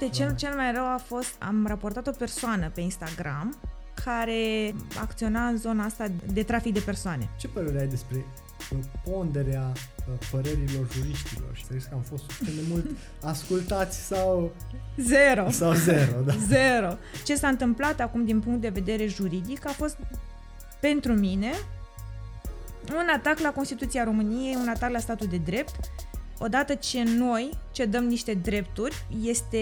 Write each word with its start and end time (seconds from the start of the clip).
uite, 0.00 0.16
cel, 0.16 0.34
cel 0.34 0.54
mai 0.54 0.72
rău 0.72 0.84
a 0.84 1.00
fost, 1.06 1.34
am 1.38 1.66
raportat 1.66 2.06
o 2.06 2.10
persoană 2.10 2.70
pe 2.74 2.80
Instagram 2.80 3.56
care 4.04 4.74
acționa 5.00 5.46
în 5.46 5.56
zona 5.56 5.84
asta 5.84 6.06
de 6.32 6.42
trafic 6.42 6.72
de 6.72 6.80
persoane. 6.80 7.28
Ce 7.38 7.48
părere 7.48 7.80
ai 7.80 7.86
despre 7.86 8.16
uh, 8.16 8.78
ponderea 9.04 9.72
uh, 9.72 10.26
părerilor 10.30 10.86
juriștilor 10.92 11.50
și 11.52 11.64
să 11.64 11.72
că 11.72 11.94
am 11.94 12.00
fost 12.00 12.24
suficient 12.24 12.60
de 12.60 12.64
mult 12.68 12.86
ascultați 13.32 13.98
sau... 13.98 14.54
Zero. 14.96 15.50
Sau 15.50 15.72
zero, 15.72 16.20
da. 16.20 16.34
Zero. 16.46 16.96
Ce 17.24 17.34
s-a 17.34 17.48
întâmplat 17.48 18.00
acum 18.00 18.24
din 18.24 18.40
punct 18.40 18.60
de 18.60 18.68
vedere 18.68 19.06
juridic 19.06 19.66
a 19.66 19.70
fost 19.72 19.96
pentru 20.80 21.12
mine 21.12 21.52
un 22.94 23.08
atac 23.16 23.38
la 23.38 23.52
Constituția 23.52 24.04
României, 24.04 24.54
un 24.54 24.68
atac 24.68 24.90
la 24.90 24.98
statul 24.98 25.26
de 25.26 25.36
drept, 25.36 25.90
odată 26.38 26.74
ce 26.74 27.02
noi 27.02 27.58
ce 27.72 27.84
dăm 27.84 28.04
niște 28.04 28.34
drepturi, 28.34 29.06
este 29.22 29.58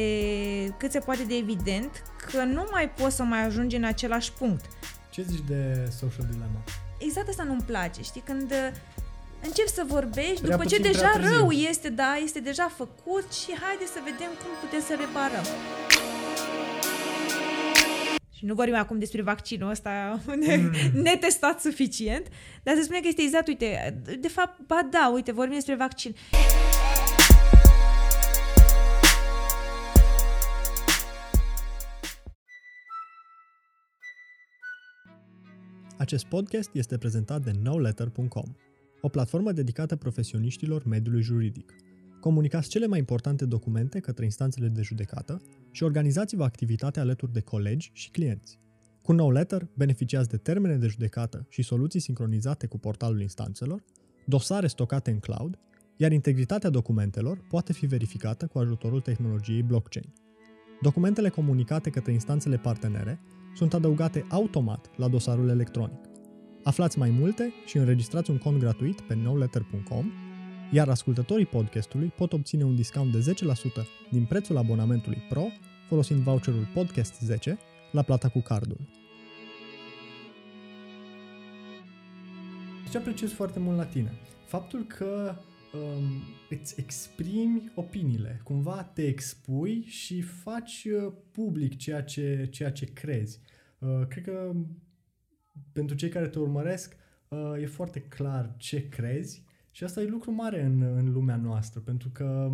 cât 0.79 0.91
se 0.91 0.99
poate 0.99 1.23
de 1.23 1.35
evident 1.35 2.03
că 2.31 2.43
nu 2.43 2.69
mai 2.71 2.91
poți 2.91 3.17
să 3.17 3.23
mai 3.23 3.45
ajungi 3.45 3.77
în 3.77 3.85
același 3.85 4.33
punct. 4.33 4.65
Ce 5.11 5.23
zici 5.23 5.45
de 5.47 5.91
social 5.99 6.27
dilemma? 6.31 6.63
Exact 6.99 7.29
asta 7.29 7.43
nu-mi 7.43 7.63
place, 7.67 8.03
știi? 8.03 8.23
Când 8.25 8.51
uh, 8.51 8.69
începi 9.43 9.69
să 9.69 9.85
vorbești 9.87 10.41
prea 10.41 10.57
după 10.57 10.69
ce 10.69 10.79
deja 10.79 11.13
rău 11.21 11.51
este, 11.51 11.89
da, 11.89 12.15
este 12.25 12.41
deja 12.41 12.73
făcut 12.77 13.33
și 13.33 13.51
haide 13.61 13.87
să 13.87 14.01
vedem 14.05 14.31
cum 14.41 14.51
putem 14.61 14.81
să 14.81 14.95
reparăm. 14.99 15.45
Și 18.45 18.51
nu 18.51 18.57
vorbim 18.57 18.75
acum 18.75 18.99
despre 18.99 19.23
vaccinul 19.23 19.71
ăsta 19.71 20.21
mm. 20.27 20.73
netestat 21.03 21.61
suficient, 21.61 22.27
dar 22.63 22.75
se 22.77 22.83
spune 22.83 23.01
că 23.01 23.09
este 23.09 23.23
exact, 23.23 23.47
uite, 23.47 24.01
de 24.21 24.29
fapt, 24.29 24.67
ba 24.67 24.89
da, 24.91 25.11
uite, 25.15 25.33
vorbim 25.33 25.55
despre 25.55 25.75
vaccin. 25.75 26.15
Acest 35.99 36.25
podcast 36.25 36.71
este 36.73 36.99
prezentat 36.99 37.43
de 37.43 37.51
nowletter.com, 37.63 38.55
o 39.01 39.09
platformă 39.09 39.53
dedicată 39.53 39.97
profesioniștilor 39.97 40.85
mediului 40.87 41.23
juridic. 41.23 41.75
Comunicați 42.25 42.69
cele 42.69 42.87
mai 42.87 42.99
importante 42.99 43.45
documente 43.45 44.01
către 44.01 44.25
instanțele 44.25 44.69
de 44.69 44.83
judecată 44.83 45.43
și 45.71 45.83
organizați-vă 45.83 46.45
activitatea 46.45 47.03
alături 47.03 47.33
de 47.33 47.41
colegi 47.41 47.91
și 47.93 48.11
clienți. 48.11 48.59
Cu 49.03 49.13
NoLetter 49.13 49.69
beneficiați 49.75 50.29
de 50.29 50.37
termene 50.37 50.77
de 50.77 50.87
judecată 50.87 51.47
și 51.49 51.63
soluții 51.63 52.01
sincronizate 52.01 52.67
cu 52.67 52.79
portalul 52.79 53.21
instanțelor, 53.21 53.85
dosare 54.27 54.67
stocate 54.67 55.11
în 55.11 55.19
cloud, 55.19 55.59
iar 55.97 56.13
integritatea 56.13 56.71
documentelor 56.71 57.45
poate 57.49 57.73
fi 57.73 57.87
verificată 57.87 58.47
cu 58.47 58.59
ajutorul 58.59 59.01
tehnologiei 59.01 59.63
blockchain. 59.63 60.13
Documentele 60.81 61.29
comunicate 61.29 61.91
către 61.91 62.13
instanțele 62.13 62.57
partenere 62.57 63.21
sunt 63.55 63.75
adăugate 63.75 64.27
automat 64.29 64.91
la 64.97 65.09
dosarul 65.09 65.49
electronic. 65.49 66.01
Aflați 66.63 66.99
mai 66.99 67.11
multe 67.11 67.53
și 67.67 67.77
înregistrați 67.77 68.31
un 68.31 68.39
cont 68.39 68.59
gratuit 68.59 69.01
pe 69.01 69.15
nowletter.com, 69.15 70.13
iar 70.75 70.89
ascultătorii 70.89 71.47
podcastului 71.47 72.09
pot 72.09 72.33
obține 72.33 72.65
un 72.65 72.75
discount 72.75 73.13
de 73.13 73.35
10% 73.83 73.85
din 74.11 74.25
prețul 74.25 74.57
abonamentului 74.57 75.19
Pro 75.29 75.45
folosind 75.89 76.21
voucherul 76.21 76.69
Podcast 76.75 77.21
10 77.21 77.59
la 77.93 78.03
plata 78.03 78.29
cu 78.29 78.41
cardul. 78.41 78.81
Ce 82.91 82.99
apreciez 82.99 83.31
foarte 83.31 83.59
mult 83.59 83.77
la 83.77 83.85
tine? 83.85 84.13
Faptul 84.47 84.85
că 84.85 85.35
um, 85.73 86.23
îți 86.51 86.81
exprimi 86.81 87.73
opiniile, 87.75 88.41
cumva 88.45 88.83
te 88.83 89.07
expui 89.07 89.85
și 89.87 90.21
faci 90.21 90.85
uh, 90.85 91.13
public 91.33 91.77
ceea 91.77 92.03
ce, 92.03 92.49
ceea 92.51 92.73
ce 92.73 92.85
crezi. 92.85 93.41
Uh, 93.79 94.07
cred 94.09 94.25
că 94.25 94.53
pentru 95.73 95.97
cei 95.97 96.09
care 96.09 96.29
te 96.29 96.39
urmăresc 96.39 96.97
uh, 97.29 97.39
e 97.61 97.67
foarte 97.67 98.01
clar 98.01 98.55
ce 98.57 98.89
crezi 98.89 99.45
și 99.75 99.85
asta 99.85 100.01
e 100.01 100.05
lucru 100.05 100.31
mare 100.31 100.63
în, 100.63 100.83
în 100.83 101.13
lumea 101.13 101.37
noastră, 101.37 101.81
pentru 101.81 102.09
că 102.09 102.53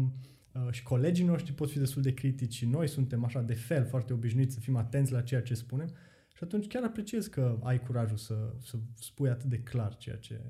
uh, 0.55 0.71
și 0.71 0.83
colegii 0.83 1.25
noștri 1.25 1.53
pot 1.53 1.71
fi 1.71 1.79
destul 1.79 2.03
de 2.03 2.15
critici 2.15 2.55
și 2.55 2.67
noi 2.67 2.89
suntem 2.89 3.25
așa 3.25 3.41
de 3.41 3.55
fel, 3.55 3.87
foarte 3.87 4.13
obișnuiți 4.13 4.55
să 4.55 4.61
fim 4.61 4.77
atenți 4.77 5.13
la 5.13 5.21
ceea 5.21 5.43
ce 5.43 5.55
spunem 5.55 5.89
și 6.35 6.43
atunci 6.43 6.67
chiar 6.67 6.83
apreciez 6.83 7.27
că 7.27 7.59
ai 7.63 7.81
curajul 7.81 8.17
să, 8.17 8.35
să 8.63 8.77
spui 8.95 9.29
atât 9.29 9.49
de 9.49 9.59
clar 9.59 9.97
ceea 9.97 10.17
ce 10.17 10.41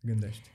gândești. 0.00 0.50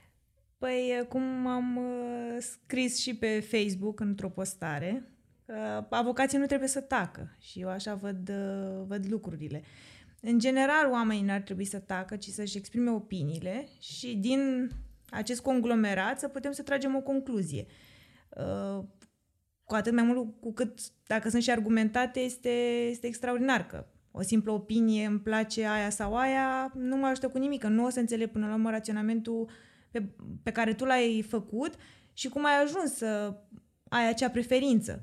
Păi, 0.58 1.06
cum 1.08 1.46
am 1.46 1.76
uh, 1.76 2.36
scris 2.38 2.98
și 2.98 3.16
pe 3.16 3.40
Facebook 3.40 4.00
într-o 4.00 4.28
postare, 4.28 5.12
uh, 5.46 5.86
avocații 5.90 6.38
nu 6.38 6.46
trebuie 6.46 6.68
să 6.68 6.80
tacă 6.80 7.36
și 7.38 7.60
eu 7.60 7.68
așa 7.68 7.94
văd, 7.94 8.28
uh, 8.28 8.84
văd 8.86 9.06
lucrurile. 9.08 9.62
În 10.20 10.38
general, 10.38 10.90
oamenii 10.90 11.24
n-ar 11.24 11.40
trebui 11.40 11.64
să 11.64 11.78
tacă, 11.78 12.16
ci 12.16 12.28
să-și 12.28 12.56
exprime 12.56 12.90
opiniile 12.90 13.68
și 13.80 14.16
din 14.16 14.70
acest 15.10 15.40
conglomerat 15.40 16.18
să 16.18 16.28
putem 16.28 16.52
să 16.52 16.62
tragem 16.62 16.96
o 16.96 17.00
concluzie. 17.00 17.66
Uh, 18.28 18.84
cu 19.64 19.74
atât 19.74 19.92
mai 19.92 20.02
mult 20.02 20.40
cu 20.40 20.52
cât, 20.52 20.78
dacă 21.06 21.28
sunt 21.28 21.42
și 21.42 21.50
argumentate, 21.50 22.20
este, 22.20 22.48
este 22.90 23.06
extraordinar 23.06 23.66
că 23.66 23.86
o 24.10 24.22
simplă 24.22 24.52
opinie, 24.52 25.06
îmi 25.06 25.20
place 25.20 25.66
aia 25.66 25.90
sau 25.90 26.16
aia, 26.16 26.72
nu 26.74 26.96
mă 26.96 27.06
ajută 27.06 27.28
cu 27.28 27.38
nimic, 27.38 27.60
că 27.60 27.68
nu 27.68 27.84
o 27.84 27.88
să 27.88 28.00
înțeleg 28.00 28.30
până 28.30 28.46
la 28.46 28.54
urmă 28.54 28.70
raționamentul 28.70 29.50
pe, 29.90 30.02
pe 30.42 30.52
care 30.52 30.74
tu 30.74 30.84
l-ai 30.84 31.24
făcut 31.28 31.74
și 32.12 32.28
cum 32.28 32.44
ai 32.44 32.62
ajuns 32.62 32.92
să 32.92 33.36
ai 33.88 34.08
acea 34.08 34.30
preferință. 34.30 35.02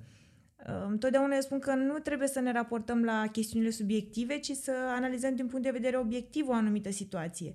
Uh, 0.68 0.86
întotdeauna 0.90 1.40
spun 1.40 1.60
că 1.60 1.74
nu 1.74 2.00
trebuie 2.00 2.28
să 2.28 2.40
ne 2.40 2.52
raportăm 2.52 3.04
la 3.04 3.28
chestiunile 3.32 3.72
subiective, 3.72 4.40
ci 4.40 4.52
să 4.52 4.72
analizăm 4.96 5.36
din 5.36 5.48
punct 5.48 5.64
de 5.66 5.72
vedere 5.72 5.98
obiectiv 5.98 6.48
o 6.48 6.54
anumită 6.54 6.92
situație. 6.92 7.54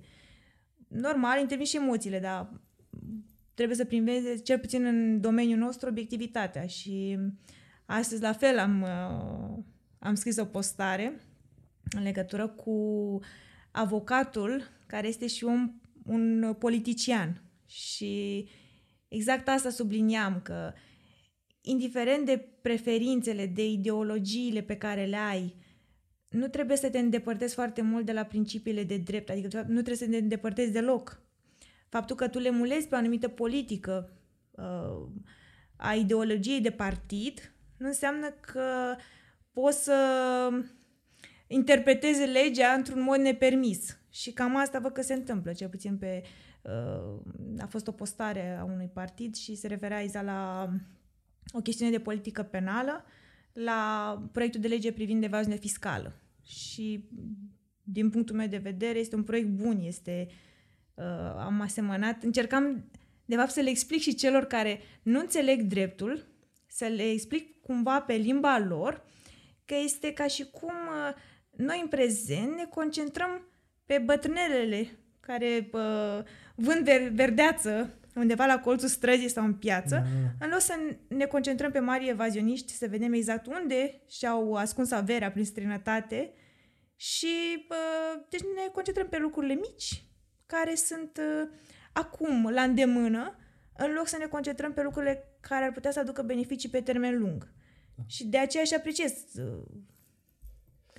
Normal, 0.89 1.39
intervin 1.39 1.65
și 1.65 1.75
emoțiile, 1.75 2.19
dar 2.19 2.61
trebuie 3.53 3.77
să 3.77 3.85
primeze, 3.85 4.35
cel 4.37 4.59
puțin 4.59 4.85
în 4.85 5.21
domeniul 5.21 5.57
nostru, 5.57 5.89
obiectivitatea. 5.89 6.65
Și 6.65 7.17
astăzi, 7.85 8.21
la 8.21 8.33
fel, 8.33 8.59
am, 8.59 8.81
uh, 8.81 9.63
am 9.99 10.15
scris 10.15 10.37
o 10.37 10.45
postare 10.45 11.19
în 11.95 12.03
legătură 12.03 12.47
cu 12.47 13.19
avocatul 13.71 14.63
care 14.85 15.07
este 15.07 15.27
și 15.27 15.43
un, 15.43 15.71
un 16.05 16.55
politician. 16.59 17.43
Și 17.65 18.47
exact 19.07 19.47
asta 19.47 19.69
subliniam, 19.69 20.41
că 20.43 20.73
indiferent 21.61 22.25
de 22.25 22.37
preferințele, 22.61 23.45
de 23.45 23.67
ideologiile 23.67 24.61
pe 24.61 24.77
care 24.77 25.05
le 25.05 25.17
ai, 25.17 25.55
nu 26.29 26.47
trebuie 26.47 26.77
să 26.77 26.89
te 26.89 26.99
îndepărtezi 26.99 27.53
foarte 27.53 27.81
mult 27.81 28.05
de 28.05 28.11
la 28.11 28.23
principiile 28.23 28.83
de 28.83 28.97
drept, 28.97 29.29
adică 29.29 29.57
nu 29.57 29.73
trebuie 29.73 29.95
să 29.95 30.07
te 30.07 30.17
îndepărtezi 30.17 30.71
deloc. 30.71 31.21
Faptul 31.89 32.15
că 32.15 32.27
tu 32.27 32.39
le 32.39 32.49
mulezi 32.49 32.87
pe 32.87 32.95
o 32.95 32.97
anumită 32.97 33.27
politică 33.27 34.11
uh, 34.51 35.07
a 35.75 35.93
ideologiei 35.93 36.61
de 36.61 36.71
partid 36.71 37.53
nu 37.77 37.87
înseamnă 37.87 38.29
că 38.29 38.95
poți 39.53 39.83
să 39.83 39.95
interpreteze 41.47 42.25
legea 42.25 42.71
într-un 42.71 43.01
mod 43.01 43.19
nepermis. 43.19 43.97
Și 44.09 44.31
cam 44.31 44.55
asta 44.55 44.79
văd 44.79 44.91
că 44.91 45.01
se 45.01 45.13
întâmplă, 45.13 45.53
cel 45.53 45.69
puțin 45.69 45.97
pe... 45.97 46.23
Uh, 46.61 47.61
a 47.61 47.65
fost 47.65 47.87
o 47.87 47.91
postare 47.91 48.57
a 48.59 48.63
unui 48.63 48.89
partid 48.93 49.35
și 49.35 49.55
se 49.55 49.67
referea 49.67 50.01
exact 50.01 50.25
la 50.25 50.69
o 51.51 51.59
chestiune 51.59 51.91
de 51.91 51.99
politică 51.99 52.43
penală, 52.43 53.05
la 53.53 54.23
proiectul 54.31 54.61
de 54.61 54.67
lege 54.67 54.91
privind 54.91 55.23
evaziune 55.23 55.57
fiscală. 55.57 56.21
Și 56.43 57.09
din 57.83 58.09
punctul 58.09 58.35
meu 58.35 58.47
de 58.47 58.57
vedere 58.57 58.99
este 58.99 59.15
un 59.15 59.23
proiect 59.23 59.47
bun, 59.47 59.79
este 59.81 60.27
uh, 60.93 61.03
am 61.37 61.61
asemănat, 61.61 62.23
încercam 62.23 62.89
de 63.25 63.35
fapt 63.35 63.51
să 63.51 63.61
le 63.61 63.69
explic 63.69 64.01
și 64.01 64.15
celor 64.15 64.45
care 64.45 64.79
nu 65.03 65.19
înțeleg 65.19 65.61
dreptul, 65.61 66.25
să 66.67 66.85
le 66.85 67.09
explic 67.09 67.61
cumva 67.61 68.01
pe 68.01 68.13
limba 68.13 68.59
lor 68.59 69.05
că 69.65 69.75
este 69.83 70.13
ca 70.13 70.27
și 70.27 70.45
cum 70.51 70.73
uh, 70.73 71.13
noi 71.55 71.79
în 71.81 71.87
prezent 71.87 72.55
ne 72.55 72.65
concentrăm 72.65 73.47
pe 73.85 73.97
bătrânelele 73.97 74.87
care 75.19 75.69
uh, 75.71 76.23
vând 76.55 76.89
ver- 76.89 77.11
verdeață 77.13 77.98
undeva 78.19 78.45
la 78.45 78.59
colțul 78.59 78.87
străzii 78.87 79.29
sau 79.29 79.45
în 79.45 79.53
piață, 79.53 80.03
mm. 80.05 80.31
în 80.39 80.49
loc 80.49 80.59
să 80.59 80.73
ne 81.07 81.25
concentrăm 81.25 81.71
pe 81.71 81.79
mari 81.79 82.09
evazioniști, 82.09 82.73
să 82.73 82.87
vedem 82.89 83.13
exact 83.13 83.45
unde 83.45 84.01
și-au 84.09 84.53
ascuns 84.53 84.91
averea 84.91 85.31
prin 85.31 85.45
străinătate 85.45 86.33
și 86.95 87.65
uh, 87.69 88.21
deci 88.29 88.41
ne 88.41 88.71
concentrăm 88.71 89.07
pe 89.07 89.17
lucrurile 89.17 89.53
mici 89.53 90.03
care 90.45 90.75
sunt 90.75 91.19
uh, 91.19 91.49
acum 91.93 92.49
la 92.49 92.61
îndemână, 92.61 93.35
în 93.77 93.93
loc 93.93 94.07
să 94.07 94.17
ne 94.17 94.25
concentrăm 94.25 94.73
pe 94.73 94.81
lucrurile 94.81 95.37
care 95.39 95.65
ar 95.65 95.71
putea 95.71 95.91
să 95.91 95.99
aducă 95.99 96.21
beneficii 96.21 96.69
pe 96.69 96.81
termen 96.81 97.19
lung. 97.19 97.51
Da. 97.95 98.03
Și 98.07 98.25
de 98.25 98.37
aceea 98.37 98.63
și 98.63 98.73
apreciez 98.73 99.11
uh, 99.35 99.63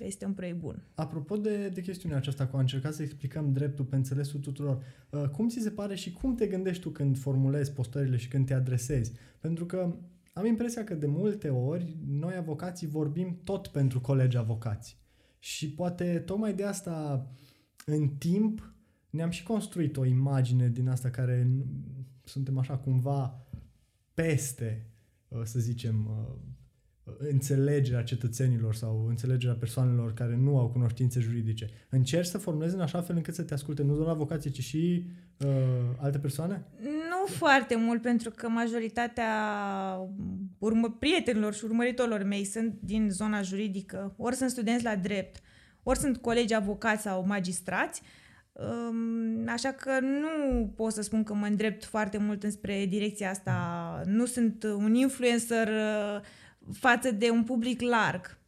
că 0.01 0.07
este 0.07 0.25
un 0.25 0.33
proiect 0.33 0.59
bun. 0.59 0.83
Apropo 0.95 1.37
de, 1.37 1.69
de 1.69 1.81
chestiunea 1.81 2.17
aceasta, 2.17 2.47
cu 2.47 2.55
a 2.55 2.59
încercat 2.59 2.93
să 2.93 3.01
explicăm 3.01 3.53
dreptul 3.53 3.85
pe 3.85 3.95
înțelesul 3.95 4.39
tuturor, 4.39 4.83
uh, 5.09 5.29
cum 5.29 5.49
ți 5.49 5.59
se 5.59 5.69
pare 5.69 5.95
și 5.95 6.11
cum 6.11 6.35
te 6.35 6.47
gândești 6.47 6.81
tu 6.81 6.89
când 6.89 7.17
formulezi 7.17 7.71
postările 7.71 8.17
și 8.17 8.27
când 8.27 8.45
te 8.45 8.53
adresezi? 8.53 9.11
Pentru 9.39 9.65
că 9.65 9.95
am 10.33 10.45
impresia 10.45 10.83
că 10.83 10.93
de 10.93 11.07
multe 11.07 11.49
ori 11.49 11.97
noi 12.07 12.35
avocații 12.35 12.87
vorbim 12.87 13.39
tot 13.43 13.67
pentru 13.67 14.01
colegi 14.01 14.37
avocați. 14.37 14.97
Și 15.39 15.71
poate 15.71 16.19
tocmai 16.19 16.53
de 16.53 16.63
asta 16.63 17.27
în 17.85 18.07
timp 18.07 18.73
ne-am 19.09 19.29
și 19.29 19.43
construit 19.43 19.97
o 19.97 20.05
imagine 20.05 20.69
din 20.69 20.87
asta 20.87 21.09
care 21.09 21.47
suntem 22.23 22.57
așa 22.57 22.77
cumva 22.77 23.47
peste, 24.13 24.87
uh, 25.27 25.41
să 25.43 25.59
zicem, 25.59 26.05
uh, 26.05 26.35
înțelegerea 27.17 28.03
cetățenilor 28.03 28.75
sau 28.75 29.05
înțelegerea 29.09 29.55
persoanelor 29.55 30.13
care 30.13 30.35
nu 30.35 30.57
au 30.57 30.69
cunoștințe 30.69 31.19
juridice. 31.19 31.69
Încerci 31.89 32.27
să 32.27 32.37
formulezi 32.37 32.75
în 32.75 32.81
așa 32.81 33.01
fel 33.01 33.15
încât 33.15 33.33
să 33.33 33.43
te 33.43 33.53
asculte 33.53 33.83
nu 33.83 33.95
doar 33.95 34.07
avocații, 34.07 34.51
ci 34.51 34.61
și 34.61 35.05
uh, 35.37 35.47
alte 35.99 36.17
persoane? 36.17 36.65
Nu 36.79 37.33
foarte 37.33 37.75
mult, 37.75 38.01
pentru 38.01 38.31
că 38.35 38.49
majoritatea 38.49 39.33
urmă, 40.57 40.95
prietenilor 40.99 41.53
și 41.53 41.65
urmăritorilor 41.65 42.23
mei 42.23 42.45
sunt 42.45 42.77
din 42.79 43.09
zona 43.09 43.41
juridică, 43.41 44.13
ori 44.17 44.35
sunt 44.35 44.49
studenți 44.49 44.83
la 44.83 44.95
drept, 44.95 45.39
ori 45.83 45.99
sunt 45.99 46.17
colegi 46.17 46.53
avocați 46.53 47.01
sau 47.01 47.25
magistrați, 47.25 48.01
um, 48.53 49.47
Așa 49.47 49.71
că 49.71 49.99
nu 49.99 50.65
pot 50.75 50.91
să 50.93 51.01
spun 51.01 51.23
că 51.23 51.33
mă 51.33 51.45
îndrept 51.45 51.85
foarte 51.85 52.17
mult 52.17 52.43
înspre 52.43 52.85
direcția 52.85 53.29
asta. 53.29 54.01
Nu 54.05 54.25
sunt 54.25 54.63
un 54.63 54.93
influencer 54.93 55.67
uh, 55.67 56.21
față 56.73 57.11
de 57.11 57.29
un 57.29 57.43
public 57.43 57.81
larg. 57.81 58.39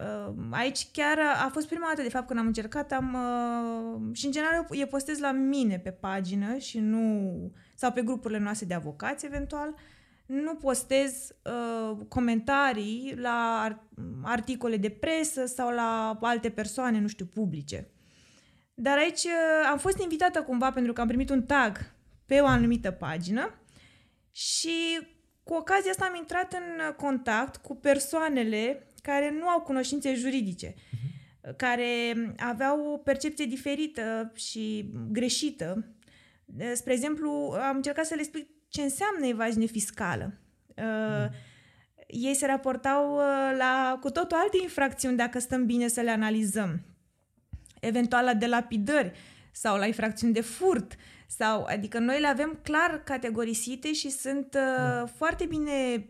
Uh, 0.00 0.34
aici 0.50 0.90
chiar 0.92 1.18
a 1.18 1.48
fost 1.52 1.68
prima 1.68 1.86
dată, 1.86 2.02
de 2.02 2.08
fapt, 2.08 2.26
când 2.26 2.38
am 2.38 2.46
încercat, 2.46 2.92
am, 2.92 3.14
uh, 3.14 4.16
și 4.16 4.26
în 4.26 4.32
general 4.32 4.66
e 4.70 4.86
postez 4.86 5.18
la 5.18 5.32
mine 5.32 5.78
pe 5.78 5.90
pagină 5.90 6.56
și 6.56 6.78
nu, 6.78 7.52
sau 7.74 7.92
pe 7.92 8.02
grupurile 8.02 8.38
noastre 8.38 8.66
de 8.66 8.74
avocați, 8.74 9.26
eventual, 9.26 9.74
nu 10.26 10.54
postez 10.54 11.28
uh, 11.44 11.98
comentarii 12.08 13.14
la 13.16 13.68
articole 14.22 14.76
de 14.76 14.88
presă 14.88 15.46
sau 15.46 15.70
la 15.70 16.18
alte 16.20 16.50
persoane, 16.50 17.00
nu 17.00 17.06
știu, 17.06 17.26
publice. 17.26 17.90
Dar 18.74 18.98
aici 18.98 19.24
uh, 19.24 19.68
am 19.70 19.78
fost 19.78 20.02
invitată 20.02 20.42
cumva 20.42 20.72
pentru 20.72 20.92
că 20.92 21.00
am 21.00 21.06
primit 21.06 21.30
un 21.30 21.42
tag 21.42 21.78
pe 22.26 22.40
o 22.40 22.46
anumită 22.46 22.90
pagină 22.90 23.54
și 24.30 24.98
cu 25.48 25.54
ocazia 25.54 25.90
asta 25.90 26.04
am 26.04 26.14
intrat 26.16 26.52
în 26.52 26.94
contact 26.96 27.56
cu 27.56 27.76
persoanele 27.76 28.86
care 29.02 29.30
nu 29.38 29.48
au 29.48 29.60
cunoștințe 29.60 30.14
juridice, 30.14 30.74
uh-huh. 30.74 31.56
care 31.56 32.14
aveau 32.36 32.92
o 32.92 32.96
percepție 32.96 33.44
diferită 33.44 34.32
și 34.34 34.90
greșită. 35.10 35.94
Spre 36.74 36.92
exemplu, 36.92 37.56
am 37.60 37.76
încercat 37.76 38.06
să 38.06 38.14
le 38.14 38.20
explic 38.20 38.48
ce 38.68 38.82
înseamnă 38.82 39.26
evaziune 39.26 39.66
fiscală. 39.66 40.38
Uh, 40.76 41.26
Ei 42.06 42.34
se 42.34 42.46
raportau 42.46 43.14
uh, 43.14 43.56
la 43.58 43.98
cu 44.00 44.10
totul 44.10 44.36
alte 44.36 44.58
infracțiuni 44.62 45.16
dacă 45.16 45.38
stăm 45.38 45.66
bine 45.66 45.88
să 45.88 46.00
le 46.00 46.10
analizăm. 46.10 46.80
Eventual 47.80 48.24
la 48.24 48.34
delapidări 48.34 49.12
sau 49.52 49.76
la 49.76 49.86
infracțiuni 49.86 50.32
de 50.32 50.40
furt. 50.40 50.96
Sau, 51.30 51.64
adică 51.64 51.98
noi 51.98 52.20
le 52.20 52.26
avem 52.26 52.58
clar 52.62 53.02
categorisite 53.04 53.92
și 53.92 54.10
sunt 54.10 54.44
uh, 54.44 54.76
da. 54.76 55.06
foarte 55.06 55.46
bine 55.46 56.08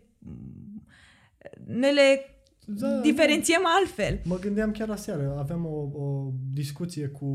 ne 1.64 1.90
le 1.90 2.20
da, 2.66 3.00
diferențiem 3.00 3.60
da. 3.62 3.68
altfel. 3.78 4.20
Mă 4.24 4.38
gândeam 4.38 4.70
chiar 4.70 4.90
aseară, 4.90 5.36
aveam 5.38 5.66
o, 5.66 6.02
o 6.02 6.32
discuție 6.52 7.06
cu 7.06 7.26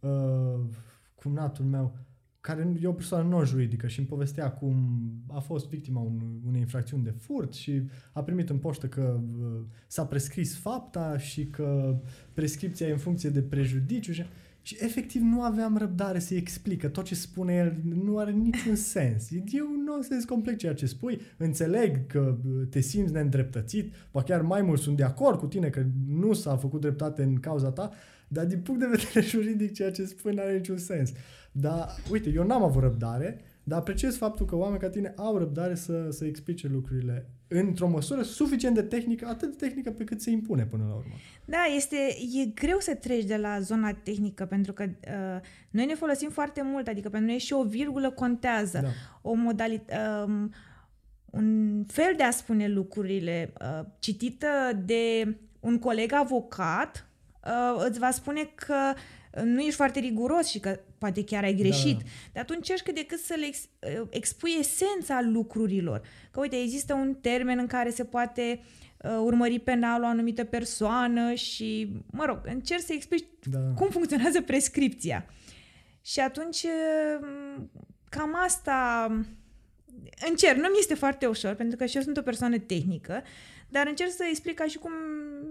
uh, 0.00 0.60
cu 1.14 1.28
natul 1.28 1.64
meu 1.64 1.98
care 2.40 2.76
e 2.82 2.86
o 2.86 2.92
persoană 2.92 3.28
non-juridică 3.28 3.86
și 3.86 3.98
îmi 3.98 4.08
povestea 4.08 4.50
cum 4.50 4.74
a 5.26 5.38
fost 5.38 5.68
victima 5.68 6.00
un, 6.00 6.20
unei 6.46 6.60
infracțiuni 6.60 7.04
de 7.04 7.10
furt 7.10 7.54
și 7.54 7.82
a 8.12 8.22
primit 8.22 8.50
în 8.50 8.58
poștă 8.58 8.86
că 8.86 9.20
uh, 9.38 9.60
s-a 9.86 10.06
prescris 10.06 10.56
fapta 10.56 11.18
și 11.18 11.46
că 11.46 11.98
prescripția 12.32 12.86
e 12.86 12.92
în 12.92 12.98
funcție 12.98 13.30
de 13.30 13.42
prejudiciu 13.42 14.12
și, 14.12 14.24
și 14.62 14.76
efectiv 14.80 15.22
nu 15.22 15.42
aveam 15.42 15.76
răbdare 15.76 16.18
să-i 16.18 16.36
explică 16.36 16.88
tot 16.88 17.04
ce 17.04 17.14
spune 17.14 17.54
el 17.54 17.76
nu 18.04 18.18
are 18.18 18.30
niciun 18.30 18.74
sens. 18.74 19.30
E 19.30 19.62
un 19.62 19.84
nonsens 19.86 20.24
complet 20.24 20.58
ceea 20.58 20.74
ce 20.74 20.86
spui. 20.86 21.20
Înțeleg 21.36 22.06
că 22.06 22.38
uh, 22.46 22.66
te 22.70 22.80
simți 22.80 23.12
neîndreptățit, 23.12 23.92
ba 24.10 24.22
chiar 24.22 24.42
mai 24.42 24.62
mult 24.62 24.80
sunt 24.80 24.96
de 24.96 25.04
acord 25.04 25.38
cu 25.38 25.46
tine 25.46 25.68
că 25.68 25.84
nu 26.08 26.32
s-a 26.32 26.56
făcut 26.56 26.80
dreptate 26.80 27.22
în 27.22 27.34
cauza 27.34 27.70
ta, 27.70 27.90
dar 28.28 28.44
din 28.44 28.60
punct 28.60 28.80
de 28.80 28.86
vedere 28.86 29.26
juridic 29.32 29.72
ceea 29.72 29.90
ce 29.90 30.04
spui 30.04 30.34
nu 30.34 30.40
are 30.40 30.56
niciun 30.56 30.78
sens. 30.78 31.12
Dar, 31.52 31.88
uite, 32.10 32.30
eu 32.34 32.46
n-am 32.46 32.62
avut 32.62 32.82
răbdare, 32.82 33.40
dar 33.70 33.78
apreciez 33.78 34.16
faptul 34.16 34.46
că 34.46 34.56
oameni 34.56 34.80
ca 34.80 34.88
tine 34.88 35.12
au 35.16 35.38
răbdare 35.38 35.74
să, 35.74 36.10
să 36.10 36.24
explice 36.24 36.68
lucrurile 36.68 37.30
într-o 37.48 37.88
măsură 37.88 38.22
suficient 38.22 38.74
de 38.74 38.82
tehnică, 38.82 39.26
atât 39.26 39.50
de 39.50 39.66
tehnică 39.66 39.90
pe 39.90 40.04
cât 40.04 40.20
se 40.20 40.30
impune 40.30 40.66
până 40.66 40.84
la 40.88 40.94
urmă. 40.94 41.12
Da, 41.44 41.64
este, 41.76 41.96
e 42.40 42.44
greu 42.44 42.78
să 42.78 42.94
treci 42.94 43.24
de 43.24 43.36
la 43.36 43.60
zona 43.60 43.92
tehnică, 43.92 44.44
pentru 44.44 44.72
că 44.72 44.82
uh, 44.82 45.40
noi 45.70 45.86
ne 45.86 45.94
folosim 45.94 46.30
foarte 46.30 46.62
mult, 46.62 46.88
adică 46.88 47.08
pentru 47.08 47.28
noi 47.28 47.38
și 47.38 47.52
o 47.52 47.62
virgulă 47.62 48.10
contează. 48.10 48.80
Da. 48.82 48.88
O 49.22 49.32
modalitate... 49.34 49.96
Uh, 50.26 50.48
un 51.24 51.84
fel 51.86 52.14
de 52.16 52.22
a 52.22 52.30
spune 52.30 52.68
lucrurile 52.68 53.52
uh, 53.60 53.86
citită 53.98 54.46
de 54.84 55.36
un 55.60 55.78
coleg 55.78 56.12
avocat 56.12 57.08
uh, 57.44 57.84
îți 57.88 57.98
va 57.98 58.10
spune 58.10 58.50
că 58.54 58.92
nu 59.44 59.60
ești 59.60 59.74
foarte 59.74 60.00
riguros 60.00 60.46
și 60.46 60.60
că 60.60 60.80
poate 61.00 61.24
chiar 61.24 61.44
ai 61.44 61.54
greșit. 61.54 61.96
Da. 61.96 62.08
Dar 62.32 62.42
atunci 62.42 62.58
încerci 62.58 62.82
cât 62.82 62.94
de 62.94 63.04
cât 63.04 63.18
să 63.18 63.34
le 63.38 63.46
ex, 63.46 63.58
uh, 64.00 64.06
expui 64.10 64.56
esența 64.58 65.20
lucrurilor. 65.22 66.02
Că 66.30 66.40
uite, 66.40 66.56
există 66.56 66.94
un 66.94 67.14
termen 67.14 67.58
în 67.58 67.66
care 67.66 67.90
se 67.90 68.04
poate 68.04 68.60
uh, 69.04 69.18
urmări 69.22 69.58
penal 69.58 70.02
o 70.02 70.06
anumită 70.06 70.44
persoană 70.44 71.34
și, 71.34 71.92
mă 72.10 72.24
rog, 72.24 72.40
încerci 72.44 72.84
să 72.84 72.92
explici 72.92 73.26
da. 73.42 73.58
cum 73.58 73.88
funcționează 73.88 74.40
prescripția. 74.40 75.26
Și 76.02 76.20
atunci 76.20 76.62
uh, 76.62 77.26
cam 78.08 78.36
asta 78.44 79.06
încerc. 80.28 80.56
Nu 80.56 80.68
mi 80.68 80.78
este 80.78 80.94
foarte 80.94 81.26
ușor, 81.26 81.54
pentru 81.54 81.76
că 81.76 81.86
și 81.86 81.96
eu 81.96 82.02
sunt 82.02 82.16
o 82.16 82.22
persoană 82.22 82.58
tehnică, 82.58 83.22
dar 83.70 83.86
încerc 83.86 84.10
să 84.10 84.24
explic 84.30 84.54
ca 84.54 84.64
și 84.64 84.78
cum, 84.78 84.92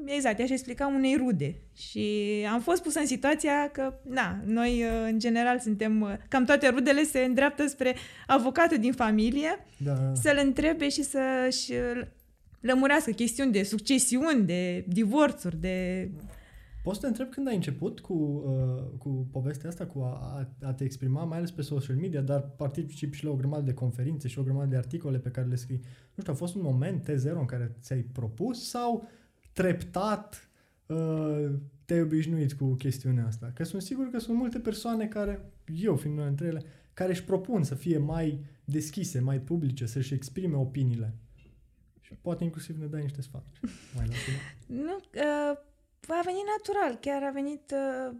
exact, 0.05 0.39
aș 0.39 0.49
explica 0.49 0.87
unei 0.87 1.15
rude. 1.15 1.55
Și 1.75 2.25
am 2.51 2.61
fost 2.61 2.81
pusă 2.81 2.99
în 2.99 3.05
situația 3.05 3.69
că, 3.71 3.93
na, 4.09 4.39
noi 4.45 4.83
uh, 4.83 5.09
în 5.11 5.19
general 5.19 5.59
suntem, 5.59 6.01
uh, 6.01 6.09
cam 6.27 6.45
toate 6.45 6.67
rudele 6.67 7.03
se 7.03 7.19
îndreaptă 7.19 7.67
spre 7.67 7.95
avocatul 8.27 8.77
din 8.77 8.93
familie, 8.93 9.65
da. 9.77 9.93
să-l 10.21 10.39
întrebe 10.43 10.89
și 10.89 11.03
să-și 11.03 11.71
uh, 11.71 12.01
lămurească 12.59 13.11
chestiuni 13.11 13.51
de 13.51 13.63
succesiuni, 13.63 14.45
de 14.45 14.83
divorțuri, 14.87 15.57
de 15.57 16.09
Poți 16.83 16.95
să 16.95 17.01
te 17.01 17.07
întreb 17.07 17.29
când 17.29 17.47
ai 17.47 17.55
început 17.55 17.99
cu, 17.99 18.13
uh, 18.13 18.97
cu 18.97 19.27
povestea 19.31 19.69
asta, 19.69 19.85
cu 19.85 19.99
a, 19.99 20.47
a 20.61 20.73
te 20.73 20.83
exprima, 20.83 21.23
mai 21.23 21.37
ales 21.37 21.51
pe 21.51 21.61
social 21.61 21.95
media, 21.95 22.21
dar 22.21 22.41
participi 22.41 23.15
și 23.15 23.23
la 23.23 23.31
o 23.31 23.35
grămadă 23.35 23.63
de 23.63 23.73
conferințe 23.73 24.27
și 24.27 24.39
o 24.39 24.43
grămadă 24.43 24.69
de 24.69 24.77
articole 24.77 25.17
pe 25.17 25.29
care 25.29 25.47
le 25.47 25.55
scrii. 25.55 25.81
Nu 26.13 26.21
știu, 26.21 26.33
a 26.33 26.35
fost 26.35 26.55
un 26.55 26.61
moment 26.61 27.09
T0 27.09 27.31
în 27.33 27.45
care 27.45 27.75
ți-ai 27.81 28.01
propus 28.01 28.69
sau 28.69 29.07
treptat 29.53 30.49
uh, 30.85 31.51
te-ai 31.85 32.01
obișnuit 32.01 32.53
cu 32.53 32.73
chestiunea 32.73 33.25
asta? 33.25 33.51
Că 33.55 33.63
sunt 33.63 33.81
sigur 33.81 34.09
că 34.09 34.19
sunt 34.19 34.37
multe 34.37 34.59
persoane 34.59 35.07
care, 35.07 35.51
eu 35.75 35.95
fiind 35.95 36.17
una 36.17 36.27
dintre 36.27 36.47
ele, 36.47 36.63
care 36.93 37.11
își 37.11 37.23
propun 37.23 37.63
să 37.63 37.75
fie 37.75 37.97
mai 37.97 38.45
deschise, 38.65 39.19
mai 39.19 39.39
publice, 39.39 39.85
să-și 39.85 40.13
exprime 40.13 40.55
opiniile. 40.55 41.13
Și 42.01 42.13
poate 42.21 42.43
inclusiv 42.43 42.77
ne 42.79 42.85
dai 42.85 43.01
niște 43.01 43.21
sfaturi. 43.21 43.59
Mai 43.95 44.07
nu, 44.65 44.95
uh, 44.95 45.57
a 46.13 46.21
venit 46.25 46.43
natural, 46.57 46.97
chiar 47.01 47.23
a 47.23 47.31
venit... 47.31 47.73
Uh, 47.73 48.15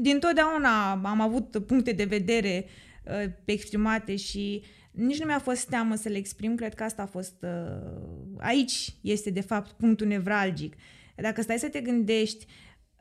din 0.00 0.18
totdeauna 0.18 0.90
am 0.90 1.20
avut 1.20 1.66
puncte 1.66 1.92
de 1.92 2.04
vedere 2.04 2.64
uh, 3.04 3.30
exprimate 3.44 4.16
și 4.16 4.64
nici 4.90 5.18
nu 5.18 5.26
mi-a 5.26 5.38
fost 5.38 5.68
teamă 5.68 5.94
să 5.94 6.08
le 6.08 6.16
exprim, 6.16 6.54
cred 6.54 6.74
că 6.74 6.82
asta 6.82 7.02
a 7.02 7.06
fost... 7.06 7.34
Uh, 7.42 8.38
aici 8.38 8.96
este, 9.00 9.30
de 9.30 9.40
fapt, 9.40 9.70
punctul 9.70 10.06
nevralgic. 10.06 10.76
Dacă 11.16 11.42
stai 11.42 11.58
să 11.58 11.68
te 11.68 11.80
gândești, 11.80 12.46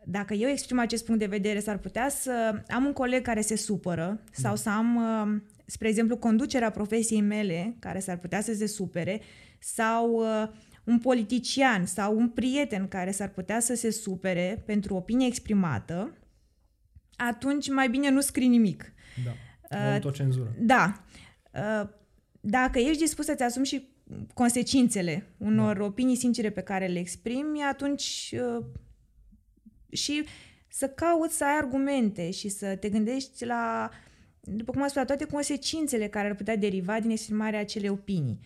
dacă 0.06 0.34
eu 0.34 0.50
exprim 0.50 0.80
acest 0.80 1.06
punct 1.06 1.20
de 1.20 1.26
vedere, 1.26 1.60
s-ar 1.60 1.78
putea 1.78 2.10
să 2.10 2.64
am 2.68 2.86
un 2.86 2.94
coleg 2.94 3.22
care 3.22 3.42
se 3.42 3.56
supără 3.56 4.24
sau 4.32 4.52
da. 4.52 4.58
să 4.60 4.70
am, 4.70 4.96
uh, 4.96 5.42
spre 5.66 5.88
exemplu, 5.88 6.18
conducerea 6.18 6.70
profesiei 6.70 7.22
mele 7.22 7.76
care 7.80 8.00
s-ar 8.00 8.18
putea 8.18 8.42
să 8.42 8.54
se 8.54 8.66
supere 8.66 9.22
sau... 9.60 10.12
Uh, 10.14 10.48
un 10.88 11.00
politician 11.00 11.86
sau 11.86 12.18
un 12.18 12.30
prieten 12.30 12.88
care 12.88 13.12
s-ar 13.12 13.30
putea 13.30 13.60
să 13.60 13.76
se 13.76 13.90
supere 13.90 14.64
pentru 14.66 14.96
opinie 14.96 15.28
exprimată, 15.28 16.18
atunci 17.16 17.70
mai 17.70 17.90
bine 17.90 18.10
nu 18.10 18.22
scrii 18.22 18.48
nimic. 18.48 18.94
Da, 19.26 19.32
uh, 19.78 19.94
autocenzură. 19.94 20.56
Da. 20.60 21.04
Uh, 21.54 21.90
dacă 22.40 22.80
ești 22.80 23.02
dispus 23.02 23.26
să-ți 23.26 23.44
asumi 23.44 23.66
și 23.66 23.88
consecințele 24.34 25.34
unor 25.38 25.78
da. 25.78 25.84
opinii 25.84 26.16
sincere 26.16 26.50
pe 26.50 26.62
care 26.62 26.88
le 26.88 27.00
exprimi, 27.00 27.62
atunci 27.62 28.36
uh, 28.58 28.66
și 29.92 30.24
să 30.68 30.88
cauți 30.88 31.38
să 31.38 31.44
ai 31.44 31.58
argumente 31.58 32.32
și 32.32 32.50
să 32.50 32.76
te 32.76 32.90
gândești 32.90 33.46
la, 33.46 33.90
după 34.42 34.72
cum 34.72 34.82
am 34.82 34.88
spus, 34.88 35.02
la 35.02 35.08
toate 35.08 35.26
consecințele 35.26 36.08
care 36.08 36.28
ar 36.28 36.36
putea 36.36 36.56
deriva 36.56 37.00
din 37.00 37.10
exprimarea 37.10 37.60
acelei 37.60 37.90
opinii. 37.90 38.40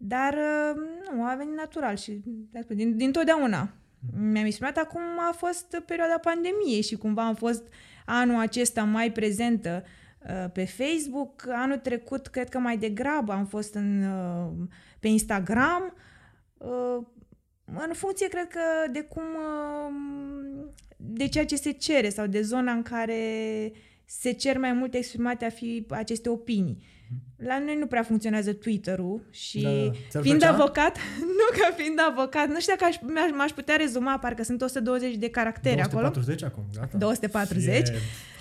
Dar 0.00 0.34
uh, 0.34 0.80
nu, 1.12 1.24
a 1.24 1.34
venit 1.34 1.54
natural 1.54 1.96
și 1.96 2.22
din, 2.68 2.96
din 2.96 3.12
totdeauna. 3.12 3.72
Mi-am 4.18 4.44
exprimat 4.44 4.76
acum 4.76 5.02
a 5.28 5.32
fost 5.32 5.82
perioada 5.86 6.18
pandemiei 6.18 6.82
și 6.82 6.96
cumva 6.96 7.26
am 7.26 7.34
fost 7.34 7.62
anul 8.06 8.40
acesta 8.40 8.84
mai 8.84 9.12
prezentă 9.12 9.84
uh, 10.22 10.50
pe 10.52 10.64
Facebook. 10.64 11.46
Anul 11.48 11.76
trecut, 11.76 12.26
cred 12.26 12.48
că 12.48 12.58
mai 12.58 12.76
degrabă 12.76 13.32
am 13.32 13.46
fost 13.46 13.74
în, 13.74 14.02
uh, 14.02 14.68
pe 15.00 15.08
Instagram. 15.08 15.94
Uh, 16.56 17.06
în 17.64 17.92
funcție, 17.92 18.28
cred 18.28 18.48
că, 18.48 18.90
de 18.92 19.00
cum, 19.00 19.24
uh, 19.24 20.68
de 20.96 21.28
ceea 21.28 21.46
ce 21.46 21.56
se 21.56 21.70
cere 21.70 22.08
sau 22.08 22.26
de 22.26 22.42
zona 22.42 22.72
în 22.72 22.82
care 22.82 23.22
se 24.04 24.32
cer 24.32 24.58
mai 24.58 24.72
multe 24.72 24.96
exprimate 24.96 25.44
a 25.44 25.50
fi 25.50 25.86
aceste 25.88 26.28
opinii. 26.28 26.82
La 27.36 27.58
noi 27.58 27.76
nu 27.76 27.86
prea 27.86 28.02
funcționează 28.02 28.52
Twitter-ul 28.52 29.26
și 29.30 29.60
da, 30.12 30.20
fiind 30.20 30.38
plăcea? 30.38 30.52
avocat, 30.54 30.96
nu 31.38 31.58
că 31.58 31.74
fiind 31.76 31.98
avocat, 32.08 32.48
nu 32.48 32.60
știu 32.60 32.74
dacă 32.78 32.84
aș, 32.84 32.96
m-aș 33.36 33.50
putea 33.50 33.76
rezuma, 33.76 34.18
parcă 34.18 34.42
sunt 34.42 34.62
120 34.62 35.14
de 35.14 35.30
caractere 35.30 35.86
240 35.90 36.42
acolo. 36.42 36.62
240 36.62 36.62
acum, 36.62 36.64
gata. 36.74 36.98
240. 36.98 37.88
E 37.88 37.92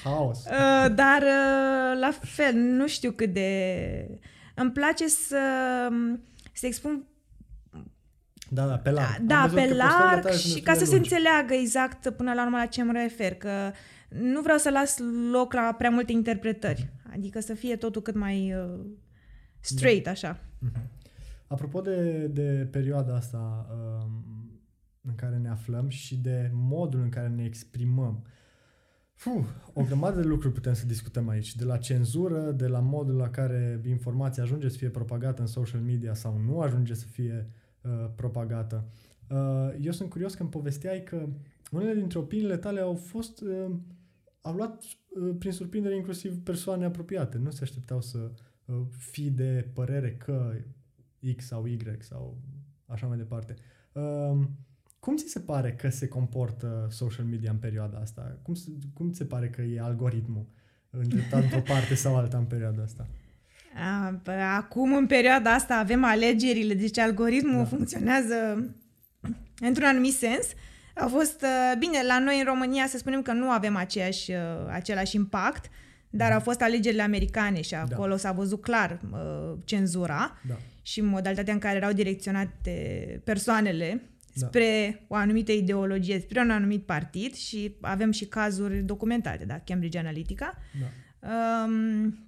haos. 0.03 0.37
Uh, 0.37 0.95
dar 0.95 1.21
uh, 1.21 1.99
la 1.99 2.11
fel, 2.21 2.53
nu 2.53 2.87
știu 2.87 3.11
cât 3.11 3.33
de... 3.33 4.19
Îmi 4.55 4.71
place 4.71 5.07
să, 5.07 5.39
să 6.53 6.65
expun 6.65 7.07
da, 8.49 8.65
da, 8.65 8.77
pe 8.77 8.91
larg. 8.91 9.21
Da, 9.21 9.49
pe 9.53 9.73
larg 9.73 10.31
și 10.31 10.61
ca 10.61 10.73
să 10.73 10.77
lungi. 10.77 10.91
se 10.91 10.95
înțeleagă 10.95 11.53
exact 11.53 12.09
până 12.09 12.33
la 12.33 12.43
urmă 12.43 12.57
la 12.57 12.65
ce 12.65 12.83
mă 12.83 12.91
refer, 12.91 13.35
că 13.35 13.71
nu 14.07 14.41
vreau 14.41 14.57
să 14.57 14.69
las 14.69 14.97
loc 15.31 15.53
la 15.53 15.75
prea 15.77 15.89
multe 15.89 16.11
interpretări. 16.11 16.89
Adică 17.13 17.39
să 17.39 17.53
fie 17.53 17.75
totul 17.75 18.01
cât 18.01 18.15
mai 18.15 18.53
uh, 18.53 18.79
straight, 19.59 20.03
da. 20.03 20.11
așa. 20.11 20.39
Uh-huh. 20.39 20.81
Apropo 21.47 21.81
de, 21.81 22.27
de 22.27 22.67
perioada 22.71 23.15
asta 23.15 23.67
uh, 23.71 24.09
în 25.01 25.15
care 25.15 25.37
ne 25.37 25.49
aflăm 25.49 25.89
și 25.89 26.17
de 26.17 26.51
modul 26.53 26.99
în 27.01 27.09
care 27.09 27.27
ne 27.27 27.43
exprimăm, 27.43 28.23
Fuh, 29.17 29.45
o 29.73 29.83
grămadă 29.83 30.21
de 30.21 30.27
lucruri 30.27 30.53
putem 30.53 30.73
să 30.73 30.85
discutăm 30.85 31.29
aici. 31.29 31.55
De 31.55 31.63
la 31.63 31.77
cenzură, 31.77 32.51
de 32.51 32.67
la 32.67 32.79
modul 32.79 33.15
la 33.15 33.29
care 33.29 33.81
informația 33.87 34.43
ajunge 34.43 34.69
să 34.69 34.77
fie 34.77 34.89
propagată 34.89 35.41
în 35.41 35.47
social 35.47 35.81
media 35.81 36.13
sau 36.13 36.41
nu 36.45 36.59
ajunge 36.59 36.93
să 36.93 37.05
fie 37.05 37.49
uh, 37.81 38.09
propagată. 38.15 38.85
Uh, 39.29 39.75
eu 39.81 39.91
sunt 39.91 40.09
curios 40.09 40.33
când 40.33 40.49
povesteai 40.49 41.03
că 41.03 41.27
unele 41.71 41.93
dintre 41.93 42.19
opiniile 42.19 42.57
tale 42.57 42.79
au 42.79 42.93
fost 42.93 43.41
uh, 43.41 43.75
au 44.47 44.53
luat 44.53 44.83
uh, 44.83 45.35
prin 45.39 45.51
surprindere 45.51 45.95
inclusiv 45.95 46.43
persoane 46.43 46.85
apropiate. 46.85 47.37
Nu 47.37 47.51
se 47.51 47.59
așteptau 47.61 48.01
să 48.01 48.31
uh, 48.65 48.75
fii 48.97 49.29
de 49.29 49.69
părere 49.73 50.15
că 50.15 50.53
X 51.35 51.45
sau 51.45 51.65
Y 51.65 51.77
sau 51.99 52.37
așa 52.85 53.07
mai 53.07 53.17
departe. 53.17 53.55
Uh, 53.91 54.39
cum 54.99 55.15
ți 55.15 55.27
se 55.27 55.39
pare 55.39 55.73
că 55.73 55.89
se 55.89 56.07
comportă 56.07 56.87
social 56.89 57.25
media 57.25 57.51
în 57.51 57.57
perioada 57.57 57.97
asta? 57.97 58.39
Cum, 58.41 58.53
cum 58.93 59.11
ți 59.11 59.17
se 59.17 59.25
pare 59.25 59.49
că 59.49 59.61
e 59.61 59.79
algoritmul 59.79 60.45
îndreptat 60.89 61.43
într-o 61.43 61.59
parte 61.59 61.95
sau 61.95 62.15
alta 62.15 62.37
în 62.37 62.45
perioada 62.45 62.83
asta? 62.83 63.07
Acum, 64.57 64.93
în 64.93 65.05
perioada 65.05 65.53
asta, 65.53 65.75
avem 65.75 66.03
alegerile, 66.03 66.73
deci 66.73 66.97
algoritmul 66.97 67.57
da. 67.57 67.65
funcționează 67.65 68.35
într-un 69.59 69.87
anumit 69.87 70.13
sens. 70.13 70.45
Uh, 70.45 70.76
a 70.99 71.07
fost, 71.07 71.41
uh, 71.41 71.77
bine, 71.77 72.03
la 72.07 72.19
noi 72.19 72.39
în 72.39 72.45
România 72.45 72.87
să 72.87 72.97
spunem 72.97 73.21
că 73.21 73.31
nu 73.31 73.49
avem 73.49 73.75
aceeași, 73.75 74.31
uh, 74.31 74.37
același 74.69 75.15
impact, 75.15 75.69
dar 76.09 76.31
au 76.31 76.39
fost 76.39 76.61
alegerile 76.61 77.01
americane 77.01 77.61
și 77.61 77.75
acolo 77.75 78.11
da. 78.11 78.17
s-a 78.17 78.31
văzut 78.31 78.61
clar 78.61 78.99
uh, 79.11 79.57
cenzura 79.65 80.37
da. 80.47 80.55
și 80.81 81.01
modalitatea 81.01 81.53
în 81.53 81.59
care 81.59 81.75
erau 81.75 81.91
direcționate 81.91 83.21
persoanele 83.23 84.01
da. 84.33 84.47
spre 84.47 85.03
o 85.07 85.15
anumită 85.15 85.51
ideologie, 85.51 86.19
spre 86.19 86.39
un 86.39 86.49
anumit 86.49 86.85
partid 86.85 87.33
și 87.33 87.75
avem 87.81 88.11
și 88.11 88.25
cazuri 88.25 88.77
documentate, 88.77 89.45
da, 89.45 89.59
Cambridge 89.65 89.97
Analytica. 89.97 90.57
Da. 90.79 90.87
Um, 91.29 92.27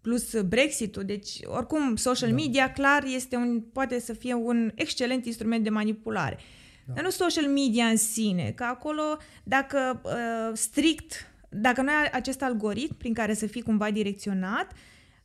plus 0.00 0.40
Brexit-ul, 0.40 1.04
deci 1.04 1.38
oricum 1.44 1.96
social 1.96 2.28
da. 2.28 2.34
media 2.34 2.72
clar 2.72 3.04
este 3.14 3.36
un, 3.36 3.60
poate 3.72 4.00
să 4.00 4.12
fie 4.12 4.34
un 4.34 4.72
excelent 4.74 5.26
instrument 5.26 5.64
de 5.64 5.70
manipulare. 5.70 6.38
Da. 6.86 6.92
Dar 6.92 7.04
nu 7.04 7.10
social 7.10 7.46
media 7.46 7.86
în 7.86 7.96
sine, 7.96 8.52
că 8.56 8.64
acolo, 8.64 9.02
dacă 9.44 10.00
uh, 10.04 10.50
strict, 10.56 11.32
dacă 11.48 11.82
nu 11.82 11.88
ai 11.88 12.08
acest 12.12 12.42
algoritm 12.42 12.96
prin 12.96 13.14
care 13.14 13.34
să 13.34 13.46
fii 13.46 13.62
cumva 13.62 13.90
direcționat, 13.90 14.72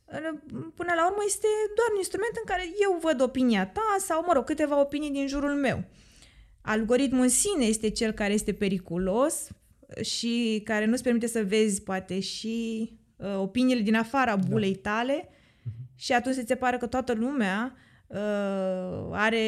uh, 0.04 0.38
până 0.74 0.92
la 0.96 1.06
urmă 1.06 1.22
este 1.26 1.46
doar 1.76 1.88
un 1.90 1.98
instrument 1.98 2.32
în 2.36 2.44
care 2.44 2.62
eu 2.82 2.98
văd 3.02 3.20
opinia 3.20 3.66
ta 3.66 3.96
sau, 3.98 4.24
mă 4.26 4.32
rog, 4.32 4.44
câteva 4.44 4.80
opinii 4.80 5.10
din 5.10 5.26
jurul 5.26 5.54
meu. 5.54 5.84
Algoritmul 6.60 7.22
în 7.22 7.28
sine 7.28 7.64
este 7.64 7.90
cel 7.90 8.12
care 8.12 8.32
este 8.32 8.52
periculos 8.52 9.48
și 10.00 10.60
care 10.64 10.84
nu-ți 10.84 11.02
permite 11.02 11.26
să 11.26 11.44
vezi, 11.44 11.82
poate, 11.82 12.20
și 12.20 12.88
uh, 13.16 13.36
opiniile 13.38 13.80
din 13.80 13.94
afara 13.94 14.36
da. 14.36 14.46
bulei 14.48 14.74
tale 14.74 15.28
da. 15.62 15.70
și 15.96 16.12
atunci 16.12 16.36
se 16.46 16.54
pare 16.54 16.76
că 16.76 16.86
toată 16.86 17.12
lumea 17.12 17.74
uh, 18.06 19.08
are 19.10 19.46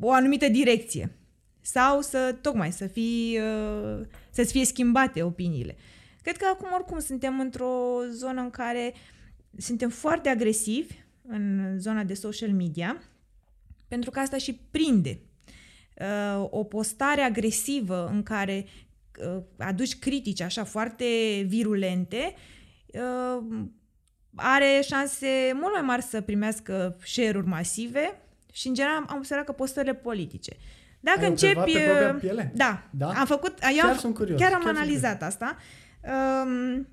o 0.00 0.12
anumită 0.12 0.48
direcție. 0.48 1.16
Sau 1.60 2.00
să, 2.00 2.36
tocmai, 2.40 2.72
să 2.72 2.86
fii, 2.86 3.38
uh, 3.38 4.06
să-ți 4.30 4.52
fie 4.52 4.64
schimbate 4.64 5.22
opiniile. 5.22 5.76
Cred 6.22 6.36
că 6.36 6.44
acum 6.52 6.68
oricum 6.74 6.98
suntem 6.98 7.40
într-o 7.40 8.00
zonă 8.10 8.40
în 8.40 8.50
care 8.50 8.94
suntem 9.56 9.90
foarte 9.90 10.28
agresivi 10.28 10.94
în 11.28 11.74
zona 11.78 12.04
de 12.04 12.14
social 12.14 12.50
media, 12.50 13.02
pentru 13.88 14.10
că 14.10 14.18
asta 14.18 14.36
și 14.36 14.60
prinde. 14.70 15.20
Uh, 16.00 16.46
o 16.50 16.64
postare 16.64 17.20
agresivă 17.20 18.10
în 18.12 18.22
care 18.22 18.66
uh, 19.18 19.42
aduci 19.58 19.98
critici 19.98 20.40
așa 20.40 20.64
foarte 20.64 21.04
virulente 21.46 22.34
are 24.34 24.80
șanse 24.84 25.52
mult 25.54 25.72
mai 25.72 25.82
mari 25.82 26.02
să 26.02 26.20
primească 26.20 26.96
share-uri 27.04 27.46
masive 27.46 28.20
și 28.52 28.68
în 28.68 28.74
general 28.74 29.04
am 29.08 29.16
observat 29.16 29.44
că 29.44 29.52
postările 29.52 29.94
politice. 29.94 30.56
Dacă 31.00 31.20
Ai 31.20 31.28
începi... 31.28 31.72
Pe 31.72 32.16
piele? 32.20 32.52
Da, 32.54 32.88
da, 32.90 33.08
am 33.08 33.26
făcut... 33.26 33.58
Eu 33.62 33.80
chiar 33.80 33.90
am, 33.90 33.98
sunt 33.98 34.14
curios. 34.14 34.40
Chiar 34.40 34.52
am 34.52 34.62
chiar 34.62 34.74
analizat 34.74 35.22
asta. 35.22 35.56
Um, 36.02 36.88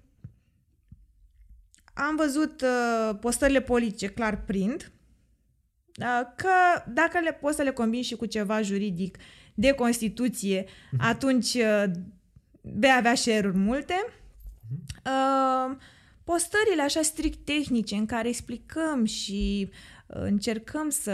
am 1.94 2.16
văzut 2.16 2.62
uh, 2.62 3.18
postările 3.20 3.62
politice 3.62 4.08
clar 4.08 4.44
prind, 4.44 4.92
uh, 6.00 6.22
că 6.36 6.84
dacă 6.88 7.20
le 7.20 7.32
poți 7.32 7.56
să 7.56 7.62
le 7.62 7.72
combini 7.72 8.04
și 8.04 8.16
cu 8.16 8.25
ceva 8.25 8.62
juridic 8.62 9.18
de 9.54 9.72
Constituție, 9.72 10.63
uh-huh. 10.63 10.98
atunci 10.98 11.54
uh, 11.54 11.84
vei 12.62 12.94
avea 12.98 13.16
share-uri 13.16 13.58
multe. 13.58 14.06
Uh-huh. 14.06 15.06
Uh, 15.06 15.75
postările 16.24 16.82
așa 16.82 17.01
strict 17.01 17.46
tehnice 17.46 17.96
în 17.96 18.06
care 18.06 18.28
explicăm 18.28 19.06
și 19.06 19.72
încercăm 20.12 20.89
să... 20.89 21.12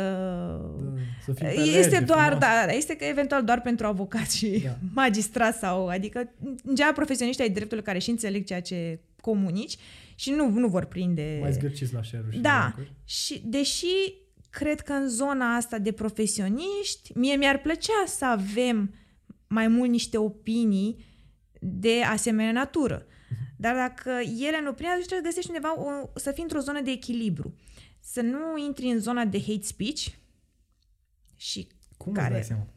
Da, 1.25 1.33
să 1.33 1.61
este 1.77 1.99
doar, 1.99 2.37
da, 2.37 2.71
este 2.71 2.95
că 2.95 3.03
eventual 3.05 3.43
doar 3.43 3.61
pentru 3.61 3.85
avocați 3.85 4.37
și 4.37 4.61
da. 4.63 4.77
magistrați 5.01 5.59
sau, 5.59 5.87
adică, 5.87 6.31
în 6.43 6.75
general, 6.75 6.93
profesioniști 6.93 7.41
ai 7.41 7.49
dreptul 7.49 7.81
care 7.81 7.99
și 7.99 8.09
înțeleg 8.09 8.45
ceea 8.45 8.61
ce 8.61 8.99
comunici 9.21 9.77
și 10.15 10.31
nu, 10.31 10.49
nu 10.49 10.67
vor 10.67 10.85
prinde... 10.85 11.37
Mai 11.41 11.51
zgârciți 11.51 11.93
la 11.93 12.03
share 12.03 12.25
și 12.31 12.39
Da, 12.39 12.75
și 13.03 13.41
deși 13.45 14.13
cred 14.49 14.81
că 14.81 14.93
în 14.93 15.09
zona 15.09 15.55
asta 15.55 15.77
de 15.77 15.91
profesioniști, 15.91 17.11
mie 17.15 17.35
mi-ar 17.35 17.57
plăcea 17.57 18.03
să 18.05 18.25
avem 18.25 18.93
mai 19.47 19.67
mult 19.67 19.89
niște 19.89 20.17
opinii 20.17 21.05
de 21.59 22.01
asemenea 22.11 22.51
natură. 22.51 23.05
Mhm. 23.29 23.53
Dar 23.57 23.75
dacă 23.75 24.09
ele 24.39 24.61
nu 24.63 24.73
prind, 24.73 24.91
atunci 24.91 25.05
trebuie 25.05 25.31
să 25.31 25.39
găsești 25.39 25.49
undeva 25.49 25.79
o, 25.79 26.09
să 26.15 26.31
fii 26.31 26.43
într-o 26.43 26.59
zonă 26.59 26.81
de 26.81 26.91
echilibru 26.91 27.55
să 28.05 28.21
nu 28.21 28.57
intri 28.65 28.85
în 28.85 28.99
zona 28.99 29.25
de 29.25 29.39
hate 29.39 29.61
speech 29.61 30.07
și 31.35 31.67
Cum 31.97 32.13
care... 32.13 32.25
îți 32.25 32.33
dai 32.33 32.43
seama? 32.43 32.67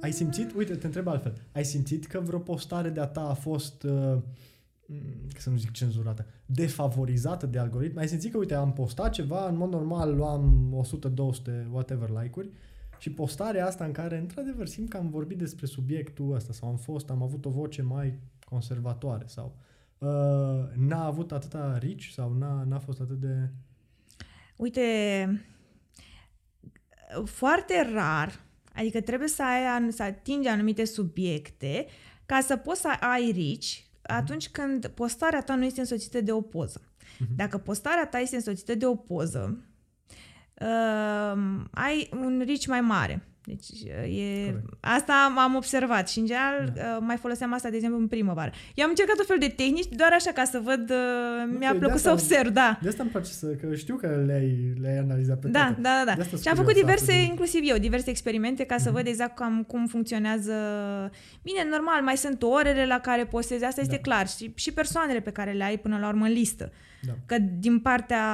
Ai 0.00 0.12
simțit, 0.12 0.52
uite, 0.52 0.76
te 0.76 0.86
întreb 0.86 1.06
altfel, 1.06 1.42
ai 1.52 1.64
simțit 1.64 2.06
că 2.06 2.20
vreo 2.20 2.38
postare 2.38 2.88
de-a 2.88 3.06
ta 3.06 3.28
a 3.28 3.34
fost, 3.34 3.82
uh, 3.82 4.18
să 5.38 5.50
nu 5.50 5.56
zic 5.56 5.70
cenzurată, 5.70 6.26
defavorizată 6.46 7.46
de 7.46 7.58
algoritm? 7.58 7.98
Ai 7.98 8.08
simțit 8.08 8.32
că, 8.32 8.38
uite, 8.38 8.54
am 8.54 8.72
postat 8.72 9.12
ceva, 9.12 9.48
în 9.48 9.56
mod 9.56 9.70
normal 9.70 10.14
luam 10.16 10.72
100, 10.74 11.08
200, 11.08 11.68
whatever 11.72 12.08
like-uri 12.08 12.50
și 12.98 13.10
postarea 13.10 13.66
asta 13.66 13.84
în 13.84 13.92
care, 13.92 14.18
într-adevăr, 14.18 14.66
simt 14.66 14.88
că 14.88 14.96
am 14.96 15.10
vorbit 15.10 15.38
despre 15.38 15.66
subiectul 15.66 16.34
ăsta 16.34 16.52
sau 16.52 16.68
am 16.68 16.76
fost, 16.76 17.10
am 17.10 17.22
avut 17.22 17.44
o 17.44 17.50
voce 17.50 17.82
mai 17.82 18.18
conservatoare 18.44 19.24
sau 19.26 19.56
uh, 19.56 19.73
n-a 20.76 21.04
avut 21.04 21.32
atâta 21.32 21.78
rici 21.78 22.10
sau 22.10 22.32
n-a, 22.32 22.64
n-a 22.68 22.78
fost 22.78 23.00
atât 23.00 23.20
de... 23.20 23.48
Uite, 24.56 25.46
foarte 27.24 27.90
rar, 27.92 28.40
adică 28.74 29.00
trebuie 29.00 29.28
să, 29.28 29.42
ai, 29.42 29.92
să 29.92 30.02
atingi 30.02 30.48
anumite 30.48 30.84
subiecte 30.84 31.86
ca 32.26 32.40
să 32.40 32.56
poți 32.56 32.80
să 32.80 32.88
ai 33.00 33.30
rici 33.30 33.86
atunci 34.02 34.48
când 34.48 34.86
postarea 34.86 35.42
ta 35.42 35.54
nu 35.54 35.64
este 35.64 35.80
însoțită 35.80 36.20
de 36.20 36.32
o 36.32 36.40
poză. 36.40 36.80
Uh-huh. 36.80 37.36
Dacă 37.36 37.58
postarea 37.58 38.06
ta 38.06 38.18
este 38.18 38.36
însoțită 38.36 38.74
de 38.74 38.86
o 38.86 38.94
poză, 38.94 39.64
uh, 40.60 41.64
ai 41.70 42.08
un 42.12 42.42
reach 42.46 42.66
mai 42.66 42.80
mare. 42.80 43.28
Deci 43.46 43.68
e, 44.18 44.44
Corect. 44.44 44.66
asta 44.80 45.34
am 45.36 45.54
observat 45.54 46.08
și 46.08 46.18
în 46.18 46.26
general 46.26 46.72
da. 46.74 46.98
mai 47.00 47.16
foloseam 47.16 47.52
asta, 47.52 47.68
de 47.70 47.76
exemplu, 47.76 47.98
în 47.98 48.08
primăvară. 48.08 48.50
Eu 48.74 48.84
am 48.84 48.90
încercat 48.90 49.18
o 49.18 49.22
fel 49.22 49.38
de 49.38 49.48
tehnici, 49.48 49.88
doar 49.90 50.12
așa 50.12 50.30
ca 50.30 50.44
să 50.44 50.60
văd, 50.64 50.92
nu, 51.50 51.58
mi-a 51.58 51.74
plăcut 51.78 52.00
să 52.00 52.10
observ, 52.10 52.50
da. 52.52 52.78
De 52.82 52.88
asta 52.88 53.02
îmi 53.02 53.10
place 53.12 53.30
să, 53.30 53.46
că 53.46 53.74
știu 53.74 53.96
că 53.96 54.22
le-ai, 54.26 54.72
le-ai 54.80 54.96
analizat 54.96 55.38
pe 55.38 55.48
da, 55.48 55.60
toate. 55.60 55.80
Da, 55.80 56.02
da, 56.06 56.14
da. 56.14 56.22
Și 56.22 56.48
am 56.48 56.56
făcut 56.56 56.74
diverse, 56.74 57.12
inclusiv 57.12 57.60
eu, 57.64 57.78
diverse 57.78 58.10
experimente 58.10 58.64
ca 58.64 58.78
să 58.78 58.88
mm-hmm. 58.88 58.92
văd 58.92 59.06
exact 59.06 59.34
cam 59.34 59.62
cum 59.62 59.86
funcționează. 59.86 60.52
Bine, 61.42 61.66
normal, 61.70 62.02
mai 62.02 62.16
sunt 62.16 62.42
orele 62.42 62.86
la 62.86 62.98
care 62.98 63.24
postezi, 63.24 63.64
asta 63.64 63.82
da. 63.82 63.86
este 63.90 64.02
clar, 64.02 64.28
și, 64.28 64.52
și 64.54 64.72
persoanele 64.72 65.20
pe 65.20 65.30
care 65.30 65.52
le 65.52 65.64
ai 65.64 65.78
până 65.78 65.98
la 65.98 66.08
urmă 66.08 66.24
în 66.24 66.32
listă. 66.32 66.72
Da. 67.06 67.12
Că 67.26 67.36
din 67.58 67.80
partea 67.80 68.24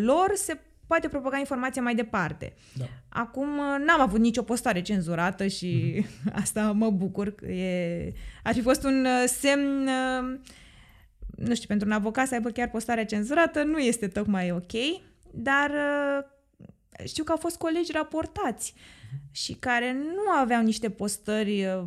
lor 0.00 0.32
se 0.34 0.58
poate 0.94 1.08
propaga 1.08 1.38
informația 1.38 1.82
mai 1.82 1.94
departe. 1.94 2.54
Da. 2.72 2.84
Acum 3.08 3.48
n-am 3.56 4.00
avut 4.00 4.20
nicio 4.20 4.42
postare 4.42 4.82
cenzurată 4.82 5.46
și 5.46 5.94
mm-hmm. 5.96 6.32
asta 6.42 6.72
mă 6.72 6.90
bucur. 6.90 7.34
E, 7.42 8.12
ar 8.42 8.54
fi 8.54 8.60
fost 8.60 8.84
un 8.84 9.04
uh, 9.04 9.24
semn, 9.26 9.86
uh, 9.86 10.38
nu 11.36 11.54
știu, 11.54 11.68
pentru 11.68 11.86
un 11.86 11.92
avocat 11.92 12.26
să 12.26 12.34
aibă 12.34 12.50
chiar 12.50 12.70
postarea 12.70 13.04
cenzurată 13.04 13.62
nu 13.62 13.78
este 13.78 14.08
tocmai 14.08 14.50
ok, 14.50 14.72
dar 15.30 15.70
uh, 15.70 16.24
știu 17.06 17.24
că 17.24 17.32
au 17.32 17.38
fost 17.38 17.56
colegi 17.56 17.92
raportați 17.92 18.72
mm-hmm. 18.72 19.30
și 19.30 19.52
care 19.52 19.92
nu 19.92 20.30
aveau 20.40 20.62
niște 20.62 20.90
postări 20.90 21.84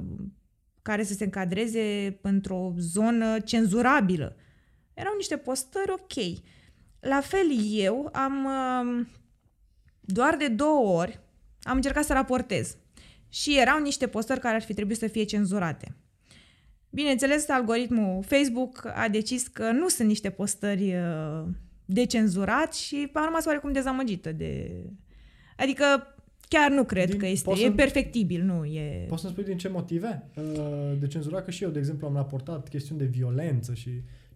care 0.82 1.04
să 1.04 1.14
se 1.14 1.24
încadreze 1.24 2.18
într-o 2.22 2.74
zonă 2.78 3.40
cenzurabilă. 3.40 4.36
Erau 4.94 5.14
niște 5.16 5.38
postări 5.38 5.92
ok. 5.92 6.46
La 7.08 7.22
fel 7.22 7.48
eu 7.72 8.10
am 8.14 8.46
um, 8.46 9.08
doar 10.00 10.36
de 10.36 10.48
două 10.48 11.00
ori 11.00 11.20
am 11.62 11.76
încercat 11.76 12.04
să 12.04 12.14
raportez 12.14 12.78
și 13.30 13.60
erau 13.60 13.82
niște 13.82 14.08
postări 14.08 14.40
care 14.40 14.56
ar 14.56 14.62
fi 14.62 14.74
trebuit 14.74 14.98
să 14.98 15.08
fie 15.08 15.24
cenzurate. 15.24 15.96
Bineînțeles, 16.90 17.50
algoritmul 17.50 18.24
Facebook 18.24 18.92
a 18.96 19.08
decis 19.08 19.48
că 19.48 19.72
nu 19.72 19.88
sunt 19.88 20.08
niște 20.08 20.30
postări 20.30 20.96
uh, 20.96 21.44
de 21.86 22.06
cenzurat 22.06 22.74
și 22.74 23.10
am 23.14 23.24
rămas 23.24 23.46
oarecum 23.46 23.72
dezamăgită 23.72 24.32
de... 24.32 24.84
Adică 25.58 25.86
chiar 26.48 26.72
nu 26.72 26.84
cred 26.84 27.10
din, 27.10 27.20
că 27.20 27.28
este, 27.28 27.52
e 27.64 27.72
perfectibil, 27.72 28.44
nu 28.44 28.66
e... 28.66 29.06
Poți 29.08 29.22
să-mi 29.22 29.34
spui 29.34 29.44
din 29.44 29.58
ce 29.58 29.68
motive 29.68 30.30
uh, 30.36 30.44
de 31.00 31.08
cenzurat? 31.08 31.44
Că 31.44 31.52
și 31.52 31.64
eu, 31.64 31.70
de 31.70 31.80
exemplu, 31.80 32.08
am 32.08 32.16
raportat 32.16 32.70
chestiuni 32.70 33.00
de 33.00 33.06
violență 33.06 33.74
și 33.74 33.90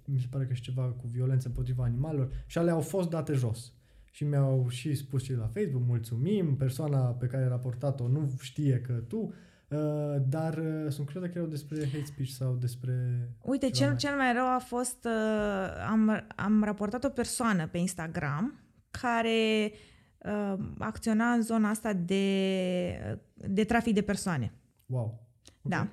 mi 0.05 0.19
se 0.19 0.27
pare 0.29 0.45
că 0.45 0.53
și 0.53 0.61
ceva 0.61 0.83
cu 0.83 1.07
violență 1.07 1.47
împotriva 1.47 1.83
animalelor 1.83 2.31
și 2.45 2.57
ale 2.57 2.71
au 2.71 2.81
fost 2.81 3.09
date 3.09 3.33
jos. 3.33 3.73
Și 4.11 4.23
mi-au 4.23 4.69
și 4.69 4.95
spus 4.95 5.23
și 5.23 5.33
la 5.33 5.47
Facebook, 5.47 5.83
mulțumim, 5.87 6.55
persoana 6.55 6.99
pe 6.99 7.25
care 7.25 7.43
ai 7.43 7.49
raportat-o 7.49 8.07
nu 8.07 8.31
știe 8.39 8.81
că 8.81 8.93
tu, 8.93 9.33
uh, 9.67 10.15
dar 10.27 10.57
uh, 10.57 10.85
sunt 10.89 11.05
curios 11.05 11.23
dacă 11.23 11.37
erau 11.37 11.49
despre 11.49 11.85
hate 11.85 12.05
speech 12.05 12.29
sau 12.29 12.55
despre... 12.55 13.27
Uite, 13.41 13.69
cel, 13.69 13.87
mai... 13.87 13.95
cel 13.95 14.15
mai 14.15 14.33
rău 14.33 14.45
a 14.45 14.59
fost, 14.59 15.05
uh, 15.05 15.85
am, 15.89 16.25
am 16.35 16.63
raportat 16.63 17.03
o 17.03 17.09
persoană 17.09 17.67
pe 17.67 17.77
Instagram 17.77 18.59
care 18.91 19.71
uh, 20.17 20.53
acționa 20.77 21.31
în 21.31 21.41
zona 21.41 21.69
asta 21.69 21.93
de, 21.93 23.17
de 23.33 23.63
trafic 23.63 23.93
de 23.93 24.01
persoane. 24.01 24.53
Wow. 24.85 25.27
Okay. 25.63 25.79
Da. 25.79 25.87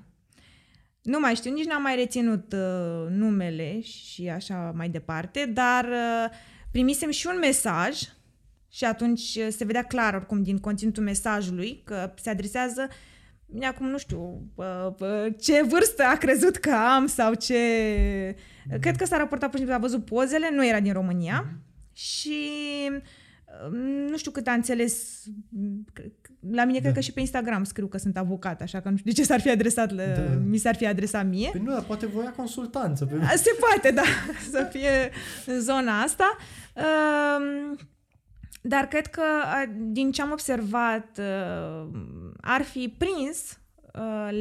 Nu 1.08 1.20
mai 1.20 1.34
știu, 1.34 1.52
nici 1.52 1.66
n-am 1.66 1.82
mai 1.82 1.96
reținut 1.96 2.52
uh, 2.52 3.10
numele 3.10 3.80
și 3.80 4.28
așa 4.28 4.72
mai 4.76 4.88
departe, 4.88 5.50
dar 5.54 5.84
uh, 5.84 6.30
primisem 6.70 7.10
și 7.10 7.26
un 7.26 7.38
mesaj 7.38 8.00
și 8.70 8.84
atunci 8.84 9.20
uh, 9.20 9.46
se 9.50 9.64
vedea 9.64 9.82
clar 9.82 10.14
oricum 10.14 10.42
din 10.42 10.58
conținutul 10.58 11.02
mesajului 11.02 11.82
că 11.84 12.12
se 12.22 12.30
adresează 12.30 12.88
acum 13.62 13.88
nu 13.88 13.98
știu 13.98 14.42
uh, 14.54 14.86
uh, 14.98 15.26
ce 15.40 15.62
vârstă 15.62 16.02
a 16.02 16.16
crezut 16.16 16.56
că 16.56 16.70
am 16.70 17.06
sau 17.06 17.34
ce... 17.34 17.54
Mm-hmm. 18.34 18.80
Cred 18.80 18.96
că 18.96 19.04
s-a 19.04 19.16
raportat 19.16 19.50
pur 19.50 19.58
și 19.58 19.64
simplu, 19.64 19.74
a 19.74 19.88
văzut 19.88 20.04
pozele, 20.04 20.50
nu 20.52 20.66
era 20.66 20.80
din 20.80 20.92
România 20.92 21.44
mm-hmm. 21.44 21.92
și 21.92 22.40
nu 24.08 24.16
știu 24.16 24.30
cât 24.30 24.46
a 24.46 24.52
înțeles, 24.52 25.24
la 26.40 26.64
mine 26.64 26.78
da. 26.78 26.82
cred 26.82 26.94
că 26.94 27.00
și 27.00 27.12
pe 27.12 27.20
Instagram 27.20 27.64
scriu 27.64 27.86
că 27.86 27.98
sunt 27.98 28.16
avocat, 28.16 28.60
așa 28.60 28.80
că 28.80 28.90
nu 28.90 28.96
știu 28.96 29.10
de 29.10 29.16
ce 29.16 29.26
s-ar 29.26 29.40
fi 29.40 29.50
adresat, 29.50 29.90
la, 29.90 30.04
da. 30.04 30.22
mi 30.44 30.56
s-ar 30.56 30.76
fi 30.76 30.86
adresat 30.86 31.26
mie. 31.26 31.48
Păi 31.50 31.60
nu, 31.64 31.70
dar 31.72 31.82
poate 31.82 32.06
voia 32.06 32.32
consultanță. 32.32 33.04
Pe... 33.04 33.14
Se 33.36 33.50
poate, 33.60 33.90
da, 33.90 34.02
să 34.52 34.68
fie 34.70 35.10
în 35.46 35.60
zona 35.60 36.00
asta. 36.00 36.36
Dar 38.62 38.86
cred 38.86 39.06
că 39.06 39.22
din 39.76 40.10
ce 40.10 40.22
am 40.22 40.30
observat 40.30 41.20
ar 42.40 42.62
fi 42.62 42.94
prins 42.98 43.58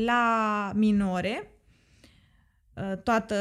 la 0.05 0.71
minore 0.75 1.51
toată 3.03 3.35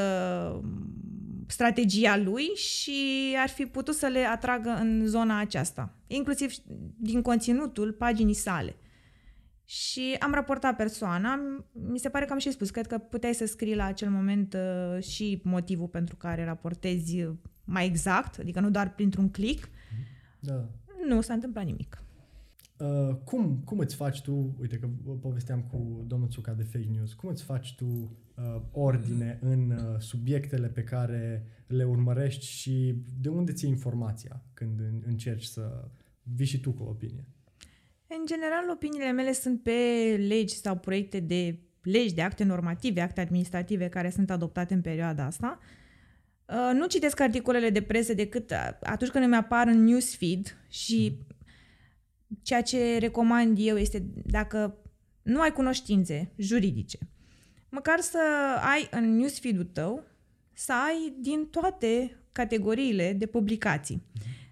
strategia 1.46 2.16
lui 2.16 2.44
și 2.44 3.34
ar 3.38 3.48
fi 3.48 3.66
putut 3.66 3.94
să 3.94 4.06
le 4.06 4.24
atragă 4.24 4.76
în 4.80 5.06
zona 5.06 5.38
aceasta, 5.38 5.94
inclusiv 6.06 6.52
din 6.96 7.22
conținutul 7.22 7.92
paginii 7.92 8.34
sale. 8.34 8.76
Și 9.64 10.16
am 10.18 10.32
raportat 10.32 10.76
persoana, 10.76 11.40
mi 11.72 11.98
se 11.98 12.08
pare 12.08 12.24
că 12.24 12.32
am 12.32 12.38
și 12.38 12.50
spus, 12.50 12.70
cred 12.70 12.86
că 12.86 12.98
puteai 12.98 13.34
să 13.34 13.46
scrii 13.46 13.74
la 13.74 13.84
acel 13.84 14.10
moment 14.10 14.54
uh, 14.54 15.02
și 15.02 15.40
motivul 15.44 15.88
pentru 15.88 16.16
care 16.16 16.44
raportezi 16.44 17.28
mai 17.64 17.86
exact, 17.86 18.38
adică 18.38 18.60
nu 18.60 18.70
doar 18.70 18.94
printr-un 18.94 19.30
click. 19.30 19.68
Da. 20.40 20.68
Nu 21.06 21.20
s-a 21.20 21.34
întâmplat 21.34 21.64
nimic. 21.64 22.02
Uh, 22.78 23.16
cum, 23.24 23.62
cum 23.64 23.78
îți 23.78 23.94
faci 23.94 24.22
tu, 24.22 24.56
uite 24.60 24.76
că 24.78 24.88
povesteam 25.20 25.62
cu 25.62 26.04
domnul 26.06 26.28
Țuca 26.28 26.52
de 26.52 26.62
fake 26.62 26.88
news, 26.92 27.12
cum 27.12 27.28
îți 27.28 27.42
faci 27.42 27.74
tu 27.74 27.84
uh, 27.84 28.60
ordine 28.72 29.38
în 29.40 29.70
uh, 29.70 29.98
subiectele 29.98 30.66
pe 30.66 30.82
care 30.82 31.46
le 31.66 31.84
urmărești 31.84 32.46
și 32.46 32.94
de 33.20 33.28
unde 33.28 33.52
ții 33.52 33.68
informația 33.68 34.42
când 34.54 34.80
încerci 35.06 35.44
să 35.44 35.88
vii 36.22 36.46
și 36.46 36.60
tu 36.60 36.72
cu 36.72 36.82
o 36.82 36.88
opinie? 36.88 37.28
În 38.06 38.26
general, 38.26 38.70
opiniile 38.70 39.12
mele 39.12 39.32
sunt 39.32 39.62
pe 39.62 39.80
legi 40.28 40.54
sau 40.54 40.76
proiecte 40.76 41.20
de 41.20 41.58
legi, 41.82 42.14
de 42.14 42.22
acte 42.22 42.44
normative, 42.44 43.00
acte 43.00 43.20
administrative 43.20 43.88
care 43.88 44.10
sunt 44.10 44.30
adoptate 44.30 44.74
în 44.74 44.80
perioada 44.80 45.24
asta. 45.24 45.58
Uh, 46.48 46.70
nu 46.74 46.86
citesc 46.86 47.20
articolele 47.20 47.70
de 47.70 47.82
presă 47.82 48.14
decât 48.14 48.52
atunci 48.82 49.10
când 49.10 49.24
îmi 49.24 49.36
apar 49.36 49.66
în 49.66 49.84
newsfeed 49.84 50.56
și 50.68 51.18
mm 51.18 51.35
ceea 52.42 52.62
ce 52.62 52.98
recomand 52.98 53.56
eu 53.60 53.76
este 53.76 54.06
dacă 54.24 54.78
nu 55.22 55.40
ai 55.40 55.52
cunoștințe 55.52 56.32
juridice, 56.36 56.98
măcar 57.68 58.00
să 58.00 58.18
ai 58.60 58.88
în 58.90 59.16
newsfeed-ul 59.16 59.64
tău, 59.64 60.04
să 60.52 60.72
ai 60.72 61.14
din 61.18 61.46
toate 61.46 62.20
categoriile 62.32 63.12
de 63.12 63.26
publicații, 63.26 64.02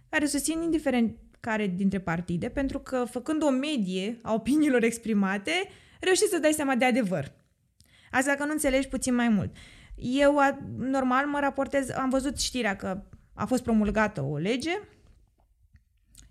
care 0.09 0.27
susțin 0.27 0.63
indiferent 0.63 1.17
care 1.41 1.67
dintre 1.67 2.01
partide, 2.01 2.49
pentru 2.49 2.79
că 2.79 3.05
făcând 3.11 3.43
o 3.43 3.51
medie 3.51 4.19
a 4.23 4.35
opiniilor 4.35 4.83
exprimate, 4.83 5.51
reușești 6.01 6.31
să 6.31 6.39
dai 6.39 6.53
seama 6.53 6.75
de 6.75 6.85
adevăr. 6.85 7.33
Asta 8.11 8.31
dacă 8.31 8.45
nu 8.45 8.53
înțelegi 8.53 8.89
puțin 8.89 9.15
mai 9.15 9.29
mult. 9.29 9.57
Eu, 9.97 10.37
normal, 10.77 11.27
mă 11.27 11.41
raportez, 11.41 11.91
am 11.91 12.09
văzut 12.09 12.39
știrea 12.39 12.77
că 12.77 13.03
a 13.35 13.47
fost 13.47 13.63
promulgată 13.63 14.23
o 14.23 14.37
lege 14.37 14.71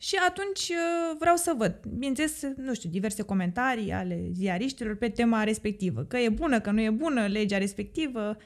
și 0.04 0.16
atunci 0.28 0.70
uh, 0.70 1.16
vreau 1.20 1.36
să 1.36 1.54
văd, 1.58 1.80
bineînțeles, 1.88 2.42
nu 2.56 2.74
știu, 2.74 2.89
diverse 2.89 3.22
comentarii 3.22 3.92
ale 3.92 4.30
ziariștilor 4.34 4.96
pe 4.96 5.10
tema 5.10 5.44
respectivă. 5.44 6.04
Că 6.04 6.18
e 6.18 6.30
bună, 6.30 6.60
că 6.60 6.72
nu 6.72 6.82
e 6.82 6.89
bună 6.89 7.28
legea 7.28 7.58
respectivă. 7.58 8.38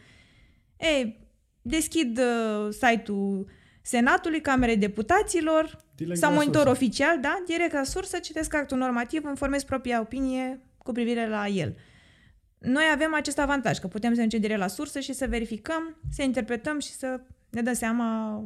Ei, 0.80 1.30
deschid 1.62 2.18
uh, 2.18 2.68
site-ul 2.72 3.50
Senatului, 3.82 4.42
Camerei 4.42 4.78
Deputaților 4.78 5.86
direct 5.96 6.20
sau 6.20 6.34
monitor 6.34 6.56
sursă. 6.56 6.70
oficial, 6.70 7.20
da, 7.20 7.44
direct 7.46 7.74
la 7.74 7.84
sursă, 7.84 8.18
citesc 8.18 8.56
actul 8.56 8.78
normativ, 8.78 9.26
îmi 9.26 9.38
formez 9.38 9.64
propria 9.64 10.00
opinie 10.00 10.62
cu 10.78 10.92
privire 10.92 11.28
la 11.28 11.48
el. 11.48 11.76
Noi 12.58 12.84
avem 12.94 13.14
acest 13.14 13.40
avantaj, 13.40 13.78
că 13.78 13.88
putem 13.88 14.14
să 14.14 14.20
mergem 14.20 14.40
direct 14.40 14.60
la 14.60 14.68
sursă 14.68 15.00
și 15.00 15.14
să 15.14 15.28
verificăm, 15.28 15.98
să 16.12 16.22
interpretăm 16.22 16.80
și 16.80 16.92
să 16.92 17.22
ne 17.50 17.62
dăm 17.62 17.74
seama 17.74 18.42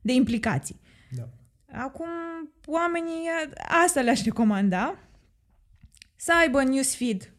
de 0.00 0.12
implicații. 0.12 0.80
Da. 1.16 1.28
Acum, 1.72 2.08
oamenii, 2.66 3.28
asta 3.84 4.00
le-aș 4.00 4.24
recomanda, 4.24 4.98
să 6.16 6.32
aibă 6.40 6.62
newsfeed 6.62 7.32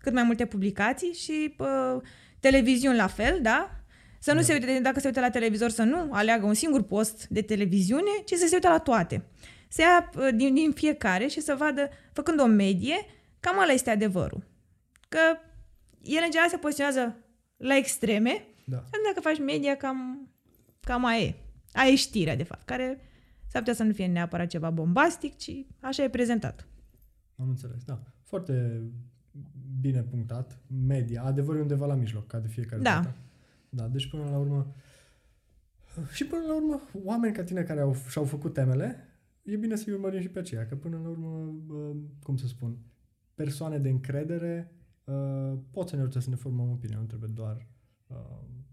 cât 0.00 0.12
mai 0.12 0.22
multe 0.22 0.46
publicații 0.46 1.12
și 1.12 1.54
uh, 1.58 2.02
televiziuni 2.40 2.96
la 2.96 3.06
fel, 3.06 3.38
da? 3.42 3.70
Să 4.18 4.32
nu 4.32 4.38
da. 4.38 4.42
se 4.42 4.52
uite, 4.52 4.80
dacă 4.82 5.00
se 5.00 5.06
uită 5.06 5.20
la 5.20 5.30
televizor, 5.30 5.70
să 5.70 5.82
nu 5.82 6.08
aleagă 6.12 6.46
un 6.46 6.54
singur 6.54 6.82
post 6.82 7.26
de 7.28 7.42
televiziune, 7.42 8.10
ci 8.24 8.32
să 8.34 8.46
se 8.46 8.54
uite 8.54 8.68
la 8.68 8.78
toate. 8.78 9.24
Să 9.68 9.80
ia 9.80 10.10
uh, 10.16 10.28
din, 10.34 10.54
din 10.54 10.72
fiecare 10.72 11.26
și 11.26 11.40
să 11.40 11.54
vadă, 11.54 11.90
făcând 12.12 12.40
o 12.40 12.46
medie, 12.46 13.06
cam 13.40 13.58
ăla 13.58 13.72
este 13.72 13.90
adevărul. 13.90 14.46
Că 15.08 15.18
el 16.02 16.22
în 16.24 16.30
general 16.30 16.48
se 16.48 16.56
poziționează 16.56 17.16
la 17.56 17.76
extreme, 17.76 18.44
da. 18.64 18.76
și 18.76 19.00
dacă 19.06 19.20
faci 19.20 19.38
media, 19.38 19.76
cam, 19.76 20.28
cam 20.80 21.04
aia 21.04 21.20
e. 21.22 21.34
Aia 21.72 21.90
e 21.90 21.96
știrea, 21.96 22.36
de 22.36 22.42
fapt, 22.42 22.64
care 22.64 23.09
s-ar 23.50 23.60
putea 23.60 23.74
să 23.74 23.82
nu 23.82 23.92
fie 23.92 24.06
neapărat 24.06 24.46
ceva 24.46 24.70
bombastic, 24.70 25.36
ci 25.36 25.66
așa 25.80 26.02
e 26.02 26.08
prezentat. 26.08 26.66
Am 27.36 27.48
înțeles, 27.48 27.84
da. 27.84 28.02
Foarte 28.22 28.82
bine 29.80 30.02
punctat. 30.02 30.58
Media. 30.86 31.22
Adevărul 31.22 31.58
e 31.58 31.62
undeva 31.62 31.86
la 31.86 31.94
mijloc, 31.94 32.26
ca 32.26 32.38
de 32.38 32.48
fiecare 32.48 32.82
Da. 32.82 32.94
dată. 32.94 33.14
Da, 33.68 33.88
deci 33.88 34.10
până 34.10 34.24
la 34.30 34.38
urmă... 34.38 34.74
Și 36.12 36.26
până 36.26 36.42
la 36.46 36.54
urmă, 36.54 36.80
oameni 37.04 37.34
ca 37.34 37.42
tine 37.42 37.62
care 37.62 37.80
au, 37.80 37.94
și-au 38.08 38.24
făcut 38.24 38.52
temele, 38.52 39.08
e 39.42 39.56
bine 39.56 39.76
să-i 39.76 39.92
urmărim 39.92 40.20
și 40.20 40.28
pe 40.28 40.38
aceea, 40.38 40.66
că 40.66 40.74
până 40.76 40.98
la 41.02 41.08
urmă, 41.08 41.54
uh, 41.68 41.96
cum 42.22 42.36
să 42.36 42.46
spun, 42.46 42.78
persoane 43.34 43.78
de 43.78 43.88
încredere 43.88 44.72
uh, 45.04 45.58
pot 45.70 45.88
să 45.88 45.94
ne 45.96 46.00
ajute 46.00 46.20
să 46.20 46.30
ne 46.30 46.36
formăm 46.36 46.70
opinia, 46.70 46.98
nu 46.98 47.04
trebuie 47.04 47.30
doar 47.34 47.66
uh, 48.06 48.16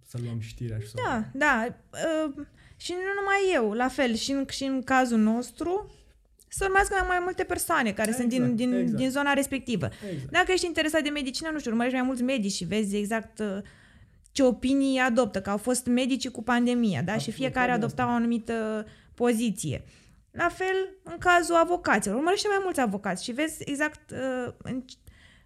să 0.02 0.18
luăm 0.24 0.40
știrea 0.40 0.80
și 0.80 0.88
să... 0.88 0.96
Da, 1.06 1.32
da. 1.34 1.66
Uh, 1.92 2.46
și 2.78 2.92
nu 2.92 2.98
numai 3.20 3.38
eu, 3.54 3.72
la 3.72 3.88
fel, 3.88 4.16
și 4.16 4.32
în, 4.32 4.46
și 4.50 4.63
în 4.63 4.84
cazul 4.84 5.18
nostru, 5.20 5.92
să 6.48 6.63
urmească 6.66 6.96
mai, 7.00 7.08
mai 7.08 7.20
multe 7.24 7.44
persoane 7.44 7.92
care 7.92 8.12
sunt 8.12 8.30
din, 8.30 8.42
Exact, 8.42 8.58
din, 8.58 8.74
exact. 8.74 8.98
din 8.98 9.10
zona 9.10 9.34
respectivă. 9.34 9.90
Exact. 10.12 10.32
Dacă 10.32 10.52
ești 10.52 10.66
interesat 10.66 11.04
de 11.04 11.10
medicină, 11.10 11.50
nu 11.50 11.60
știu, 11.60 11.72
urmărești 11.72 11.98
mai 11.98 12.06
mulți 12.08 12.24
medici 12.24 12.52
și 12.52 12.63
vezi 12.66 12.96
exact 12.96 13.40
uh, 13.40 13.58
ce 14.32 14.44
opinii 14.44 15.00
adoptă, 15.00 15.42
că 15.42 15.50
au 15.50 15.58
fost 15.58 15.86
medici 15.86 16.30
cu 16.30 16.44
pandemia, 16.44 17.02
da? 17.02 17.12
și 17.12 17.18
Absolut, 17.18 17.36
fiecare 17.36 17.68
de 17.68 17.72
adopta 17.72 18.02
asta. 18.02 18.13
o 18.13 18.16
anumită 18.16 18.86
poziție. 19.13 19.84
La 20.32 20.50
fel, 20.50 20.90
în 21.04 21.18
cazul 21.18 21.56
avocaților, 21.56 22.18
urmărește 22.18 22.48
mai 22.48 22.60
mulți 22.63 22.80
avocați 22.80 23.24
și 23.24 23.32
vezi 23.32 23.63
exact 23.70 24.12
uh, 24.12 24.54
în- 24.58 24.84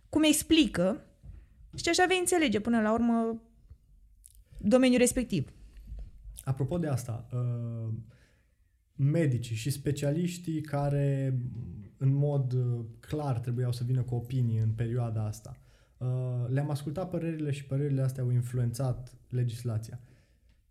cum 0.09 0.23
explică 0.23 1.05
și 1.75 1.89
așa 1.89 2.05
vei 2.05 2.17
înțelege 2.19 2.59
până 2.59 2.81
la 2.81 2.91
urmă 2.91 3.41
domeniul 4.57 4.99
respectiv. 4.99 5.47
Apropo 6.43 6.77
de 6.77 6.87
asta, 6.87 7.27
uh, 7.33 7.93
medicii 8.95 9.55
și 9.55 9.69
specialiștii 9.69 10.61
care 10.61 11.37
în 11.97 12.13
mod 12.13 12.53
uh, 12.53 12.85
clar 12.99 13.39
trebuiau 13.39 13.71
să 13.71 13.83
vină 13.83 14.01
cu 14.01 14.15
opinii 14.15 14.57
în 14.57 14.71
perioada 14.71 15.25
asta, 15.25 15.61
uh, 15.97 16.07
le-am 16.47 16.69
ascultat 16.69 17.09
părerile 17.09 17.51
și 17.51 17.65
părerile 17.65 18.01
astea 18.01 18.23
au 18.23 18.29
influențat 18.29 19.15
legislația. 19.29 19.99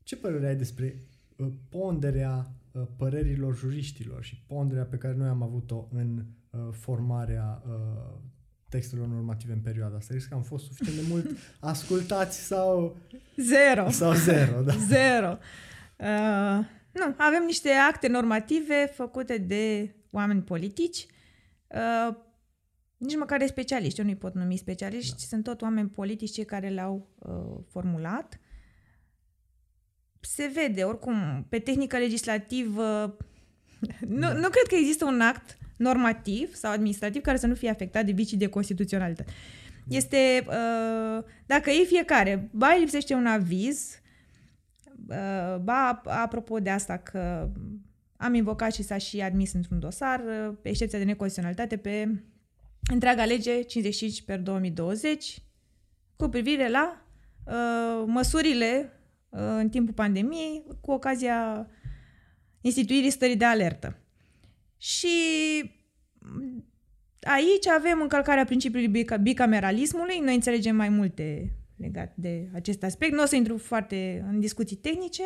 Ce 0.03 0.17
părere 0.17 0.47
ai 0.47 0.57
despre 0.57 0.95
uh, 1.37 1.49
ponderea 1.69 2.55
uh, 2.73 2.83
părerilor 2.97 3.57
juriștilor 3.57 4.23
și 4.23 4.45
ponderea 4.47 4.85
pe 4.85 4.97
care 4.97 5.15
noi 5.15 5.29
am 5.29 5.43
avut-o 5.43 5.89
în 5.91 6.25
uh, 6.51 6.69
formarea 6.71 7.63
uh, 7.67 8.19
textelor 8.71 9.07
normative 9.07 9.53
în 9.53 9.61
perioada 9.61 9.97
asta? 9.97 10.13
Crezi 10.13 10.29
că 10.29 10.35
am 10.35 10.43
fost 10.43 10.65
suficient 10.65 10.97
de 11.01 11.05
mult 11.09 11.37
ascultați 11.61 12.39
sau, 12.47 12.97
Zero. 13.37 13.91
sau 13.91 14.13
zero? 14.13 14.61
Da? 14.61 14.73
Zero. 14.95 15.39
Uh, 15.97 16.67
nu, 16.93 17.15
avem 17.17 17.43
niște 17.47 17.71
acte 17.71 18.09
normative 18.09 18.91
făcute 18.95 19.39
de 19.39 19.95
oameni 20.11 20.43
politici, 20.43 21.07
uh, 21.69 22.17
nici 22.97 23.17
măcar 23.17 23.39
de 23.39 23.47
specialiști. 23.47 24.01
Eu 24.01 24.05
nu-i 24.07 24.17
pot 24.17 24.35
numi 24.35 24.57
specialiști, 24.57 25.11
da. 25.11 25.17
sunt 25.29 25.45
tot 25.45 25.63
oameni 25.63 25.89
politici 25.89 26.33
cei 26.33 26.45
care 26.45 26.69
le-au 26.69 27.09
uh, 27.19 27.65
formulat. 27.71 28.41
Se 30.21 30.51
vede, 30.55 30.83
oricum, 30.85 31.47
pe 31.49 31.59
tehnică 31.59 31.99
legislativă, 31.99 33.17
nu, 34.01 34.19
Da. 34.21 34.33
nu 34.33 34.49
cred 34.49 34.67
că 34.69 34.75
există 34.75 35.05
un 35.05 35.21
act 35.21 35.59
normativ 35.81 36.55
sau 36.55 36.73
administrativ 36.73 37.23
care 37.23 37.37
să 37.37 37.47
nu 37.47 37.55
fie 37.55 37.71
afectat 37.71 38.05
de 38.05 38.13
vicii 38.13 38.37
de 38.37 38.47
constituționalitate. 38.47 39.33
Este, 39.89 40.45
uh, 40.47 41.25
dacă 41.47 41.71
ei 41.71 41.85
fiecare, 41.87 42.49
ba 42.53 42.69
îi 42.69 42.81
lipsește 42.81 43.15
un 43.15 43.27
aviz, 43.27 44.01
uh, 45.09 45.57
ba, 45.57 46.03
apropo 46.05 46.59
de 46.59 46.71
asta 46.71 46.97
că 46.97 47.49
am 48.17 48.35
invocat 48.35 48.75
și 48.75 48.83
s-a 48.83 48.99
și 48.99 49.21
admis 49.21 49.53
într-un 49.53 49.79
dosar, 49.79 50.21
uh, 50.21 50.55
pe 50.63 50.69
excepția 50.69 50.99
de 50.99 51.05
neconstituționalitate, 51.05 51.77
pe 51.77 52.23
întreaga 52.93 53.25
lege 53.25 53.63
55 53.63 54.23
per 54.23 54.39
2020 54.39 55.43
cu 56.17 56.29
privire 56.29 56.69
la 56.69 57.07
uh, 57.45 58.05
măsurile 58.07 58.93
uh, 59.29 59.41
în 59.41 59.69
timpul 59.69 59.95
pandemiei 59.95 60.65
cu 60.81 60.91
ocazia 60.91 61.69
instituirii 62.61 63.11
stării 63.11 63.37
de 63.37 63.45
alertă. 63.45 64.00
Și 64.83 65.09
m, 66.19 66.65
aici 67.21 67.67
avem 67.67 68.01
încălcarea 68.01 68.45
principiului 68.45 68.89
bica- 68.89 69.23
bicameralismului. 69.23 70.19
Noi 70.19 70.35
înțelegem 70.35 70.77
mai 70.77 70.89
multe 70.89 71.53
legat 71.77 72.13
de 72.17 72.49
acest 72.55 72.83
aspect. 72.83 73.13
Nu 73.13 73.23
o 73.23 73.27
să 73.27 73.37
intru 73.37 73.59
foarte 73.59 74.25
în 74.29 74.41
discuții 74.41 74.77
tehnice. 74.77 75.23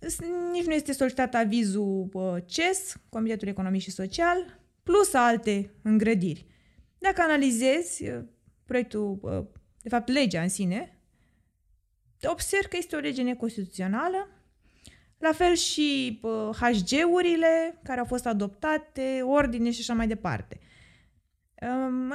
S- 0.00 0.18
Nici 0.52 0.64
nu 0.64 0.72
este 0.72 0.92
solicitat 0.92 1.34
avizul 1.34 2.08
uh, 2.12 2.36
CES, 2.46 2.96
Comitetul 3.08 3.48
Economic 3.48 3.80
și 3.80 3.90
Social, 3.90 4.60
plus 4.82 5.12
alte 5.12 5.70
îngrădiri. 5.82 6.46
Dacă 6.98 7.20
analizezi 7.22 8.08
uh, 8.08 8.22
proiectul, 8.64 9.18
uh, 9.22 9.44
de 9.82 9.88
fapt 9.88 10.08
legea 10.08 10.42
în 10.42 10.48
sine, 10.48 11.00
observ 12.22 12.64
că 12.66 12.76
este 12.76 12.96
o 12.96 12.98
lege 12.98 13.22
neconstituțională, 13.22 14.28
la 15.18 15.32
fel 15.32 15.54
și 15.54 16.18
uh, 16.22 16.50
HG-urile 16.60 17.78
care 17.82 17.98
au 17.98 18.04
fost 18.04 18.26
adoptate, 18.26 19.20
ordine 19.22 19.70
și 19.70 19.80
așa 19.80 19.94
mai 19.94 20.06
departe. 20.06 20.60
Um, 21.62 22.12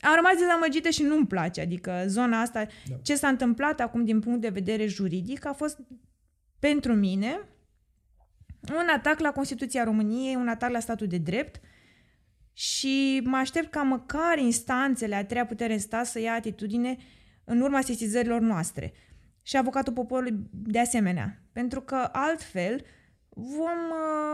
am 0.00 0.14
rămas 0.14 0.38
dezamăgită 0.38 0.88
și 0.88 1.02
nu-mi 1.02 1.26
place, 1.26 1.60
adică 1.60 2.04
zona 2.06 2.40
asta, 2.40 2.66
Da. 2.88 2.94
ce 3.02 3.14
s-a 3.14 3.28
întâmplat 3.28 3.80
acum 3.80 4.04
din 4.04 4.20
punct 4.20 4.40
de 4.40 4.48
vedere 4.48 4.86
juridic 4.86 5.44
a 5.46 5.52
fost 5.52 5.78
pentru 6.58 6.94
mine 6.94 7.40
un 8.70 8.88
atac 8.94 9.18
la 9.18 9.32
Constituția 9.32 9.84
României, 9.84 10.34
un 10.34 10.48
atac 10.48 10.70
la 10.70 10.80
statul 10.80 11.06
de 11.06 11.18
drept 11.18 11.60
și 12.52 13.20
mă 13.24 13.36
aștept 13.36 13.70
ca 13.70 13.82
măcar 13.82 14.38
instanțele 14.38 15.14
a 15.14 15.24
treia 15.24 15.46
putere 15.46 15.72
în 15.72 15.78
stat 15.78 16.06
să 16.06 16.20
ia 16.20 16.32
atitudine 16.34 16.96
în 17.44 17.60
urma 17.60 17.80
sesizărilor 17.80 18.40
noastre. 18.40 18.92
Și 19.42 19.56
avocatul 19.56 19.92
poporului 19.92 20.48
de 20.50 20.78
asemenea. 20.78 21.42
Pentru 21.52 21.80
că 21.80 22.08
altfel 22.12 22.84
vom... 23.28 23.78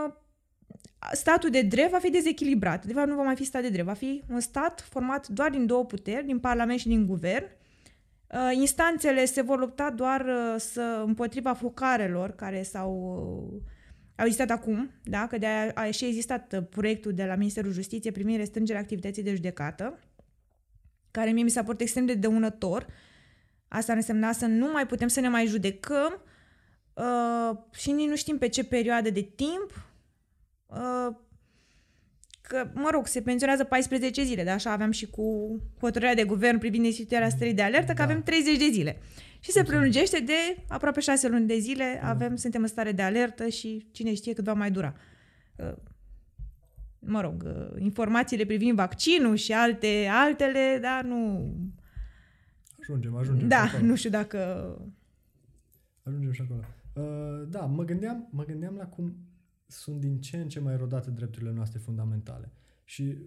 uh, 0.05 0.13
Statul 1.11 1.49
de 1.49 1.61
drept 1.61 1.91
va 1.91 1.99
fi 1.99 2.09
dezechilibrat. 2.09 2.85
De 2.85 2.93
fapt, 2.93 3.07
nu 3.07 3.15
va 3.15 3.23
mai 3.23 3.35
fi 3.35 3.43
stat 3.43 3.61
de 3.61 3.69
drept. 3.69 3.87
Va 3.87 3.93
fi 3.93 4.23
un 4.29 4.39
stat 4.39 4.81
format 4.89 5.27
doar 5.27 5.49
din 5.49 5.65
două 5.65 5.85
puteri, 5.85 6.25
din 6.25 6.39
Parlament 6.39 6.79
și 6.79 6.87
din 6.87 7.05
Guvern. 7.05 7.45
Uh, 8.27 8.49
Instanțele 8.53 9.25
se 9.25 9.41
vor 9.41 9.59
lupta 9.59 9.89
doar 9.89 10.21
uh, 10.21 10.55
să 10.57 11.03
împotriva 11.05 11.53
focarelor 11.53 12.31
care 12.31 12.63
s-au 12.63 12.91
uh, 13.53 13.61
au 14.19 14.25
existat 14.25 14.49
acum, 14.49 14.91
da? 15.03 15.27
că 15.27 15.37
de 15.37 15.45
a, 15.45 15.71
a 15.73 15.91
și 15.91 16.05
existat 16.05 16.53
uh, 16.53 16.63
proiectul 16.69 17.13
de 17.13 17.25
la 17.25 17.35
Ministerul 17.35 17.71
Justiției 17.71 18.13
privind 18.13 18.37
restrângerea 18.37 18.81
activității 18.81 19.23
de 19.23 19.35
judecată, 19.35 19.99
care 21.11 21.31
mie 21.31 21.43
mi 21.43 21.49
s-a 21.49 21.63
părut 21.63 21.81
extrem 21.81 22.05
de 22.05 22.13
dăunător. 22.13 22.87
Asta 23.69 23.93
însemna 23.93 24.31
să 24.31 24.45
nu 24.45 24.71
mai 24.71 24.85
putem 24.85 25.07
să 25.07 25.19
ne 25.19 25.29
mai 25.29 25.47
judecăm 25.47 26.21
uh, 26.93 27.57
și 27.71 27.91
nici 27.91 28.09
nu 28.09 28.15
știm 28.15 28.37
pe 28.37 28.47
ce 28.47 28.63
perioadă 28.63 29.09
de 29.09 29.21
timp. 29.21 29.91
Uh, 30.65 31.15
că, 32.41 32.69
mă 32.73 32.89
rog, 32.91 33.07
se 33.07 33.21
pensionează 33.21 33.63
14 33.63 34.23
zile, 34.23 34.43
dar 34.43 34.53
așa 34.53 34.71
aveam 34.71 34.91
și 34.91 35.07
cu 35.09 35.59
hotărârea 35.79 36.15
de 36.15 36.23
guvern 36.23 36.57
privind 36.57 36.85
instituirea 36.85 37.29
stării 37.29 37.53
de 37.53 37.61
alertă, 37.61 37.91
că 37.91 37.97
Da. 37.97 38.03
avem 38.03 38.23
30 38.23 38.57
de 38.57 38.69
zile. 38.71 39.01
Și 39.39 39.51
se 39.51 39.63
prelungește 39.63 40.19
de 40.19 40.57
aproape 40.67 40.99
6 40.99 41.27
luni 41.27 41.47
de 41.47 41.57
zile, 41.57 41.99
Da. 42.01 42.09
avem, 42.09 42.35
suntem 42.35 42.61
în 42.61 42.67
stare 42.67 42.91
de 42.91 43.01
alertă 43.01 43.47
și 43.47 43.87
cine 43.91 44.13
știe 44.13 44.33
cât 44.33 44.43
va 44.43 44.53
mai 44.53 44.71
dura. 44.71 44.93
Uh, 45.55 45.73
Mă 46.99 47.21
rog, 47.21 47.43
uh, 47.45 47.81
informațiile 47.81 48.45
privind 48.45 48.75
vaccinul 48.75 49.35
și 49.35 49.53
alte 49.53 50.07
altele, 50.11 50.79
dar 50.81 51.03
nu... 51.03 51.51
Ajungem, 52.89 53.15
ajungem. 53.15 53.43
și 53.43 53.49
Da, 53.49 53.61
acolo. 53.61 53.85
nu 53.85 53.95
știu 53.95 54.09
dacă... 54.09 54.37
Ajungem 56.03 56.31
și 56.31 56.41
acolo. 56.41 56.61
Uh, 56.95 57.47
da, 57.49 57.65
mă 57.65 57.83
gândeam, 57.83 58.27
mă 58.31 58.43
gândeam 58.43 58.75
la 58.75 58.85
cum 58.85 59.15
sunt 59.67 59.99
din 59.99 60.21
ce 60.21 60.37
în 60.37 60.49
ce 60.49 60.59
mai 60.59 60.73
erodate 60.73 61.11
drepturile 61.11 61.51
noastre 61.51 61.79
fundamentale. 61.79 62.51
Și 62.83 63.17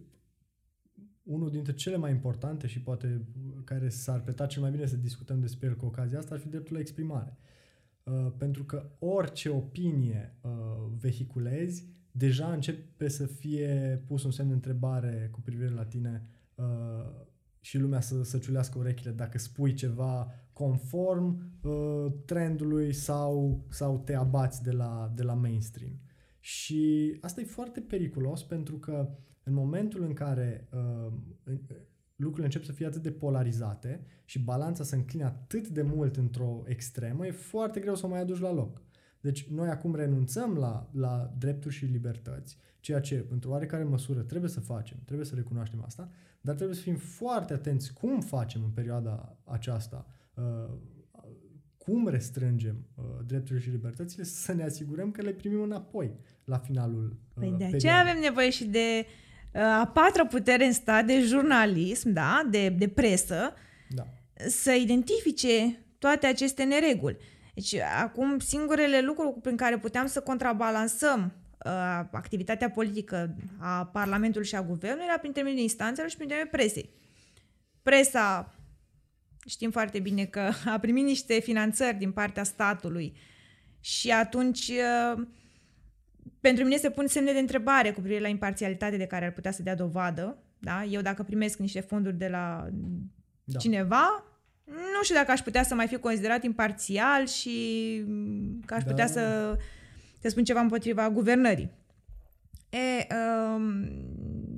unul 1.22 1.50
dintre 1.50 1.72
cele 1.72 1.96
mai 1.96 2.10
importante 2.10 2.66
și 2.66 2.80
poate 2.80 3.26
care 3.64 3.88
s-ar 3.88 4.20
pleta 4.20 4.46
cel 4.46 4.62
mai 4.62 4.70
bine 4.70 4.86
să 4.86 4.96
discutăm 4.96 5.40
despre 5.40 5.66
el 5.66 5.76
cu 5.76 5.86
ocazia 5.86 6.18
asta 6.18 6.34
ar 6.34 6.40
fi 6.40 6.48
dreptul 6.48 6.74
la 6.74 6.80
exprimare. 6.80 7.36
Uh, 8.02 8.32
pentru 8.36 8.64
că 8.64 8.90
orice 8.98 9.48
opinie 9.48 10.36
uh, 10.40 10.50
vehiculezi, 11.00 11.86
deja 12.10 12.52
începe 12.52 13.08
să 13.08 13.26
fie 13.26 14.02
pus 14.06 14.24
un 14.24 14.30
semn 14.30 14.48
de 14.48 14.54
întrebare 14.54 15.28
cu 15.32 15.40
privire 15.40 15.70
la 15.70 15.84
tine 15.84 16.26
uh, 16.54 16.64
și 17.64 17.78
lumea 17.78 18.00
să, 18.00 18.22
să 18.22 18.38
ciulească 18.38 18.78
urechile 18.78 19.10
dacă 19.10 19.38
spui 19.38 19.72
ceva 19.74 20.30
conform 20.52 21.52
uh, 21.62 22.12
trendului 22.24 22.92
sau, 22.92 23.64
sau 23.70 23.98
te 23.98 24.14
abați 24.14 24.62
de 24.62 24.70
la, 24.70 25.12
de 25.14 25.22
la 25.22 25.34
mainstream. 25.34 26.00
Și 26.40 27.16
asta 27.20 27.40
e 27.40 27.44
foarte 27.44 27.80
periculos 27.80 28.42
pentru 28.42 28.78
că 28.78 29.08
în 29.42 29.52
momentul 29.52 30.02
în 30.02 30.12
care 30.12 30.68
uh, 30.72 31.12
în- 31.44 31.60
lucrurile 32.16 32.44
încep 32.46 32.64
să 32.64 32.72
fie 32.72 32.86
atât 32.86 33.02
de 33.02 33.10
polarizate 33.10 34.06
și 34.24 34.38
balanța 34.44 34.84
se 34.84 34.96
încline 34.96 35.24
atât 35.24 35.68
de 35.68 35.82
mult 35.82 36.16
într-o 36.16 36.62
extremă, 36.66 37.26
e 37.26 37.30
foarte 37.30 37.80
greu 37.80 37.94
să 37.94 38.06
o 38.06 38.08
mai 38.08 38.20
aduci 38.20 38.40
la 38.40 38.52
loc. 38.52 38.81
Deci 39.22 39.46
noi 39.46 39.68
acum 39.68 39.94
renunțăm 39.94 40.56
la, 40.56 40.88
la 40.92 41.34
drepturi 41.38 41.74
și 41.74 41.84
libertăți, 41.84 42.56
ceea 42.80 43.00
ce, 43.00 43.24
într-o 43.30 43.50
oarecare 43.50 43.82
măsură, 43.82 44.20
trebuie 44.20 44.50
să 44.50 44.60
facem, 44.60 44.96
trebuie 45.04 45.26
să 45.26 45.34
recunoaștem 45.34 45.82
asta, 45.86 46.10
dar 46.40 46.54
trebuie 46.54 46.76
să 46.76 46.82
fim 46.82 46.96
foarte 46.96 47.52
atenți 47.52 47.92
cum 47.92 48.20
facem 48.20 48.62
în 48.64 48.70
perioada 48.70 49.36
aceasta, 49.44 50.06
uh, 50.34 50.74
cum 51.76 52.08
restrângem 52.08 52.76
uh, 52.94 53.04
drepturile 53.26 53.64
și 53.64 53.70
libertățile, 53.70 54.24
să 54.24 54.52
ne 54.52 54.64
asigurăm 54.64 55.10
că 55.10 55.22
le 55.22 55.30
primim 55.30 55.62
înapoi 55.62 56.14
la 56.44 56.58
finalul 56.58 57.16
uh, 57.34 57.40
Păi 57.40 57.54
de 57.58 57.64
aceea 57.64 58.00
avem 58.00 58.18
nevoie 58.20 58.50
și 58.50 58.64
de 58.64 59.06
uh, 59.54 59.60
a 59.60 59.90
patra 59.94 60.26
putere 60.26 60.64
în 60.64 60.72
stat, 60.72 61.06
de 61.06 61.20
jurnalism, 61.20 62.10
da, 62.10 62.48
de, 62.50 62.68
de 62.68 62.88
presă, 62.88 63.52
da. 63.88 64.06
să 64.48 64.72
identifice 64.72 65.84
toate 65.98 66.26
aceste 66.26 66.64
nereguli. 66.64 67.16
Deci, 67.54 67.74
acum, 67.74 68.38
singurele 68.38 69.00
lucruri 69.00 69.40
prin 69.40 69.56
care 69.56 69.78
puteam 69.78 70.06
să 70.06 70.20
contrabalansăm 70.20 71.32
uh, 71.64 71.70
activitatea 72.12 72.70
politică 72.70 73.34
a 73.58 73.86
Parlamentului 73.86 74.46
și 74.46 74.54
a 74.54 74.62
Guvernului 74.62 75.04
era 75.04 75.16
prin 75.16 75.28
intermediul 75.28 75.62
instanțelor 75.62 76.10
și 76.10 76.16
prin 76.16 76.28
intermediul 76.28 76.58
presei. 76.60 76.90
Presa, 77.82 78.54
știm 79.46 79.70
foarte 79.70 79.98
bine 79.98 80.24
că 80.24 80.50
a 80.74 80.78
primit 80.78 81.04
niște 81.04 81.40
finanțări 81.40 81.96
din 81.96 82.12
partea 82.12 82.42
statului 82.42 83.16
și 83.80 84.10
atunci 84.10 84.68
uh, 84.68 85.26
pentru 86.40 86.64
mine 86.64 86.76
se 86.76 86.90
pun 86.90 87.06
semne 87.06 87.32
de 87.32 87.38
întrebare 87.38 87.92
cu 87.92 88.00
privire 88.00 88.20
la 88.20 88.28
imparțialitatea 88.28 88.98
de 88.98 89.06
care 89.06 89.24
ar 89.24 89.32
putea 89.32 89.50
să 89.50 89.62
dea 89.62 89.74
dovadă. 89.74 90.38
Da? 90.58 90.84
Eu 90.84 91.00
dacă 91.00 91.22
primesc 91.22 91.58
niște 91.58 91.80
fonduri 91.80 92.16
de 92.16 92.28
la 92.28 92.68
da. 93.44 93.58
cineva, 93.58 94.31
nu 94.72 95.02
știu 95.02 95.14
dacă 95.14 95.30
aș 95.30 95.40
putea 95.40 95.62
să 95.62 95.74
mai 95.74 95.86
fiu 95.86 95.98
considerat 95.98 96.44
imparțial 96.44 97.26
și 97.26 97.56
că 98.66 98.74
aș 98.74 98.82
da. 98.82 98.90
putea 98.90 99.06
să, 99.06 99.56
să 100.20 100.28
spun 100.28 100.44
ceva 100.44 100.60
împotriva 100.60 101.10
guvernării. 101.10 101.70
E, 102.70 103.06
um, 103.14 103.84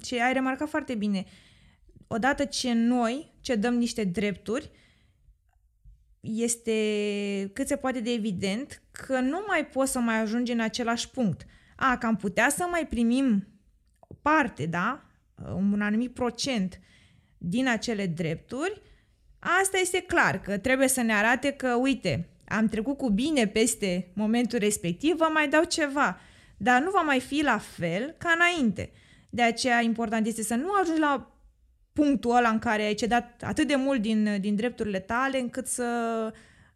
și 0.05 0.15
ai 0.15 0.33
remarcat 0.33 0.69
foarte 0.69 0.95
bine, 0.95 1.25
odată 2.07 2.45
ce 2.45 2.73
noi 2.73 3.33
ce 3.41 3.55
dăm 3.55 3.75
niște 3.75 4.05
drepturi, 4.05 4.71
este 6.21 7.51
cât 7.53 7.67
se 7.67 7.77
poate 7.77 8.01
de 8.01 8.13
evident 8.13 8.83
că 8.91 9.21
nu 9.21 9.45
mai 9.47 9.67
poți 9.67 9.93
să 9.93 9.99
mai 9.99 10.21
ajungi 10.21 10.53
în 10.53 10.61
același 10.61 11.11
punct. 11.11 11.47
A, 11.77 11.99
că 11.99 12.07
am 12.07 12.17
putea 12.17 12.49
să 12.49 12.67
mai 12.71 12.87
primim 12.87 13.47
o 13.99 14.15
parte, 14.23 14.67
da? 14.67 15.05
Un 15.55 15.81
anumit 15.81 16.15
procent 16.15 16.81
din 17.39 17.69
acele 17.69 18.07
drepturi, 18.07 18.83
Asta 19.61 19.79
este 19.79 20.01
clar, 20.01 20.41
că 20.41 20.59
trebuie 20.59 20.89
să 20.89 21.01
ne 21.01 21.15
arate 21.15 21.51
că, 21.51 21.75
uite, 21.75 22.29
am 22.49 22.69
trecut 22.69 22.97
cu 22.97 23.11
bine 23.11 23.47
peste 23.47 24.11
momentul 24.15 24.59
respectiv, 24.59 25.17
vă 25.17 25.29
mai 25.33 25.49
dau 25.49 25.65
ceva. 25.65 26.21
Dar 26.57 26.83
nu 26.83 26.91
va 26.91 27.01
mai 27.01 27.21
fi 27.21 27.43
la 27.43 27.59
fel 27.59 28.15
ca 28.19 28.33
înainte. 28.35 28.93
De 29.31 29.43
aceea 29.43 29.81
important 29.81 30.27
este 30.27 30.43
să 30.43 30.55
nu 30.55 30.73
ajungi 30.73 31.01
la 31.01 31.39
punctul 31.93 32.37
ăla 32.37 32.49
în 32.49 32.59
care 32.59 32.83
ai 32.83 32.95
cedat 32.95 33.43
atât 33.47 33.67
de 33.67 33.75
mult 33.75 34.01
din, 34.01 34.41
din 34.41 34.57
drepturile 34.57 35.01
tale 35.01 35.39
încât 35.39 35.67
să 35.67 35.85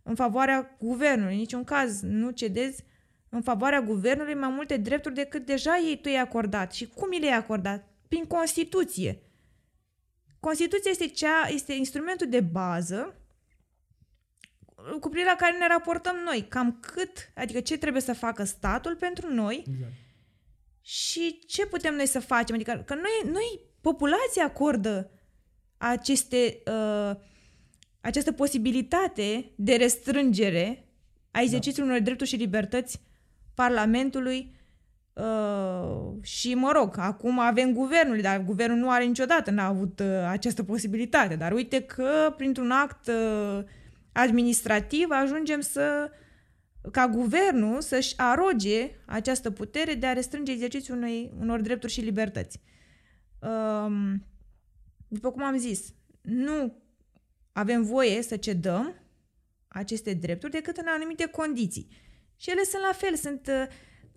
în 0.02 0.14
favoarea 0.14 0.76
guvernului. 0.78 1.32
În 1.32 1.38
niciun 1.38 1.64
caz 1.64 2.00
nu 2.02 2.30
cedezi 2.30 2.84
în 3.28 3.42
favoarea 3.42 3.80
guvernului 3.80 4.34
mai 4.34 4.48
multe 4.48 4.76
drepturi 4.76 5.14
decât 5.14 5.46
deja 5.46 5.78
ei 5.88 5.98
tu 6.02 6.08
i-ai 6.08 6.20
acordat. 6.20 6.72
Și 6.72 6.88
cum 6.94 7.12
i 7.12 7.18
le-ai 7.18 7.36
acordat? 7.36 7.88
Prin 8.08 8.24
Constituție. 8.24 9.18
Constituția 10.40 10.90
este, 10.90 11.08
cea, 11.08 11.48
este 11.48 11.72
instrumentul 11.72 12.28
de 12.28 12.40
bază 12.40 13.14
cu 15.00 15.08
privire 15.08 15.30
la 15.30 15.36
care 15.36 15.58
ne 15.58 15.66
raportăm 15.66 16.16
noi, 16.24 16.46
cam 16.48 16.78
cât, 16.80 17.30
adică 17.34 17.60
ce 17.60 17.78
trebuie 17.78 18.02
să 18.02 18.14
facă 18.14 18.44
statul 18.44 18.96
pentru 18.96 19.34
noi 19.34 19.64
exact. 19.66 19.92
și 20.80 21.38
ce 21.46 21.66
putem 21.66 21.94
noi 21.94 22.06
să 22.06 22.20
facem. 22.20 22.54
Adică 22.54 22.82
că 22.86 22.94
noi, 22.94 23.32
noi 23.32 23.60
populația 23.80 24.44
acordă 24.44 25.10
aceste, 25.76 26.62
uh, 26.66 27.16
această 28.00 28.32
posibilitate 28.32 29.52
de 29.56 29.74
restrângere 29.74 30.88
a 31.30 31.40
exercițiului 31.40 31.88
da. 31.88 31.94
unor 31.94 32.04
drepturi 32.04 32.30
și 32.30 32.36
libertăți 32.36 33.00
Parlamentului 33.54 34.54
Uh, 35.18 36.22
și 36.22 36.54
mă 36.54 36.72
rog, 36.72 36.94
acum 36.98 37.38
avem 37.38 37.72
guvernul, 37.72 38.20
dar 38.20 38.44
guvernul 38.44 38.78
nu 38.78 38.90
are 38.90 39.04
niciodată, 39.04 39.50
n-a 39.50 39.66
avut 39.66 40.00
uh, 40.00 40.06
această 40.28 40.62
posibilitate. 40.62 41.36
Dar 41.36 41.52
uite 41.52 41.82
că 41.82 42.34
printr-un 42.36 42.70
act 42.70 43.06
uh, 43.06 43.64
administrativ 44.12 45.06
ajungem 45.10 45.60
să 45.60 46.10
ca 46.92 47.08
guvernul 47.08 47.80
să-și 47.80 48.14
aroge 48.16 48.90
această 49.06 49.50
putere 49.50 49.94
de 49.94 50.06
a 50.06 50.12
restrânge 50.12 50.52
exercițiul 50.52 50.96
unei, 50.96 51.32
unor 51.40 51.60
drepturi 51.60 51.92
și 51.92 52.00
libertăți. 52.00 52.60
Uh, 53.40 53.92
după 55.08 55.30
cum 55.30 55.42
am 55.42 55.56
zis, 55.56 55.94
nu 56.20 56.82
avem 57.52 57.82
voie 57.82 58.22
să 58.22 58.36
cedăm 58.36 58.94
aceste 59.68 60.14
drepturi 60.14 60.52
decât 60.52 60.76
în 60.76 60.86
anumite 60.86 61.26
condiții. 61.26 61.88
Și 62.36 62.50
ele 62.50 62.62
sunt 62.62 62.82
la 62.82 62.92
fel, 62.92 63.14
sunt 63.14 63.46
uh, 63.46 63.66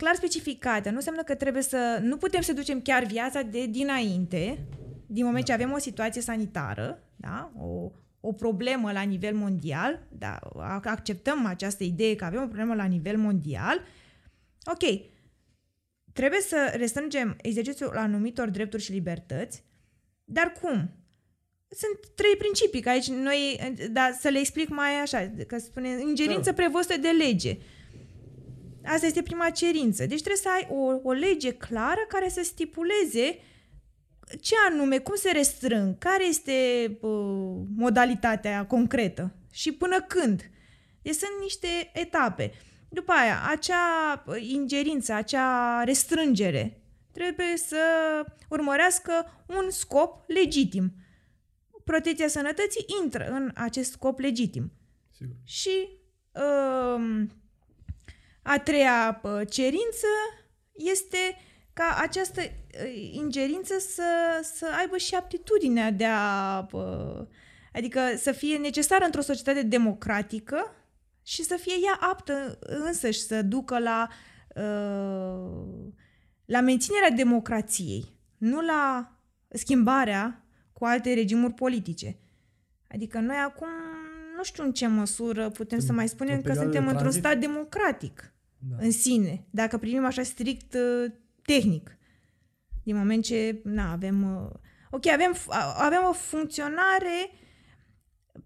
clar 0.01 0.15
specificată. 0.15 0.89
Nu 0.89 0.95
înseamnă 0.95 1.23
că 1.23 1.35
trebuie 1.35 1.63
să... 1.63 1.99
Nu 2.01 2.17
putem 2.17 2.41
să 2.41 2.53
ducem 2.53 2.81
chiar 2.81 3.03
viața 3.03 3.41
de 3.41 3.65
dinainte, 3.65 4.65
din 5.05 5.25
moment 5.25 5.45
da. 5.45 5.55
ce 5.55 5.61
avem 5.61 5.73
o 5.73 5.77
situație 5.77 6.21
sanitară, 6.21 7.03
da? 7.15 7.51
o, 7.57 7.91
o 8.19 8.33
problemă 8.33 8.91
la 8.91 9.01
nivel 9.01 9.35
mondial, 9.35 10.07
da? 10.09 10.39
acceptăm 10.83 11.45
această 11.45 11.83
idee 11.83 12.15
că 12.15 12.25
avem 12.25 12.41
o 12.41 12.45
problemă 12.45 12.75
la 12.75 12.85
nivel 12.85 13.17
mondial, 13.17 13.81
ok, 14.65 15.01
trebuie 16.13 16.39
să 16.39 16.73
restrângem 16.75 17.37
exercițiul 17.41 17.97
anumitor 17.97 18.49
drepturi 18.49 18.83
și 18.83 18.91
libertăți, 18.91 19.63
dar 20.23 20.51
cum? 20.61 20.89
Sunt 21.67 22.13
trei 22.15 22.35
principii, 22.37 22.81
că 22.81 22.89
aici 22.89 23.07
noi, 23.07 23.59
da, 23.91 24.11
să 24.19 24.27
le 24.27 24.39
explic 24.39 24.69
mai 24.69 24.91
așa, 25.01 25.31
că 25.47 25.57
spune 25.57 25.89
ingerință 25.89 26.49
da. 26.49 26.53
prevăzută 26.53 26.97
de 26.97 27.09
lege. 27.09 27.57
Asta 28.85 29.05
este 29.05 29.21
prima 29.21 29.49
cerință. 29.49 30.05
Deci 30.05 30.21
trebuie 30.21 30.41
să 30.41 30.49
ai 30.49 30.67
o, 30.69 30.99
o 31.03 31.11
lege 31.11 31.53
clară 31.53 32.05
care 32.07 32.29
să 32.29 32.41
stipuleze 32.43 33.39
ce 34.41 34.55
anume, 34.69 34.97
cum 34.97 35.15
se 35.15 35.31
restrâng, 35.31 35.97
care 35.97 36.25
este 36.25 36.51
uh, 37.01 37.61
modalitatea 37.75 38.65
concretă 38.65 39.35
și 39.51 39.71
până 39.71 40.01
când. 40.01 40.49
Deci 41.01 41.15
sunt 41.15 41.31
niște 41.41 41.67
etape. 41.93 42.51
După 42.89 43.11
aia, 43.11 43.41
acea 43.49 44.23
ingerință, 44.39 45.13
acea 45.13 45.83
restrângere 45.83 46.81
trebuie 47.11 47.57
să 47.57 47.77
urmărească 48.49 49.11
un 49.47 49.69
scop 49.69 50.23
legitim. 50.27 50.93
Protecția 51.83 52.27
sănătății 52.27 52.85
intră 53.03 53.27
în 53.29 53.51
acest 53.55 53.91
scop 53.91 54.19
legitim. 54.19 54.71
Sigur. 55.11 55.35
Și 55.43 55.87
uh, 56.31 57.25
a 58.41 58.59
treia 58.59 59.21
cerință 59.49 60.07
este 60.71 61.17
ca 61.73 61.97
această 62.01 62.41
ingerință 63.11 63.73
să, 63.79 64.03
să 64.55 64.67
aibă 64.79 64.97
și 64.97 65.15
aptitudinea 65.15 65.91
de 65.91 66.05
a. 66.05 66.67
adică 67.73 67.99
să 68.17 68.31
fie 68.31 68.57
necesară 68.57 69.05
într-o 69.05 69.21
societate 69.21 69.61
democratică 69.61 70.75
și 71.23 71.43
să 71.43 71.55
fie 71.55 71.73
ea 71.85 72.07
aptă 72.09 72.59
însăși 72.61 73.19
să 73.19 73.41
ducă 73.41 73.79
la, 73.79 74.07
la 76.45 76.61
menținerea 76.61 77.09
democrației, 77.09 78.17
nu 78.37 78.61
la 78.61 79.15
schimbarea 79.49 80.45
cu 80.73 80.85
alte 80.85 81.13
regimuri 81.13 81.53
politice. 81.53 82.17
Adică 82.89 83.19
noi 83.19 83.35
acum 83.35 83.67
nu 84.41 84.47
știu 84.47 84.63
în 84.63 84.71
ce 84.71 84.87
măsură 84.87 85.49
putem 85.49 85.77
în, 85.77 85.85
să 85.85 85.93
mai 85.93 86.07
spunem 86.07 86.41
că 86.41 86.53
suntem 86.53 86.87
într-un 86.87 87.11
stat 87.11 87.37
democratic 87.37 88.33
da. 88.57 88.75
în 88.79 88.91
sine, 88.91 89.45
dacă 89.49 89.77
privim 89.77 90.05
așa 90.05 90.23
strict 90.23 90.73
uh, 90.73 91.11
tehnic. 91.41 91.97
Din 92.83 92.95
moment 92.95 93.23
ce, 93.23 93.61
na, 93.63 93.91
avem... 93.91 94.35
Uh, 94.35 94.49
ok, 94.91 95.07
avem, 95.07 95.35
avem 95.77 95.99
o 96.09 96.13
funcționare 96.13 97.31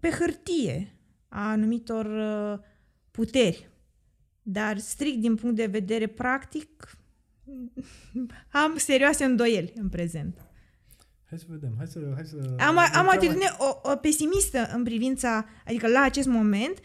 pe 0.00 0.10
hârtie 0.10 0.96
a 1.28 1.50
anumitor 1.50 2.06
uh, 2.06 2.58
puteri, 3.10 3.70
dar 4.42 4.78
strict 4.78 5.20
din 5.20 5.34
punct 5.34 5.56
de 5.56 5.66
vedere 5.66 6.06
practic 6.06 6.98
am 8.64 8.76
serioase 8.76 9.24
îndoieli 9.24 9.72
în 9.76 9.88
prezent. 9.88 10.45
Hai 11.28 11.38
să 11.38 11.44
vedem, 11.48 11.74
hai 11.76 11.86
să... 11.86 12.10
Hai 12.14 12.24
să 12.24 12.54
am, 12.58 12.78
am 12.92 13.06
o 13.06 13.10
atitudine 13.10 13.46
o, 13.58 13.90
o 13.90 13.96
pesimistă 13.96 14.70
în 14.74 14.82
privința, 14.84 15.46
adică 15.64 15.88
la 15.88 16.00
acest 16.00 16.28
moment, 16.28 16.78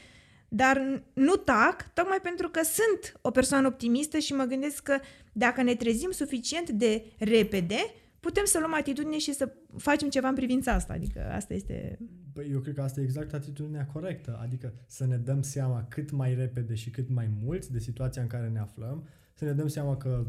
dar 0.48 1.04
nu 1.14 1.36
tac, 1.36 1.94
tocmai 1.94 2.20
pentru 2.24 2.50
că 2.50 2.60
sunt 2.64 3.20
o 3.22 3.32
persoană 3.32 3.68
optimistă 3.68 4.18
și 4.18 4.34
mă 4.34 4.44
gândesc 4.44 4.84
că 4.84 4.98
dacă 5.34 5.62
ne 5.62 5.76
trezim 5.76 6.12
suficient 6.12 6.70
de 6.70 7.06
repede, 7.18 7.94
putem 8.20 8.46
să 8.46 8.60
luăm 8.60 8.74
atitudine 8.74 9.18
și 9.18 9.34
să 9.34 9.52
facem 9.78 10.10
ceva 10.10 10.28
în 10.28 10.36
privința 10.36 10.72
asta. 10.72 10.94
Adică 10.94 11.32
asta 11.32 11.54
este... 11.54 12.00
Păi 12.34 12.50
eu 12.52 12.60
cred 12.60 12.76
că 12.76 12.82
asta 12.82 13.00
e 13.00 13.04
exact 13.04 13.34
atitudinea 13.34 13.86
corectă, 13.86 14.40
adică 14.42 14.74
să 14.86 15.06
ne 15.06 15.18
dăm 15.18 15.42
seama 15.42 15.86
cât 15.90 16.12
mai 16.12 16.34
repede 16.34 16.74
și 16.74 16.90
cât 16.90 17.10
mai 17.10 17.30
mult 17.44 17.68
de 17.68 17.80
situația 17.80 18.22
în 18.22 18.28
care 18.28 18.48
ne 18.48 18.60
aflăm, 18.60 19.08
să 19.34 19.46
ne 19.46 19.52
dăm 19.52 19.68
seama 19.68 19.98
că, 19.98 20.26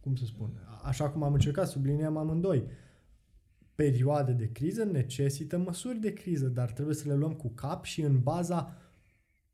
cum 0.00 0.14
să 0.16 0.24
spun, 0.24 0.50
așa 0.82 1.10
cum 1.10 1.22
am 1.22 1.32
încercat, 1.32 1.68
subliniem 1.68 2.16
amândoi, 2.16 2.64
perioade 3.74 4.32
de 4.32 4.48
criză 4.52 4.84
necesită 4.84 5.58
măsuri 5.58 5.98
de 6.00 6.12
criză, 6.12 6.46
dar 6.46 6.70
trebuie 6.70 6.94
să 6.94 7.08
le 7.08 7.14
luăm 7.14 7.32
cu 7.32 7.48
cap 7.54 7.84
și 7.84 8.00
în 8.00 8.18
baza 8.22 8.76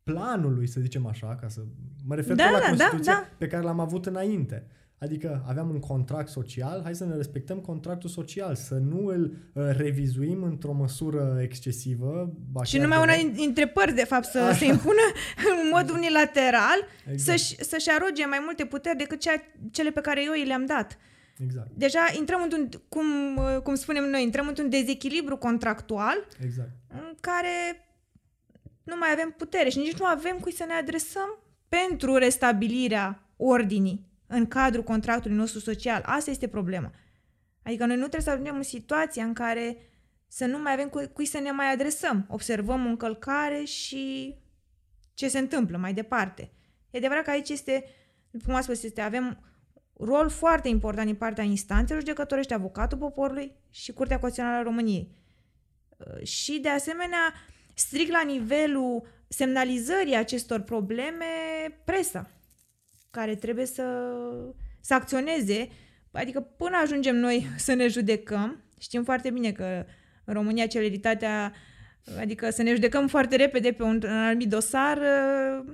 planului, 0.02 0.66
să 0.66 0.80
zicem 0.80 1.06
așa, 1.06 1.36
ca 1.40 1.48
să 1.48 1.60
mă 2.06 2.14
refer 2.14 2.36
Da, 2.36 2.44
la 2.50 2.58
da, 2.58 2.58
da, 2.58 2.68
Constituția 2.68 3.12
da. 3.12 3.28
pe 3.38 3.46
care 3.46 3.62
l-am 3.62 3.80
avut 3.80 4.06
înainte. 4.06 4.66
Adică 5.00 5.44
aveam 5.48 5.68
un 5.70 5.78
contract 5.80 6.28
social, 6.28 6.80
hai 6.82 6.94
să 6.94 7.04
ne 7.04 7.14
respectăm 7.16 7.58
contractul 7.58 8.08
social, 8.10 8.54
să 8.54 8.74
nu 8.74 9.06
îl 9.06 9.22
uh, 9.52 9.62
revizuim 9.76 10.42
într-o 10.42 10.72
măsură 10.72 11.38
excesivă. 11.42 12.32
ba 12.52 12.64
Și 12.64 12.76
chiar 12.76 12.82
numai 12.86 13.02
una 13.02 13.14
deloc. 13.16 13.32
dintre 13.34 13.66
părți, 13.68 13.94
de 13.94 14.04
fapt, 14.04 14.24
să 14.24 14.38
Așa. 14.38 14.56
se 14.56 14.64
impună 14.64 15.00
în 15.62 15.68
mod 15.72 15.90
unilateral, 15.90 16.78
Exact. 17.10 17.38
să-și, 17.38 17.64
să-și 17.64 17.88
aroge 17.90 18.26
mai 18.26 18.38
multe 18.44 18.64
puteri 18.64 18.96
decât 18.96 19.20
cea, 19.20 19.42
cele 19.70 19.90
pe 19.90 20.00
care 20.00 20.24
eu 20.24 20.32
i 20.32 20.46
le-am 20.46 20.66
dat. 20.66 20.98
Exact, 21.44 21.68
Deja 21.74 22.06
intrăm 22.18 22.42
într-un, 22.42 22.68
cum, 22.88 23.06
cum 23.62 23.74
spunem 23.74 24.04
noi, 24.04 24.22
intrăm 24.22 24.48
într-un 24.48 24.68
dezechilibru 24.68 25.36
contractual 25.36 26.26
exact. 26.42 26.70
în 26.88 27.14
care 27.20 27.88
nu 28.82 28.96
mai 28.96 29.08
avem 29.12 29.34
putere 29.36 29.68
și 29.68 29.78
nici 29.78 29.98
nu 29.98 30.04
avem 30.04 30.38
cui 30.38 30.52
să 30.52 30.64
ne 30.64 30.72
adresăm 30.72 31.38
pentru 31.68 32.16
restabilirea 32.16 33.22
ordinii 33.36 34.06
în 34.26 34.46
cadrul 34.46 34.84
contractului 34.84 35.36
nostru 35.36 35.58
social. 35.58 36.02
Asta 36.06 36.30
este 36.30 36.48
problema. 36.48 36.92
Adică 37.62 37.86
noi 37.86 37.96
nu 37.96 38.00
trebuie 38.00 38.20
să 38.20 38.30
ajungem 38.30 38.56
în 38.56 38.62
situația 38.62 39.24
în 39.24 39.32
care 39.32 39.76
să 40.28 40.46
nu 40.46 40.58
mai 40.58 40.72
avem 40.72 40.88
cui, 40.88 41.12
cui 41.12 41.24
să 41.24 41.38
ne 41.38 41.50
mai 41.50 41.72
adresăm. 41.72 42.26
Observăm 42.28 42.86
o 42.86 42.88
încălcare 42.88 43.64
și 43.64 44.34
ce 45.14 45.28
se 45.28 45.38
întâmplă 45.38 45.76
mai 45.76 45.94
departe. 45.94 46.50
E 46.90 46.98
adevărat 46.98 47.24
că 47.24 47.30
aici 47.30 47.48
este, 47.48 47.84
după 48.30 48.44
cum 48.44 48.54
am 48.54 48.62
spus, 48.62 48.82
este, 48.82 49.00
avem 49.00 49.47
rol 49.98 50.28
foarte 50.28 50.68
important 50.68 51.06
din 51.06 51.16
partea 51.16 51.44
instanțelor 51.44 52.02
judecătorești, 52.02 52.54
avocatul 52.54 52.98
poporului 52.98 53.52
și 53.70 53.92
Curtea 53.92 54.18
Constituțională 54.18 54.60
a 54.60 54.68
României. 54.70 55.08
Uh, 55.96 56.26
Și, 56.26 56.58
de 56.58 56.68
asemenea, 56.68 57.32
strict 57.74 58.10
la 58.10 58.22
nivelul 58.26 59.06
semnalizării 59.28 60.16
acestor 60.16 60.60
probleme, 60.60 61.24
presa, 61.84 62.30
care 63.10 63.34
trebuie 63.34 63.66
să, 63.66 64.12
să 64.80 64.94
acționeze, 64.94 65.68
adică 66.12 66.40
până 66.40 66.76
ajungem 66.82 67.16
noi 67.16 67.46
să 67.56 67.72
ne 67.72 67.88
judecăm, 67.88 68.62
știm 68.80 69.04
foarte 69.04 69.30
bine 69.30 69.52
că 69.52 69.84
în 70.24 70.34
România 70.34 70.66
celeritatea, 70.66 71.52
adică 72.18 72.50
să 72.50 72.62
ne 72.62 72.74
judecăm 72.74 73.06
foarte 73.06 73.36
repede 73.36 73.72
pe 73.72 73.82
un, 73.82 74.00
un 74.04 74.10
anumit 74.10 74.48
dosar, 74.48 74.98
uh, 74.98 75.72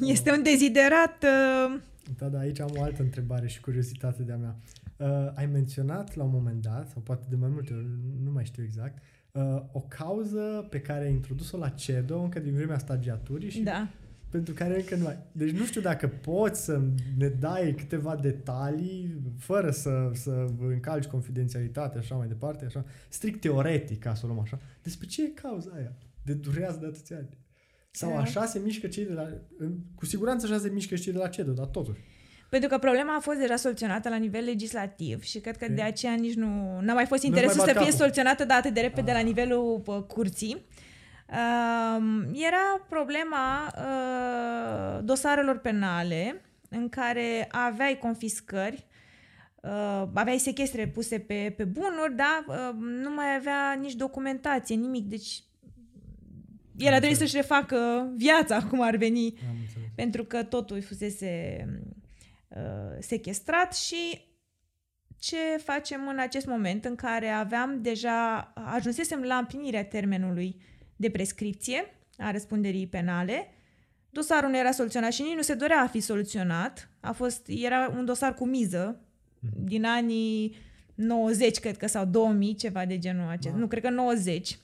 este 0.00 0.32
un 0.32 0.42
deziderat 0.42 1.24
uh, 1.24 1.80
Da, 2.16 2.28
da, 2.28 2.38
aici 2.38 2.60
am 2.60 2.70
o 2.76 2.82
altă 2.82 3.02
întrebare 3.02 3.46
și 3.46 3.60
curiozitate 3.60 4.22
de-a 4.22 4.36
mea. 4.36 4.56
Uh, 4.96 5.32
ai 5.34 5.46
menționat 5.46 6.14
la 6.14 6.22
un 6.22 6.30
moment 6.32 6.62
dat, 6.62 6.88
sau 6.88 7.02
poate 7.02 7.26
de 7.28 7.36
mai 7.36 7.48
multe 7.48 7.74
ori, 7.74 7.86
nu 8.24 8.30
mai 8.30 8.44
știu 8.44 8.62
exact, 8.62 9.02
uh, 9.32 9.62
o 9.72 9.80
cauză 9.80 10.66
pe 10.70 10.80
care 10.80 11.04
ai 11.04 11.12
introdus-o 11.12 11.56
la 11.56 11.68
CEDO 11.68 12.20
încă 12.20 12.38
din 12.38 12.54
vremea 12.54 12.78
stagiaturii 12.78 13.50
și 13.50 13.60
da. 13.60 13.88
pentru 14.28 14.54
care 14.54 14.76
încă 14.76 14.96
nu 14.96 15.06
ai. 15.06 15.18
Deci 15.32 15.50
nu 15.50 15.64
știu 15.64 15.80
dacă 15.80 16.08
poți 16.08 16.64
să 16.64 16.80
ne 17.16 17.28
dai 17.28 17.74
câteva 17.74 18.16
detalii 18.16 19.20
fără 19.38 19.70
să, 19.70 20.10
să 20.14 20.46
încalci 20.58 21.06
confidențialitatea 21.06 22.00
așa 22.00 22.14
mai 22.14 22.28
departe, 22.28 22.64
așa, 22.64 22.84
strict 23.08 23.40
teoretic, 23.40 23.98
ca 23.98 24.14
să 24.14 24.20
o 24.24 24.28
luăm 24.28 24.40
așa. 24.40 24.58
Despre 24.82 25.06
ce 25.06 25.24
e 25.24 25.28
cauza 25.28 25.70
aia? 25.74 25.92
De 26.22 26.32
durează 26.32 26.78
de 26.78 26.86
atâția 26.86 27.16
ani. 27.16 27.28
Sau 27.98 28.10
Da. 28.10 28.18
așa 28.20 28.44
se 28.46 28.58
mișcă 28.58 28.86
cei 28.86 29.04
de 29.04 29.12
la... 29.12 29.22
Cu 29.94 30.06
siguranță 30.06 30.46
așa 30.46 30.58
se 30.58 30.68
mișcă 30.70 30.94
și 30.94 31.02
cei 31.02 31.12
de 31.12 31.18
la 31.18 31.28
CEDO, 31.28 31.52
dar 31.52 31.66
totuși. 31.66 32.00
Pentru 32.48 32.68
că 32.68 32.78
problema 32.78 33.14
a 33.16 33.20
fost 33.20 33.38
deja 33.38 33.56
soluționată 33.56 34.08
la 34.08 34.16
nivel 34.16 34.44
legislativ 34.44 35.22
și 35.22 35.38
cred 35.38 35.56
că 35.56 35.64
Ok. 35.68 35.74
de 35.74 35.82
aceea 35.82 36.14
nici 36.14 36.34
nu 36.34 36.80
n-a 36.80 36.92
mai 36.92 37.06
fost 37.06 37.10
Nu-ți 37.22 37.26
interesul 37.26 37.56
mai 37.56 37.66
să 37.66 37.72
bat 37.72 37.82
fie 37.82 37.92
capul. 37.92 37.98
soluționată 37.98 38.44
de 38.44 38.52
atât 38.52 38.74
de 38.74 38.80
repede 38.80 39.10
Ah. 39.10 39.16
la 39.16 39.22
nivelul 39.22 39.80
pă, 39.84 40.02
curții. 40.02 40.64
Um, 41.30 42.20
era 42.34 42.86
problema 42.88 43.72
uh, 43.76 45.04
dosarelor 45.04 45.58
penale 45.58 46.42
în 46.68 46.88
care 46.88 47.48
aveai 47.50 47.98
confiscări, 47.98 48.86
uh, 49.62 50.04
aveai 50.14 50.38
sechestre 50.38 50.86
puse 50.88 51.18
pe, 51.18 51.54
pe 51.56 51.64
bunuri, 51.64 52.16
dar 52.16 52.44
uh, 52.48 52.74
nu 53.02 53.10
mai 53.14 53.34
avea 53.38 53.72
nici 53.80 53.94
documentație, 53.94 54.74
nimic. 54.76 55.04
Deci 55.06 55.42
el 56.78 56.92
a 56.92 56.96
trebuit 56.98 57.20
înțeles. 57.20 57.30
să-și 57.30 57.36
refacă 57.36 58.10
viața, 58.16 58.62
cum 58.62 58.80
ar 58.80 58.96
veni 58.96 59.34
Am 59.48 59.56
înțeles. 59.60 59.88
pentru 59.94 60.24
că 60.24 60.42
totul 60.42 60.82
fusese 60.82 61.64
uh, 62.48 62.96
sequestrat 62.98 63.74
și 63.76 64.26
ce 65.18 65.36
facem 65.62 66.08
în 66.08 66.18
acest 66.18 66.46
moment 66.46 66.84
în 66.84 66.94
care 66.94 67.28
aveam 67.28 67.82
deja, 67.82 68.52
ajunsesem 68.54 69.22
la 69.22 69.34
împlinirea 69.34 69.84
termenului 69.84 70.60
de 70.96 71.10
prescripție 71.10 71.84
a 72.16 72.30
răspunderii 72.30 72.86
penale, 72.86 73.48
dosarul 74.10 74.50
nu 74.50 74.58
era 74.58 74.70
soluționat 74.70 75.12
și 75.12 75.22
nici 75.22 75.34
nu 75.34 75.42
se 75.42 75.54
dorea 75.54 75.80
a 75.82 75.86
fi 75.86 76.00
soluționat, 76.00 76.90
a 77.00 77.12
fost, 77.12 77.46
era 77.48 77.92
un 77.96 78.04
dosar 78.04 78.34
cu 78.34 78.46
miză 78.46 79.00
din 79.64 79.84
anii 79.84 80.56
90, 80.94 81.58
cred 81.58 81.76
că, 81.76 81.86
sau 81.86 82.04
2000, 82.04 82.54
ceva 82.54 82.84
de 82.84 82.98
genul 82.98 83.28
acesta. 83.28 83.50
Wow. 83.50 83.58
Nu, 83.58 83.66
cred 83.66 83.82
că 83.82 83.90
90. 83.90 84.58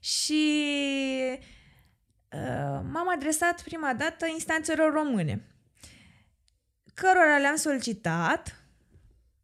Și 0.00 0.62
uh, 2.32 2.80
m-am 2.92 3.08
adresat 3.14 3.62
prima 3.62 3.94
dată 3.94 4.26
instanțelor 4.32 4.92
române, 4.92 5.44
cărora 6.94 7.38
le-am 7.38 7.56
solicitat, 7.56 8.64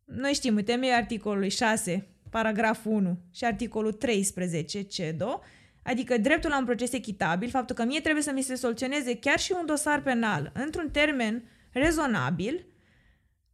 noi 0.05 0.33
știm, 0.33 0.57
în 0.57 0.64
temeiul 0.64 0.97
articolului 0.97 1.51
6, 1.51 2.09
paragraful 2.31 2.92
1 2.92 3.19
și 3.33 3.45
articolul 3.45 3.92
13, 3.92 4.83
CEDO, 4.83 5.40
adică 5.83 6.19
dreptul 6.19 6.51
la 6.51 6.59
un 6.59 6.64
proces 6.64 6.92
echitabil, 6.92 7.51
faptul 7.51 7.77
că 7.77 7.85
mie 7.85 8.01
trebuie 8.01 8.23
să 8.23 8.33
mi 8.33 8.42
se 8.42 8.55
soluționeze 8.55 9.19
chiar 9.19 9.38
și 9.38 9.55
un 9.59 9.66
dosar 9.66 10.03
penal 10.03 10.53
într-un 10.55 10.90
termen 10.90 11.49
rezonabil, 11.73 12.66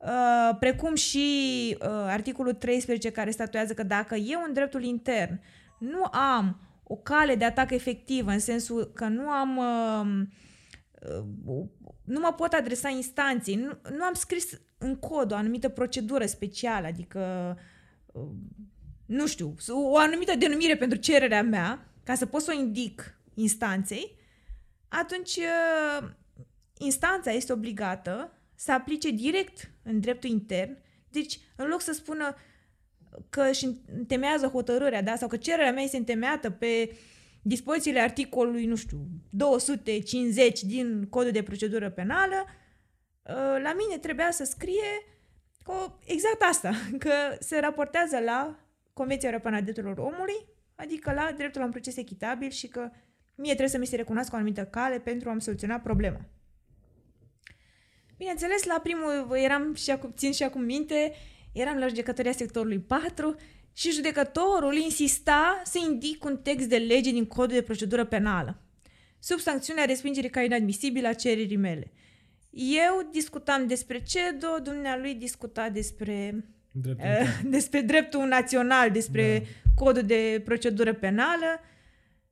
Uh, 0.03 0.57
precum 0.59 0.95
și 0.95 1.77
uh, 1.81 1.88
articolul 1.88 2.53
13 2.53 3.11
care 3.11 3.31
statuează 3.31 3.75
că 3.75 3.83
dacă 3.83 4.15
eu 4.15 4.43
în 4.47 4.53
dreptul 4.53 4.83
intern 4.83 5.41
nu 5.79 6.05
am 6.05 6.61
o 6.92 6.96
cale 6.96 7.35
de 7.35 7.44
atac 7.44 7.70
efectivă, 7.70 8.31
în 8.31 8.38
sensul 8.38 8.85
că 8.94 9.05
nu 9.05 9.28
am 9.28 9.57
uh, 9.57 10.26
uh, 11.46 11.64
nu 12.05 12.20
mă 12.20 12.33
pot 12.37 12.52
adresa 12.52 12.88
instanței, 12.88 13.55
nu, 13.55 13.78
nu 13.96 14.05
am 14.05 14.14
scris 14.14 14.61
în 14.78 14.96
cod 14.96 15.33
o 15.33 15.35
anumită 15.35 15.68
procedură 15.68 16.26
specială, 16.26 16.87
adică 16.87 17.55
uh, 18.12 18.28
nu 19.07 19.26
știu, 19.26 19.55
o 19.68 19.96
anumită 19.96 20.37
denumire 20.37 20.76
pentru 20.76 20.98
cererea 20.98 21.42
mea, 21.42 21.92
ca 22.05 22.14
să 22.14 22.26
pot 22.26 22.42
să 22.42 22.52
o 22.57 22.61
indic 22.61 23.20
instanței, 23.35 24.16
atunci 24.88 25.37
uh, 25.37 26.09
instanța 26.78 27.31
este 27.31 27.52
obligată 27.52 28.33
să 28.55 28.72
aplice 28.72 29.11
direct 29.11 29.70
în 29.83 30.00
dreptul 30.00 30.31
intern. 30.31 30.78
Deci, 31.09 31.40
în 31.57 31.68
loc 31.68 31.81
să 31.81 31.92
spună 31.92 32.35
că 33.31 33.46
își 33.51 33.66
întemeiază 33.96 34.46
hotărârea, 34.46 35.03
da, 35.03 35.16
sau 35.16 35.29
că 35.29 35.37
cererea 35.37 35.72
mea 35.72 35.83
este 35.83 35.96
întemeiată 35.96 36.51
pe 36.51 36.96
dispozițiile 37.42 38.01
articolului, 38.01 38.66
nu 38.66 38.77
știu, 38.77 39.07
250 39.31 40.62
din 40.62 41.07
codul 41.11 41.31
de 41.31 41.42
procedură 41.42 41.90
penală, 41.90 42.44
uh, 43.22 43.62
la 43.62 43.75
mine 43.77 43.98
trebuia 44.01 44.31
să 44.31 44.44
scrie 44.44 45.05
că 45.64 45.72
exact 46.05 46.42
asta, 46.42 46.72
că 47.05 47.12
se 47.38 47.61
raportează 47.61 48.18
la 48.18 48.59
Convenția 48.92 49.29
Europeană 49.29 49.57
a 49.57 49.61
Drepturilor 49.61 49.99
Omului, 49.99 50.47
adică 50.74 51.12
la 51.12 51.32
dreptul 51.37 51.61
la 51.61 51.66
un 51.66 51.72
proces 51.72 51.97
echitabil 51.97 52.51
și 52.51 52.68
că 52.68 52.91
mie 53.34 53.51
trebuie 53.51 53.68
să 53.68 53.78
mi 53.78 53.87
se 53.87 53.97
recunoască 53.97 54.34
o 54.34 54.37
anumită 54.37 54.64
cale 54.64 54.99
pentru 54.99 55.28
a-mi 55.30 55.43
soluționa 55.43 55.78
problema. 55.78 56.20
Bineînțeles, 58.16 58.64
la 58.64 58.80
primul 58.82 59.37
eram 59.37 59.74
și 59.74 59.91
acum, 59.91 60.12
țin 60.16 60.32
și 60.32 60.43
acum 60.43 60.62
minte, 60.62 61.12
eram 61.53 61.76
la 61.78 61.86
judecătoria 61.86 62.32
sectorului 62.32 62.78
4 62.78 63.36
și 63.72 63.90
judecătorul 63.90 64.74
insista 64.76 65.62
să 65.64 65.78
indic 65.90 66.24
un 66.24 66.36
text 66.42 66.68
de 66.68 66.76
lege 66.76 67.11
din 67.11 67.26
codul 67.26 67.55
de 67.55 67.62
procedură 67.62 68.05
penală, 68.05 68.61
sub 69.18 69.38
sancțiunea 69.38 69.84
respingerii 69.84 70.30
ca 70.30 70.42
inadmisibilă 70.42 71.09
a 71.09 71.12
cererii 71.12 71.57
mele. 71.57 71.92
Eu 72.50 73.09
discutam 73.12 73.66
despre 73.66 74.03
CEDO, 74.03 74.59
dumnealui 74.62 75.14
discuta 75.14 75.68
despre, 75.68 76.44
Dreptul 76.70 77.07
uh, 77.07 77.18
intern. 77.18 77.50
despre 77.57 77.80
dreptul 77.80 78.26
național, 78.28 78.90
despre 78.90 79.38
Da. 79.38 79.70
codul 79.84 80.03
de 80.03 80.42
procedură 80.44 80.94
penală. 80.94 81.61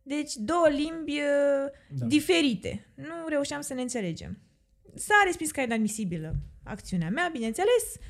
Deci 0.03 0.35
două 0.35 0.69
limbi 0.69 1.13
uh, 1.13 1.99
Da. 1.99 2.07
diferite. 2.07 2.87
Nu 2.95 3.29
reușeam 3.29 3.61
să 3.61 3.75
ne 3.75 3.81
înțelegem. 3.83 4.39
S-a 4.95 5.15
respins 5.25 5.51
ca 5.51 5.63
inadmisibilă 5.63 6.35
acțiunea 6.65 7.09
mea, 7.09 7.29
bineînțeles. 7.33 7.85
Uh, 7.99 8.05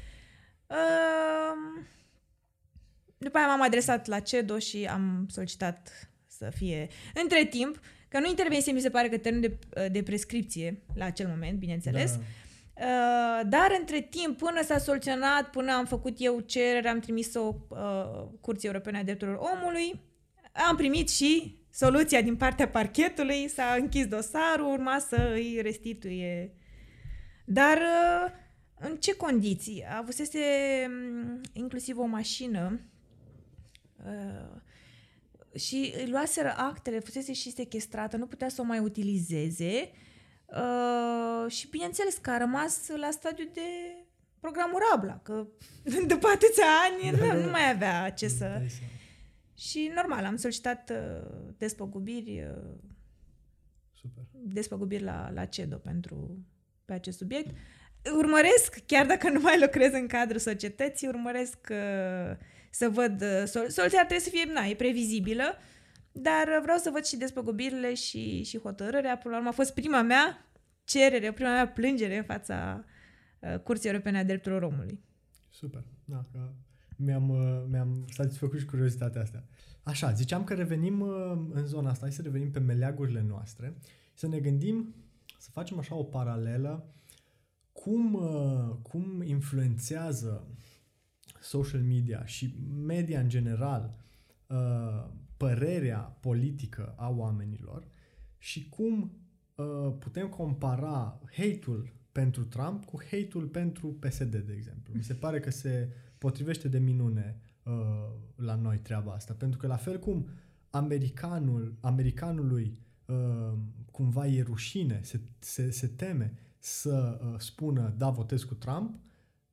după 3.18 3.38
aia 3.38 3.46
m-am 3.46 3.62
adresat 3.62 4.06
la 4.06 4.20
CEDO 4.20 4.58
și 4.58 4.84
am 4.84 5.26
solicitat 5.30 6.10
să 6.26 6.50
fie... 6.54 6.88
Între 7.14 7.44
timp, 7.44 7.80
că 8.08 8.18
nu 8.18 8.28
intervenție 8.28 8.72
mi 8.72 8.80
se 8.80 8.90
pare 8.90 9.08
că 9.08 9.18
termenul 9.18 9.58
de, 9.72 9.88
de 9.88 10.02
prescripție 10.02 10.82
la 10.94 11.04
acel 11.04 11.28
moment, 11.28 11.58
bineînțeles, 11.58 12.16
da. 12.16 12.22
Uh, 12.80 13.48
dar 13.48 13.76
între 13.78 14.00
timp, 14.00 14.38
până 14.38 14.62
s-a 14.62 14.78
soluționat, 14.78 15.50
până 15.50 15.72
am 15.72 15.86
făcut 15.86 16.16
eu 16.18 16.40
cerere, 16.40 16.88
am 16.88 17.00
trimis-o 17.00 17.54
uh, 17.68 18.28
Curții 18.40 18.68
Europene 18.68 18.98
a 18.98 19.02
Drepturilor 19.02 19.50
Omului, 19.54 20.00
am 20.68 20.76
primit 20.76 21.10
și 21.10 21.58
soluția 21.70 22.22
din 22.22 22.36
partea 22.36 22.68
parchetului, 22.68 23.48
s-a 23.48 23.76
închis 23.78 24.06
dosarul, 24.06 24.72
urma 24.72 24.98
să 24.98 25.30
îi 25.34 25.58
restituie. 25.62 26.54
Dar 27.44 27.76
uh, 27.76 28.32
în 28.80 28.96
ce 28.96 29.16
condiții? 29.16 29.84
Avusese 29.96 30.38
mm, 30.88 31.40
inclusiv 31.52 31.98
o 31.98 32.04
mașină 32.04 32.80
uh, 33.96 34.60
și 35.60 35.94
îi 35.96 36.08
luaseră 36.10 36.54
actele, 36.56 36.98
fusese 36.98 37.32
și 37.32 37.52
sequestrată, 37.52 38.16
nu 38.16 38.26
putea 38.26 38.48
să 38.48 38.60
o 38.60 38.64
mai 38.64 38.78
utilizeze 38.78 39.90
uh, 40.46 41.50
și 41.50 41.68
bineînțeles 41.68 42.16
că 42.16 42.30
a 42.30 42.38
rămas 42.38 42.88
la 42.88 43.10
stadiu 43.10 43.48
de 43.52 43.60
programul 44.40 44.80
Rabla, 44.90 45.18
că 45.18 45.46
după 46.12 46.26
atâția 46.26 46.64
ani 46.88 47.18
da, 47.18 47.34
nu, 47.34 47.44
nu 47.44 47.50
mai 47.50 47.70
avea 47.70 48.10
ce 48.10 48.28
să... 48.28 48.62
Și 49.54 49.90
normal, 49.94 50.24
am 50.24 50.36
solicitat 50.36 50.90
uh, 50.90 51.52
despăgubiri, 51.56 52.40
uh, 52.40 52.74
Super. 53.92 54.24
despăgubiri 54.32 55.02
la, 55.02 55.30
la 55.30 55.44
CEDO 55.44 55.76
pentru 55.76 56.44
pe 56.84 56.92
acest 56.92 57.18
subiect. 57.18 57.56
Urmăresc, 58.04 58.78
chiar 58.86 59.06
dacă 59.06 59.30
nu 59.30 59.40
mai 59.40 59.60
lucrez 59.60 59.92
în 59.92 60.06
cadrul 60.06 60.38
societății, 60.38 61.08
urmăresc 61.08 61.58
uh, 61.70 62.36
să 62.70 62.88
văd... 62.88 63.22
Uh, 63.22 63.42
sol- 63.46 63.68
soluția 63.68 63.98
trebuie 63.98 64.20
să 64.20 64.30
fie, 64.30 64.52
na, 64.52 64.64
e 64.64 64.74
previzibilă, 64.74 65.56
dar 66.12 66.60
vreau 66.62 66.78
să 66.78 66.90
văd 66.92 67.04
și 67.04 67.16
despăgubirile 67.16 67.94
și, 67.94 68.42
și 68.42 68.58
hotărârea. 68.58 69.16
Până 69.16 69.32
la 69.34 69.36
urmă 69.36 69.48
a 69.50 69.54
fost 69.54 69.74
prima 69.74 70.02
mea 70.02 70.50
cerere, 70.84 71.32
prima 71.32 71.52
mea 71.52 71.68
plângere 71.68 72.16
în 72.16 72.24
fața 72.24 72.84
uh, 73.38 73.58
Curții 73.58 73.88
Europene 73.88 74.18
a 74.18 74.24
Drepturilor 74.24 74.62
Omului. 74.62 75.00
Super. 75.48 75.84
Da, 76.04 76.20
că 76.32 76.52
mi-am, 76.96 77.28
uh, 77.28 77.64
mi-am 77.70 78.04
satisfăcut 78.12 78.58
și 78.58 78.64
curiozitatea 78.64 79.20
asta. 79.20 79.44
Așa, 79.82 80.12
ziceam 80.12 80.44
că 80.44 80.54
revenim 80.54 81.00
uh, 81.00 81.32
în 81.50 81.66
zona 81.66 81.90
asta, 81.90 82.04
hai 82.04 82.12
să 82.12 82.22
revenim 82.22 82.50
pe 82.50 82.58
meleagurile 82.58 83.24
noastre, 83.28 83.76
să 84.14 84.28
ne 84.28 84.38
gândim, 84.38 84.94
să 85.38 85.48
facem 85.52 85.78
așa 85.78 85.94
o 85.94 86.02
paralelă, 86.02 86.94
cum, 87.82 88.14
uh, 88.14 88.76
cum 88.82 89.22
influențează 89.22 90.46
social 91.40 91.80
media 91.80 92.24
și 92.24 92.54
media 92.86 93.20
în 93.20 93.28
general 93.28 93.98
părerea 95.36 95.98
politică 95.98 96.94
a 96.96 97.08
oamenilor 97.08 97.86
și 98.38 98.68
cum 98.68 99.12
putem 99.98 100.28
compara 100.28 101.20
hate-ul 101.32 101.92
pentru 102.12 102.44
Trump 102.44 102.84
cu 102.84 103.02
hate-ul 103.10 103.46
pentru 103.46 103.88
PSD, 103.88 104.36
de 104.36 104.52
exemplu. 104.56 104.94
Mi 104.96 105.02
se 105.02 105.14
pare 105.14 105.40
că 105.40 105.50
se 105.50 105.88
potrivește 106.18 106.68
de 106.68 106.78
minune 106.78 107.40
uh, 107.62 107.72
la 108.36 108.54
noi 108.54 108.78
treaba 108.78 109.12
asta. 109.12 109.34
Pentru 109.34 109.58
că 109.58 109.66
la 109.66 109.76
fel 109.76 109.98
cum 109.98 110.28
americanul, 110.70 111.76
americanului 111.80 112.78
uh, 113.06 113.58
cumva 113.90 114.26
e 114.26 114.42
rușine, 114.42 115.00
se, 115.02 115.20
se, 115.38 115.70
se 115.70 115.86
teme 115.86 116.38
să 116.60 117.20
uh, 117.22 117.38
spună 117.38 117.94
da, 117.98 118.10
votez 118.10 118.42
cu 118.42 118.54
Trump, 118.54 118.98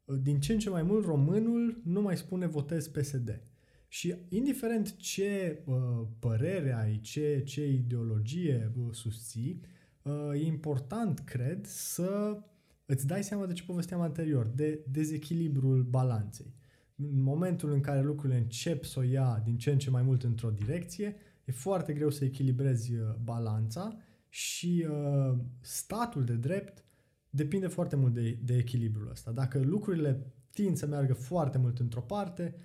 uh, 0.06 0.18
din 0.22 0.40
ce 0.40 0.54
în 0.54 0.60
ce 0.60 0.70
mai 0.70 0.84
mult 0.84 1.06
românul 1.06 1.82
nu 1.84 2.02
mai 2.02 2.18
spune 2.18 2.46
votez 2.46 2.88
PSD. 2.88 3.42
Și 3.88 4.16
indiferent 4.30 4.96
ce 4.96 5.62
uh, 5.66 5.76
părere 6.20 6.74
ai, 6.74 7.00
ce, 7.00 7.44
ce 7.46 7.68
ideologie 7.68 8.72
uh, 8.78 8.88
susții, 8.92 9.62
uh, 10.02 10.32
e 10.34 10.46
important, 10.46 11.20
cred, 11.20 11.66
să 11.66 12.42
îți 12.86 13.08
dai 13.08 13.24
seama 13.24 13.46
de 13.46 13.54
ce 13.54 13.64
povesteam 13.64 14.02
anterior, 14.02 14.48
de 14.48 14.86
dezechilibrul 14.92 15.84
balanței. 15.84 16.56
În 16.96 17.22
momentul 17.22 17.72
în 17.72 17.82
care 17.82 18.02
lucrurile 18.02 18.38
încep 18.38 18.84
să 18.84 19.00
o 19.00 19.04
ia 19.04 19.42
din 19.44 19.58
ce 19.58 19.72
în 19.72 19.78
ce 19.78 19.90
mai 19.90 20.02
mult 20.02 20.24
într-o 20.24 20.50
direcție, 20.50 21.16
e 21.46 21.52
foarte 21.52 21.94
greu 21.94 22.10
să 22.10 22.26
echilibrezi 22.26 22.94
uh, 22.94 23.16
balanța 23.24 23.98
și 24.30 24.88
uh, 24.90 25.38
statul 25.62 26.24
de 26.24 26.34
drept 26.34 26.84
depinde 27.30 27.68
foarte 27.68 27.96
mult 27.96 28.14
de, 28.14 28.38
de 28.44 28.56
echilibrul 28.56 29.10
ăsta. 29.10 29.32
Dacă 29.32 29.60
lucrurile 29.60 30.34
tind 30.52 30.78
să 30.78 30.88
meargă 30.88 31.14
foarte 31.14 31.58
mult 31.58 31.80
într-o 31.80 32.02
parte, 32.02 32.56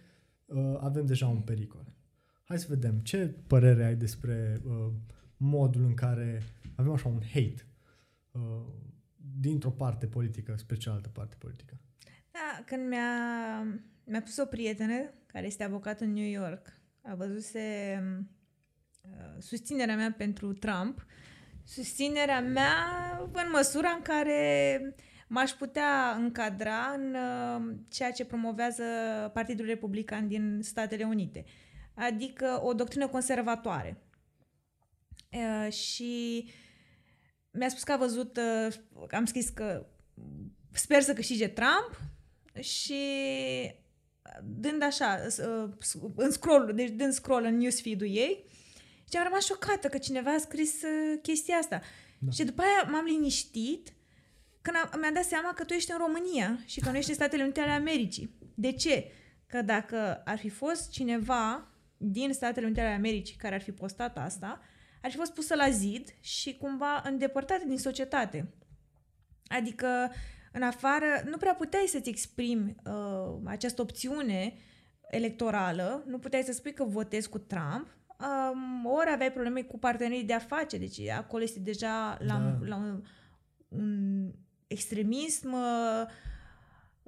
uh, 0.47 0.77
avem 0.81 1.07
deja 1.07 1.27
un 1.27 1.41
pericol. 1.41 1.93
Hai 2.45 2.59
să 2.59 2.67
vedem 2.69 2.99
ce 2.99 3.35
părere 3.47 3.85
ai 3.85 3.97
despre 3.97 4.63
uh, 4.65 4.93
modul 5.37 5.85
în 5.85 5.95
care 5.95 6.43
avem 6.75 6.93
așa 6.93 7.09
un 7.09 7.21
hate 7.33 7.67
uh, 8.31 8.41
dintr-o 9.41 9.71
parte 9.71 10.07
politică 10.07 10.55
spre 10.57 10.77
cealaltă 10.77 11.09
parte 11.09 11.37
politică. 11.39 11.81
Da, 12.31 12.65
când 12.67 12.89
mi-a, 12.89 13.63
mi-a 14.05 14.23
pus 14.23 14.37
o 14.37 14.45
prietenă 14.45 14.95
care 15.27 15.47
este 15.47 15.65
avocat 15.65 16.01
în 16.01 16.13
New 16.13 16.29
York, 16.29 16.81
a 17.03 17.15
văzut 17.15 17.45
uh, 17.55 18.23
susținerea 19.39 19.97
mea 19.97 20.15
pentru 20.17 20.53
Trump, 20.53 21.07
susținerea 21.65 22.41
mea 22.41 22.75
în 23.33 23.51
măsura 23.53 23.91
în 23.91 24.03
care 24.03 24.95
m-aș 25.29 25.51
putea 25.51 26.15
încadra 26.19 26.95
în 26.97 27.15
uh, 27.15 27.77
ceea 27.89 28.11
ce 28.13 28.25
promovează 28.25 28.83
Partidul 29.35 29.67
Republican 29.67 30.29
din 30.29 30.59
Statele 30.63 31.05
Unite, 31.05 31.45
adică 31.95 32.61
o 32.63 32.73
doctrină 32.73 33.09
conservatoare. 33.09 34.03
Uh, 35.33 35.73
și 35.73 36.45
mi-a 37.51 37.69
spus 37.69 37.83
că 37.83 37.93
a 37.93 37.97
văzut, 37.97 38.37
uh, 38.37 38.75
am 39.11 39.25
scris 39.25 39.49
că 39.49 39.87
sper 40.73 41.03
să 41.03 41.13
câștige 41.13 41.49
Trump 41.49 42.01
și 42.61 43.03
dând 44.43 44.83
așa, 44.83 45.27
uh, 45.27 45.71
în 46.17 46.31
scroll, 46.31 46.73
deci 46.75 46.91
dând 46.91 47.13
scroll 47.13 47.45
în 47.45 47.57
newsfeed-ul 47.57 48.09
ei, 48.09 48.45
și 49.13 49.19
am 49.19 49.25
rămas 49.25 49.45
șocată 49.45 49.89
că 49.89 49.99
cineva 49.99 50.31
a 50.31 50.39
scris 50.39 50.83
uh, 50.83 51.19
chestia 51.23 51.57
asta. 51.57 51.81
Da. 52.19 52.31
Și 52.31 52.45
după 52.45 52.63
aia 52.63 52.91
m-am 52.91 53.05
liniștit 53.05 53.93
când 54.63 54.77
am, 54.77 55.01
mi-am 55.01 55.15
dat 55.15 55.25
seama 55.25 55.53
că 55.55 55.65
tu 55.65 55.73
ești 55.73 55.91
în 55.91 55.99
România 55.99 56.59
și 56.65 56.81
că 56.81 56.91
nu 56.91 56.97
ești 56.97 57.11
în 57.11 57.17
Statele 57.17 57.43
Unite 57.43 57.61
ale 57.61 57.71
Americii. 57.71 58.35
De 58.55 58.73
ce? 58.73 59.11
Că 59.47 59.63
dacă 59.63 60.23
ar 60.25 60.39
fi 60.39 60.49
fost 60.49 60.91
cineva 60.91 61.69
din 61.97 62.33
Statele 62.33 62.67
Unite 62.67 62.81
ale 62.81 62.95
Americii 62.95 63.37
care 63.37 63.55
ar 63.55 63.61
fi 63.61 63.73
postat 63.73 64.19
asta, 64.19 64.61
ar 65.03 65.11
fi 65.11 65.17
fost 65.17 65.33
pusă 65.33 65.55
la 65.55 65.71
zid 65.71 66.15
și 66.21 66.57
cumva 66.57 67.03
îndepărtată 67.05 67.65
din 67.67 67.79
societate. 67.79 68.55
Adică, 69.47 70.13
în 70.53 70.63
afară, 70.63 71.23
nu 71.25 71.37
prea 71.37 71.55
puteai 71.55 71.87
să-ți 71.87 72.09
exprimi 72.09 72.75
uh, 72.85 73.41
această 73.45 73.83
opțiune 73.83 74.55
electorală, 75.11 76.05
nu 76.07 76.19
puteai 76.19 76.43
să 76.43 76.53
spui 76.53 76.73
că 76.73 76.85
votezi 76.85 77.29
cu 77.29 77.39
Trump, 77.39 77.97
um, 78.23 78.87
ori 78.87 79.11
aveai 79.13 79.33
probleme 79.33 79.63
cu 79.63 79.79
partenerii 79.79 80.25
de 80.25 80.33
afaceri, 80.33 80.83
deci 80.83 81.09
acolo 81.09 81.43
este 81.43 81.61
deja 81.61 82.17
la, 82.21 82.27
da. 82.27 82.35
un, 82.35 82.69
la 82.69 82.77
un, 82.77 83.03
un 83.69 84.31
extremism, 84.67 85.53
uh, 85.53 86.09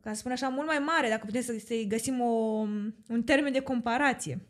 ca 0.03 0.13
să 0.13 0.15
spun 0.15 0.33
așa, 0.33 0.49
mult 0.49 0.67
mai 0.67 0.79
mare, 0.79 1.09
dacă 1.09 1.27
putem 1.27 1.43
să, 1.43 1.57
să 1.67 1.85
găsim 1.89 2.21
o, 2.21 2.67
un 3.09 3.23
termen 3.25 3.53
de 3.53 3.61
comparație. 3.61 4.49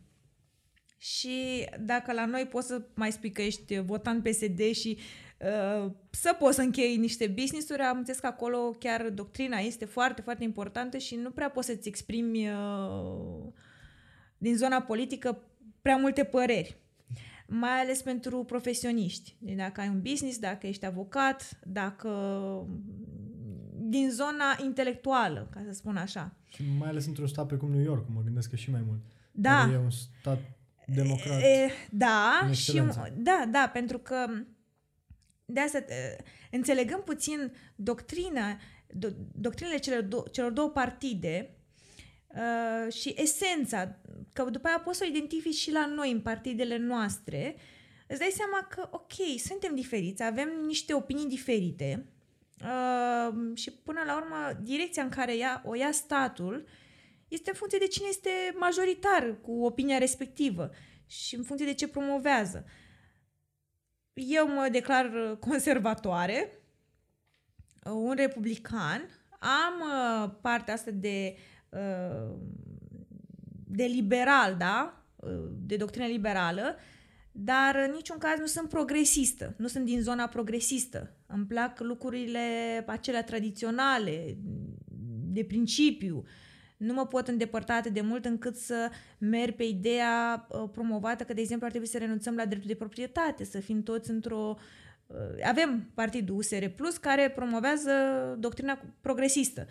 Și 0.98 1.68
dacă 1.80 2.12
la 2.12 2.24
noi 2.24 2.46
poți 2.46 2.66
să 2.66 2.82
mai 2.94 3.12
spui 3.12 3.30
că 3.32 3.42
ești 3.42 3.78
votant 3.78 4.22
PSD 4.22 4.60
și 4.60 4.98
uh, 5.38 5.90
să 6.10 6.36
poți 6.38 6.56
să 6.56 6.62
închei 6.62 6.96
niște 6.96 7.26
business-uri, 7.26 7.82
am 7.82 7.96
înțeles 7.98 8.20
că 8.20 8.26
acolo 8.26 8.70
chiar 8.78 9.10
doctrina 9.10 9.58
este 9.58 9.84
foarte, 9.84 10.22
foarte 10.22 10.44
importantă 10.44 10.98
și 10.98 11.14
nu 11.14 11.30
prea 11.30 11.50
poți 11.50 11.66
să-ți 11.66 11.88
exprimi 11.88 12.48
uh, 12.48 13.52
din 14.38 14.56
zona 14.56 14.82
politică 14.82 15.42
prea 15.84 15.96
multe 15.96 16.24
păreri. 16.24 16.76
Mai 17.46 17.80
ales 17.80 18.02
pentru 18.02 18.44
profesioniști. 18.44 19.36
Deci 19.38 19.56
dacă 19.56 19.80
ai 19.80 19.88
un 19.88 20.02
business, 20.02 20.38
dacă 20.38 20.66
ești 20.66 20.86
avocat, 20.86 21.58
dacă 21.62 22.10
din 23.72 24.10
zona 24.10 24.58
intelectuală, 24.64 25.48
ca 25.50 25.60
să 25.66 25.72
spun 25.72 25.96
așa. 25.96 26.36
Și 26.48 26.62
mai 26.78 26.88
ales 26.88 27.06
într-un 27.06 27.26
stat 27.26 27.46
precum 27.46 27.70
New 27.70 27.82
York, 27.82 28.08
mă 28.14 28.20
gândesc 28.24 28.50
că 28.50 28.56
și 28.56 28.70
mai 28.70 28.82
mult. 28.86 29.00
Da. 29.32 29.68
e 29.72 29.76
un 29.76 29.90
stat 29.90 30.38
democrat. 30.86 31.40
E, 31.40 31.70
da, 31.90 32.50
și 32.52 32.82
da, 33.16 33.48
da, 33.50 33.70
pentru 33.72 33.98
că 33.98 34.26
de 35.44 35.60
asta 35.60 35.84
înțelegăm 36.50 37.02
puțin 37.04 37.52
doctrina, 37.76 38.58
do, 38.86 39.08
doctrinele 39.32 39.78
celor, 39.78 40.02
do, 40.02 40.22
celor 40.30 40.50
două 40.50 40.68
partide 40.68 41.56
uh, 42.34 42.92
și 42.92 43.14
esența, 43.16 43.96
că 44.32 44.42
după 44.42 44.66
aia 44.66 44.80
poți 44.80 44.98
să 44.98 45.04
o 45.06 45.10
identifici 45.10 45.54
și 45.54 45.72
la 45.72 45.86
noi 45.86 46.10
în 46.10 46.20
partidele 46.20 46.76
noastre, 46.76 47.56
îți 48.06 48.18
dai 48.18 48.32
seama 48.32 48.66
că, 48.70 48.88
ok, 48.90 49.12
suntem 49.38 49.74
diferiți, 49.74 50.22
avem 50.22 50.48
niște 50.66 50.94
opinii 50.94 51.28
diferite 51.28 52.06
uh, 52.60 53.56
și 53.56 53.72
până 53.72 54.00
la 54.06 54.16
urmă 54.16 54.58
direcția 54.62 55.02
în 55.02 55.08
care 55.08 55.36
ia, 55.36 55.62
o 55.64 55.74
ia 55.74 55.92
statul 55.92 56.66
este 57.28 57.50
în 57.50 57.56
funcție 57.56 57.78
de 57.78 57.86
cine 57.86 58.06
este 58.08 58.30
majoritar 58.58 59.36
cu 59.40 59.64
opinia 59.64 59.98
respectivă 59.98 60.70
și 61.06 61.34
în 61.34 61.42
funcție 61.42 61.66
de 61.66 61.74
ce 61.74 61.88
promovează. 61.88 62.64
Eu 64.12 64.48
mă 64.48 64.68
declar 64.70 65.36
conservatoare, 65.40 66.58
un 67.84 68.14
republican, 68.16 69.08
am 69.38 69.80
uh, 69.80 70.30
partea 70.40 70.74
asta 70.74 70.90
de, 70.90 71.36
uh, 71.36 71.53
de 73.66 73.84
liberal, 73.84 74.54
da? 74.58 75.04
Uh, 75.16 75.30
de 75.66 75.76
doctrină 75.76 76.06
liberală, 76.06 76.76
dar 77.32 77.76
în 77.86 77.92
niciun 77.94 78.18
caz 78.18 78.38
nu 78.38 78.46
sunt 78.46 78.68
progresistă, 78.68 79.54
nu 79.56 79.66
sunt 79.66 79.84
din 79.84 80.00
zona 80.00 80.26
progresistă. 80.26 81.16
Îmi 81.26 81.46
plac 81.46 81.80
lucrurile 81.80 82.40
acelea 82.86 83.24
tradiționale, 83.24 84.36
de 85.32 85.44
principiu. 85.44 86.24
Nu 86.76 86.92
mă 86.92 87.06
pot 87.06 87.28
îndepărta 87.28 87.74
atât 87.74 87.92
de 87.92 88.00
mult 88.00 88.24
încât 88.24 88.56
să 88.56 88.90
merg 89.18 89.54
pe 89.54 89.64
ideea 89.64 90.46
uh, 90.48 90.68
promovată 90.72 91.24
că, 91.24 91.32
de 91.32 91.40
exemplu, 91.40 91.64
ar 91.64 91.70
trebui 91.70 91.90
să 91.90 91.98
renunțăm 91.98 92.34
la 92.34 92.46
dreptul 92.46 92.68
de 92.68 92.76
proprietate, 92.76 93.44
să 93.44 93.60
fim 93.60 93.82
toți 93.82 94.10
într-o... 94.10 94.56
Uh, 95.06 95.16
avem 95.44 95.90
partidul 95.94 96.36
USR 96.36 96.64
Plus 96.64 96.96
care 96.96 97.30
promovează 97.30 97.90
doctrina 98.38 98.80
progresistă. 99.00 99.66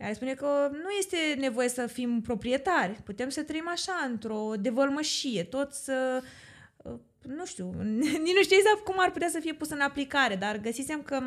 Care 0.00 0.12
spune 0.12 0.34
că 0.34 0.70
nu 0.72 0.90
este 0.98 1.16
nevoie 1.38 1.68
să 1.68 1.86
fim 1.86 2.20
proprietari, 2.20 3.00
putem 3.04 3.28
să 3.28 3.42
trăim 3.42 3.68
așa, 3.68 4.06
într-o 4.08 4.52
devălmășie, 4.60 5.44
tot 5.44 5.72
să 5.72 6.22
uh, 6.76 6.92
nu 7.22 7.46
știu, 7.46 7.70
nici 8.24 8.34
nu 8.34 8.42
știu 8.42 8.56
exact 8.56 8.84
cum 8.84 8.94
ar 8.98 9.10
putea 9.10 9.28
să 9.28 9.40
fie 9.40 9.54
pus 9.54 9.70
în 9.70 9.80
aplicare, 9.80 10.36
dar 10.36 10.60
găsisem 10.60 11.02
că 11.02 11.18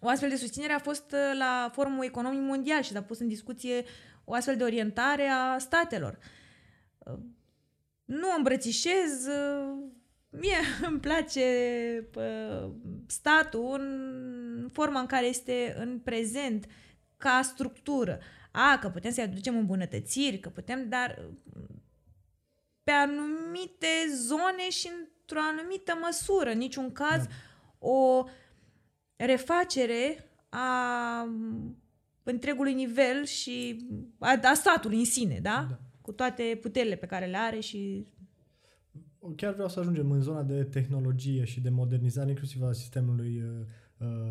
o 0.00 0.08
astfel 0.08 0.28
de 0.28 0.36
susținere 0.36 0.72
a 0.72 0.78
fost 0.78 1.12
uh, 1.12 1.38
la 1.38 1.70
Forumul 1.72 2.04
Economic 2.04 2.40
Mondial 2.40 2.82
și 2.82 2.92
s-a 2.92 3.02
pus 3.02 3.18
în 3.18 3.28
discuție 3.28 3.84
o 4.24 4.34
astfel 4.34 4.56
de 4.56 4.64
orientare 4.64 5.26
a 5.26 5.58
statelor. 5.58 6.18
Uh, 6.98 7.18
nu 8.04 8.28
îmbrățișez, 8.36 9.26
uh, 9.26 9.74
mie 10.30 10.58
îmi 10.88 11.00
place 11.00 11.44
statul 13.06 13.80
în 14.60 14.68
forma 14.72 15.00
în 15.00 15.06
care 15.06 15.26
este 15.26 15.76
în 15.78 15.98
prezent, 15.98 16.66
ca 17.18 17.40
structură. 17.42 18.18
A, 18.50 18.78
că 18.80 18.88
putem 18.88 19.10
să-i 19.10 19.24
aducem 19.24 19.56
îmbunătățiri, 19.56 20.38
că 20.38 20.48
putem, 20.48 20.88
dar 20.88 21.28
pe 22.82 22.90
anumite 22.90 23.86
zone 24.14 24.70
și 24.70 24.88
într-o 25.00 25.38
anumită 25.52 25.98
măsură. 26.02 26.50
În 26.50 26.58
niciun 26.58 26.92
caz 26.92 27.26
da. 27.26 27.30
o 27.78 28.24
refacere 29.16 30.24
a 30.48 31.28
întregului 32.22 32.74
nivel 32.74 33.24
și 33.24 33.86
a, 34.18 34.38
a 34.42 34.54
statului 34.54 34.98
în 34.98 35.04
sine, 35.04 35.38
da? 35.42 35.66
da? 35.68 35.78
Cu 36.00 36.12
toate 36.12 36.58
puterile 36.62 36.94
pe 36.94 37.06
care 37.06 37.26
le 37.26 37.36
are 37.36 37.60
și... 37.60 38.06
Chiar 39.36 39.52
vreau 39.52 39.68
să 39.68 39.80
ajungem 39.80 40.10
în 40.10 40.20
zona 40.20 40.42
de 40.42 40.64
tehnologie 40.64 41.44
și 41.44 41.60
de 41.60 41.68
modernizare, 41.68 42.30
inclusiv 42.30 42.62
a 42.62 42.72
sistemului 42.72 43.42
uh, 43.42 43.48
uh, 43.48 43.66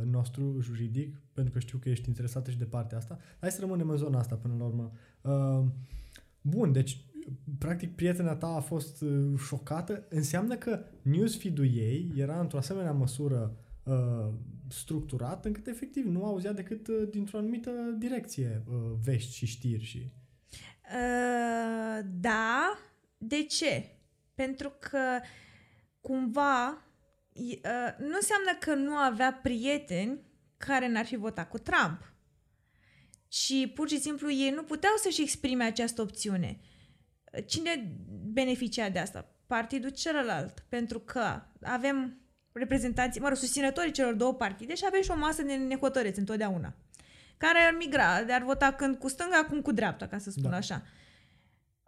nostru 0.06 0.58
juridic, 0.62 1.16
pentru 1.34 1.54
că 1.54 1.60
știu 1.60 1.78
că 1.78 1.90
ești 1.90 2.08
interesată 2.08 2.52
și 2.52 2.58
de 2.58 2.66
partea 2.66 2.98
asta. 2.98 3.20
Hai 3.40 3.52
să 3.52 3.60
rămânem 3.60 3.90
în 3.90 3.98
zona 3.98 4.20
asta 4.20 4.36
până 4.36 4.54
la 4.58 4.64
urmă. 4.64 4.92
Uh, 5.22 5.66
bun, 6.42 6.72
deci 6.72 7.06
practic 7.58 7.96
prietena 7.96 8.36
ta 8.36 8.48
a 8.48 8.60
fost 8.60 9.02
uh, 9.02 9.40
șocată. 9.40 10.06
Înseamnă 10.10 10.56
că 10.56 10.80
newsfeed-ul 11.02 11.76
ei 11.76 12.12
era 12.16 12.40
într-o 12.40 12.58
asemenea 12.58 12.92
măsură 12.92 13.58
uh, 13.84 14.34
structurat 14.70 15.46
încât 15.46 15.68
efectiv 15.68 16.06
nu 16.06 16.26
auzea 16.26 16.54
decât 16.54 16.88
uh, 16.88 17.10
dintr-o 17.10 17.38
anumită 17.38 17.72
direcție 17.98 18.64
uh, 18.70 18.76
vești 19.04 19.34
și 19.34 19.46
știri 19.46 19.84
și... 19.84 20.12
Uh, 20.84 22.06
da. 22.20 22.78
De 23.18 23.44
ce? 23.44 23.86
Pentru 24.36 24.74
că 24.80 25.00
cumva 26.02 26.70
uh, 26.70 26.87
nu 27.98 28.16
înseamnă 28.16 28.58
că 28.60 28.74
nu 28.74 28.96
avea 28.96 29.40
prieteni 29.44 30.20
care 30.58 30.88
n-ar 30.88 31.06
fi 31.06 31.16
votat 31.16 31.50
cu 31.50 31.58
Trump. 31.58 32.14
Și 33.28 33.72
pur 33.76 33.90
și 33.90 34.00
simplu 34.00 34.32
ei 34.32 34.50
nu 34.50 34.64
puteau 34.64 34.94
să-și 34.96 35.22
exprime 35.22 35.64
această 35.64 36.02
opțiune. 36.02 36.60
Cine 37.46 37.98
beneficia 38.32 38.90
de 38.90 39.00
asta? 39.00 39.36
Partidul 39.48 39.90
celălalt. 39.90 40.66
Pentru 40.70 41.00
că 41.00 41.42
avem 41.62 42.22
reprezentanții, 42.52 43.22
mă 43.22 43.28
rog, 43.28 43.38
susținătorii 43.38 43.92
celor 43.92 44.14
două 44.14 44.34
partide 44.34 44.76
și 44.76 44.84
avem 44.88 45.02
și 45.02 45.12
o 45.12 45.18
masă 45.18 45.42
de 45.42 45.54
nehotărâți 45.56 46.20
întotdeauna, 46.20 46.76
care 47.38 47.60
ar 47.60 47.76
migra, 47.78 48.24
de 48.24 48.34
ar 48.34 48.44
vota 48.44 48.74
când 48.74 48.98
cu 48.98 49.08
stânga, 49.08 49.38
acum 49.38 49.62
cu 49.62 49.72
dreapta, 49.72 50.08
ca 50.08 50.18
să 50.18 50.32
spun 50.32 50.50
da. 50.50 50.56
așa. 50.56 50.84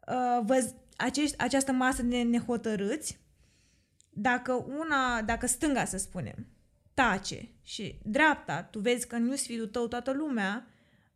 Uh, 0.07 0.39
vă, 0.45 0.73
acești, 0.97 1.37
această 1.37 1.71
masă 1.71 2.03
de 2.03 2.21
nehotărâți, 2.21 3.19
dacă 4.21 4.65
una, 4.79 5.21
dacă 5.21 5.47
stânga, 5.47 5.85
să 5.85 5.97
spunem, 5.97 6.47
tace 6.93 7.49
și 7.63 7.99
dreapta, 8.03 8.63
tu 8.63 8.79
vezi 8.79 9.07
că 9.07 9.15
în 9.15 9.23
newsfeed-ul 9.23 9.67
tău 9.67 9.87
toată 9.87 10.11
lumea 10.11 10.67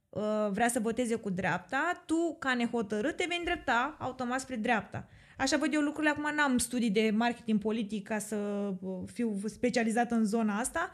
uh, 0.10 0.50
vrea 0.52 0.68
să 0.68 0.80
voteze 0.80 1.16
cu 1.16 1.30
dreapta, 1.30 2.04
tu, 2.06 2.36
ca 2.40 2.54
nehotărât, 2.54 3.16
te 3.16 3.26
vei 3.28 3.38
îndrepta 3.38 3.96
automat 4.00 4.40
spre 4.40 4.56
dreapta. 4.56 5.08
Așa 5.38 5.58
văd 5.58 5.74
eu 5.74 5.82
lucrurile. 5.82 6.12
Acum 6.12 6.36
n-am 6.36 6.58
studii 6.58 6.90
de 6.90 7.12
marketing 7.14 7.60
politic 7.60 8.08
ca 8.08 8.20
să 8.20 8.36
uh, 8.82 9.00
fiu 9.14 9.42
specializată 9.46 10.16
în 10.16 10.26
zona 10.26 10.58
asta, 10.58 10.92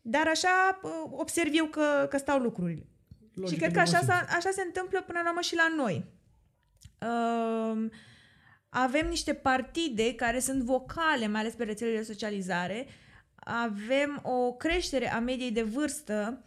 dar 0.00 0.26
așa 0.26 0.80
uh, 0.82 0.90
observ 1.10 1.50
eu 1.52 1.66
că, 1.66 2.06
că 2.10 2.18
stau 2.18 2.38
lucrurile. 2.38 2.86
Logic, 3.34 3.52
și 3.52 3.60
cred 3.60 3.72
că 3.72 3.80
așa, 3.80 3.98
așa 4.36 4.50
se 4.52 4.62
întâmplă 4.66 5.02
până 5.02 5.20
la 5.22 5.28
urmă 5.28 5.40
și 5.40 5.54
la 5.54 5.68
noi. 5.76 6.04
Uh, 7.00 7.90
avem 8.74 9.08
niște 9.08 9.34
partide 9.34 10.14
care 10.14 10.38
sunt 10.38 10.62
vocale, 10.62 11.26
mai 11.26 11.40
ales 11.40 11.54
pe 11.54 11.64
rețelele 11.64 11.96
de 11.96 12.02
socializare. 12.02 12.86
Avem 13.34 14.20
o 14.22 14.52
creștere 14.52 15.12
a 15.12 15.18
mediei 15.18 15.50
de 15.50 15.62
vârstă. 15.62 16.44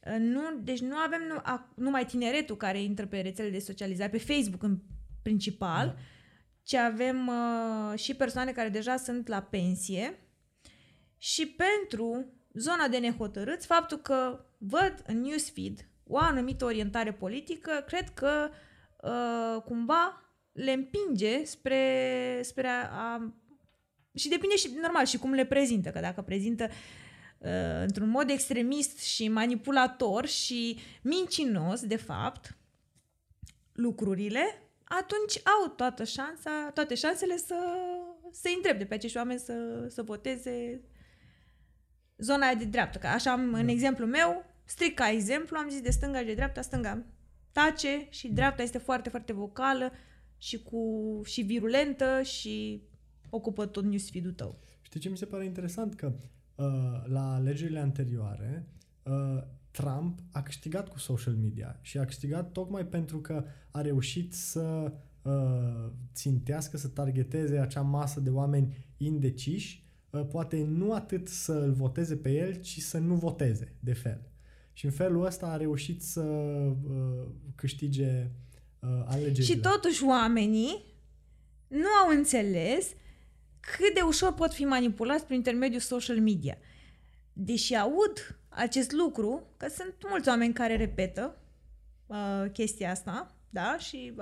Uh, 0.00 0.16
nu, 0.18 0.42
deci 0.62 0.80
nu 0.80 0.96
avem 0.96 1.20
nu, 1.28 1.34
a, 1.42 1.72
numai 1.74 2.06
tineretul 2.06 2.56
care 2.56 2.82
intră 2.82 3.06
pe 3.06 3.20
rețelele 3.20 3.54
de 3.54 3.64
socializare, 3.64 4.10
pe 4.10 4.18
Facebook 4.18 4.62
în 4.62 4.78
principal, 5.22 5.86
da 5.86 5.94
ci 6.66 6.74
avem 6.74 7.26
uh, 7.26 7.98
și 7.98 8.14
persoane 8.14 8.52
care 8.52 8.68
deja 8.68 8.96
sunt 8.96 9.28
la 9.28 9.42
pensie 9.42 10.18
și 11.18 11.46
pentru 11.46 12.26
zona 12.52 12.88
de 12.88 12.98
nehotărâți, 12.98 13.66
faptul 13.66 13.96
că 13.96 14.44
văd 14.58 14.94
în 15.06 15.20
newsfeed 15.20 15.88
o 16.06 16.18
anumită 16.18 16.64
orientare 16.64 17.12
politică, 17.12 17.84
cred 17.86 18.08
că 18.08 18.50
uh, 19.02 19.62
cumva 19.62 20.25
le 20.56 20.72
împinge 20.72 21.44
spre, 21.44 22.40
spre 22.42 22.66
a, 22.66 22.88
a... 22.90 23.34
Și 24.14 24.28
depinde 24.28 24.56
și, 24.56 24.70
normal, 24.80 25.04
și 25.04 25.18
cum 25.18 25.32
le 25.32 25.44
prezintă, 25.44 25.90
că 25.90 26.00
dacă 26.00 26.22
prezintă 26.22 26.68
uh, 27.38 27.80
într-un 27.80 28.08
mod 28.08 28.30
extremist 28.30 28.98
și 28.98 29.28
manipulator 29.28 30.26
și 30.26 30.78
mincinos, 31.02 31.80
de 31.80 31.96
fapt, 31.96 32.56
lucrurile, 33.72 34.62
atunci 34.84 35.40
au 35.44 35.68
toată 35.68 36.04
șansa, 36.04 36.70
toate 36.74 36.94
șansele 36.94 37.36
să 37.36 37.56
se 38.32 38.50
îndrepte 38.50 38.84
pe 38.84 38.94
acești 38.94 39.16
oameni 39.16 39.38
să, 39.38 39.86
să 39.88 40.02
voteze 40.02 40.80
zona 42.16 42.54
de 42.54 42.64
dreaptă. 42.64 42.98
Că 42.98 43.06
așa 43.06 43.32
am, 43.32 43.50
da. 43.50 43.58
în 43.58 43.68
exemplu 43.68 44.06
meu, 44.06 44.44
strict 44.64 44.96
ca 44.96 45.10
exemplu, 45.10 45.56
am 45.56 45.68
zis 45.68 45.80
de 45.80 45.90
stânga 45.90 46.18
și 46.18 46.24
de 46.24 46.34
dreapta, 46.34 46.60
stânga 46.60 47.04
tace 47.52 48.06
și 48.10 48.28
dreapta 48.28 48.62
este 48.62 48.78
foarte, 48.78 49.08
foarte 49.08 49.32
vocală 49.32 49.92
și 50.38 50.62
cu 50.62 50.80
și 51.24 51.42
virulentă 51.42 52.22
și 52.22 52.82
ocupă 53.30 53.66
tot 53.66 53.84
newsfeed-ul 53.84 54.32
tău. 54.32 54.58
Știi 54.82 55.00
ce 55.00 55.08
mi 55.08 55.16
se 55.16 55.24
pare 55.24 55.44
interesant? 55.44 55.94
Că 55.94 56.12
uh, 56.54 56.64
la 57.06 57.34
alegerile 57.34 57.78
anterioare 57.78 58.68
uh, 59.02 59.42
Trump 59.70 60.18
a 60.30 60.42
câștigat 60.42 60.88
cu 60.88 60.98
social 60.98 61.34
media 61.34 61.78
și 61.80 61.98
a 61.98 62.04
câștigat 62.04 62.52
tocmai 62.52 62.86
pentru 62.86 63.20
că 63.20 63.44
a 63.70 63.80
reușit 63.80 64.34
să 64.34 64.92
uh, 65.22 65.90
țintească, 66.14 66.76
să 66.76 66.88
targeteze 66.88 67.58
acea 67.58 67.80
masă 67.80 68.20
de 68.20 68.30
oameni 68.30 68.76
indeciși, 68.96 69.84
uh, 70.10 70.26
poate 70.26 70.64
nu 70.64 70.92
atât 70.92 71.28
să 71.28 71.52
îl 71.52 71.72
voteze 71.72 72.16
pe 72.16 72.32
el, 72.32 72.54
ci 72.54 72.80
să 72.80 72.98
nu 72.98 73.14
voteze, 73.14 73.74
de 73.80 73.92
fel. 73.92 74.30
Și 74.72 74.84
în 74.84 74.90
felul 74.90 75.24
ăsta 75.24 75.46
a 75.46 75.56
reușit 75.56 76.02
să 76.02 76.22
uh, 76.22 77.28
câștige 77.54 78.30
uh, 78.80 78.88
alegerile. 79.06 79.44
Și 79.44 79.58
totuși 79.58 80.04
oamenii 80.04 80.84
nu 81.68 81.88
au 81.88 82.08
înțeles 82.08 82.86
cât 83.60 83.94
de 83.94 84.00
ușor 84.00 84.34
pot 84.34 84.52
fi 84.52 84.64
manipulați 84.64 85.24
prin 85.24 85.36
intermediul 85.36 85.80
social 85.80 86.20
media. 86.20 86.58
Deși 87.32 87.74
aud 87.74 88.38
acest 88.48 88.92
lucru, 88.92 89.46
că 89.56 89.68
sunt 89.68 89.94
mulți 90.08 90.28
oameni 90.28 90.52
care 90.52 90.76
repetă 90.76 91.38
uh, 92.06 92.44
chestia 92.52 92.90
asta, 92.90 93.34
da, 93.50 93.78
și 93.78 94.14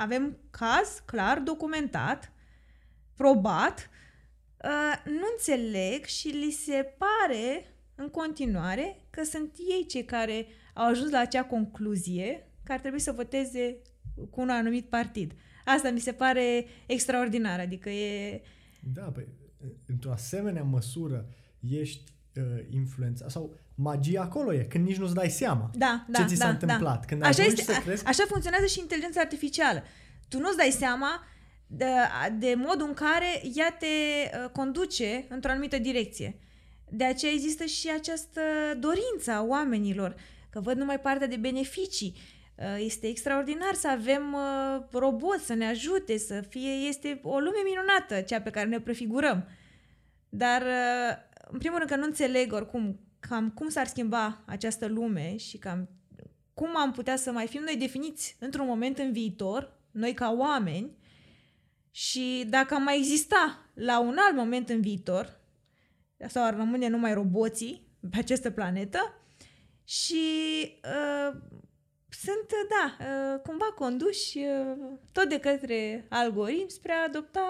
avem 0.00 0.38
caz 0.50 1.02
clar 1.04 1.38
documentat, 1.38 2.32
probat, 3.14 3.90
uh, 4.64 5.02
nu 5.04 5.26
înțeleg 5.32 6.04
și 6.04 6.28
li 6.28 6.50
se 6.50 6.94
pare 6.98 7.74
în 7.94 8.08
continuare 8.08 9.06
că 9.10 9.24
sunt 9.24 9.54
ei 9.58 9.86
cei 9.86 10.04
care 10.04 10.46
au 10.74 10.86
ajuns 10.86 11.10
la 11.10 11.18
acea 11.18 11.44
concluzie 11.44 12.43
că 12.64 12.72
ar 12.72 12.80
trebui 12.80 13.00
să 13.00 13.12
voteze 13.12 13.76
cu 14.30 14.40
un 14.40 14.48
anumit 14.48 14.86
partid. 14.88 15.32
Asta 15.64 15.90
mi 15.90 16.00
se 16.00 16.12
pare 16.12 16.66
extraordinar, 16.86 17.60
adică 17.60 17.90
e... 17.90 18.42
Da, 18.80 19.02
păi, 19.02 19.28
într-o 19.86 20.12
asemenea 20.12 20.62
măsură 20.62 21.28
ești 21.60 22.12
uh, 22.36 22.42
influența 22.70 23.28
sau 23.28 23.54
magia 23.74 24.20
acolo 24.22 24.54
e, 24.54 24.64
când 24.64 24.86
nici 24.86 24.96
nu-ți 24.96 25.14
dai 25.14 25.30
seama 25.30 25.70
da, 25.74 26.04
da, 26.08 26.18
ce 26.18 26.26
ți 26.26 26.38
da, 26.38 26.44
s-a 26.44 26.50
întâmplat. 26.50 27.00
Da. 27.00 27.06
Când 27.06 27.22
așa, 27.22 27.42
este, 27.42 27.62
să 27.62 27.80
crezi... 27.84 28.06
așa 28.06 28.24
funcționează 28.28 28.66
și 28.66 28.80
inteligența 28.80 29.20
artificială. 29.20 29.82
Tu 30.28 30.38
nu-ți 30.38 30.56
dai 30.56 30.70
seama 30.70 31.24
de, 31.66 31.86
de 32.38 32.54
modul 32.56 32.86
în 32.86 32.94
care 32.94 33.42
ea 33.54 33.76
te 33.78 33.86
uh, 33.86 34.50
conduce 34.50 35.26
într-o 35.28 35.50
anumită 35.50 35.78
direcție. 35.78 36.38
De 36.88 37.04
aceea 37.04 37.32
există 37.32 37.64
și 37.64 37.90
această 37.98 38.40
dorință 38.78 39.30
a 39.30 39.42
oamenilor, 39.42 40.14
că 40.50 40.60
văd 40.60 40.76
numai 40.76 41.00
partea 41.00 41.26
de 41.26 41.36
beneficii. 41.36 42.16
Uh, 42.56 42.76
este 42.78 43.06
extraordinar 43.06 43.74
să 43.74 43.88
avem 43.88 44.32
uh, 44.32 44.82
roboți 44.92 45.44
să 45.44 45.54
ne 45.54 45.66
ajute, 45.66 46.18
să 46.18 46.40
fie... 46.40 46.70
Este 46.70 47.20
o 47.22 47.38
lume 47.38 47.58
minunată, 47.64 48.20
cea 48.20 48.40
pe 48.40 48.50
care 48.50 48.68
ne 48.68 48.80
prefigurăm. 48.80 49.48
Dar, 50.28 50.62
uh, 50.62 51.16
în 51.50 51.58
primul 51.58 51.78
rând, 51.78 51.90
că 51.90 51.96
nu 51.96 52.04
înțeleg 52.04 52.52
oricum 52.52 53.00
cam 53.20 53.50
cum 53.50 53.68
s-ar 53.68 53.86
schimba 53.86 54.42
această 54.46 54.86
lume 54.86 55.36
și 55.36 55.58
cam 55.58 55.88
cum 56.54 56.76
am 56.76 56.92
putea 56.92 57.16
să 57.16 57.32
mai 57.32 57.46
fim 57.46 57.62
noi 57.62 57.76
definiți 57.76 58.36
într-un 58.38 58.66
moment 58.66 58.98
în 58.98 59.12
viitor, 59.12 59.78
noi 59.90 60.14
ca 60.14 60.34
oameni, 60.38 60.96
și 61.90 62.44
dacă 62.48 62.74
am 62.74 62.82
mai 62.82 62.96
exista 62.96 63.70
la 63.74 64.00
un 64.00 64.16
alt 64.18 64.36
moment 64.36 64.68
în 64.68 64.80
viitor, 64.80 65.40
sau 66.28 66.44
ar 66.44 66.56
rămâne 66.56 66.88
numai 66.88 67.14
roboții 67.14 67.86
pe 68.10 68.18
această 68.18 68.50
planetă, 68.50 69.14
și 69.84 70.24
uh, 70.84 71.40
sunt, 72.14 72.48
da, 72.74 72.96
uh, 73.04 73.40
cumva 73.40 73.64
conduși 73.64 74.38
uh, 74.38 74.98
tot 75.12 75.28
de 75.28 75.38
către 75.40 76.06
algoritm 76.08 76.68
spre 76.68 76.92
a 76.92 77.04
adopta 77.08 77.40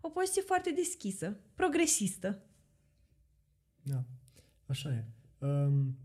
o 0.00 0.08
poziție 0.08 0.42
foarte 0.42 0.70
deschisă, 0.70 1.36
progresistă. 1.54 2.42
Da, 3.82 4.04
așa 4.66 4.88
e. 4.88 5.04
Um, 5.46 5.96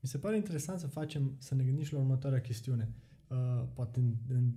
mi 0.00 0.08
se 0.08 0.18
pare 0.18 0.36
interesant 0.36 0.78
să 0.78 0.86
facem, 0.86 1.36
să 1.38 1.54
ne 1.54 1.64
gândim 1.64 1.84
și 1.84 1.92
la 1.92 1.98
următoarea 1.98 2.40
chestiune. 2.40 2.92
Uh, 3.28 3.64
poate 3.74 3.98
în, 3.98 4.14
în, 4.28 4.52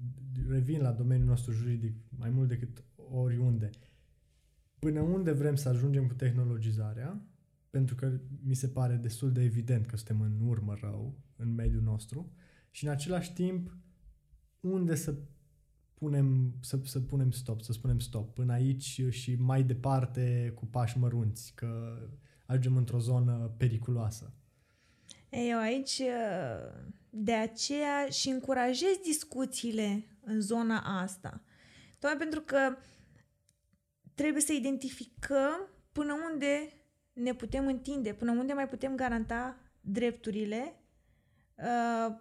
revin 0.50 0.82
la 0.82 0.92
domeniul 0.92 1.28
nostru 1.28 1.52
juridic 1.52 1.96
mai 2.18 2.30
mult 2.30 2.48
decât 2.48 2.84
oriunde. 3.12 3.70
Până 4.80 5.02
unde 5.02 5.32
vrem 5.32 5.56
să 5.56 5.70
ajungem 5.70 6.08
cu 6.08 6.14
tehnologizarea, 6.14 7.22
pentru 7.70 7.96
că 7.96 8.12
mi 8.44 8.54
se 8.54 8.68
pare 8.68 8.96
destul 8.96 9.32
de 9.32 9.44
evident 9.44 9.86
că 9.86 9.96
suntem 9.96 10.22
în 10.22 10.48
urmă 10.48 10.78
rău 10.82 11.14
în 11.36 11.54
mediul 11.54 11.82
nostru 11.82 12.32
și 12.74 12.86
în 12.86 12.92
același 12.92 13.34
timp 13.34 13.78
unde 14.60 14.96
să 14.96 15.16
punem, 15.94 16.54
să, 16.62 16.80
să 16.84 17.00
punem 17.00 17.32
stop, 17.32 17.62
să 17.62 17.72
spunem 17.72 18.00
stop, 18.00 18.34
până 18.34 18.54
aici 18.54 19.02
și 19.10 19.36
mai 19.36 19.64
departe 19.64 20.52
cu 20.56 20.66
pași 20.66 20.98
mărunți, 20.98 21.54
că 21.56 21.98
ajungem 22.46 22.78
într-o 22.78 23.00
zonă 23.00 23.54
periculoasă. 23.58 24.34
Eu 25.30 25.58
aici 25.58 26.02
de 27.10 27.34
aceea 27.34 28.10
și 28.10 28.30
încurajez 28.30 28.98
discuțiile 29.04 30.04
în 30.22 30.42
zona 30.42 31.02
asta. 31.02 31.42
Tocmai 32.00 32.18
pentru 32.18 32.42
că 32.42 32.78
trebuie 34.14 34.42
să 34.42 34.54
identificăm 34.54 35.68
până 35.92 36.14
unde 36.32 36.74
ne 37.14 37.34
putem 37.34 37.68
întinde, 37.68 38.14
până 38.14 38.32
unde 38.32 38.54
mai 38.54 38.68
putem 38.68 38.96
garanta 38.96 39.58
drepturile, 39.82 40.74
uh, 40.76 40.83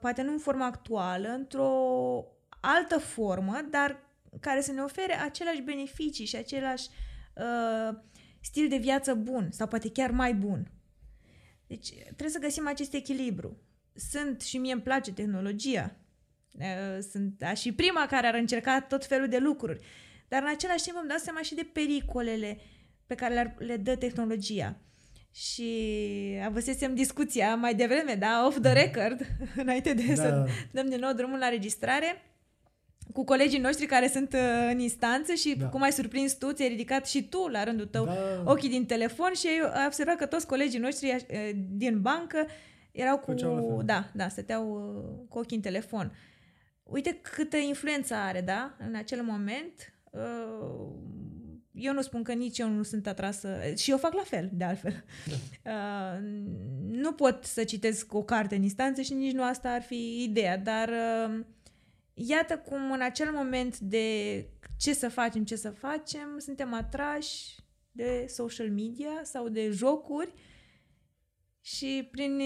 poate 0.01 0.23
nu 0.23 0.33
în 0.33 0.39
forma 0.39 0.67
actuală, 0.67 1.29
într-o 1.29 2.25
altă 2.61 2.99
formă, 2.99 3.61
dar 3.71 4.11
care 4.41 4.61
să 4.61 4.73
ne 4.73 4.83
ofere 4.83 5.21
aceleași 5.21 5.61
beneficii 5.61 6.27
și 6.27 6.37
același 6.37 6.89
uh, 7.35 7.99
stil 8.41 8.69
de 8.69 8.77
viață 8.77 9.15
bun 9.15 9.49
sau 9.51 9.67
poate 9.67 9.91
chiar 9.91 10.11
mai 10.11 10.35
bun. 10.35 10.71
Deci 11.67 11.93
trebuie 12.05 12.29
să 12.29 12.39
găsim 12.39 12.67
acest 12.67 12.95
echilibru. 12.95 13.57
Sunt 14.11 14.41
și 14.41 14.59
mie 14.59 14.73
îmi 14.73 14.83
place 14.83 15.13
tehnologia. 15.13 15.97
Uh, 16.53 16.99
sunt 17.11 17.39
da, 17.39 17.55
și 17.55 17.73
prima 17.73 18.07
care 18.07 18.27
ar 18.27 18.35
încerca 18.35 18.81
tot 18.81 19.07
felul 19.07 19.29
de 19.29 19.39
lucruri. 19.39 19.85
Dar 20.29 20.43
în 20.43 20.49
același 20.49 20.85
timp 20.85 20.97
îmi 21.01 21.09
dau 21.09 21.19
seama 21.19 21.43
și 21.43 21.55
de 21.55 21.71
pericolele 21.73 22.59
pe 23.07 23.15
care 23.15 23.35
le, 23.35 23.55
le 23.59 23.77
dă 23.77 23.97
tehnologia. 23.97 24.77
Și 25.35 25.73
avusesem 26.45 26.95
discuția 26.95 27.55
mai 27.55 27.75
devreme, 27.75 28.15
da, 28.15 28.45
off 28.47 28.61
the 28.61 28.73
mhm. 28.73 28.79
record, 28.79 29.27
înainte 29.63 29.95
de 29.95 30.03
da. 30.07 30.15
să 30.15 30.47
dăm 30.71 30.89
din 30.89 30.99
nou 30.99 31.13
drumul 31.13 31.39
la 31.39 31.49
registrare, 31.49 32.23
cu 33.13 33.25
colegii 33.25 33.59
noștri 33.59 33.87
care 33.87 34.09
sunt 34.09 34.33
uh, 34.33 34.69
în 34.71 34.79
instanță 34.79 35.33
și 35.33 35.57
da. 35.57 35.67
cum 35.67 35.83
ai 35.83 35.93
surprins 35.93 36.33
tu, 36.33 36.53
ți-ai 36.53 36.69
ridicat 36.69 37.07
și 37.07 37.29
tu 37.29 37.49
la 37.49 37.65
rândul 37.65 37.87
tău 37.87 38.05
da. 38.05 38.43
ochii 38.45 38.69
din 38.69 38.87
telefon 38.87 39.33
și 39.35 39.47
ai 39.47 39.87
observat 39.87 40.17
că 40.17 40.27
toți 40.27 40.47
colegii 40.47 40.79
noștri 40.79 41.11
uh, 41.11 41.51
din 41.71 42.01
bancă 42.01 42.47
erau 42.93 43.19
cu... 43.19 43.35
Da, 43.85 44.11
da, 44.15 44.29
stăteau 44.29 44.71
uh, 44.71 45.29
cu 45.29 45.39
ochii 45.39 45.57
în 45.57 45.63
telefon. 45.63 46.13
Uite 46.83 47.19
câtă 47.23 47.57
influență 47.57 48.15
are, 48.15 48.41
da, 48.41 48.77
în 48.79 48.95
acel 48.95 49.23
moment. 49.23 49.95
Eu 51.73 51.93
nu 51.93 52.01
spun 52.01 52.23
că 52.23 52.33
nici 52.33 52.59
eu 52.59 52.69
nu 52.69 52.83
sunt 52.83 53.07
atrasă 53.07 53.59
și 53.77 53.91
eu 53.91 53.99
fac 53.99 54.13
la 54.13 54.23
fel, 54.25 54.51
de 54.53 54.65
altfel. 54.65 55.05
Da. 55.63 56.19
Nu 57.03 57.13
pot 57.13 57.45
să 57.45 57.65
citesc 57.65 58.15
o 58.15 58.23
carte 58.23 58.57
în 58.57 58.63
instanță 58.63 59.01
și 59.01 59.15
nici 59.15 59.33
nu 59.33 59.43
asta 59.43 59.71
ar 59.71 59.83
fi 59.83 60.23
ideea, 60.23 60.59
dar 60.59 60.91
iată 62.15 62.59
cum 62.59 62.93
în 62.93 63.01
acel 63.01 63.31
moment 63.33 63.79
de 63.79 64.07
ce 64.77 64.95
să 64.95 65.09
facem, 65.09 65.45
ce 65.45 65.57
să 65.57 65.71
facem, 65.71 66.39
suntem 66.39 66.75
atrași 66.75 67.57
de 67.93 68.27
social 68.29 68.71
media 68.71 69.21
sau 69.23 69.49
de 69.49 69.71
jocuri 69.71 70.33
și 71.61 72.09
prin 72.11 72.41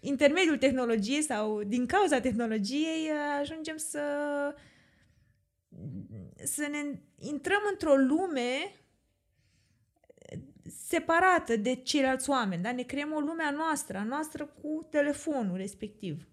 intermediul 0.00 0.58
tehnologiei 0.58 1.22
sau 1.22 1.62
din 1.62 1.86
cauza 1.86 2.20
tehnologiei 2.20 3.10
ajungem 3.40 3.76
să 3.76 4.00
să 6.44 6.68
ne 6.70 7.00
intrăm 7.18 7.60
într-o 7.70 7.94
lume 7.94 8.50
separată 10.88 11.56
de 11.56 11.74
ceilalți 11.74 12.30
oameni, 12.30 12.62
da? 12.62 12.72
Ne 12.72 12.82
creăm 12.82 13.12
o 13.12 13.18
lume 13.18 13.42
a 13.42 13.50
noastră, 13.50 13.98
a 13.98 14.02
noastră 14.02 14.44
cu 14.44 14.86
telefonul 14.90 15.56
respectiv. 15.56 16.28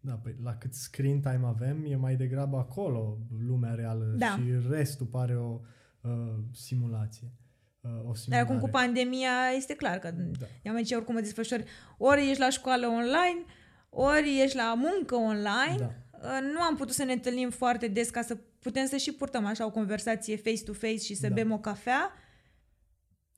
Da, 0.00 0.12
păi 0.12 0.36
la 0.42 0.56
cât 0.56 0.74
screen 0.74 1.20
time 1.20 1.40
avem, 1.44 1.84
e 1.84 1.96
mai 1.96 2.16
degrabă 2.16 2.56
acolo 2.56 3.18
lumea 3.46 3.74
reală 3.74 4.14
da. 4.16 4.26
și 4.26 4.68
restul 4.68 5.06
pare 5.06 5.36
o 5.36 5.60
uh, 6.00 6.34
simulație. 6.52 7.32
Uh, 7.80 8.08
o 8.08 8.12
Dar 8.26 8.40
acum 8.40 8.58
cu 8.58 8.68
pandemia 8.68 9.50
este 9.56 9.74
clar 9.74 9.98
că 9.98 10.10
da. 10.10 10.46
ia 10.62 10.72
mai 10.72 10.82
ce 10.82 10.94
oricum 10.94 11.14
mă 11.14 11.20
desfășori. 11.20 11.64
Ori 11.98 12.28
ești 12.28 12.40
la 12.40 12.50
școală 12.50 12.86
online, 12.86 13.44
ori 13.88 14.40
ești 14.40 14.56
la 14.56 14.74
muncă 14.74 15.14
online. 15.14 15.76
Da. 15.78 15.94
Uh, 16.24 16.52
nu 16.54 16.60
am 16.60 16.76
putut 16.76 16.94
să 16.94 17.04
ne 17.04 17.12
întâlnim 17.12 17.50
foarte 17.50 17.88
des 17.88 18.10
ca 18.10 18.22
să 18.22 18.36
putem 18.58 18.86
să 18.86 18.96
și 18.96 19.12
purtăm 19.12 19.44
așa 19.44 19.66
o 19.66 19.70
conversație 19.70 20.36
face-to-face 20.36 20.98
și 20.98 21.14
să 21.14 21.28
da. 21.28 21.34
bem 21.34 21.52
o 21.52 21.58
cafea. 21.58 22.12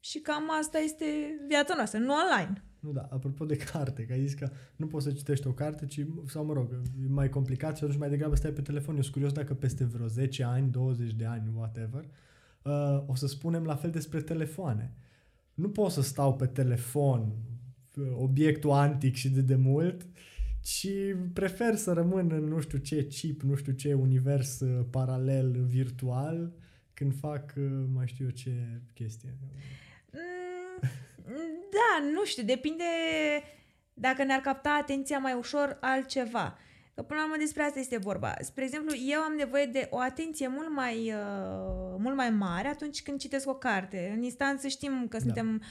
Și 0.00 0.18
cam 0.18 0.42
asta 0.60 0.78
este 0.78 1.04
viața 1.48 1.74
noastră, 1.74 1.98
nu 1.98 2.14
online. 2.14 2.64
Nu, 2.80 2.92
da, 2.92 3.08
apropo 3.10 3.44
de 3.44 3.56
carte, 3.56 4.04
că 4.04 4.12
ai 4.12 4.26
zis 4.26 4.34
că 4.34 4.50
nu 4.76 4.86
poți 4.86 5.04
să 5.04 5.12
citești 5.12 5.46
o 5.46 5.52
carte, 5.52 5.86
ci, 5.86 6.06
sau 6.26 6.44
mă 6.44 6.52
rog, 6.52 6.72
e 6.72 7.08
mai 7.08 7.28
complicat 7.28 7.76
și 7.76 7.82
atunci 7.84 7.98
mai 7.98 8.08
degrabă 8.08 8.34
stai 8.34 8.50
pe 8.50 8.62
telefon. 8.62 8.94
Eu 8.94 9.00
sunt 9.00 9.12
curios 9.12 9.32
dacă 9.32 9.54
peste 9.54 9.84
vreo 9.84 10.06
10 10.06 10.44
ani, 10.44 10.70
20 10.70 11.12
de 11.12 11.24
ani, 11.24 11.52
whatever, 11.54 12.08
uh, 12.62 13.02
o 13.06 13.14
să 13.14 13.26
spunem 13.26 13.64
la 13.64 13.74
fel 13.74 13.90
despre 13.90 14.20
telefoane. 14.20 14.96
Nu 15.54 15.68
pot 15.68 15.90
să 15.90 16.02
stau 16.02 16.36
pe 16.36 16.46
telefon, 16.46 17.32
obiectul 18.18 18.70
antic 18.70 19.14
și 19.14 19.30
de 19.30 19.40
demult, 19.40 20.06
ci 20.66 20.88
prefer 21.32 21.74
să 21.74 21.92
rămân 21.92 22.30
în 22.30 22.44
nu 22.44 22.60
știu 22.60 22.78
ce 22.78 23.06
chip, 23.06 23.42
nu 23.42 23.54
știu 23.54 23.72
ce 23.72 23.94
univers 23.94 24.60
uh, 24.60 24.86
paralel 24.90 25.64
virtual 25.66 26.52
când 26.94 27.18
fac 27.18 27.52
uh, 27.56 27.84
mai 27.94 28.06
știu 28.06 28.24
eu 28.24 28.30
ce 28.30 28.80
chestie. 28.94 29.34
Mm, 31.26 31.48
da, 31.70 32.10
nu 32.12 32.24
știu, 32.24 32.42
depinde 32.42 32.84
dacă 33.94 34.24
ne-ar 34.24 34.40
capta 34.40 34.78
atenția 34.80 35.18
mai 35.18 35.34
ușor 35.34 35.78
altceva. 35.80 36.58
Că 36.94 37.02
până 37.02 37.20
la 37.20 37.26
urmă 37.26 37.36
despre 37.38 37.62
asta 37.62 37.78
este 37.78 37.96
vorba. 37.96 38.34
Spre 38.40 38.64
exemplu, 38.64 38.94
eu 39.08 39.20
am 39.20 39.32
nevoie 39.36 39.66
de 39.66 39.86
o 39.90 39.98
atenție 39.98 40.48
mult 40.48 40.70
mai, 40.70 41.12
uh, 41.12 41.94
mult 41.98 42.16
mai 42.16 42.30
mare 42.30 42.68
atunci 42.68 43.02
când 43.02 43.18
citesc 43.18 43.48
o 43.48 43.54
carte. 43.54 44.12
În 44.16 44.22
instanță 44.22 44.68
știm 44.68 45.06
că 45.08 45.16
da. 45.16 45.22
suntem 45.22 45.62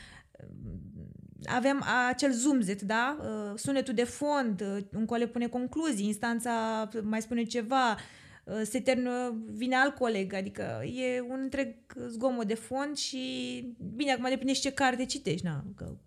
avem 1.43 1.83
acel 2.07 2.31
zumzet, 2.31 2.81
da? 2.81 3.17
Uh, 3.19 3.57
sunetul 3.57 3.93
de 3.93 4.03
fond, 4.03 4.61
uh, 4.61 4.77
un 4.95 5.05
coleg 5.05 5.29
pune 5.29 5.47
concluzii, 5.47 6.05
instanța 6.05 6.89
mai 7.03 7.21
spune 7.21 7.43
ceva, 7.43 7.97
uh, 8.43 8.61
se 8.63 8.79
termină, 8.79 9.43
vine 9.45 9.75
alt 9.75 9.95
coleg, 9.95 10.33
adică 10.33 10.83
e 10.83 11.21
un 11.21 11.39
întreg 11.41 11.75
zgomot 12.07 12.47
de 12.47 12.53
fond 12.53 12.97
și, 12.97 13.63
bine, 13.95 14.11
acum 14.11 14.29
depinde 14.29 14.53
și 14.53 14.61
ce 14.61 14.71
carte 14.71 15.05
citești, 15.05 15.45
na, 15.45 15.63
că 15.75 15.97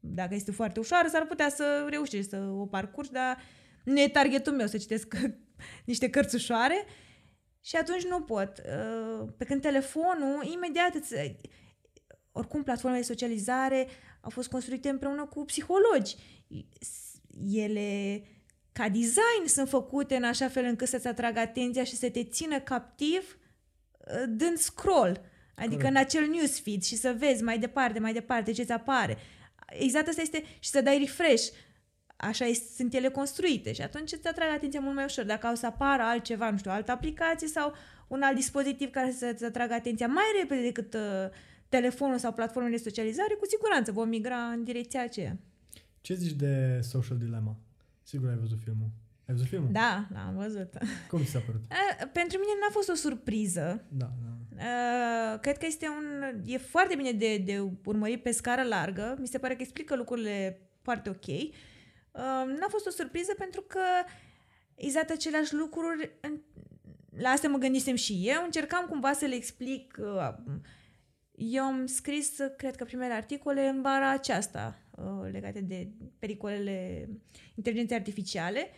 dacă 0.00 0.34
este 0.34 0.50
foarte 0.50 0.80
ușoară, 0.80 1.08
s-ar 1.08 1.26
putea 1.26 1.48
să 1.48 1.86
reușești 1.88 2.28
să 2.28 2.36
o 2.36 2.66
parcurgi, 2.66 3.12
dar 3.12 3.38
nu 3.84 4.00
e 4.00 4.08
targetul 4.08 4.52
meu 4.52 4.66
să 4.66 4.78
citesc 4.78 5.14
niște 5.84 6.10
cărțușoare 6.10 6.84
și 7.60 7.76
atunci 7.76 8.04
nu 8.04 8.20
pot. 8.20 8.52
Uh, 8.58 9.28
pe 9.36 9.44
când 9.44 9.60
telefonul, 9.60 10.48
imediat 10.52 10.94
îți... 10.94 11.14
Oricum, 12.32 12.62
platformele 12.62 13.00
de 13.00 13.06
socializare 13.06 13.86
au 14.28 14.34
fost 14.34 14.48
construite 14.48 14.88
împreună 14.88 15.24
cu 15.24 15.44
psihologi. 15.44 16.16
Ele, 17.50 18.22
ca 18.72 18.88
design, 18.88 19.46
sunt 19.46 19.68
făcute 19.68 20.16
în 20.16 20.24
așa 20.24 20.48
fel 20.48 20.64
încât 20.64 20.88
să-ți 20.88 21.06
atragă 21.06 21.38
atenția 21.40 21.84
și 21.84 21.96
să 21.96 22.10
te 22.10 22.24
țină 22.24 22.60
captiv 22.60 23.38
uh, 23.98 24.22
dând 24.28 24.56
scroll. 24.56 25.20
Adică 25.54 25.74
Corect. 25.74 25.90
în 25.90 25.96
acel 25.96 26.26
newsfeed 26.26 26.82
și 26.82 26.96
să 26.96 27.14
vezi 27.18 27.42
mai 27.42 27.58
departe, 27.58 27.98
mai 27.98 28.12
departe 28.12 28.52
ce 28.52 28.62
ți 28.62 28.72
apare. 28.72 29.18
Exact 29.66 30.08
asta 30.08 30.20
este 30.20 30.44
și 30.58 30.70
să 30.70 30.80
dai 30.80 30.98
refresh 30.98 31.50
așa 32.16 32.46
sunt 32.76 32.94
ele 32.94 33.08
construite 33.08 33.72
și 33.72 33.82
atunci 33.82 34.12
îți 34.12 34.28
atrag 34.28 34.50
atenția 34.50 34.80
mult 34.80 34.94
mai 34.94 35.04
ușor. 35.04 35.24
Dacă 35.24 35.50
o 35.52 35.54
să 35.54 35.66
apară 35.66 36.02
altceva, 36.02 36.50
nu 36.50 36.56
știu, 36.58 36.70
altă 36.70 36.92
aplicație 36.92 37.48
sau 37.48 37.74
un 38.08 38.22
alt 38.22 38.34
dispozitiv 38.34 38.90
care 38.90 39.10
să-ți 39.10 39.44
atragă 39.44 39.74
atenția 39.74 40.06
mai 40.06 40.24
repede 40.40 40.62
decât 40.62 40.94
uh, 40.94 41.00
telefonul 41.68 42.18
sau 42.18 42.32
platformele 42.32 42.76
de 42.76 42.82
socializare, 42.82 43.34
cu 43.34 43.46
siguranță 43.46 43.92
vom 43.92 44.08
migra 44.08 44.36
în 44.36 44.64
direcția 44.64 45.02
aceea. 45.02 45.38
Ce 46.00 46.14
zici 46.14 46.32
de 46.32 46.80
Social 46.82 47.18
Dilemma? 47.18 47.56
Sigur 48.02 48.28
ai 48.28 48.36
văzut 48.36 48.58
filmul. 48.64 48.90
Ai 49.26 49.34
văzut 49.34 49.48
filmul? 49.48 49.68
Da, 49.72 50.06
l-am 50.12 50.36
văzut. 50.36 50.78
Cum 51.08 51.22
ți 51.22 51.30
s-a 51.30 51.38
părut? 51.38 51.60
Uh, 51.60 52.08
pentru 52.20 52.38
mine 52.38 52.52
n-a 52.60 52.70
fost 52.70 52.88
o 52.88 52.94
surpriză. 52.94 53.84
Da, 53.88 54.10
da. 54.24 54.38
Uh, 54.58 55.40
cred 55.40 55.58
că 55.58 55.66
este 55.66 55.86
un... 55.88 56.40
E 56.44 56.58
foarte 56.58 56.94
bine 56.94 57.12
de, 57.12 57.36
de 57.36 57.70
urmărit 57.84 58.22
pe 58.22 58.30
scară 58.30 58.62
largă. 58.62 59.16
Mi 59.18 59.26
se 59.26 59.38
pare 59.38 59.54
că 59.54 59.62
explică 59.62 59.96
lucrurile 59.96 60.60
foarte 60.82 61.08
ok. 61.08 61.26
Uh, 61.26 62.56
n-a 62.58 62.68
fost 62.68 62.86
o 62.86 62.90
surpriză 62.90 63.34
pentru 63.38 63.60
că 63.60 63.80
exact 64.74 65.10
aceleași 65.10 65.54
lucruri, 65.54 66.10
la 67.18 67.28
asta 67.28 67.48
mă 67.48 67.58
gândisem 67.58 67.94
și 67.94 68.22
eu, 68.24 68.44
încercam 68.44 68.86
cumva 68.88 69.12
să 69.12 69.24
le 69.24 69.34
explic. 69.34 69.98
Uh, 71.38 71.46
eu 71.50 71.64
am 71.64 71.86
scris, 71.86 72.36
cred 72.56 72.76
că, 72.76 72.84
primele 72.84 73.12
articole 73.12 73.68
în 73.68 73.80
bara 73.82 74.10
aceasta 74.10 74.78
uh, 74.90 75.30
legate 75.32 75.60
de 75.60 75.88
pericolele 76.18 77.08
inteligenței 77.54 77.96
artificiale, 77.96 78.70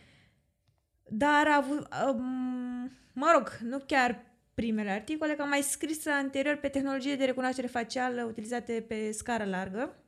dar 1.09 1.47
avut, 1.47 1.89
um, 2.09 2.91
mă 3.13 3.31
rog, 3.35 3.59
nu 3.63 3.79
chiar 3.79 4.25
primele 4.55 4.91
articole, 4.91 5.35
că 5.35 5.43
am 5.43 5.49
mai 5.49 5.63
scris 5.63 6.07
anterior 6.07 6.57
pe 6.57 6.69
tehnologie 6.69 7.17
de 7.17 7.25
recunoaștere 7.25 7.67
facială 7.67 8.25
utilizate 8.25 8.85
pe 8.89 9.11
scară 9.13 9.45
largă. 9.45 10.05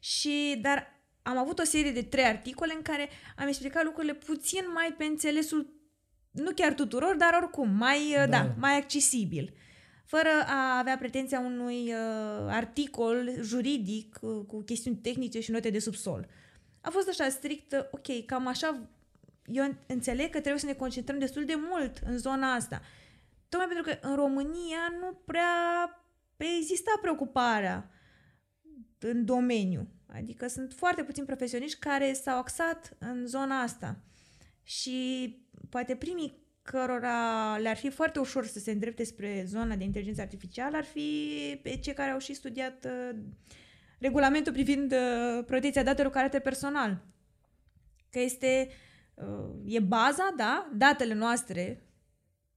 Și, 0.00 0.58
dar 0.62 0.96
am 1.22 1.36
avut 1.36 1.58
o 1.58 1.64
serie 1.64 1.92
de 1.92 2.02
trei 2.02 2.24
articole 2.24 2.72
în 2.76 2.82
care 2.82 3.08
am 3.36 3.46
explicat 3.46 3.84
lucrurile 3.84 4.14
puțin 4.14 4.64
mai 4.74 4.94
pe 4.98 5.04
înțelesul, 5.04 5.72
nu 6.30 6.50
chiar 6.50 6.72
tuturor, 6.74 7.16
dar 7.16 7.38
oricum, 7.42 7.70
mai, 7.70 8.14
da. 8.14 8.26
Da, 8.26 8.54
mai 8.58 8.76
accesibil. 8.76 9.54
Fără 10.08 10.28
a 10.46 10.78
avea 10.78 10.96
pretenția 10.98 11.40
unui 11.40 11.92
uh, 11.92 12.46
articol 12.46 13.30
juridic 13.40 14.18
uh, 14.20 14.44
cu 14.46 14.62
chestiuni 14.62 14.96
tehnice 14.96 15.40
și 15.40 15.50
note 15.50 15.70
de 15.70 15.78
subsol. 15.78 16.28
A 16.80 16.90
fost 16.90 17.08
așa 17.08 17.28
strict, 17.28 17.72
uh, 17.72 17.84
ok, 17.90 18.24
cam 18.26 18.46
așa, 18.46 18.88
eu 19.46 19.76
înțeleg 19.86 20.30
că 20.30 20.38
trebuie 20.38 20.60
să 20.60 20.66
ne 20.66 20.74
concentrăm 20.74 21.18
destul 21.18 21.44
de 21.44 21.54
mult 21.56 21.98
în 22.06 22.18
zona 22.18 22.54
asta. 22.54 22.82
Tocmai 23.48 23.68
pentru 23.74 23.92
că 23.92 24.08
în 24.08 24.14
România 24.14 24.92
nu 25.00 25.12
prea 25.24 25.54
exista 26.36 26.90
preocuparea 27.00 27.90
în 28.98 29.24
domeniu. 29.24 29.88
Adică 30.06 30.46
sunt 30.46 30.72
foarte 30.72 31.04
puțini 31.04 31.26
profesioniști 31.26 31.78
care 31.78 32.12
s-au 32.12 32.38
axat 32.38 32.96
în 32.98 33.26
zona 33.26 33.60
asta. 33.60 33.96
Și 34.62 35.36
poate 35.68 35.96
primii 35.96 36.46
cărora 36.70 37.56
le-ar 37.56 37.76
fi 37.76 37.90
foarte 37.90 38.18
ușor 38.18 38.46
să 38.46 38.58
se 38.58 38.70
îndrepte 38.70 39.04
spre 39.04 39.44
zona 39.46 39.74
de 39.76 39.84
inteligență 39.84 40.20
artificială 40.20 40.76
ar 40.76 40.84
fi 40.84 41.60
pe 41.62 41.76
cei 41.76 41.94
care 41.94 42.10
au 42.10 42.18
și 42.18 42.34
studiat 42.34 42.84
uh, 42.84 43.18
regulamentul 43.98 44.52
privind 44.52 44.92
uh, 44.92 45.44
protecția 45.46 45.82
datelor 45.82 46.10
cu 46.10 46.16
caracter 46.16 46.40
personal. 46.40 47.04
Că 48.10 48.20
este, 48.20 48.68
uh, 49.14 49.54
e 49.64 49.80
baza, 49.80 50.34
da, 50.36 50.70
datele 50.74 51.14
noastre 51.14 51.82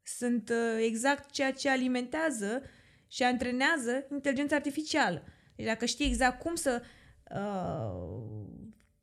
sunt 0.04 0.50
uh, 0.50 0.84
exact 0.86 1.32
ceea 1.32 1.52
ce 1.52 1.70
alimentează 1.70 2.62
și 3.08 3.24
antrenează 3.24 4.06
inteligența 4.12 4.56
artificială. 4.56 5.24
Deci 5.56 5.66
dacă 5.66 5.86
știi 5.86 6.06
exact 6.06 6.40
cum 6.40 6.56
să 6.56 6.82
uh, 6.82 6.88
uh, 7.36 8.48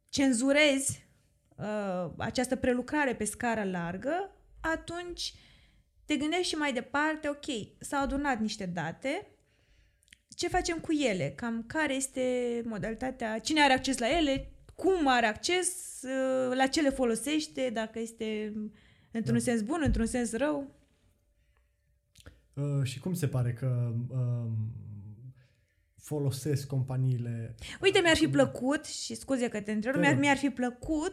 cenzurezi 0.09 1.07
uh, 1.57 2.11
această 2.19 2.57
prelucrare 2.57 3.15
pe 3.15 3.25
scară 3.25 3.65
largă, 3.65 4.38
atunci 4.61 5.35
te 6.05 6.17
gândești 6.17 6.49
și 6.49 6.55
mai 6.55 6.73
departe, 6.73 7.29
ok, 7.29 7.45
s-au 7.79 8.03
adunat 8.03 8.41
niște 8.41 8.67
date, 8.67 9.27
ce 10.29 10.49
facem 10.49 10.79
cu 10.79 10.93
ele? 10.93 11.33
Cam 11.37 11.65
care 11.67 11.95
este 11.95 12.23
modalitatea, 12.65 13.39
cine 13.39 13.63
are 13.63 13.73
acces 13.73 13.99
la 13.99 14.17
ele, 14.19 14.53
cum 14.75 15.09
are 15.09 15.27
acces, 15.27 16.01
uh, 16.03 16.57
la 16.57 16.67
ce 16.67 16.81
le 16.81 16.91
folosește, 16.91 17.71
dacă 17.73 17.99
este 17.99 18.53
într-un 19.11 19.37
da. 19.37 19.43
sens 19.43 19.63
bun, 19.63 19.81
într-un 19.85 20.07
sens 20.07 20.33
rău. 20.33 20.75
Uh, 22.55 22.83
și 22.83 22.99
cum 22.99 23.15
se 23.15 23.29
pare 23.29 23.53
că 23.53 23.95
uh, 24.09 24.51
folosesc 25.97 26.67
companiile. 26.67 27.55
Uite, 27.81 28.01
mi-ar 28.01 28.17
fi 28.17 28.29
plăcut, 28.29 28.85
și 28.85 29.15
scuze 29.15 29.49
că 29.49 29.61
te 29.61 29.73
întreb, 29.73 29.95
mi-ar, 29.95 30.15
mi-ar 30.15 30.37
fi 30.37 30.51
plăcut 30.51 31.13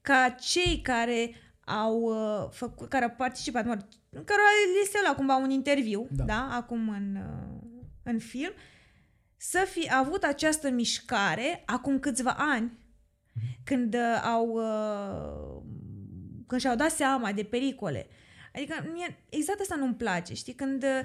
ca 0.00 0.36
cei 0.40 0.80
care 0.82 1.30
au 1.66 2.00
uh, 2.00 2.48
făcut, 2.50 2.88
care 2.88 3.04
au 3.04 3.14
participat, 3.16 3.64
mă, 3.64 3.76
în 4.10 4.24
care 4.24 4.40
li 4.80 4.88
se 4.90 4.98
lua 5.04 5.14
cumva 5.14 5.36
un 5.36 5.50
interviu, 5.50 6.06
da, 6.10 6.24
da 6.24 6.48
acum 6.52 6.88
în, 6.88 7.16
uh, 7.16 7.60
în 8.02 8.18
film, 8.18 8.52
să 9.36 9.66
fi 9.70 9.88
avut 9.92 10.22
această 10.24 10.70
mișcare 10.70 11.62
acum 11.66 11.98
câțiva 11.98 12.34
ani, 12.38 12.72
mm-hmm. 12.72 13.64
când 13.64 13.94
uh, 13.94 14.22
au 14.24 14.46
uh, 14.46 15.62
când 16.46 16.60
și-au 16.60 16.76
dat 16.76 16.90
seama 16.90 17.32
de 17.32 17.42
pericole. 17.42 18.06
Adică 18.54 18.90
mie, 18.92 19.18
exact 19.28 19.60
asta 19.60 19.76
nu-mi 19.76 19.94
place, 19.94 20.34
știi? 20.34 20.54
Când 20.54 20.82
uh, 20.82 21.00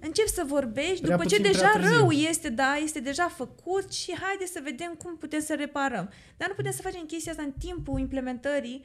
începi 0.00 0.28
să 0.28 0.44
vorbești 0.46 1.00
prea 1.00 1.16
după 1.16 1.28
ce 1.28 1.42
deja 1.42 1.72
rău 1.80 2.10
este, 2.10 2.48
da, 2.48 2.74
este 2.74 3.00
deja 3.00 3.28
făcut 3.28 3.92
și 3.92 4.16
haide 4.20 4.46
să 4.46 4.60
vedem 4.62 4.94
cum 5.02 5.16
putem 5.16 5.40
să 5.40 5.54
reparăm. 5.54 6.10
Dar 6.36 6.48
nu 6.48 6.54
putem 6.54 6.72
să 6.72 6.82
facem 6.82 7.04
chestia 7.06 7.32
asta 7.32 7.44
în 7.44 7.52
timpul 7.52 8.00
implementării, 8.00 8.84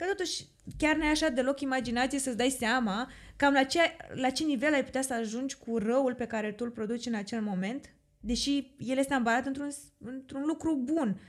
că 0.00 0.06
totuși 0.06 0.44
chiar 0.76 0.96
nu 0.96 1.04
e 1.04 1.08
așa 1.08 1.28
deloc 1.28 1.60
imaginație 1.60 2.18
să-ți 2.18 2.36
dai 2.36 2.48
seama 2.48 3.10
cam 3.36 3.52
la 3.52 3.64
ce, 3.64 3.78
la 4.14 4.30
ce 4.30 4.44
nivel 4.44 4.72
ai 4.72 4.84
putea 4.84 5.02
să 5.02 5.14
ajungi 5.14 5.56
cu 5.56 5.78
răul 5.78 6.14
pe 6.14 6.26
care 6.26 6.52
tu 6.52 6.64
îl 6.64 6.70
produci 6.70 7.06
în 7.06 7.14
acel 7.14 7.42
moment, 7.42 7.94
deși 8.20 8.74
el 8.78 8.98
este 8.98 9.14
ambarat 9.14 9.46
într-un, 9.46 9.68
într-un 9.98 10.42
lucru 10.46 10.82
bun. 10.84 11.20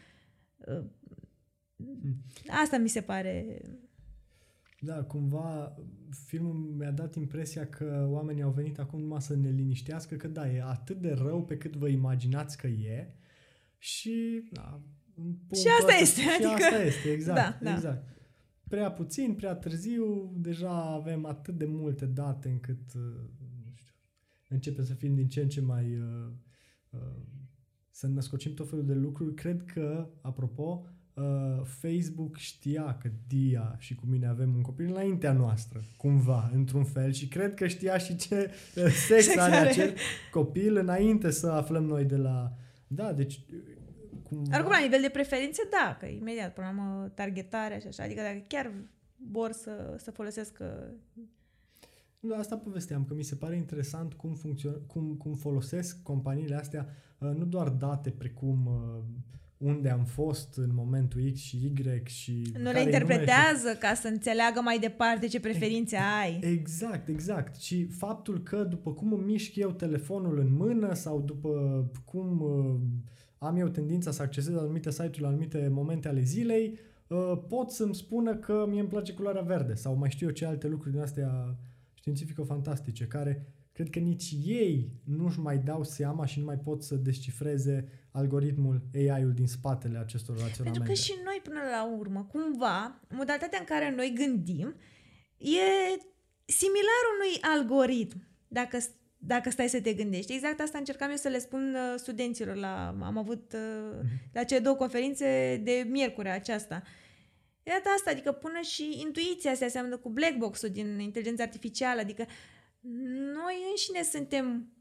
Hmm. 0.65 0.93
Asta 2.47 2.77
mi 2.77 2.89
se 2.89 3.01
pare 3.01 3.61
da, 4.83 5.03
cumva 5.03 5.75
filmul 6.25 6.53
mi-a 6.53 6.91
dat 6.91 7.15
impresia 7.15 7.67
că 7.67 8.07
oamenii 8.09 8.41
au 8.41 8.51
venit 8.51 8.79
acum 8.79 8.99
numai 8.99 9.21
să 9.21 9.35
ne 9.35 9.49
liniștească 9.49 10.15
că 10.15 10.27
da, 10.27 10.51
e 10.51 10.61
atât 10.61 11.01
de 11.01 11.11
rău 11.11 11.45
pe 11.45 11.57
cât 11.57 11.75
vă 11.75 11.87
imaginați 11.87 12.57
că 12.57 12.67
e 12.67 13.13
și 13.77 14.47
da, 14.51 14.81
și 15.53 15.67
asta 15.79 15.93
este. 15.93 16.21
Și 16.21 16.27
adică... 16.27 16.63
asta 16.63 16.83
este, 16.83 17.11
exact. 17.11 17.61
Da, 17.61 17.71
exact. 17.71 18.20
Da. 18.71 18.77
Prea 18.77 18.91
puțin, 18.91 19.33
prea 19.33 19.55
târziu, 19.55 20.33
deja 20.37 20.93
avem 20.93 21.25
atât 21.25 21.57
de 21.57 21.65
multe 21.65 22.05
date 22.05 22.49
încât 22.49 22.93
uh, 22.95 23.01
nu 23.65 23.71
știu, 23.75 23.93
începe 24.47 24.83
să 24.83 24.93
fim 24.93 25.15
din 25.15 25.27
ce 25.27 25.41
în 25.41 25.49
ce 25.49 25.61
mai 25.61 25.95
uh, 25.95 26.31
uh, 26.89 26.99
să 27.91 28.07
născocim 28.07 28.53
tot 28.53 28.69
felul 28.69 28.85
de 28.85 28.93
lucruri. 28.93 29.33
Cred 29.33 29.63
că, 29.63 30.09
apropo, 30.21 30.85
uh, 31.13 31.61
Facebook 31.63 32.37
știa 32.37 32.97
că 32.97 33.09
Dia 33.27 33.75
și 33.79 33.95
cu 33.95 34.05
mine 34.05 34.27
avem 34.27 34.55
un 34.55 34.61
copil 34.61 34.85
înaintea 34.85 35.33
noastră, 35.33 35.83
cumva, 35.97 36.49
într-un 36.53 36.83
fel, 36.83 37.11
și 37.11 37.27
cred 37.27 37.53
că 37.53 37.67
știa 37.67 37.97
și 37.97 38.15
ce 38.15 38.51
uh, 38.75 38.85
sex 39.07 39.37
are 39.37 39.55
acel 39.55 39.93
copil 40.31 40.77
înainte 40.77 41.31
să 41.31 41.47
aflăm 41.47 41.83
noi 41.83 42.05
de 42.05 42.17
la... 42.17 42.55
Da, 42.87 43.13
deci... 43.13 43.45
Cumva... 44.31 44.57
Acum, 44.57 44.71
la 44.71 44.79
nivel 44.79 45.01
de 45.01 45.09
preferințe, 45.09 45.61
da, 45.71 45.97
că 45.99 46.05
imediat, 46.05 46.53
până 46.53 46.67
la 46.67 46.73
urmă, 46.73 47.11
targetarea 47.15 47.79
și 47.79 47.87
așa, 47.87 48.03
adică 48.03 48.21
dacă 48.21 48.43
chiar 48.47 48.71
vor 49.15 49.51
să, 49.51 49.95
să 49.97 50.11
folosească 50.11 50.93
da, 52.19 52.37
asta 52.37 52.57
povesteam, 52.57 53.05
că 53.05 53.13
mi 53.13 53.23
se 53.23 53.35
pare 53.35 53.55
interesant 53.55 54.13
cum, 54.13 54.35
funcțion- 54.35 54.87
cum, 54.87 55.15
cum 55.15 55.33
folosesc 55.33 56.03
companiile 56.03 56.55
astea 56.55 56.87
uh, 57.17 57.29
nu 57.37 57.45
doar 57.45 57.69
date 57.69 58.09
precum 58.09 58.65
uh, 58.65 59.03
unde 59.57 59.89
am 59.89 60.03
fost 60.03 60.57
în 60.57 60.69
momentul 60.73 61.31
X 61.31 61.39
și 61.39 61.55
Y 61.55 62.01
și... 62.03 62.51
Nu 62.57 62.71
le 62.71 62.81
interpretează 62.81 63.69
și... 63.71 63.77
ca 63.77 63.93
să 63.93 64.07
înțeleagă 64.07 64.61
mai 64.61 64.79
departe 64.79 65.27
ce 65.27 65.39
preferințe 65.39 65.95
e, 65.95 65.99
ai. 66.21 66.39
Exact, 66.41 67.07
exact. 67.07 67.55
Și 67.55 67.85
faptul 67.85 68.43
că 68.43 68.63
după 68.63 68.93
cum 68.93 69.13
îmi 69.13 69.23
mișc 69.23 69.55
eu 69.55 69.71
telefonul 69.71 70.39
în 70.39 70.53
mână 70.53 70.93
sau 70.93 71.21
după 71.21 71.85
cum 72.05 72.41
uh, 72.41 72.79
am 73.43 73.55
eu 73.55 73.67
tendința 73.67 74.11
să 74.11 74.21
accesez 74.21 74.55
anumite 74.55 74.91
site-uri 74.91 75.21
la 75.21 75.27
anumite 75.27 75.67
momente 75.71 76.07
ale 76.07 76.21
zilei, 76.21 76.79
uh, 77.07 77.33
pot 77.47 77.71
să-mi 77.71 77.95
spună 77.95 78.35
că 78.35 78.65
mie 78.67 78.79
îmi 78.79 78.89
place 78.89 79.13
culoarea 79.13 79.41
verde 79.41 79.73
sau 79.73 79.95
mai 79.95 80.09
știu 80.09 80.27
eu 80.27 80.33
ce 80.33 80.45
alte 80.45 80.67
lucruri 80.67 80.93
din 80.93 81.01
astea 81.01 81.57
științifico-fantastice, 81.93 83.07
care 83.07 83.45
cred 83.71 83.89
că 83.89 83.99
nici 83.99 84.35
ei 84.43 84.91
nu-și 85.03 85.39
mai 85.39 85.57
dau 85.57 85.83
seama 85.83 86.25
și 86.25 86.39
nu 86.39 86.45
mai 86.45 86.57
pot 86.57 86.83
să 86.83 86.95
descifreze 86.95 87.87
algoritmul 88.11 88.81
AI-ul 88.93 89.33
din 89.33 89.47
spatele 89.47 89.97
acestor 89.97 90.37
raționamente. 90.37 90.79
Pentru 90.79 90.93
că 90.93 90.93
și 90.93 91.13
noi, 91.23 91.39
până 91.43 91.59
la 91.71 91.97
urmă, 91.97 92.27
cumva, 92.31 92.99
modalitatea 93.09 93.59
în 93.59 93.65
care 93.65 93.95
noi 93.95 94.13
gândim 94.15 94.75
e 95.37 95.67
similar 96.45 97.03
unui 97.15 97.41
algoritm, 97.41 98.27
dacă, 98.47 98.77
dacă 99.23 99.49
stai 99.49 99.69
să 99.69 99.81
te 99.81 99.93
gândești. 99.93 100.33
Exact 100.33 100.59
asta 100.59 100.77
încercam 100.77 101.09
eu 101.09 101.15
să 101.15 101.27
le 101.27 101.39
spun 101.39 101.75
uh, 101.75 101.93
studenților. 101.97 102.55
La, 102.55 102.87
am 102.87 103.17
avut 103.17 103.53
uh, 103.53 103.59
uh-huh. 103.59 104.31
la 104.33 104.43
cele 104.43 104.59
două 104.59 104.75
conferințe 104.75 105.59
de 105.63 105.85
miercuri 105.89 106.29
aceasta. 106.29 106.83
Iată 107.63 107.89
asta, 107.95 108.11
adică 108.11 108.31
până 108.31 108.61
și 108.61 108.99
intuiția 109.01 109.53
se 109.53 109.65
aseamnă 109.65 109.97
cu 109.97 110.09
black 110.09 110.35
box-ul 110.37 110.69
din 110.69 110.99
inteligența 110.99 111.43
artificială, 111.43 112.01
adică 112.01 112.25
noi 113.33 113.55
înșine 113.69 114.03
suntem 114.03 114.73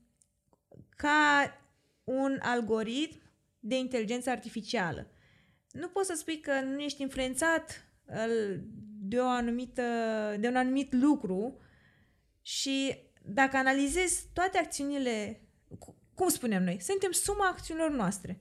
ca 0.96 1.58
un 2.04 2.38
algoritm 2.42 3.20
de 3.58 3.78
inteligență 3.78 4.30
artificială. 4.30 5.10
Nu 5.72 5.88
poți 5.88 6.06
să 6.06 6.14
spui 6.16 6.40
că 6.40 6.60
nu 6.60 6.80
ești 6.80 7.02
influențat 7.02 7.84
de, 9.00 9.18
o 9.18 9.26
anumită, 9.26 9.82
de 10.40 10.48
un 10.48 10.56
anumit 10.56 10.92
lucru 10.92 11.60
și 12.42 12.96
dacă 13.22 13.56
analizezi 13.56 14.26
toate 14.32 14.58
acțiunile, 14.58 15.40
cum 16.14 16.28
spunem 16.28 16.64
noi, 16.64 16.80
suntem 16.80 17.10
suma 17.10 17.48
acțiunilor 17.48 17.90
noastre. 17.90 18.40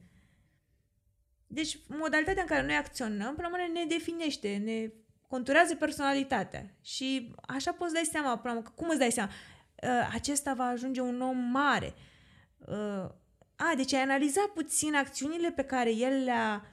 Deci 1.47 1.80
modalitatea 1.88 2.41
în 2.41 2.47
care 2.47 2.65
noi 2.65 2.75
acționăm, 2.75 3.36
până 3.36 3.47
la 3.51 3.67
ne 3.73 3.86
definește, 3.86 4.61
ne 4.63 4.91
conturează 5.27 5.75
personalitatea. 5.75 6.77
Și 6.82 7.36
așa 7.41 7.71
poți 7.71 7.93
dai 7.93 8.09
seama, 8.11 8.38
până 8.38 8.53
la 8.53 8.61
cum 8.61 8.89
îți 8.89 8.99
dai 8.99 9.11
seama? 9.11 9.32
Uh, 9.84 10.09
acesta 10.13 10.53
va 10.53 10.63
ajunge 10.63 11.01
un 11.01 11.21
om 11.21 11.38
mare. 11.38 11.93
Uh, 12.57 13.09
a, 13.55 13.73
deci 13.75 13.93
ai 13.93 14.01
analizat 14.01 14.45
puțin 14.45 14.95
acțiunile 14.95 15.51
pe 15.51 15.63
care 15.63 15.93
el 15.95 16.23
le-a 16.23 16.65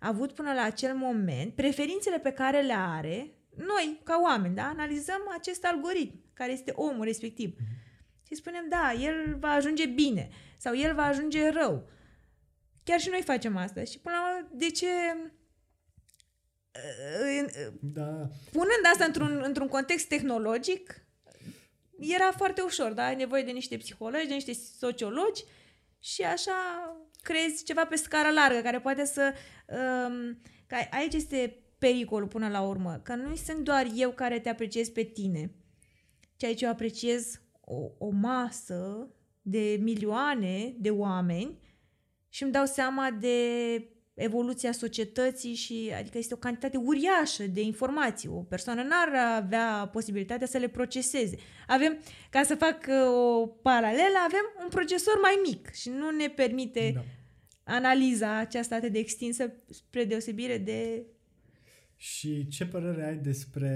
avut 0.00 0.32
până 0.32 0.52
la 0.52 0.62
acel 0.62 0.94
moment, 0.94 1.54
preferințele 1.54 2.18
pe 2.18 2.32
care 2.32 2.60
le 2.60 2.74
are, 2.76 3.30
noi, 3.56 4.00
ca 4.04 4.20
oameni, 4.22 4.54
da, 4.54 4.62
analizăm 4.62 5.20
acest 5.38 5.64
algoritm, 5.64 6.22
care 6.32 6.52
este 6.52 6.72
omul 6.74 7.04
respectiv. 7.04 7.54
Mm-hmm. 7.54 8.26
Și 8.26 8.34
spunem, 8.34 8.68
da, 8.68 8.92
el 8.92 9.36
va 9.38 9.48
ajunge 9.48 9.86
bine 9.86 10.28
sau 10.58 10.76
el 10.76 10.94
va 10.94 11.04
ajunge 11.04 11.48
rău. 11.48 11.88
Chiar 12.84 13.00
și 13.00 13.08
noi 13.08 13.22
facem 13.22 13.56
asta. 13.56 13.84
Și 13.84 13.98
până 13.98 14.14
la 14.16 14.36
urmă, 14.36 14.48
de 14.52 14.70
ce... 14.70 14.86
Da. 17.80 18.28
Punând 18.52 18.84
asta 18.92 19.04
într-un, 19.04 19.40
într-un 19.44 19.68
context 19.68 20.08
tehnologic, 20.08 21.06
era 21.98 22.32
foarte 22.32 22.60
ușor, 22.60 22.92
da? 22.92 23.04
Ai 23.04 23.14
nevoie 23.14 23.42
de 23.42 23.50
niște 23.50 23.76
psihologi, 23.76 24.26
de 24.26 24.34
niște 24.34 24.52
sociologi 24.52 25.44
și 26.00 26.22
așa 26.22 26.52
crezi 27.22 27.64
ceva 27.64 27.86
pe 27.86 27.96
scară 27.96 28.30
largă, 28.30 28.60
care 28.60 28.80
poate 28.80 29.04
să... 29.04 29.34
Um, 29.66 30.40
că 30.66 30.76
aici 30.90 31.14
este 31.14 31.63
pericolul 31.84 32.28
până 32.28 32.48
la 32.48 32.60
urmă, 32.60 33.00
că 33.02 33.14
nu 33.14 33.34
sunt 33.34 33.58
doar 33.58 33.86
eu 33.94 34.10
care 34.10 34.38
te 34.38 34.48
apreciez 34.48 34.88
pe 34.88 35.02
tine, 35.02 35.54
ci 36.36 36.44
aici 36.44 36.60
eu 36.60 36.70
apreciez 36.70 37.40
o, 37.60 37.76
o 37.98 38.10
masă 38.10 39.08
de 39.42 39.78
milioane 39.80 40.74
de 40.78 40.90
oameni 40.90 41.58
și 42.28 42.42
îmi 42.42 42.52
dau 42.52 42.64
seama 42.64 43.10
de 43.10 43.38
evoluția 44.14 44.72
societății 44.72 45.54
și 45.54 45.92
adică 45.98 46.18
este 46.18 46.34
o 46.34 46.36
cantitate 46.36 46.76
uriașă 46.76 47.46
de 47.46 47.60
informații. 47.60 48.28
O 48.28 48.42
persoană 48.42 48.82
n-ar 48.82 49.42
avea 49.42 49.88
posibilitatea 49.92 50.46
să 50.46 50.58
le 50.58 50.68
proceseze. 50.68 51.36
Avem, 51.66 51.98
ca 52.30 52.42
să 52.42 52.54
fac 52.54 52.86
uh, 52.88 53.40
o 53.40 53.46
paralelă, 53.46 54.18
avem 54.24 54.44
un 54.62 54.68
procesor 54.68 55.18
mai 55.22 55.40
mic 55.46 55.72
și 55.72 55.88
nu 55.88 56.10
ne 56.10 56.28
permite 56.28 56.92
da. 56.94 57.00
analiza 57.64 58.36
aceasta 58.36 58.74
atât 58.74 58.92
de 58.92 58.98
extinsă 58.98 59.52
spre 59.70 60.04
deosebire 60.04 60.58
de... 60.58 61.06
Și 62.04 62.48
ce 62.48 62.66
părere 62.66 63.06
ai 63.06 63.16
despre 63.16 63.70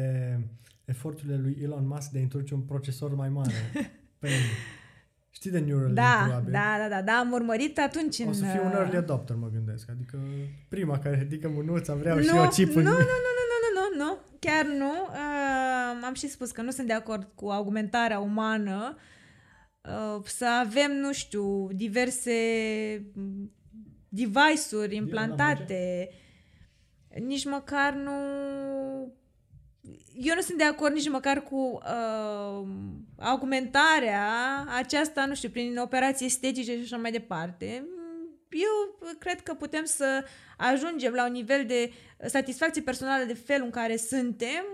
eforturile 0.84 1.36
lui 1.36 1.58
Elon 1.62 1.86
Musk 1.86 2.10
de 2.10 2.18
a 2.18 2.20
introduce 2.20 2.54
un 2.54 2.60
procesor 2.60 3.14
mai 3.14 3.28
mare? 3.28 3.52
pe 4.18 4.28
Știi 5.30 5.50
de 5.50 5.58
Neuralink, 5.58 5.94
da, 5.94 6.22
probabil. 6.24 6.52
Da, 6.52 6.76
da, 6.78 6.88
da, 6.88 7.02
da, 7.02 7.12
am 7.12 7.32
urmărit 7.32 7.78
atunci 7.78 8.18
în... 8.18 8.28
O 8.28 8.32
să 8.32 8.44
fiu 8.44 8.64
un 8.64 8.72
early 8.72 8.96
adopter, 8.96 9.36
mă 9.36 9.50
gândesc. 9.52 9.90
Adică 9.90 10.18
prima 10.68 10.98
care 10.98 11.18
ridică 11.18 11.48
mânuța, 11.48 11.94
vreau 11.94 12.16
nu, 12.16 12.22
și 12.22 12.36
eu 12.36 12.48
chip 12.48 12.68
nu, 12.68 12.78
în... 12.78 12.84
Nu, 12.84 12.90
nu, 12.90 12.96
nu, 12.96 13.44
nu, 13.50 13.96
nu, 13.96 14.04
nu, 14.04 14.18
chiar 14.38 14.66
nu. 14.66 14.92
Uh, 15.10 16.04
am 16.04 16.14
și 16.14 16.28
spus 16.28 16.50
că 16.50 16.62
nu 16.62 16.70
sunt 16.70 16.86
de 16.86 16.92
acord 16.92 17.28
cu 17.34 17.48
augmentarea 17.48 18.18
umană. 18.18 18.96
Uh, 19.80 20.22
să 20.24 20.46
avem, 20.64 20.92
nu 20.92 21.12
știu, 21.12 21.68
diverse 21.72 22.32
device-uri 24.08 24.96
implantate. 24.96 26.08
Nici 27.18 27.44
măcar 27.44 27.92
nu 27.92 28.12
eu 30.14 30.34
nu 30.34 30.40
sunt 30.40 30.58
de 30.58 30.64
acord 30.64 30.94
nici 30.94 31.08
măcar 31.08 31.42
cu 31.42 31.56
uh, 31.56 32.68
augmentarea 33.18 34.30
aceasta, 34.76 35.26
nu 35.26 35.34
știu, 35.34 35.48
prin 35.48 35.78
operații 35.78 36.26
estetice 36.26 36.72
și 36.76 36.82
așa 36.82 36.96
mai 36.96 37.10
departe. 37.10 37.86
Eu 38.50 38.98
cred 39.18 39.40
că 39.40 39.54
putem 39.54 39.84
să 39.84 40.24
ajungem 40.56 41.12
la 41.12 41.26
un 41.26 41.32
nivel 41.32 41.66
de 41.66 41.92
satisfacție 42.26 42.82
personală 42.82 43.24
de 43.24 43.34
felul 43.34 43.64
în 43.64 43.70
care 43.70 43.96
suntem 43.96 44.64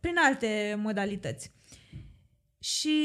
prin 0.00 0.16
alte 0.16 0.76
modalități. 0.78 1.52
Și 2.58 2.98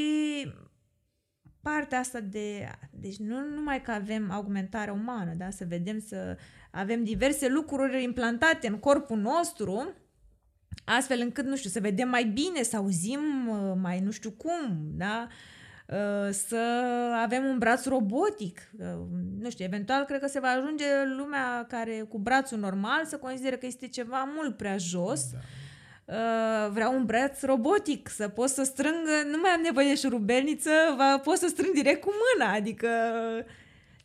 partea 1.62 2.00
asta 2.00 2.20
de... 2.20 2.72
Deci 2.92 3.18
nu 3.18 3.40
numai 3.56 3.82
că 3.82 3.92
avem 3.92 4.32
augmentarea 4.32 4.94
umană, 4.94 5.34
da? 5.34 5.50
să 5.50 5.66
vedem 5.68 6.00
să 6.00 6.38
avem 6.76 7.04
diverse 7.04 7.48
lucruri 7.48 8.04
implantate 8.04 8.68
în 8.68 8.80
corpul 8.80 9.18
nostru, 9.18 9.94
astfel 10.86 11.20
încât, 11.22 11.46
nu 11.46 11.56
știu, 11.56 11.70
să 11.70 11.80
vedem 11.80 12.10
mai 12.10 12.24
bine, 12.24 12.64
să 12.64 12.76
auzim 12.76 13.48
uh, 13.48 13.74
mai 13.82 14.00
nu 14.00 14.12
știu 14.12 14.32
cum, 14.32 14.78
da? 14.92 15.28
Uh, 15.88 16.30
să 16.32 16.58
avem 17.22 17.46
un 17.46 17.58
braț 17.58 17.86
robotic. 17.86 18.72
Uh, 18.80 18.86
nu 19.40 19.50
știu, 19.50 19.66
eventual 19.66 20.04
cred 20.04 20.20
că 20.20 20.28
se 20.28 20.40
va 20.40 20.48
ajunge 20.48 20.86
lumea 21.18 21.66
care 21.70 22.06
cu 22.10 22.18
brațul 22.18 22.60
normal 22.60 23.06
să 23.06 23.18
consideră 23.18 23.56
că 23.56 23.66
este 23.66 23.88
ceva 23.88 24.32
mult 24.36 24.58
prea 24.58 24.78
jos. 24.78 25.22
Da. 25.32 25.40
Vreau 26.72 26.96
un 26.96 27.06
braț 27.06 27.42
robotic, 27.42 28.10
să 28.10 28.28
pot 28.28 28.50
să 28.50 28.64
strâng, 28.64 29.08
nu 29.32 29.38
mai 29.42 29.52
am 29.52 29.62
nevoie 29.62 29.88
de 29.88 29.96
șurubelniță, 29.96 30.70
pot 31.24 31.38
să 31.38 31.48
strâng 31.48 31.74
direct 31.74 32.02
cu 32.02 32.12
mâna, 32.38 32.54
adică 32.54 32.88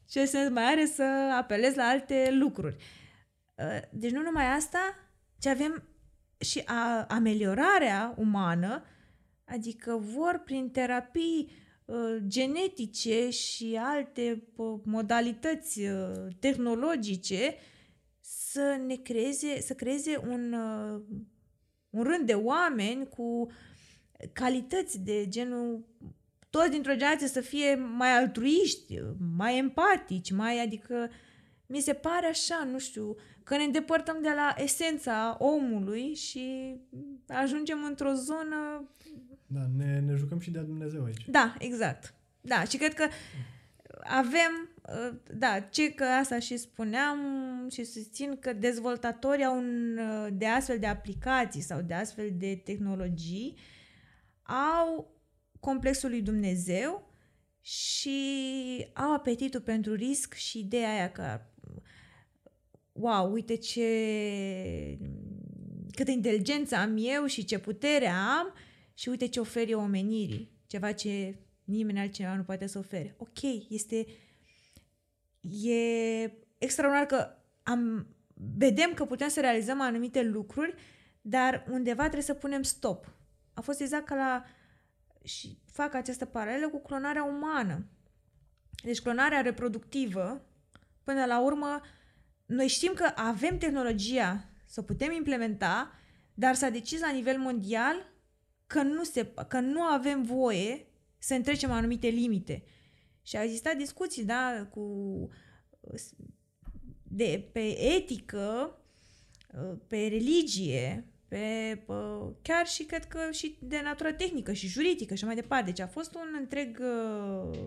ce 0.08 0.24
sens 0.24 0.50
mai 0.50 0.64
are 0.64 0.86
să 0.86 1.02
apelez 1.38 1.74
la 1.74 1.84
alte 1.84 2.28
lucruri. 2.32 2.76
Deci 3.90 4.10
nu 4.10 4.22
numai 4.22 4.46
asta, 4.46 4.94
ci 5.38 5.46
avem 5.46 5.82
și 6.38 6.62
a, 6.64 7.06
ameliorarea 7.08 8.14
umană, 8.16 8.84
adică 9.44 9.96
vor 9.96 10.42
prin 10.44 10.70
terapii 10.70 11.50
uh, 11.84 12.16
genetice 12.26 13.30
și 13.30 13.78
alte 13.80 14.42
uh, 14.56 14.80
modalități 14.84 15.80
uh, 15.80 16.26
tehnologice 16.38 17.54
să 18.20 18.80
ne 18.86 18.94
creeze, 18.94 19.60
să 19.60 19.74
creeze 19.74 20.20
un, 20.28 20.52
uh, 20.52 21.02
un 21.90 22.02
rând 22.02 22.26
de 22.26 22.34
oameni 22.34 23.08
cu 23.08 23.46
calități 24.32 25.00
de 25.00 25.28
genul 25.28 25.86
toți 26.58 26.70
dintr-o 26.70 26.94
generație 26.94 27.26
să 27.26 27.40
fie 27.40 27.74
mai 27.74 28.08
altruiști, 28.08 29.00
mai 29.36 29.58
empatici, 29.58 30.30
mai, 30.30 30.62
adică 30.62 31.10
mi 31.66 31.80
se 31.80 31.92
pare 31.92 32.26
așa, 32.26 32.68
nu 32.70 32.78
știu, 32.78 33.16
că 33.42 33.56
ne 33.56 33.62
îndepărtăm 33.62 34.18
de 34.22 34.28
la 34.34 34.54
esența 34.56 35.36
omului 35.38 36.14
și 36.14 36.76
ajungem 37.26 37.84
într-o 37.84 38.12
zonă... 38.12 38.88
Da, 39.46 39.60
ne, 39.76 40.00
ne 40.00 40.14
jucăm 40.14 40.38
și 40.38 40.50
de 40.50 40.58
Dumnezeu 40.58 41.04
aici. 41.04 41.24
Da, 41.28 41.54
exact. 41.58 42.14
Da, 42.40 42.64
și 42.64 42.76
cred 42.76 42.94
că 42.94 43.06
avem, 44.02 44.68
da, 45.34 45.60
ce 45.60 45.90
că 45.94 46.04
asta 46.04 46.38
și 46.38 46.56
spuneam 46.56 47.18
și 47.70 47.84
susțin 47.84 48.38
că 48.40 48.52
dezvoltatorii 48.52 49.44
au 49.44 49.56
un, 49.56 49.98
de 50.32 50.46
astfel 50.46 50.78
de 50.78 50.86
aplicații 50.86 51.60
sau 51.60 51.80
de 51.80 51.94
astfel 51.94 52.30
de 52.38 52.60
tehnologii 52.64 53.56
au 54.84 55.17
complexul 55.60 56.10
lui 56.10 56.22
Dumnezeu 56.22 57.12
și 57.60 58.20
au 58.94 59.14
apetitul 59.14 59.60
pentru 59.60 59.94
risc 59.94 60.34
și 60.34 60.58
ideea 60.58 60.90
aia 60.90 61.12
că 61.12 61.40
wow, 62.92 63.32
uite 63.32 63.54
ce 63.54 64.98
câtă 65.94 66.10
inteligență 66.10 66.76
am 66.76 66.96
eu 66.98 67.26
și 67.26 67.44
ce 67.44 67.58
putere 67.58 68.06
am 68.06 68.54
și 68.94 69.08
uite 69.08 69.28
ce 69.28 69.40
ofer 69.40 69.68
eu 69.68 69.80
omenirii. 69.80 70.50
Ceva 70.66 70.92
ce 70.92 71.38
nimeni 71.64 71.98
altcineva 71.98 72.34
nu 72.34 72.42
poate 72.42 72.66
să 72.66 72.78
ofere. 72.78 73.14
Ok, 73.18 73.42
este 73.68 74.06
e 75.42 76.32
extraordinar 76.58 77.06
că 77.06 77.30
am 77.62 78.06
vedem 78.56 78.94
că 78.94 79.04
putem 79.04 79.28
să 79.28 79.40
realizăm 79.40 79.80
anumite 79.80 80.22
lucruri, 80.22 80.74
dar 81.20 81.64
undeva 81.70 82.02
trebuie 82.02 82.22
să 82.22 82.34
punem 82.34 82.62
stop. 82.62 83.12
A 83.54 83.60
fost 83.60 83.80
exact 83.80 84.04
ca 84.04 84.14
la... 84.14 84.44
și 85.28 85.58
fac 85.72 85.94
această 85.94 86.24
paralelă 86.24 86.68
cu 86.68 86.80
clonarea 86.80 87.24
umană. 87.24 87.86
Deci 88.82 89.00
clonarea 89.00 89.40
reproductivă, 89.40 90.46
până 91.04 91.24
la 91.24 91.40
urmă, 91.40 91.80
noi 92.46 92.68
știm 92.68 92.92
că 92.94 93.12
avem 93.14 93.58
tehnologia 93.58 94.44
să 94.64 94.82
putem 94.82 95.12
implementa, 95.12 95.92
dar 96.34 96.54
s-a 96.54 96.68
decis 96.68 97.00
la 97.00 97.10
nivel 97.10 97.38
mondial 97.38 98.12
că 98.66 98.82
nu, 98.82 99.04
se, 99.04 99.32
că 99.48 99.60
nu 99.60 99.82
avem 99.82 100.22
voie 100.22 100.86
să 101.18 101.34
întrecem 101.34 101.70
anumite 101.70 102.08
limite. 102.08 102.64
Și 103.22 103.36
au 103.36 103.42
existat 103.42 103.76
discuții, 103.76 104.24
da, 104.24 104.66
cu 104.70 105.28
de, 107.02 107.48
pe 107.52 107.82
etică, 107.96 108.78
pe 109.86 109.96
religie, 109.96 111.12
pe, 111.28 111.82
pe 111.86 111.92
chiar 112.42 112.66
și 112.66 112.84
cred 112.84 113.04
că 113.04 113.18
și 113.30 113.56
de 113.60 113.80
natură 113.84 114.12
tehnică 114.12 114.52
și 114.52 114.66
juridică 114.66 115.14
și 115.14 115.24
mai 115.24 115.34
departe. 115.34 115.64
Deci 115.64 115.80
a 115.80 115.86
fost 115.86 116.14
un 116.14 116.36
întreg 116.38 116.80
uh, 116.80 117.58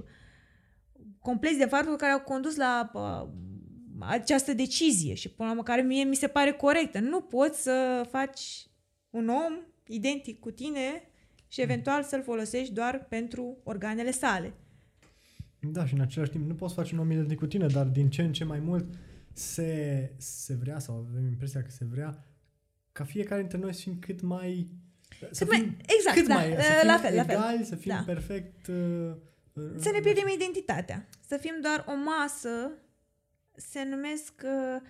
complex 1.19 1.57
de 1.57 1.65
faptul 1.65 1.95
care 1.95 2.11
au 2.11 2.21
condus 2.21 2.55
la 2.55 2.91
uh, 2.93 3.29
această 3.99 4.53
decizie 4.53 5.13
și 5.13 5.29
până 5.29 5.47
la 5.47 5.53
urmă 5.53 5.63
care 5.63 5.81
mie 5.81 6.03
mi 6.03 6.15
se 6.15 6.27
pare 6.27 6.51
corectă. 6.51 6.99
Nu 6.99 7.21
poți 7.21 7.61
să 7.61 8.07
faci 8.09 8.67
un 9.09 9.27
om 9.29 9.53
identic 9.87 10.39
cu 10.39 10.51
tine 10.51 11.03
și 11.47 11.61
eventual 11.61 12.03
să-l 12.03 12.23
folosești 12.23 12.73
doar 12.73 13.05
pentru 13.09 13.57
organele 13.63 14.11
sale. 14.11 14.53
Da, 15.59 15.85
și 15.85 15.93
în 15.93 15.99
același 15.99 16.31
timp 16.31 16.47
nu 16.47 16.55
poți 16.55 16.73
face 16.73 16.93
un 16.93 16.99
om 16.99 17.11
identic 17.11 17.37
cu 17.37 17.47
tine, 17.47 17.67
dar 17.67 17.85
din 17.85 18.09
ce 18.09 18.21
în 18.21 18.33
ce 18.33 18.43
mai 18.43 18.59
mult 18.59 18.85
se, 19.33 20.11
se 20.17 20.53
vrea, 20.53 20.79
sau 20.79 21.07
avem 21.09 21.27
impresia 21.27 21.61
că 21.61 21.69
se 21.69 21.85
vrea, 21.85 22.25
ca 23.01 23.07
fiecare 23.07 23.39
dintre 23.39 23.57
noi 23.57 23.73
să 23.73 23.81
fim 23.81 23.99
cât 23.99 24.21
mai... 24.21 24.67
Să 25.31 25.45
fim 25.45 25.59
mai, 25.59 25.77
exact, 25.97 26.17
cât 26.17 26.27
da, 26.27 26.33
mai, 26.33 26.55
să 26.59 26.71
fim 26.79 26.87
la 26.87 26.97
fel, 26.97 27.13
egali, 27.13 27.33
la 27.33 27.41
fel. 27.41 27.63
să 27.63 27.75
fim 27.75 27.91
da. 27.95 28.03
perfect... 28.05 28.67
Uh, 28.67 29.15
să 29.77 29.89
ne 29.91 29.99
pierdem 29.99 30.27
identitatea. 30.27 31.07
Să 31.27 31.37
fim 31.37 31.55
doar 31.61 31.85
o 31.87 31.95
masă, 31.95 32.71
se 33.55 33.83
numesc... 33.83 34.33
Uh, 34.43 34.81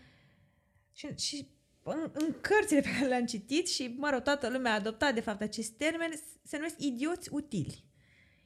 și, 0.94 1.08
și 1.18 1.48
în, 1.84 2.10
în 2.14 2.36
cărțile 2.42 2.82
pe 2.86 2.90
care 2.92 3.08
le-am 3.08 3.26
citit 3.26 3.68
și, 3.70 3.96
mă 3.98 4.10
rog, 4.10 4.22
toată 4.22 4.50
lumea 4.50 4.72
a 4.72 4.76
adoptat, 4.76 5.14
de 5.14 5.22
fapt, 5.22 5.42
acest 5.42 5.72
termen, 5.72 6.12
se 6.44 6.58
numesc 6.58 6.76
idioți 6.78 7.30
utili. 7.32 7.86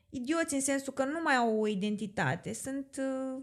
Idioți 0.09 0.53
în 0.53 0.61
sensul 0.61 0.93
că 0.93 1.05
nu 1.05 1.21
mai 1.23 1.35
au 1.35 1.59
o 1.59 1.67
identitate. 1.67 2.53
Sunt 2.53 2.97
uh, 2.99 3.41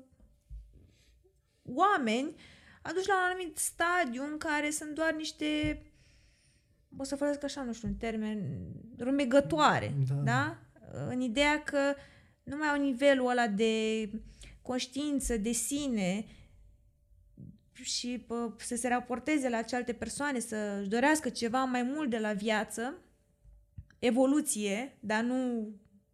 oameni 1.62 2.35
aduși 2.83 3.09
la 3.09 3.14
un 3.14 3.31
anumit 3.31 3.59
stadiu 3.59 4.23
în 4.23 4.39
care 4.39 4.70
sunt 4.70 4.91
doar 4.91 5.14
niște 5.14 5.83
o 6.97 7.05
să 7.05 7.16
folosesc 7.16 7.45
așa, 7.45 7.62
nu 7.62 7.72
știu, 7.72 7.88
un 7.88 7.95
termen, 7.95 8.38
rumegătoare, 8.99 9.95
da? 10.09 10.14
da? 10.14 10.59
În 11.09 11.20
ideea 11.20 11.62
că 11.62 11.95
nu 12.43 12.57
mai 12.57 12.68
au 12.68 12.80
nivelul 12.80 13.30
ăla 13.30 13.49
de 13.49 14.11
conștiință 14.62 15.36
de 15.36 15.53
sine 15.53 16.24
și 17.72 18.24
pă, 18.26 18.55
să 18.59 18.76
se 18.76 18.88
raporteze 18.88 19.49
la 19.49 19.62
cealaltă 19.62 19.93
persoane, 19.93 20.38
să-și 20.38 20.88
dorească 20.88 21.28
ceva 21.28 21.64
mai 21.64 21.82
mult 21.82 22.11
de 22.11 22.18
la 22.18 22.32
viață, 22.32 22.95
evoluție, 23.99 24.97
dar 25.01 25.22
nu 25.22 25.68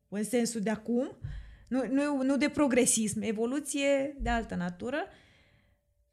în 0.08 0.24
sensul 0.24 0.60
de 0.60 0.70
acum, 0.70 1.18
nu, 1.68 1.86
nu, 1.86 2.22
nu 2.22 2.36
de 2.36 2.48
progresism, 2.48 3.20
evoluție 3.22 4.16
de 4.20 4.28
altă 4.28 4.54
natură 4.54 5.06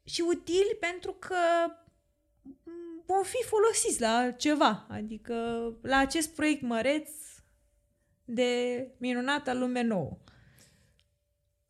și 0.04 0.20
util 0.28 0.76
pentru 0.80 1.12
că 1.12 1.36
vom 3.06 3.22
fi 3.22 3.44
folosiți 3.44 4.00
la 4.00 4.30
ceva, 4.30 4.86
adică 4.88 5.34
la 5.82 5.96
acest 5.96 6.34
proiect 6.34 6.62
măreț 6.62 7.10
de 8.24 8.46
minunată 8.98 9.54
lume 9.54 9.82
nouă. 9.82 10.18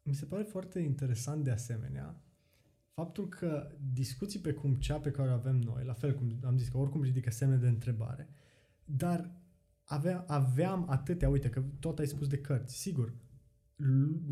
Mi 0.03 0.15
se 0.15 0.25
pare 0.25 0.43
foarte 0.43 0.79
interesant 0.79 1.45
de 1.45 1.51
asemenea 1.51 2.21
faptul 2.95 3.29
că 3.29 3.71
discuții 3.93 4.41
pe 4.41 4.53
cum 4.53 4.75
cea 4.75 4.99
pe 4.99 5.11
care 5.11 5.31
o 5.31 5.33
avem 5.33 5.57
noi, 5.57 5.85
la 5.85 5.93
fel 5.93 6.15
cum 6.15 6.39
am 6.45 6.59
zis 6.59 6.69
că 6.69 6.77
oricum 6.77 7.03
ridică 7.03 7.31
semne 7.31 7.57
de 7.57 7.69
întrebare, 7.69 8.29
dar 8.85 9.31
avea, 9.85 10.25
aveam 10.27 10.87
atâtea, 10.89 11.29
uite 11.29 11.51
că 11.51 11.63
tot 11.81 11.99
ai 11.99 12.07
spus 12.07 12.29
de 12.29 12.39
cărți, 12.39 12.77
sigur, 12.77 13.15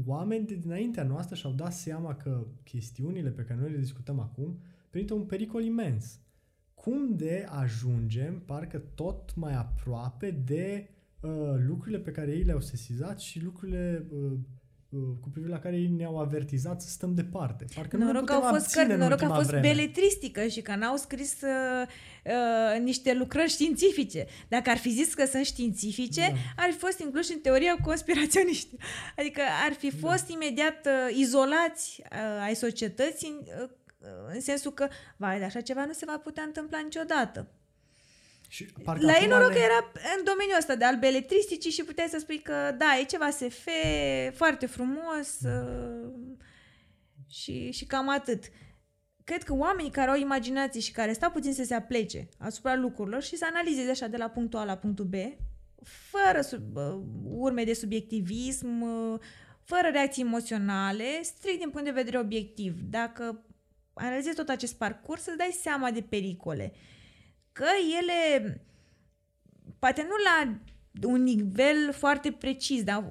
oameni 0.05 0.47
de 0.47 0.55
dinaintea 0.55 1.05
noastră 1.05 1.35
și-au 1.35 1.53
dat 1.53 1.73
seama 1.73 2.17
că 2.17 2.47
chestiunile 2.63 3.31
pe 3.31 3.43
care 3.43 3.61
noi 3.61 3.71
le 3.71 3.79
discutăm 3.79 4.19
acum 4.19 4.61
prezintă 4.91 5.15
un 5.15 5.27
pericol 5.27 5.63
imens. 5.63 6.21
Cum 6.85 7.17
de 7.17 7.47
ajungem, 7.49 8.43
parcă 8.47 8.83
tot 8.95 9.35
mai 9.35 9.55
aproape 9.55 10.31
de 10.31 10.91
uh, 11.21 11.31
lucrurile 11.67 11.99
pe 11.99 12.11
care 12.11 12.31
ei 12.31 12.43
le-au 12.43 12.61
sesizat 12.61 13.21
și 13.21 13.43
lucrurile 13.43 14.07
uh, 14.11 14.33
uh, 14.89 15.01
cu 15.21 15.29
privire 15.29 15.53
la 15.53 15.59
care 15.59 15.77
ei 15.77 15.89
ne-au 15.89 16.19
avertizat 16.19 16.83
să 16.83 16.89
stăm 16.89 17.15
departe. 17.15 17.65
Parcă 17.75 17.97
noroc 17.97 18.13
nu 18.13 18.21
ne 18.21 18.25
putem 18.27 18.43
au 18.43 18.55
fost 18.55 18.75
cărți, 18.75 18.97
noroc 18.97 19.19
că 19.19 19.25
a 19.25 19.35
fost 19.35 19.49
vreme. 19.49 19.69
beletristică 19.69 20.47
și 20.47 20.61
că 20.61 20.75
n-au 20.75 20.97
scris 20.97 21.41
uh, 21.43 21.87
uh, 22.25 22.83
niște 22.83 23.15
lucrări 23.15 23.51
științifice. 23.51 24.27
Dacă 24.49 24.71
ar 24.71 24.77
fi 24.77 24.91
zis 24.91 25.15
că 25.15 25.25
sunt 25.25 25.45
științifice, 25.45 26.21
da. 26.21 26.63
ar 26.63 26.71
fi 26.71 26.79
fost 26.79 26.99
inclus 26.99 27.29
în 27.29 27.39
teoria 27.39 27.77
conspiraționiști. 27.83 28.77
Adică 29.19 29.41
ar 29.67 29.73
fi 29.73 29.91
da. 29.91 30.09
fost 30.09 30.27
da. 30.27 30.35
imediat 30.35 30.87
uh, 30.87 31.17
izolați 31.17 32.03
uh, 32.03 32.43
ai 32.43 32.55
societății 32.55 33.39
uh, 33.63 33.71
în 34.33 34.41
sensul 34.41 34.73
că, 34.73 34.89
vai, 35.17 35.39
de 35.39 35.45
așa 35.45 35.61
ceva 35.61 35.85
nu 35.85 35.93
se 35.93 36.05
va 36.05 36.19
putea 36.19 36.43
întâmpla 36.43 36.79
niciodată. 36.79 37.49
Și 38.49 38.67
la 38.85 39.13
ei 39.21 39.27
noroc 39.27 39.49
le... 39.49 39.55
că 39.55 39.61
era 39.61 39.93
în 40.17 40.25
domeniul 40.25 40.57
ăsta 40.59 40.75
de 40.75 40.85
al 40.85 40.97
beletristicii 40.99 41.71
și 41.71 41.85
puteai 41.85 42.09
să 42.09 42.19
spui 42.19 42.39
că 42.39 42.75
da, 42.79 42.99
e 43.01 43.05
ceva 43.05 43.31
SF 43.31 43.69
foarte 44.33 44.67
frumos 44.67 45.41
uh, 45.45 46.11
și, 47.29 47.71
și 47.71 47.85
cam 47.87 48.09
atât. 48.09 48.45
Cred 49.25 49.43
că 49.43 49.55
oamenii 49.55 49.91
care 49.91 50.11
au 50.11 50.17
imaginație 50.17 50.81
și 50.81 50.93
care 50.93 51.13
stau 51.13 51.31
puțin 51.31 51.53
să 51.55 51.65
se 51.65 51.75
aplece 51.75 52.29
asupra 52.39 52.77
lucrurilor 52.77 53.23
și 53.23 53.37
să 53.37 53.45
analizeze 53.49 53.91
așa 53.91 54.07
de 54.07 54.17
la 54.17 54.29
punctul 54.29 54.59
A 54.59 54.65
la 54.65 54.77
punctul 54.77 55.05
B, 55.05 55.15
fără 55.83 56.41
sub, 56.41 56.77
uh, 56.77 57.01
urme 57.25 57.65
de 57.65 57.73
subiectivism, 57.73 58.81
uh, 58.81 59.21
fără 59.63 59.89
reacții 59.93 60.23
emoționale, 60.23 61.23
strict 61.23 61.59
din 61.59 61.71
punct 61.71 61.87
de 61.87 61.93
vedere 61.93 62.19
obiectiv. 62.19 62.81
Dacă 62.91 63.45
analizezi 63.95 64.37
tot 64.37 64.49
acest 64.49 64.75
parcurs, 64.75 65.23
să 65.23 65.35
dai 65.37 65.59
seama 65.61 65.91
de 65.91 66.03
pericole. 66.03 66.73
Că 67.53 67.67
ele, 68.01 68.61
poate 69.79 70.03
nu 70.03 70.15
la 70.25 70.59
un 71.09 71.23
nivel 71.23 71.93
foarte 71.93 72.33
precis, 72.33 72.83
dar, 72.83 73.05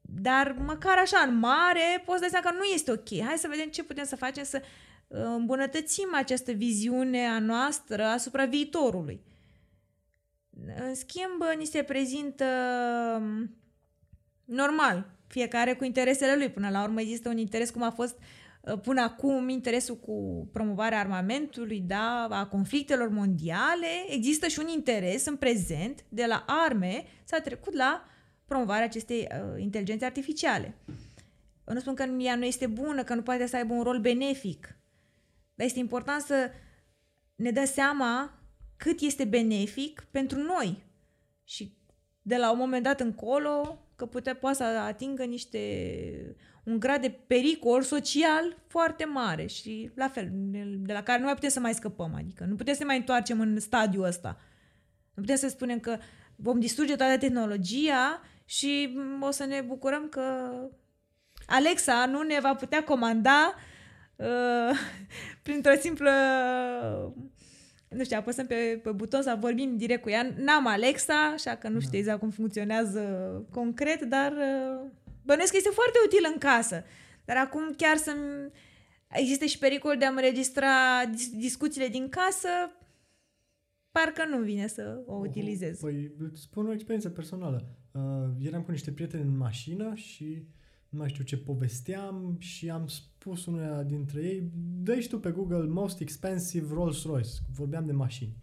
dar 0.00 0.52
măcar 0.52 0.98
așa, 0.98 1.18
în 1.18 1.38
mare, 1.38 2.02
poți 2.04 2.20
da 2.20 2.26
seama 2.30 2.50
că 2.50 2.56
nu 2.56 2.62
este 2.62 2.90
ok. 2.90 3.20
Hai 3.24 3.38
să 3.38 3.48
vedem 3.50 3.68
ce 3.68 3.82
putem 3.82 4.04
să 4.04 4.16
facem 4.16 4.44
să 4.44 4.62
uh, 5.06 5.20
îmbunătățim 5.24 6.08
această 6.14 6.52
viziune 6.52 7.26
a 7.26 7.38
noastră 7.38 8.04
asupra 8.04 8.44
viitorului. 8.44 9.20
În 10.76 10.94
schimb, 10.94 11.42
ni 11.58 11.64
se 11.64 11.82
prezintă 11.82 12.44
um, 13.20 13.56
normal, 14.44 15.10
fiecare 15.26 15.74
cu 15.74 15.84
interesele 15.84 16.36
lui. 16.36 16.50
Până 16.50 16.70
la 16.70 16.82
urmă 16.82 17.00
există 17.00 17.28
un 17.28 17.38
interes 17.38 17.70
cum 17.70 17.82
a 17.82 17.90
fost 17.90 18.18
Uh, 18.18 18.47
până 18.82 19.00
acum 19.00 19.48
interesul 19.48 19.96
cu 19.96 20.48
promovarea 20.52 20.98
armamentului, 20.98 21.80
da, 21.80 22.26
a 22.30 22.46
conflictelor 22.46 23.08
mondiale, 23.08 23.86
există 24.08 24.46
și 24.46 24.58
un 24.58 24.68
interes 24.68 25.26
în 25.26 25.36
prezent 25.36 26.04
de 26.08 26.26
la 26.26 26.44
arme 26.46 27.04
s-a 27.24 27.40
trecut 27.40 27.74
la 27.74 28.04
promovarea 28.44 28.84
acestei 28.84 29.28
uh, 29.30 29.62
inteligențe 29.62 30.04
artificiale. 30.04 30.74
Eu 31.68 31.74
nu 31.74 31.80
spun 31.80 31.94
că 31.94 32.04
ea 32.18 32.34
nu 32.34 32.44
este 32.44 32.66
bună, 32.66 33.04
că 33.04 33.14
nu 33.14 33.22
poate 33.22 33.46
să 33.46 33.56
aibă 33.56 33.74
un 33.74 33.82
rol 33.82 33.98
benefic, 33.98 34.76
dar 35.54 35.66
este 35.66 35.78
important 35.78 36.22
să 36.22 36.50
ne 37.34 37.50
dăm 37.50 37.64
seama 37.64 38.38
cât 38.76 39.00
este 39.00 39.24
benefic 39.24 40.06
pentru 40.10 40.38
noi 40.38 40.82
și 41.44 41.76
de 42.22 42.36
la 42.36 42.50
un 42.50 42.58
moment 42.58 42.82
dat 42.82 43.00
încolo 43.00 43.82
că 43.98 44.06
putea, 44.06 44.34
poate 44.34 44.56
să 44.56 44.64
atingă 44.64 45.24
niște 45.24 45.58
un 46.62 46.78
grad 46.78 47.00
de 47.00 47.10
pericol 47.26 47.82
social 47.82 48.56
foarte 48.66 49.04
mare 49.04 49.46
și 49.46 49.90
la 49.94 50.08
fel, 50.08 50.28
de 50.78 50.92
la 50.92 51.02
care 51.02 51.18
nu 51.18 51.24
mai 51.24 51.34
putem 51.34 51.48
să 51.48 51.60
mai 51.60 51.74
scăpăm, 51.74 52.14
adică 52.14 52.44
nu 52.44 52.54
putem 52.54 52.74
să 52.74 52.84
mai 52.84 52.96
întoarcem 52.96 53.40
în 53.40 53.60
stadiul 53.60 54.04
ăsta. 54.04 54.40
Nu 55.14 55.22
putem 55.22 55.36
să 55.36 55.48
spunem 55.48 55.80
că 55.80 55.96
vom 56.36 56.60
distruge 56.60 56.96
toată 56.96 57.18
tehnologia 57.18 58.22
și 58.44 58.98
o 59.20 59.30
să 59.30 59.44
ne 59.44 59.60
bucurăm 59.60 60.08
că 60.08 60.52
Alexa 61.46 62.06
nu 62.06 62.22
ne 62.22 62.38
va 62.40 62.54
putea 62.54 62.84
comanda 62.84 63.54
uh, 64.16 64.78
printr-o 65.42 65.74
simplă 65.80 66.12
nu 67.88 68.04
știu, 68.04 68.16
apăsăm 68.16 68.46
pe, 68.46 68.80
pe 68.82 68.90
buton 68.90 69.22
să 69.22 69.36
vorbim 69.40 69.76
direct 69.76 70.02
cu 70.02 70.10
ea. 70.10 70.34
N-am 70.36 70.66
Alexa, 70.66 71.32
așa 71.34 71.54
că 71.54 71.68
nu 71.68 71.78
știu 71.78 71.92
da. 71.92 71.98
exact 71.98 72.18
cum 72.18 72.30
funcționează 72.30 73.02
concret, 73.50 74.02
dar 74.02 74.32
uh, 74.32 74.90
Bănuiesc 75.28 75.52
că 75.52 75.58
este 75.58 75.78
foarte 75.80 75.98
util 76.06 76.24
în 76.32 76.38
casă. 76.38 76.84
Dar 77.24 77.36
acum 77.36 77.74
chiar 77.76 77.96
să 77.96 78.12
există 79.08 79.44
și 79.44 79.58
pericol 79.58 79.96
de 79.98 80.04
a-mi 80.04 80.16
înregistra 80.16 80.74
discuțiile 81.36 81.88
din 81.88 82.08
casă, 82.08 82.48
parcă 83.90 84.24
nu 84.24 84.42
vine 84.42 84.66
să 84.66 85.02
o 85.06 85.14
utilizez. 85.14 85.80
Păi, 85.80 86.12
spun 86.34 86.66
o 86.66 86.72
experiență 86.72 87.10
personală. 87.10 87.76
Uh, 87.92 88.46
eram 88.46 88.62
cu 88.62 88.70
niște 88.70 88.92
prieteni 88.92 89.22
în 89.22 89.36
mașină 89.36 89.94
și 89.94 90.46
nu 90.88 90.98
mai 90.98 91.08
știu 91.08 91.24
ce 91.24 91.36
povesteam 91.36 92.36
și 92.38 92.70
am 92.70 92.86
spus 92.86 93.46
unuia 93.46 93.82
dintre 93.82 94.22
ei, 94.22 94.50
dă 94.82 95.06
tu 95.08 95.20
pe 95.20 95.30
Google 95.30 95.66
Most 95.66 96.00
Expensive 96.00 96.74
Rolls-Royce. 96.74 97.30
Vorbeam 97.54 97.86
de 97.86 97.92
mașini. 97.92 98.36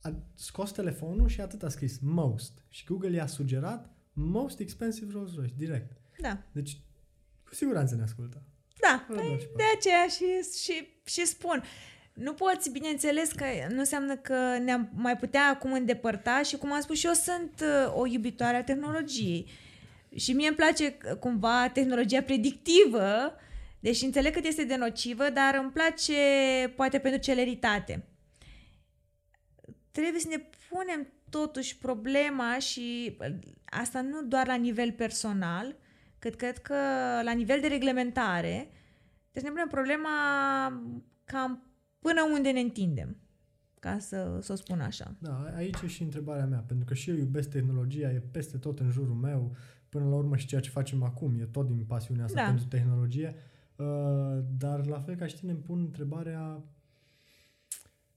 A 0.00 0.14
scos 0.34 0.72
telefonul 0.72 1.28
și 1.28 1.40
atât 1.40 1.62
a 1.62 1.68
scris 1.68 1.98
Most. 1.98 2.64
Și 2.68 2.84
Google 2.84 3.16
i-a 3.16 3.26
sugerat 3.26 3.94
Most 4.12 4.58
Expensive 4.58 5.12
Rolls-Royce, 5.12 5.54
direct. 5.56 5.92
Da. 6.20 6.42
Deci, 6.52 6.80
cu 7.44 7.54
siguranță 7.54 7.94
ne 7.94 8.02
ascultă. 8.02 8.42
Da, 8.80 9.06
păi, 9.08 9.48
de 9.56 9.62
aceea 9.76 10.06
și, 10.06 10.24
și, 10.62 10.88
și 11.04 11.26
spun. 11.26 11.62
Nu 12.14 12.32
poți, 12.32 12.70
bineînțeles 12.70 13.32
că 13.32 13.44
nu 13.68 13.78
înseamnă 13.78 14.16
că 14.16 14.58
ne-am 14.58 14.90
mai 14.94 15.16
putea 15.16 15.46
acum 15.54 15.72
îndepărta 15.72 16.42
și 16.42 16.56
cum 16.56 16.72
am 16.72 16.80
spus 16.80 16.98
și 16.98 17.06
eu 17.06 17.12
sunt 17.12 17.62
uh, 17.62 17.94
o 17.94 18.06
iubitoare 18.06 18.56
a 18.56 18.64
tehnologiei. 18.64 19.50
Și 20.16 20.32
mie 20.32 20.46
îmi 20.46 20.56
place 20.56 20.96
uh, 21.10 21.16
cumva 21.16 21.68
tehnologia 21.68 22.22
predictivă, 22.22 23.34
deși 23.80 24.04
înțeleg 24.04 24.32
cât 24.32 24.44
este 24.44 24.64
de 24.64 24.76
nocivă, 24.76 25.30
dar 25.30 25.58
îmi 25.62 25.70
place 25.70 26.12
poate 26.76 26.98
pentru 26.98 27.20
celeritate. 27.20 28.06
Trebuie 29.90 30.20
să 30.20 30.28
ne 30.30 30.42
punem 30.68 31.12
totuși 31.30 31.78
problema 31.78 32.58
și 32.58 33.16
uh, 33.20 33.38
asta 33.64 34.00
nu 34.00 34.22
doar 34.22 34.46
la 34.46 34.54
nivel 34.54 34.92
personal, 34.92 35.76
cât 36.18 36.34
cred 36.34 36.58
că 36.58 36.74
la 37.22 37.32
nivel 37.32 37.60
de 37.60 37.66
reglementare, 37.66 38.70
deci 39.32 39.42
ne 39.42 39.48
punem 39.48 39.68
problema 39.68 40.08
cam 41.24 41.66
până 41.98 42.22
unde 42.32 42.50
ne 42.50 42.60
întindem, 42.60 43.16
ca 43.80 43.98
să, 43.98 44.38
să 44.40 44.52
o 44.52 44.54
spun 44.54 44.80
așa. 44.80 45.14
Da, 45.18 45.52
aici 45.56 45.80
e 45.84 45.86
și 45.86 46.02
întrebarea 46.02 46.46
mea, 46.46 46.64
pentru 46.66 46.84
că 46.84 46.94
și 46.94 47.10
eu 47.10 47.16
iubesc 47.16 47.50
tehnologia, 47.50 48.10
e 48.10 48.22
peste 48.30 48.58
tot 48.58 48.80
în 48.80 48.90
jurul 48.90 49.14
meu, 49.14 49.56
până 49.92 50.08
la 50.08 50.14
urmă 50.14 50.36
și 50.36 50.46
ceea 50.46 50.60
ce 50.60 50.70
facem 50.70 51.02
acum, 51.02 51.38
e 51.40 51.44
tot 51.44 51.66
din 51.66 51.84
pasiunea 51.84 52.24
asta 52.24 52.40
da. 52.40 52.46
pentru 52.46 52.64
tehnologie, 52.64 53.34
uh, 53.76 54.44
dar 54.58 54.86
la 54.86 55.00
fel 55.00 55.14
ca 55.14 55.26
și 55.26 55.36
tine 55.36 55.52
îmi 55.52 55.60
pun 55.60 55.78
întrebarea 55.78 56.62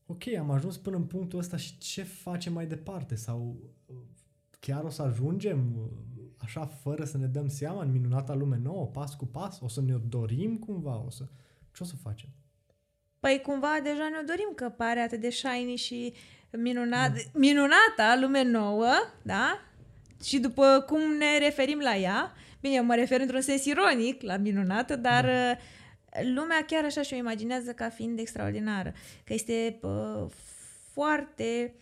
ok, 0.05 0.28
am 0.39 0.51
ajuns 0.51 0.78
până 0.78 0.95
în 0.95 1.03
punctul 1.03 1.39
ăsta 1.39 1.57
și 1.57 1.78
ce 1.78 2.03
facem 2.03 2.53
mai 2.53 2.65
departe? 2.65 3.15
Sau 3.15 3.55
uh, 3.86 3.95
chiar 4.59 4.84
o 4.84 4.89
să 4.89 5.01
ajungem 5.01 5.76
uh, 5.78 6.23
așa 6.38 6.65
fără 6.65 7.05
să 7.05 7.17
ne 7.17 7.26
dăm 7.26 7.47
seama 7.47 7.82
în 7.82 7.91
minunata 7.91 8.34
lume 8.34 8.57
nouă, 8.57 8.86
pas 8.86 9.15
cu 9.15 9.26
pas? 9.26 9.59
O 9.59 9.67
să 9.67 9.82
ne 9.82 9.95
dorim 10.09 10.57
cumva? 10.57 11.03
O 11.05 11.09
să... 11.09 11.23
Ce 11.71 11.84
o 11.84 11.86
să 11.86 11.95
facem? 11.95 12.30
Păi 13.19 13.41
cumva 13.41 13.80
deja 13.84 14.09
ne-o 14.11 14.26
dorim 14.26 14.51
că 14.55 14.69
pare 14.69 14.99
atât 14.99 15.19
de 15.19 15.30
shiny 15.30 15.76
și 15.76 16.13
minunat, 16.51 17.13
da. 17.13 17.19
minunata 17.34 18.17
lume 18.21 18.43
nouă, 18.43 18.91
da? 19.21 19.59
Și 20.24 20.39
după 20.39 20.84
cum 20.88 21.01
ne 21.18 21.38
referim 21.38 21.80
la 21.80 21.95
ea, 21.95 22.34
bine, 22.61 22.80
mă 22.80 22.95
refer 22.95 23.20
într-un 23.20 23.41
sens 23.41 23.66
ironic 23.66 24.22
la 24.22 24.38
minunată, 24.38 24.95
dar 24.95 25.26
da. 25.26 25.32
Uh, 25.32 25.57
lumea 26.34 26.66
chiar 26.68 26.84
așa 26.84 27.01
și-o 27.01 27.18
imaginează 27.18 27.74
ca 27.74 27.89
fiind 27.89 28.20
extraordinară. 28.20 28.93
Că 29.24 29.34
este 29.34 29.80
uh, 29.82 30.26
foarte 30.93 31.76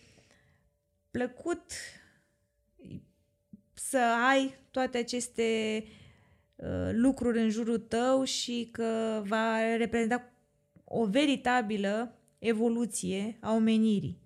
plăcut 1.10 1.72
să 3.74 3.98
ai 4.28 4.54
toate 4.70 4.98
aceste 4.98 5.82
uh, 6.56 6.90
lucruri 6.92 7.40
în 7.40 7.50
jurul 7.50 7.78
tău 7.78 8.24
și 8.24 8.68
că 8.72 9.22
va 9.26 9.76
reprezenta 9.76 10.32
o 10.84 11.06
veritabilă 11.06 12.18
evoluție 12.38 13.36
a 13.40 13.52
omenirii. 13.52 14.23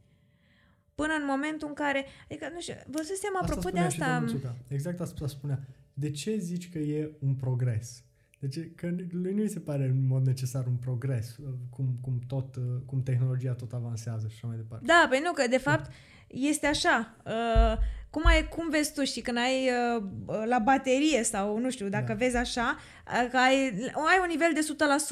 Până 1.00 1.14
în 1.20 1.24
momentul 1.26 1.68
în 1.68 1.74
care, 1.74 2.06
adică, 2.30 2.50
nu 2.52 2.60
știu, 2.60 2.74
vă 2.86 3.00
seama, 3.20 3.38
apropo 3.42 3.68
de 3.68 3.78
asta... 3.78 4.24
Exact 4.68 5.00
asta 5.00 5.26
spunea. 5.26 5.58
De 5.94 6.10
ce 6.10 6.36
zici 6.36 6.70
că 6.70 6.78
e 6.78 7.10
un 7.18 7.34
progres? 7.34 8.04
Deci 8.38 8.74
că 8.74 8.86
lui 9.10 9.34
nu 9.34 9.40
îi 9.40 9.50
se 9.50 9.60
pare 9.60 9.84
în 9.84 10.06
mod 10.06 10.26
necesar 10.26 10.66
un 10.66 10.76
progres, 10.76 11.36
cum, 11.70 11.98
cum, 12.00 12.18
tot, 12.26 12.54
cum 12.86 13.02
tehnologia 13.02 13.52
tot 13.52 13.72
avansează 13.72 14.26
și 14.28 14.34
așa 14.36 14.46
mai 14.46 14.56
departe. 14.56 14.84
Da, 14.86 15.06
pe 15.10 15.20
nu, 15.24 15.32
că 15.32 15.46
de 15.50 15.58
fapt 15.58 15.90
este 16.26 16.66
așa. 16.66 17.16
Uh, 17.26 17.76
cum, 18.10 18.22
ai, 18.26 18.48
cum 18.48 18.68
vezi 18.70 18.94
tu, 18.94 19.04
și 19.04 19.20
când 19.20 19.38
ai 19.38 19.70
uh, 19.96 20.42
la 20.44 20.58
baterie 20.58 21.22
sau, 21.22 21.58
nu 21.58 21.70
știu, 21.70 21.88
dacă 21.88 22.06
da. 22.06 22.14
vezi 22.14 22.36
așa, 22.36 22.76
uh, 23.06 23.28
că 23.30 23.36
ai, 23.36 23.54
ai 23.94 24.18
un 24.20 24.28
nivel 24.28 24.50
de 24.54 24.60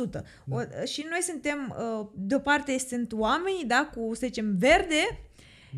100%. 0.08 0.10
Da. 0.10 0.22
O, 0.56 0.84
și 0.84 1.06
noi 1.10 1.20
suntem, 1.22 1.76
uh, 1.78 2.06
de 2.14 2.34
o 2.34 2.38
parte 2.38 2.78
sunt 2.78 3.12
oamenii, 3.12 3.64
da, 3.64 3.90
cu, 3.94 4.14
să 4.14 4.26
zicem, 4.26 4.56
verde, 4.58 5.25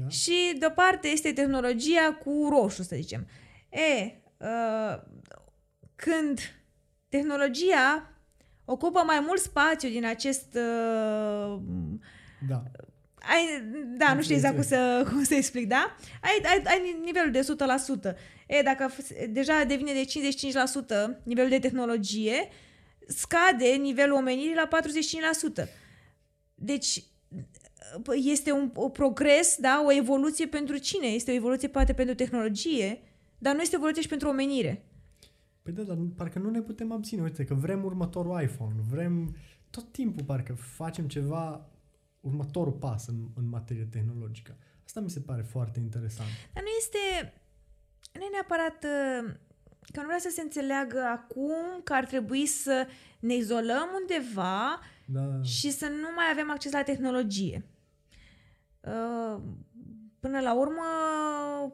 da. 0.00 0.08
și 0.08 0.56
de 0.58 0.66
o 0.66 0.70
parte 0.70 1.08
este 1.08 1.32
tehnologia 1.32 2.14
cu 2.24 2.48
roșu, 2.50 2.82
să 2.82 2.96
zicem. 2.96 3.26
E, 3.68 4.20
uh, 4.36 5.02
când 5.96 6.40
tehnologia 7.08 8.12
ocupă 8.64 9.02
mai 9.06 9.20
mult 9.20 9.40
spațiu 9.40 9.88
din 9.88 10.04
acest 10.04 10.54
uh, 10.54 11.60
da 12.48 12.62
ai, 13.28 13.62
da, 13.96 14.14
nu 14.14 14.22
știu 14.22 14.34
exact 14.34 14.54
cum 14.54 14.62
să, 14.62 15.06
cum 15.10 15.24
să 15.24 15.34
explic, 15.34 15.66
da? 15.66 15.96
Ai, 16.20 16.40
ai, 16.44 16.62
ai 16.64 16.96
nivelul 17.04 17.30
de 17.30 17.46
100%. 18.12 18.16
E, 18.46 18.62
dacă 18.62 18.92
deja 19.28 19.64
devine 19.64 19.92
de 19.92 20.04
55% 21.18 21.22
nivelul 21.22 21.50
de 21.50 21.58
tehnologie, 21.58 22.48
scade 23.06 23.66
nivelul 23.66 24.16
omenirii 24.16 24.54
la 24.54 24.68
45%. 25.64 25.68
Deci, 26.54 27.04
este 28.14 28.52
un, 28.52 28.72
un 28.76 28.90
progres, 28.90 29.56
da, 29.60 29.82
o 29.86 29.92
evoluție 29.92 30.46
pentru 30.46 30.76
cine? 30.76 31.06
Este 31.06 31.30
o 31.30 31.34
evoluție 31.34 31.68
poate 31.68 31.92
pentru 31.92 32.14
tehnologie, 32.14 33.02
dar 33.38 33.54
nu 33.54 33.60
este 33.60 33.74
o 33.74 33.78
evoluție 33.78 34.02
și 34.02 34.08
pentru 34.08 34.28
omenire. 34.28 34.84
Păi 35.62 35.72
da, 35.72 35.82
dar 35.82 35.98
parcă 36.16 36.38
nu 36.38 36.50
ne 36.50 36.60
putem 36.60 36.92
abține. 36.92 37.22
Uite 37.22 37.44
că 37.44 37.54
vrem 37.54 37.84
următorul 37.84 38.42
iPhone, 38.42 38.74
vrem 38.90 39.36
tot 39.70 39.92
timpul 39.92 40.24
parcă 40.24 40.54
facem 40.54 41.08
ceva 41.08 41.68
următorul 42.20 42.72
pas 42.72 43.06
în, 43.06 43.28
în 43.34 43.48
materie 43.48 43.88
tehnologică. 43.90 44.56
Asta 44.84 45.00
mi 45.00 45.10
se 45.10 45.20
pare 45.20 45.42
foarte 45.42 45.80
interesant. 45.80 46.28
Dar 46.52 46.62
nu 46.62 46.68
este, 46.78 47.32
nu 48.12 48.20
e 48.20 48.28
neapărat 48.32 48.84
uh, 48.84 49.34
că 49.92 50.00
nu 50.00 50.06
vrea 50.06 50.18
să 50.18 50.30
se 50.32 50.40
înțeleagă 50.40 51.00
acum 51.00 51.80
că 51.84 51.92
ar 51.92 52.06
trebui 52.06 52.46
să 52.46 52.86
ne 53.20 53.34
izolăm 53.34 53.88
undeva 54.00 54.80
da. 55.04 55.42
și 55.42 55.70
să 55.70 55.86
nu 55.86 56.08
mai 56.16 56.24
avem 56.32 56.50
acces 56.50 56.72
la 56.72 56.82
tehnologie. 56.82 57.64
Uh, 58.80 59.40
până 60.20 60.40
la 60.40 60.54
urmă, 60.54 60.82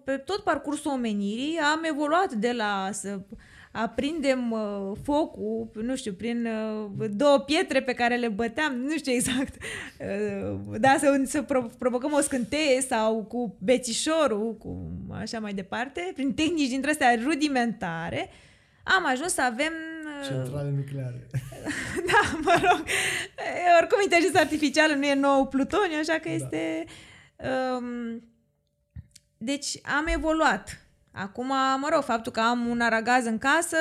pe 0.04 0.16
tot 0.16 0.40
parcursul 0.40 0.90
omenirii 0.90 1.58
am 1.58 1.84
evoluat 1.84 2.32
de 2.32 2.52
la 2.52 2.88
să 2.92 3.20
aprindem 3.72 4.50
uh, 4.50 4.92
focul, 5.02 5.70
nu 5.82 5.96
știu, 5.96 6.12
prin 6.12 6.46
uh, 6.46 7.06
două 7.10 7.38
pietre 7.38 7.82
pe 7.82 7.92
care 7.92 8.16
le 8.16 8.28
băteam, 8.28 8.74
nu 8.74 8.96
știu 8.96 9.12
exact, 9.12 9.54
uh, 9.54 10.58
da, 10.78 10.96
să, 10.98 11.22
să 11.24 11.42
pro- 11.42 11.70
provocăm 11.78 12.12
o 12.12 12.20
scânteie 12.20 12.80
sau 12.80 13.24
cu 13.24 13.56
bețișorul, 13.58 14.56
cu 14.56 14.90
așa 15.20 15.38
mai 15.38 15.52
departe, 15.52 16.10
prin 16.14 16.34
tehnici 16.34 16.68
dintre 16.68 16.90
astea 16.90 17.18
rudimentare, 17.24 18.30
am 18.84 19.06
ajuns 19.06 19.32
să 19.32 19.42
avem... 19.42 19.72
Uh, 20.20 20.26
Centrale 20.28 20.70
nucleare. 20.70 21.26
da, 22.10 22.38
mă 22.42 22.58
rog. 22.62 22.84
Oricum, 23.80 23.98
inteligența 24.02 24.40
artificială 24.40 24.94
nu 24.94 25.06
e 25.06 25.14
nou 25.14 25.46
plutoniu, 25.46 25.98
așa 25.98 26.12
că 26.12 26.28
da. 26.28 26.34
este... 26.34 26.84
Um, 27.36 28.22
deci 29.36 29.80
am 29.82 30.06
evoluat 30.06 30.84
Acum, 31.16 31.46
mă 31.80 31.88
rog, 31.92 32.02
faptul 32.02 32.32
că 32.32 32.40
am 32.40 32.66
un 32.66 32.80
aragaz 32.80 33.26
în 33.26 33.38
casă, 33.38 33.76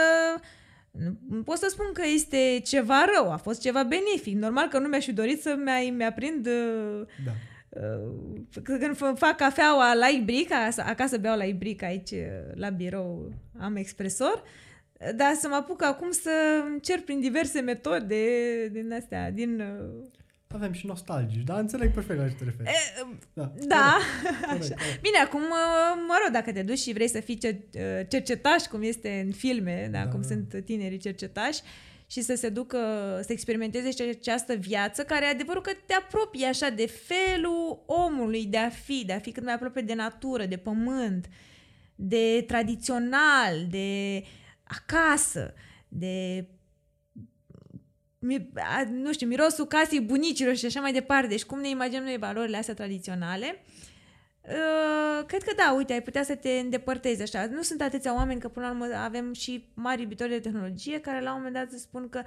nu 1.30 1.42
pot 1.44 1.58
să 1.58 1.68
spun 1.70 1.86
că 1.94 2.02
este 2.14 2.62
ceva 2.64 3.06
rău, 3.16 3.32
a 3.32 3.36
fost 3.36 3.62
ceva 3.62 3.84
benefic. 3.84 4.36
Normal 4.36 4.68
că 4.68 4.80
nu 4.80 4.88
mi-aș 4.88 5.06
fi 5.06 5.14
dorit 5.14 5.42
să 5.42 5.56
mi-a, 5.64 5.92
mi-aprind 5.92 6.48
da. 7.26 7.32
Uh, 7.70 8.62
când 8.64 9.18
fac 9.18 9.36
cafeaua 9.36 9.94
la 9.94 10.08
ibric, 10.08 10.50
acasă 10.78 11.18
beau 11.18 11.38
la 11.38 11.44
ibric 11.44 11.84
aici 11.84 12.14
la 12.54 12.70
birou, 12.70 13.34
am 13.60 13.76
expresor, 13.76 14.44
dar 15.16 15.34
să 15.34 15.48
mă 15.48 15.56
apuc 15.56 15.84
acum 15.84 16.12
să 16.12 16.64
încerc 16.72 17.04
prin 17.04 17.20
diverse 17.20 17.60
metode 17.60 18.26
din 18.72 18.94
astea, 18.94 19.32
din 19.32 19.64
avem 20.54 20.72
și 20.72 20.86
nostalgici, 20.86 21.44
dar 21.44 21.60
înțeleg 21.60 21.92
perfect 21.92 22.20
la 22.20 22.28
ce 22.28 22.36
te 22.36 22.44
referi. 22.44 22.70
E, 22.70 23.06
da. 23.34 23.52
da. 23.68 23.98
Corect, 24.46 24.68
corect, 24.68 25.02
Bine, 25.02 25.18
acum, 25.24 25.42
mă 26.08 26.18
rog, 26.24 26.34
dacă 26.34 26.52
te 26.52 26.62
duci 26.62 26.78
și 26.78 26.94
vrei 26.94 27.10
să 27.10 27.20
fii 27.20 27.38
cercetaș, 28.08 28.64
cum 28.64 28.82
este 28.82 29.24
în 29.26 29.32
filme, 29.32 29.90
da, 29.92 30.04
da 30.04 30.08
cum 30.08 30.22
da. 30.22 30.28
sunt 30.28 30.64
tinerii 30.66 30.98
cercetași, 30.98 31.62
și 32.08 32.22
să 32.22 32.36
se 32.36 32.50
ducă, 32.50 32.78
să 33.22 33.32
experimenteze 33.32 34.04
această 34.10 34.54
viață, 34.54 35.04
care 35.04 35.26
adevărul 35.26 35.62
că 35.62 35.72
te 35.86 35.94
apropie 35.94 36.46
așa 36.46 36.70
de 36.70 36.88
felul 36.88 37.84
omului 37.86 38.46
de 38.46 38.58
a 38.58 38.70
fi, 38.70 39.04
de 39.06 39.14
a 39.14 39.20
fi 39.20 39.32
cât 39.32 39.44
mai 39.44 39.54
aproape 39.54 39.82
de 39.82 39.94
natură, 39.94 40.46
de 40.46 40.58
pământ, 40.58 41.30
de 41.96 42.44
tradițional, 42.48 43.68
de 43.70 44.24
acasă, 44.64 45.54
de 45.88 46.48
nu 48.90 49.14
știu, 49.14 49.28
mirosul 49.28 49.66
casei 49.66 50.02
bunicilor 50.02 50.56
și 50.56 50.66
așa 50.66 50.82
mai 50.82 50.94
departe. 50.94 51.28
Deci 51.28 51.44
cum 51.44 51.60
ne 51.60 51.70
imaginăm 51.70 52.04
noi 52.04 52.18
valorile 52.18 52.58
astea 52.58 52.74
tradiționale. 52.74 53.64
Uh, 54.42 55.26
cred 55.26 55.44
că 55.44 55.54
da, 55.56 55.74
uite, 55.78 55.94
ai 55.94 56.02
putea 56.02 56.24
să 56.24 56.36
te 56.36 56.50
îndepărtezi 56.50 57.22
așa. 57.22 57.46
Nu 57.46 57.62
sunt 57.62 57.82
atâția 57.82 58.16
oameni 58.16 58.40
că 58.40 58.48
până 58.48 58.66
la 58.66 58.72
urmă 58.72 58.96
avem 58.96 59.34
și 59.34 59.70
mari 59.74 60.02
iubitori 60.02 60.30
de 60.30 60.40
tehnologie 60.40 61.00
care 61.00 61.22
la 61.22 61.30
un 61.34 61.38
moment 61.38 61.54
dat 61.54 61.80
spun 61.80 62.10
că 62.10 62.22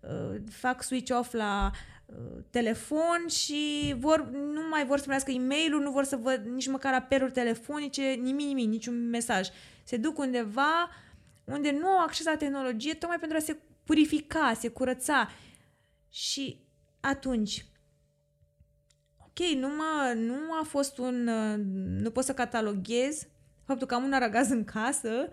uh, 0.00 0.40
fac 0.50 0.82
switch 0.82 1.18
off 1.18 1.32
la 1.32 1.70
uh, 2.06 2.14
telefon 2.50 3.26
și 3.28 3.94
vor, 3.98 4.30
nu 4.30 4.60
mai 4.70 4.86
vor 4.86 4.96
să 4.96 5.02
primească 5.02 5.30
e 5.30 5.38
mail 5.38 5.78
nu 5.78 5.90
vor 5.90 6.04
să 6.04 6.16
văd 6.16 6.42
nici 6.54 6.68
măcar 6.68 6.94
apeluri 6.94 7.32
telefonice, 7.32 8.02
nimic, 8.02 8.46
nimic, 8.46 8.68
niciun 8.68 9.08
mesaj. 9.08 9.48
Se 9.84 9.96
duc 9.96 10.18
undeva 10.18 10.90
unde 11.46 11.70
nu 11.70 11.86
au 11.86 12.02
acces 12.02 12.24
la 12.24 12.36
tehnologie 12.36 12.94
tocmai 12.94 13.18
pentru 13.18 13.36
a 13.36 13.40
se 13.40 13.56
purifica, 13.84 14.52
se 14.54 14.68
curăța. 14.68 15.30
Și 16.08 16.60
atunci, 17.00 17.66
ok, 19.18 19.38
nu, 19.56 19.68
mă, 19.68 20.12
nu 20.16 20.52
a 20.60 20.62
fost 20.62 20.98
un... 20.98 21.24
Nu 22.02 22.10
pot 22.10 22.24
să 22.24 22.34
cataloghez 22.34 23.26
faptul 23.64 23.86
că 23.86 23.94
am 23.94 24.04
un 24.04 24.12
aragaz 24.12 24.50
în 24.50 24.64
casă 24.64 25.28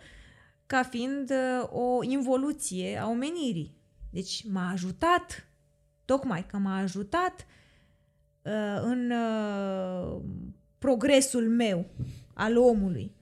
ca 0.66 0.84
fiind 0.84 1.30
uh, 1.30 1.70
o 1.70 2.04
involuție 2.04 2.98
a 2.98 3.08
omenirii. 3.08 3.76
Deci 4.10 4.46
m-a 4.52 4.70
ajutat, 4.72 5.48
tocmai 6.06 6.46
că 6.46 6.58
m-a 6.58 6.78
ajutat 6.78 7.46
uh, 8.42 8.82
în 8.82 9.12
uh, 9.12 10.22
progresul 10.78 11.50
meu 11.50 11.86
al 12.34 12.58
omului. 12.58 13.16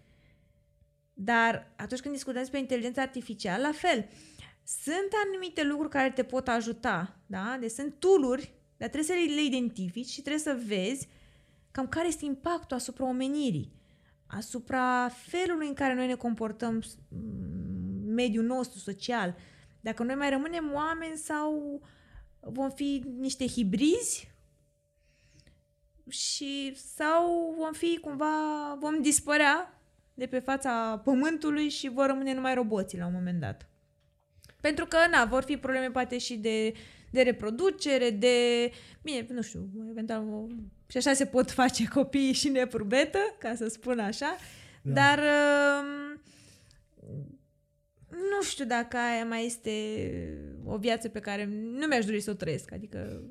Dar 1.23 1.73
atunci 1.75 1.99
când 1.99 2.13
discutăm 2.13 2.39
despre 2.39 2.59
inteligența 2.59 3.01
artificială, 3.01 3.61
la 3.67 3.71
fel, 3.71 4.07
sunt 4.63 5.09
anumite 5.25 5.63
lucruri 5.63 5.89
care 5.89 6.11
te 6.11 6.23
pot 6.23 6.47
ajuta, 6.47 7.19
da? 7.25 7.57
Deci 7.59 7.71
sunt 7.71 7.95
tooluri, 7.99 8.53
dar 8.77 8.89
trebuie 8.89 9.17
să 9.17 9.33
le 9.33 9.43
identifici 9.43 10.09
și 10.09 10.21
trebuie 10.21 10.41
să 10.41 10.61
vezi 10.65 11.07
cam 11.71 11.87
care 11.87 12.07
este 12.07 12.25
impactul 12.25 12.77
asupra 12.77 13.05
omenirii, 13.05 13.71
asupra 14.27 15.09
felului 15.09 15.67
în 15.67 15.73
care 15.73 15.93
noi 15.93 16.07
ne 16.07 16.15
comportăm 16.15 16.83
mm, 17.07 18.13
mediul 18.13 18.45
nostru 18.45 18.79
social. 18.79 19.35
Dacă 19.81 20.03
noi 20.03 20.15
mai 20.15 20.29
rămânem 20.29 20.71
oameni 20.73 21.17
sau 21.17 21.81
vom 22.39 22.69
fi 22.69 23.03
niște 23.17 23.47
hibrizi 23.47 24.31
și 26.07 26.73
sau 26.75 27.53
vom 27.57 27.73
fi 27.73 27.97
cumva, 27.99 28.75
vom 28.79 29.01
dispărea 29.01 29.80
de 30.21 30.27
pe 30.27 30.39
fața 30.39 31.01
pământului 31.03 31.69
și 31.69 31.89
vor 31.89 32.05
rămâne 32.05 32.33
numai 32.33 32.53
roboții 32.53 32.97
la 32.97 33.05
un 33.05 33.13
moment 33.13 33.39
dat. 33.39 33.69
Pentru 34.61 34.85
că, 34.85 34.97
na, 35.11 35.25
vor 35.25 35.43
fi 35.43 35.57
probleme 35.57 35.89
poate 35.89 36.17
și 36.17 36.35
de, 36.35 36.73
de 37.11 37.21
reproducere, 37.21 38.09
de... 38.09 38.35
Bine, 39.01 39.25
nu 39.29 39.41
știu, 39.41 39.69
eventual... 39.89 40.47
Și 40.87 40.97
așa 40.97 41.13
se 41.13 41.25
pot 41.25 41.51
face 41.51 41.87
copiii 41.87 42.33
și 42.33 42.49
nepurbetă, 42.49 43.17
ca 43.39 43.55
să 43.55 43.67
spun 43.67 43.99
așa. 43.99 44.35
Da. 44.81 44.93
Dar... 44.93 45.19
Uh, 45.19 46.19
nu 48.09 48.41
știu 48.43 48.65
dacă 48.65 48.97
aia 48.97 49.25
mai 49.25 49.45
este 49.45 49.71
o 50.65 50.77
viață 50.77 51.09
pe 51.09 51.19
care 51.19 51.45
nu 51.45 51.87
mi-aș 51.87 52.05
dori 52.05 52.19
să 52.19 52.31
o 52.31 52.33
trăiesc. 52.33 52.71
Adică... 52.71 53.21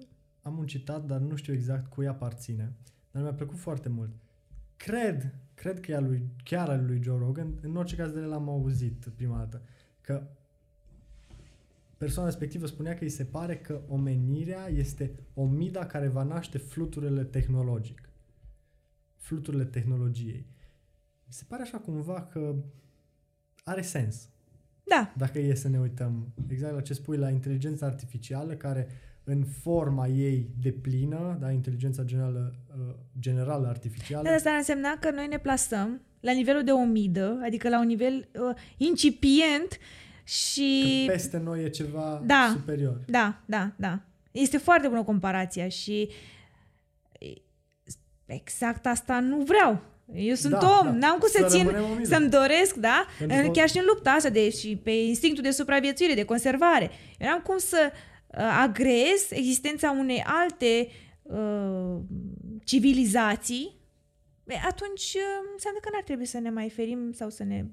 Am 0.43 0.59
un 0.59 0.67
citat, 0.67 1.05
dar 1.05 1.19
nu 1.19 1.37
știu 1.37 1.53
exact 1.53 1.91
cui 1.91 2.07
aparține. 2.07 2.73
Dar 3.11 3.23
mi-a 3.23 3.33
plăcut 3.33 3.59
foarte 3.59 3.89
mult. 3.89 4.11
Cred, 4.77 5.35
cred 5.61 5.81
că 5.81 5.91
e 5.91 5.95
al 5.95 6.05
lui, 6.05 6.31
chiar 6.45 6.69
al 6.69 6.87
lui 6.87 7.03
Joe 7.03 7.19
Rogan, 7.19 7.59
în 7.63 7.77
orice 7.77 7.97
caz 7.97 8.11
de 8.11 8.21
l-am 8.21 8.49
auzit 8.49 9.07
prima 9.15 9.37
dată, 9.37 9.63
că 10.01 10.27
persoana 11.97 12.29
respectivă 12.29 12.67
spunea 12.67 12.95
că 12.95 13.05
îi 13.05 13.11
se 13.11 13.25
pare 13.25 13.57
că 13.57 13.81
omenirea 13.89 14.69
este 14.69 15.13
omida 15.35 15.87
care 15.87 16.09
va 16.09 16.23
naște 16.23 16.59
fluturile 16.59 17.25
tehnologic. 17.25 18.09
Fluturile 19.17 19.65
tehnologiei. 19.65 20.47
Mi 21.27 21.33
se 21.33 21.45
pare 21.49 21.63
așa 21.63 21.79
cumva 21.79 22.23
că 22.23 22.55
are 23.65 23.83
sens. 23.83 24.29
Da. 24.85 25.13
Dacă 25.17 25.39
e 25.39 25.55
să 25.55 25.69
ne 25.69 25.81
uităm 25.81 26.33
exact 26.49 26.75
la 26.75 26.81
ce 26.81 26.95
spui, 26.95 27.17
la 27.17 27.31
inteligența 27.31 27.87
artificială 27.87 28.55
care 28.55 28.89
în 29.25 29.45
forma 29.63 30.07
ei 30.07 30.47
de 30.63 30.71
plină, 30.71 31.39
da, 31.41 31.51
inteligența 31.51 32.03
generală, 32.03 32.55
uh, 32.79 32.95
generală 33.21 33.67
artificială. 33.67 34.23
Da, 34.23 34.31
asta 34.31 34.51
însemna 34.51 34.97
că 35.01 35.11
noi 35.11 35.27
ne 35.27 35.39
plasăm 35.39 36.01
la 36.21 36.33
nivelul 36.33 36.65
de 36.65 36.71
omidă, 36.71 37.41
adică 37.43 37.69
la 37.69 37.79
un 37.79 37.87
nivel 37.87 38.29
uh, 38.33 38.57
incipient 38.77 39.79
și... 40.25 41.03
Că 41.07 41.13
peste 41.13 41.39
noi 41.39 41.65
e 41.65 41.69
ceva 41.69 42.23
da, 42.25 42.49
superior. 42.53 43.01
Da, 43.07 43.41
da, 43.45 43.73
da. 43.77 44.01
Este 44.31 44.59
foarte 44.59 44.89
bună 44.89 45.03
comparația 45.03 45.69
și 45.69 46.09
exact 48.27 48.87
asta 48.87 49.21
nu 49.21 49.37
vreau. 49.37 49.81
Eu 50.15 50.35
sunt 50.35 50.53
da, 50.53 50.79
om, 50.81 50.87
da. 50.87 50.93
n-am 50.93 51.19
cum 51.19 51.29
să, 51.29 51.39
să 51.41 51.47
țin, 51.47 51.77
să-mi 52.03 52.29
doresc, 52.29 52.75
da? 52.75 53.07
Pentru 53.19 53.51
Chiar 53.51 53.69
și 53.69 53.79
în 53.79 53.85
lupta 53.87 54.11
asta 54.11 54.29
de, 54.29 54.51
și 54.51 54.81
pe 54.83 54.91
instinctul 54.91 55.43
de 55.43 55.51
supraviețuire, 55.51 56.15
de 56.15 56.25
conservare. 56.25 56.91
Eu 57.19 57.29
n-am 57.29 57.41
cum 57.41 57.59
să 57.59 57.91
uh, 57.93 58.10
agrez 58.37 59.27
existența 59.31 59.91
unei 59.91 60.23
alte 60.27 60.89
uh, 61.23 62.01
civilizații, 62.65 63.79
atunci 64.69 65.15
uh, 65.15 65.49
înseamnă 65.53 65.79
că 65.81 65.89
n-ar 65.93 66.03
trebui 66.03 66.27
să 66.27 66.39
ne 66.39 66.51
mai 66.51 66.71
ferim 66.71 67.13
sau 67.13 67.31
să 67.31 67.45
ne 67.45 67.65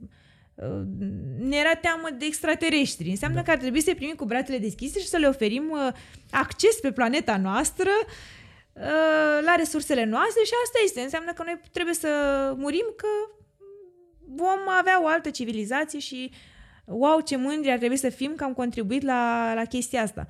ne 1.37 1.57
era 1.57 1.75
teamă 1.75 2.07
de 2.17 2.25
extraterestri. 2.25 3.09
Înseamnă 3.09 3.37
da. 3.37 3.43
că 3.43 3.51
ar 3.51 3.57
trebui 3.57 3.81
să-i 3.81 3.95
primim 3.95 4.15
cu 4.15 4.25
brațele 4.25 4.57
deschise 4.57 4.99
și 4.99 5.07
să 5.07 5.17
le 5.17 5.27
oferim 5.27 5.69
uh, 5.69 5.93
acces 6.31 6.75
pe 6.79 6.91
planeta 6.91 7.37
noastră 7.37 7.89
uh, 8.73 8.83
la 9.45 9.55
resursele 9.57 10.03
noastre 10.03 10.43
și 10.43 10.51
asta 10.63 10.79
este. 10.83 11.01
Înseamnă 11.01 11.33
că 11.33 11.43
noi 11.45 11.59
trebuie 11.71 11.93
să 11.93 12.09
murim 12.57 12.93
că 12.95 13.07
vom 14.35 14.59
avea 14.79 15.03
o 15.03 15.07
altă 15.07 15.29
civilizație 15.29 15.99
și 15.99 16.31
wow, 16.85 17.19
ce 17.19 17.35
mândri 17.35 17.71
ar 17.71 17.77
trebui 17.77 17.97
să 17.97 18.09
fim 18.09 18.33
că 18.35 18.43
am 18.43 18.53
contribuit 18.53 19.03
la, 19.03 19.53
la 19.53 19.65
chestia 19.65 20.01
asta. 20.01 20.27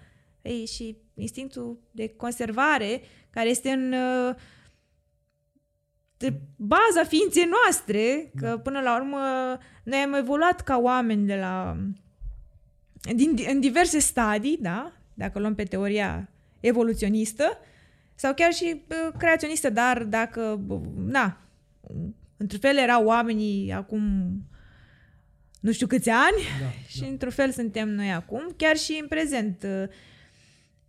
Ei, 0.48 0.66
și 0.66 0.98
instinctul 1.14 1.80
de 1.92 2.08
conservare 2.08 3.02
care 3.30 3.50
este 3.50 3.70
în 3.70 3.94
uh, 3.94 4.36
baza 6.56 7.04
ființei 7.04 7.50
noastre, 7.64 8.32
că 8.36 8.46
da. 8.46 8.60
până 8.60 8.80
la 8.80 8.96
urmă 8.96 9.20
noi 9.84 9.98
am 9.98 10.14
evoluat 10.14 10.62
ca 10.62 10.78
oameni 10.78 11.26
de 11.26 11.36
la 11.36 11.78
din, 13.16 13.38
în 13.48 13.60
diverse 13.60 14.00
stadii, 14.00 14.58
da? 14.62 14.92
Dacă 15.14 15.40
luăm 15.40 15.56
pe 15.56 15.64
teoria 15.64 16.30
evoluționistă 16.60 17.58
sau 18.16 18.34
chiar 18.34 18.54
și 18.54 18.82
uh, 18.90 19.14
creaționistă, 19.18 19.70
dar 19.70 20.04
dacă, 20.04 20.66
na, 20.96 21.42
într-un 22.38 22.60
fel 22.60 22.78
erau 22.78 23.06
oamenii 23.06 23.72
acum 23.72 24.02
nu 25.60 25.72
știu 25.72 25.88
câți 25.88 26.10
ani 26.10 26.38
da, 26.62 26.70
și 26.94 27.00
da. 27.00 27.08
într-un 27.08 27.32
fel 27.32 27.52
suntem 27.52 27.90
noi 27.90 28.12
acum, 28.12 28.54
chiar 28.58 28.78
și 28.78 28.98
în 29.02 29.08
prezent. 29.08 29.68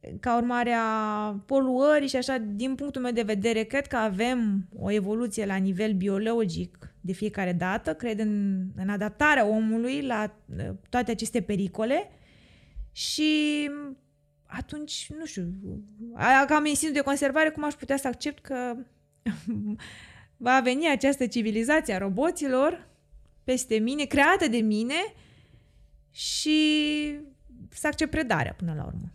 Uh, 0.01 0.11
ca 0.21 0.37
urmare 0.37 0.73
a 0.73 1.31
poluării 1.47 2.09
și 2.09 2.17
așa, 2.17 2.39
din 2.39 2.75
punctul 2.75 3.03
meu 3.03 3.13
de 3.13 3.23
vedere, 3.23 3.63
cred 3.63 3.87
că 3.87 3.97
avem 3.97 4.69
o 4.79 4.91
evoluție 4.91 5.47
la 5.47 5.57
nivel 5.57 5.93
biologic 5.93 6.93
de 7.01 7.13
fiecare 7.13 7.53
dată, 7.53 7.95
cred 7.95 8.19
în, 8.19 8.65
în 8.77 8.89
adaptarea 8.89 9.47
omului 9.47 10.03
la 10.03 10.35
uh, 10.57 10.65
toate 10.89 11.11
aceste 11.11 11.43
pericole 11.43 12.11
și 12.93 13.71
atunci, 14.47 15.11
nu 15.19 15.25
știu, 15.25 15.55
ca 16.47 16.63
instinct 16.65 16.95
de 16.95 17.01
conservare, 17.01 17.51
cum 17.51 17.65
aș 17.65 17.75
putea 17.75 17.97
să 17.97 18.07
accept 18.07 18.43
că 18.43 18.77
va 20.37 20.61
veni 20.61 20.89
această 20.89 21.27
civilizație 21.27 21.95
a 21.95 21.99
roboților 21.99 22.89
peste 23.45 23.79
mine, 23.79 24.05
creată 24.05 24.49
de 24.49 24.57
mine 24.57 25.15
și 26.11 26.61
să 27.71 27.87
accept 27.87 28.11
predarea 28.11 28.55
până 28.59 28.75
la 28.77 28.85
urmă. 28.85 29.13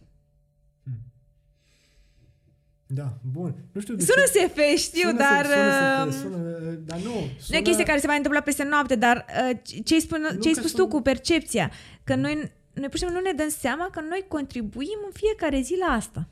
Da, 2.93 3.17
bun. 3.31 3.55
Nu 3.71 3.81
știu 3.81 3.95
de 3.95 4.03
sună 4.03 4.23
ce... 4.33 4.39
SF, 4.47 4.57
știu, 4.77 5.07
sună 5.07 5.17
dar... 5.17 5.45
Sună, 5.45 6.11
SF, 6.11 6.25
um, 6.25 6.31
sună, 6.31 6.37
dar 6.85 6.97
nu. 6.97 7.11
Sună... 7.11 7.49
Nu 7.49 7.55
e 7.55 7.61
chestie 7.61 7.83
care 7.83 7.99
se 7.99 8.07
va 8.07 8.13
întâmpla 8.13 8.41
peste 8.41 8.63
noapte, 8.63 8.95
dar 8.95 9.25
uh, 9.51 9.59
ce 9.83 9.93
ai 9.93 9.99
spus, 9.99 10.17
ce 10.41 10.47
ai 10.47 10.53
spus 10.53 10.71
sună... 10.71 10.83
tu 10.83 10.89
cu 10.89 11.01
percepția, 11.01 11.71
că 12.03 12.15
noi, 12.15 12.33
noi 12.73 12.87
pur 12.89 12.97
și 12.97 13.03
simplu 13.03 13.17
nu 13.17 13.23
ne 13.23 13.31
dăm 13.31 13.49
seama 13.49 13.89
că 13.91 14.01
noi 14.09 14.25
contribuim 14.27 14.99
în 15.05 15.11
fiecare 15.13 15.61
zi 15.61 15.75
la 15.79 15.93
asta. 15.93 16.27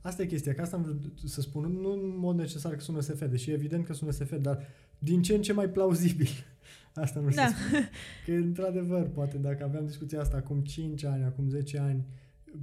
Asta 0.00 0.22
e 0.22 0.26
chestia, 0.26 0.54
că 0.54 0.62
asta 0.62 0.76
am 0.76 0.82
vrut 0.82 0.98
să 1.24 1.40
spun, 1.40 1.78
nu 1.80 1.92
în 1.92 2.18
mod 2.18 2.36
necesar 2.36 2.72
că 2.72 2.80
sună 2.80 3.00
SF, 3.00 3.28
deși 3.30 3.50
e 3.50 3.54
evident 3.54 3.86
că 3.86 3.92
sună 3.92 4.10
SF, 4.10 4.32
dar 4.40 4.58
din 4.98 5.22
ce 5.22 5.34
în 5.34 5.42
ce 5.42 5.52
mai 5.52 5.68
plauzibil. 5.68 6.28
Asta 7.04 7.20
nu 7.20 7.30
știu. 7.30 7.42
Da. 7.42 7.48
Că, 8.24 8.32
într-adevăr, 8.32 9.08
poate 9.08 9.36
dacă 9.36 9.64
aveam 9.64 9.86
discuția 9.86 10.20
asta 10.20 10.36
acum 10.36 10.60
5 10.60 11.04
ani, 11.04 11.24
acum 11.24 11.48
10 11.48 11.78
ani, 11.78 12.06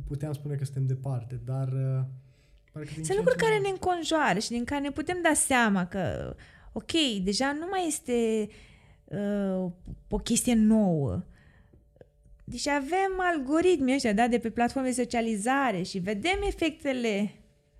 puteam 0.07 0.33
spune 0.33 0.55
că 0.55 0.63
suntem 0.63 0.85
departe, 0.85 1.41
dar 1.45 1.67
uh, 1.67 2.05
sunt 3.03 3.17
lucruri 3.17 3.37
care 3.37 3.57
ne 3.57 3.69
înconjoară 3.69 4.39
și 4.39 4.49
din 4.49 4.63
care 4.63 4.81
ne 4.81 4.91
putem 4.91 5.19
da 5.21 5.33
seama 5.33 5.85
că, 5.85 6.35
ok, 6.73 6.91
deja 7.23 7.51
nu 7.51 7.67
mai 7.69 7.87
este 7.87 8.49
uh, 9.05 9.71
o 10.09 10.17
chestie 10.17 10.53
nouă. 10.53 11.23
deci 12.43 12.67
avem 12.67 13.11
algoritmi 13.17 13.93
ăștia 13.93 14.13
da, 14.13 14.27
de 14.27 14.39
pe 14.39 14.49
platforme 14.49 14.87
de 14.87 15.01
socializare 15.01 15.81
și 15.81 15.97
vedem 15.97 16.39
efectele 16.47 17.31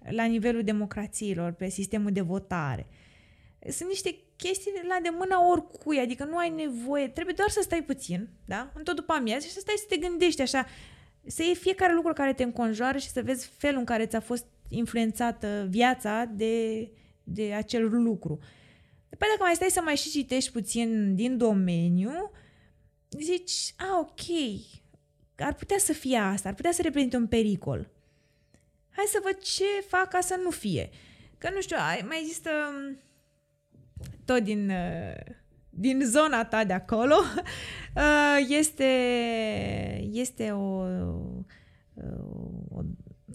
la 0.10 0.24
nivelul 0.24 0.64
democrațiilor, 0.64 1.52
pe 1.52 1.70
sistemul 1.70 2.12
de 2.12 2.22
votare. 2.22 2.88
Sunt 3.70 3.90
niște 3.90 4.16
chestii 4.36 4.72
la 4.88 4.98
de 5.02 5.10
mâna 5.12 5.50
oricui, 5.50 6.00
adică 6.00 6.24
nu 6.24 6.38
ai 6.38 6.50
nevoie, 6.50 7.08
trebuie 7.08 7.34
doar 7.38 7.50
să 7.50 7.62
stai 7.62 7.84
puțin, 7.84 8.30
da? 8.46 8.72
În 8.74 8.84
tot 8.84 8.96
după 8.96 9.14
amiază 9.14 9.46
și 9.46 9.52
să 9.52 9.60
stai 9.60 9.76
să 9.78 9.86
te 9.90 9.98
gândești 9.98 10.42
așa, 10.42 10.66
să 11.26 11.44
iei 11.44 11.56
fiecare 11.56 11.94
lucru 11.94 12.14
care 12.14 12.34
te 12.34 12.44
înconjoară 12.44 12.98
și 12.98 13.10
să 13.10 13.22
vezi 13.22 13.50
felul 13.58 13.80
în 13.80 13.86
care 13.86 14.06
ți-a 14.06 14.20
fost 14.20 14.46
influențată 14.68 15.68
viața 15.70 16.26
de, 16.26 16.90
de 17.24 17.54
acel 17.54 17.90
lucru. 17.90 18.40
După 19.10 19.26
dacă 19.30 19.44
mai 19.44 19.56
stai 19.56 19.70
să 19.70 19.82
mai 19.82 19.96
și 19.96 20.10
citești 20.10 20.52
puțin 20.52 21.16
din 21.16 21.38
domeniu, 21.38 22.32
zici, 23.10 23.74
a, 23.78 24.00
ok, 24.00 24.22
ar 25.38 25.54
putea 25.54 25.78
să 25.78 25.94
fie 25.94 26.18
asta, 26.18 26.50
ar 26.50 26.56
putea 26.56 26.72
să 26.72 26.82
reprezinte 26.82 27.16
un 27.16 27.28
pericol. 27.28 27.90
Hai 28.90 29.06
să 29.08 29.20
văd 29.24 29.38
ce 29.38 29.66
fac 29.88 30.10
ca 30.10 30.20
să 30.20 30.40
nu 30.44 30.50
fie. 30.50 30.90
Că 31.38 31.50
nu 31.54 31.62
știu, 31.62 31.76
mai 32.08 32.20
există 32.22 32.50
tot 34.26 34.44
din, 34.44 34.72
din 35.70 36.02
zona 36.06 36.46
ta 36.46 36.64
de 36.64 36.74
acolo, 36.74 37.16
este, 38.60 38.84
este 40.12 40.52
o, 40.52 40.82
o, 42.70 42.78
o 42.78 42.82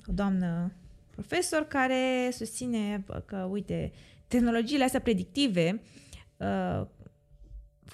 doamnă 0.06 0.72
profesor 1.18 1.62
care 1.62 2.30
susține 2.32 3.04
că, 3.26 3.48
uite, 3.50 3.92
tehnologiile 4.28 4.84
astea 4.84 5.00
predictive 5.00 5.82
uh, 6.36 6.86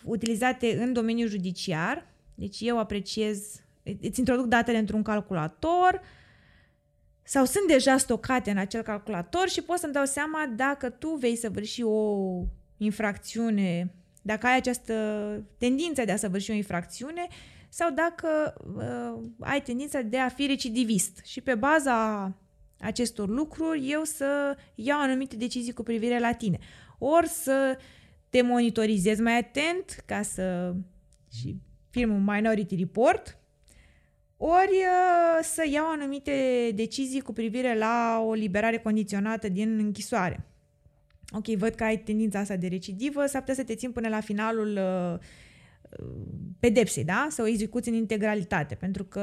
utilizate 0.03 0.83
în 0.83 0.93
domeniul 0.93 1.29
judiciar, 1.29 2.07
deci 2.35 2.61
eu 2.61 2.79
apreciez, 2.79 3.61
îți 3.83 4.19
introduc 4.19 4.47
datele 4.47 4.79
într-un 4.79 5.03
calculator 5.03 6.01
sau 7.23 7.45
sunt 7.45 7.69
deja 7.69 7.97
stocate 7.97 8.51
în 8.51 8.57
acel 8.57 8.83
calculator 8.83 9.49
și 9.49 9.63
pot 9.63 9.79
să-mi 9.79 9.93
dau 9.93 10.05
seama 10.05 10.53
dacă 10.57 10.91
tu 10.91 11.09
vei 11.09 11.37
săvârși 11.37 11.83
o 11.83 12.41
infracțiune, 12.77 13.95
dacă 14.23 14.47
ai 14.47 14.57
această 14.57 14.95
tendință 15.59 16.05
de 16.05 16.13
a 16.13 16.17
săvârși 16.17 16.51
o 16.51 16.55
infracțiune 16.55 17.27
sau 17.69 17.91
dacă 17.91 18.55
uh, 18.77 19.29
ai 19.41 19.63
tendința 19.63 20.01
de 20.01 20.19
a 20.19 20.29
fi 20.29 20.47
recidivist. 20.47 21.21
Și 21.25 21.41
pe 21.41 21.55
baza 21.55 22.33
acestor 22.81 23.29
lucruri, 23.29 23.91
eu 23.91 24.03
să 24.03 24.57
iau 24.75 25.01
anumite 25.01 25.37
decizii 25.37 25.73
cu 25.73 25.83
privire 25.83 26.19
la 26.19 26.33
tine. 26.33 26.59
Ori 26.99 27.29
să 27.29 27.79
te 28.31 28.43
monitorizez 28.43 29.19
mai 29.21 29.39
atent 29.39 30.03
ca 30.07 30.23
să 30.23 30.75
și 31.33 31.57
filmul 31.91 32.35
Minority 32.35 32.77
Report, 32.77 33.39
ori 34.37 34.77
uh, 34.77 35.43
să 35.43 35.65
iau 35.71 35.91
anumite 35.91 36.71
decizii 36.75 37.21
cu 37.21 37.33
privire 37.33 37.79
la 37.79 38.23
o 38.27 38.33
liberare 38.33 38.79
condiționată 38.79 39.49
din 39.49 39.79
închisoare. 39.79 40.47
Ok, 41.33 41.47
văd 41.47 41.75
că 41.75 41.85
ai 41.85 41.99
tendința 41.99 42.39
asta 42.39 42.57
de 42.57 42.67
recidivă, 42.67 43.27
s-ar 43.27 43.41
putea 43.41 43.55
să 43.55 43.65
te 43.65 43.75
țin 43.75 43.93
până 43.93 44.09
la 44.09 44.21
finalul 44.21 44.79
uh, 44.79 45.19
pedepsei, 46.61 47.05
da? 47.05 47.27
Să 47.31 47.43
o 47.43 47.47
execuți 47.47 47.89
în 47.89 47.95
integralitate, 47.95 48.75
pentru 48.75 49.05
că 49.05 49.21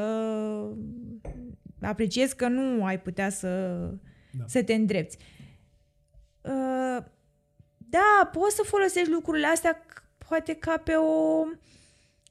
apreciez 1.82 2.32
că 2.32 2.48
nu 2.48 2.86
ai 2.86 3.02
putea 3.02 3.30
să, 3.30 3.78
da. 4.32 4.44
să 4.48 4.64
te 4.64 4.74
îndrepți. 4.74 5.18
Uh, 6.42 7.04
da, 7.78 8.30
poți 8.32 8.56
să 8.56 8.64
folosești 8.66 9.12
lucrurile 9.12 9.48
astea 9.48 9.86
poate 10.28 10.54
ca 10.54 10.78
pe 10.78 10.94
o 10.94 11.44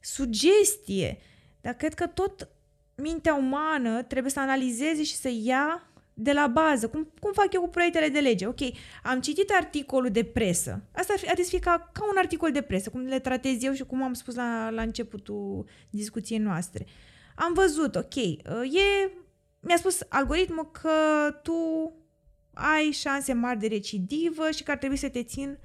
sugestie, 0.00 1.18
dar 1.60 1.74
cred 1.74 1.94
că 1.94 2.06
tot 2.06 2.48
mintea 2.94 3.34
umană 3.34 4.02
trebuie 4.02 4.32
să 4.32 4.40
analizeze 4.40 5.02
și 5.02 5.14
să 5.14 5.30
ia 5.32 5.90
de 6.14 6.32
la 6.32 6.46
bază, 6.46 6.88
cum, 6.88 7.12
cum 7.20 7.32
fac 7.32 7.52
eu 7.52 7.60
cu 7.60 7.68
proiectele 7.68 8.08
de 8.08 8.18
lege. 8.18 8.46
Ok, 8.46 8.60
am 9.02 9.20
citit 9.20 9.50
articolul 9.50 10.10
de 10.10 10.24
presă. 10.24 10.82
Asta 10.92 11.14
ar 11.28 11.36
fi 11.42 11.58
ca, 11.58 11.90
ca 11.92 12.04
un 12.10 12.16
articol 12.16 12.52
de 12.52 12.60
presă, 12.60 12.90
cum 12.90 13.00
le 13.00 13.18
tratez 13.18 13.62
eu 13.62 13.72
și 13.72 13.84
cum 13.84 14.02
am 14.02 14.12
spus 14.12 14.34
la, 14.34 14.70
la 14.70 14.82
începutul 14.82 15.66
discuției 15.90 16.38
noastre. 16.38 16.86
Am 17.36 17.52
văzut, 17.52 17.96
ok, 17.96 18.14
uh, 18.14 18.74
e 18.74 19.10
mi-a 19.60 19.76
spus 19.76 20.00
algoritmul 20.08 20.70
că 20.70 20.90
tu 21.42 21.92
ai 22.52 22.90
șanse 22.90 23.32
mari 23.32 23.58
de 23.58 23.66
recidivă 23.66 24.50
și 24.50 24.62
că 24.62 24.70
ar 24.70 24.76
trebui 24.76 24.96
să 24.96 25.08
te 25.08 25.22
țin 25.22 25.58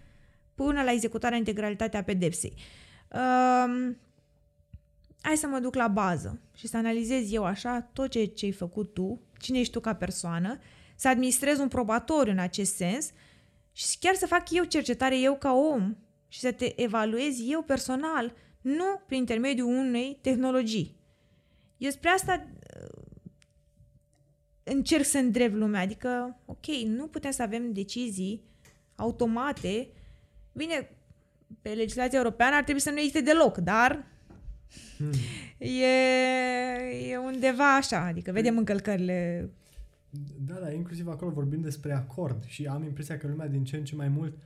până 0.56 0.84
la 0.84 0.92
executarea 0.92 1.38
integralitatea 1.38 2.04
pedepsei. 2.04 2.54
Um, 3.12 3.98
hai 5.22 5.38
să 5.38 5.48
mă 5.48 5.60
duc 5.60 5.76
la 5.76 5.88
bază 5.88 6.42
și 6.56 6.68
să 6.68 6.78
analizez 6.78 7.32
eu 7.32 7.44
așa 7.44 7.82
tot 7.94 8.10
ce, 8.10 8.26
ce 8.26 8.46
ai 8.46 8.52
făcut 8.52 8.94
tu, 8.94 9.22
cine 9.40 9.60
ești 9.60 9.74
tu 9.74 9.80
ca 9.80 9.96
persoană, 9.96 10.60
să 10.96 11.08
administrez 11.08 11.60
un 11.60 11.68
probatoriu 11.68 12.32
în 12.32 12.40
acest 12.40 12.76
sens 12.76 13.12
și 13.72 13.98
chiar 14.00 14.16
să 14.16 14.26
fac 14.26 14.52
eu 14.52 14.64
cercetare 14.64 15.20
eu 15.20 15.38
ca 15.38 15.54
om 15.54 15.96
și 16.28 16.40
să 16.40 16.52
te 16.52 16.82
evaluez 16.82 17.50
eu 17.50 17.62
personal, 17.62 18.34
nu 18.62 19.02
prin 19.06 19.18
intermediul 19.18 19.68
unei 19.68 20.20
tehnologii. 20.22 20.96
Eu 21.78 21.90
spre 21.90 22.10
asta 22.10 22.48
încerc 24.66 25.04
să 25.04 25.18
îndrept 25.18 25.56
lumea. 25.56 25.82
Adică, 25.82 26.40
ok, 26.46 26.66
nu 26.86 27.08
putem 27.08 27.32
să 27.32 27.42
avem 27.42 27.74
decizii 27.74 28.44
automate. 28.96 29.88
Bine, 30.54 30.90
pe 31.62 31.70
legislația 31.70 32.18
europeană 32.18 32.56
ar 32.56 32.64
trebui 32.64 32.82
să 32.82 32.90
nu 32.90 32.98
existe 32.98 33.22
deloc, 33.22 33.58
dar 33.58 34.06
hmm. 34.98 35.12
e, 35.58 35.86
e 37.10 37.18
undeva 37.18 37.76
așa, 37.76 38.06
adică 38.06 38.32
vedem 38.32 38.58
încălcările. 38.58 39.50
Da, 40.40 40.54
da, 40.54 40.72
inclusiv 40.72 41.08
acolo 41.08 41.32
vorbim 41.32 41.62
despre 41.62 41.94
acord 41.94 42.44
și 42.46 42.66
am 42.66 42.84
impresia 42.84 43.18
că 43.18 43.28
lumea 43.28 43.48
din 43.48 43.64
ce 43.64 43.78
în 43.78 43.86
ce 43.86 43.96
mai 43.96 44.08
mult 44.08 44.38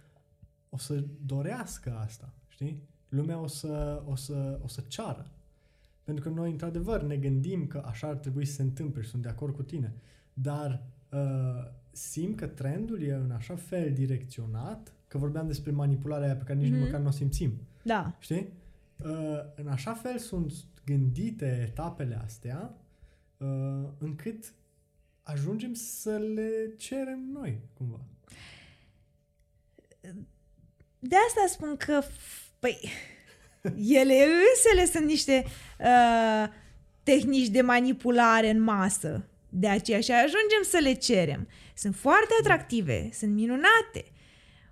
o 0.70 0.78
să 0.78 1.04
dorească 1.26 2.02
asta, 2.06 2.34
știi? 2.48 2.84
Lumea 3.10 3.40
o 3.40 3.48
să, 3.48 4.04
o 4.06 4.16
să, 4.16 4.60
o 4.64 4.68
să 4.68 4.84
ceară. 4.88 5.32
Pentru 6.10 6.30
că 6.30 6.36
noi, 6.36 6.52
într-adevăr, 6.52 7.04
ne 7.04 7.18
gândim 7.18 7.68
că 7.68 7.84
așa 7.86 8.08
ar 8.08 8.16
trebui 8.16 8.46
să 8.46 8.54
se 8.54 8.62
întâmple 8.62 9.02
și 9.02 9.10
sunt 9.10 9.22
de 9.22 9.30
acord 9.30 9.56
cu 9.56 9.64
tine. 9.64 9.94
Dar 10.34 10.84
uh, 11.12 11.72
simt 11.92 12.38
că 12.38 12.48
trendul 12.48 13.02
e 13.02 13.14
în 13.14 13.32
așa 13.32 13.56
fel 13.56 13.94
direcționat 13.94 14.94
că 15.08 15.18
vorbeam 15.18 15.48
despre 15.48 15.72
manipularea 15.72 16.26
aia 16.26 16.36
pe 16.36 16.44
care 16.44 16.60
nici 16.60 16.74
mm-hmm. 16.74 16.80
măcar 16.80 17.00
nu 17.00 17.08
o 17.08 17.12
simțim. 17.12 17.54
Da. 17.84 18.16
Știi? 18.20 18.54
Uh, 19.04 19.40
în 19.56 19.68
așa 19.68 19.94
fel 19.94 20.18
sunt 20.18 20.54
gândite 20.86 21.68
etapele 21.70 22.20
astea 22.24 22.78
uh, 23.38 23.90
încât 23.98 24.54
ajungem 25.24 25.74
să 25.74 26.18
le 26.18 26.74
cerem 26.78 27.30
noi, 27.32 27.60
cumva. 27.74 28.00
De 31.00 31.16
asta 31.28 31.46
spun 31.48 31.78
că, 31.78 32.02
păi, 32.60 32.90
ele 33.88 34.14
însele 34.14 34.86
sunt 34.92 35.06
niște 35.06 35.46
uh, 35.80 36.48
tehnici 37.04 37.48
de 37.48 37.62
manipulare 37.62 38.50
în 38.50 38.62
masă 38.62 39.30
de 39.50 39.68
aceea 39.68 40.00
și 40.00 40.12
ajungem 40.12 40.64
să 40.70 40.78
le 40.82 40.94
cerem. 40.94 41.48
Sunt 41.76 41.96
foarte 41.96 42.34
atractive, 42.40 43.10
sunt 43.14 43.34
minunate. 43.34 44.06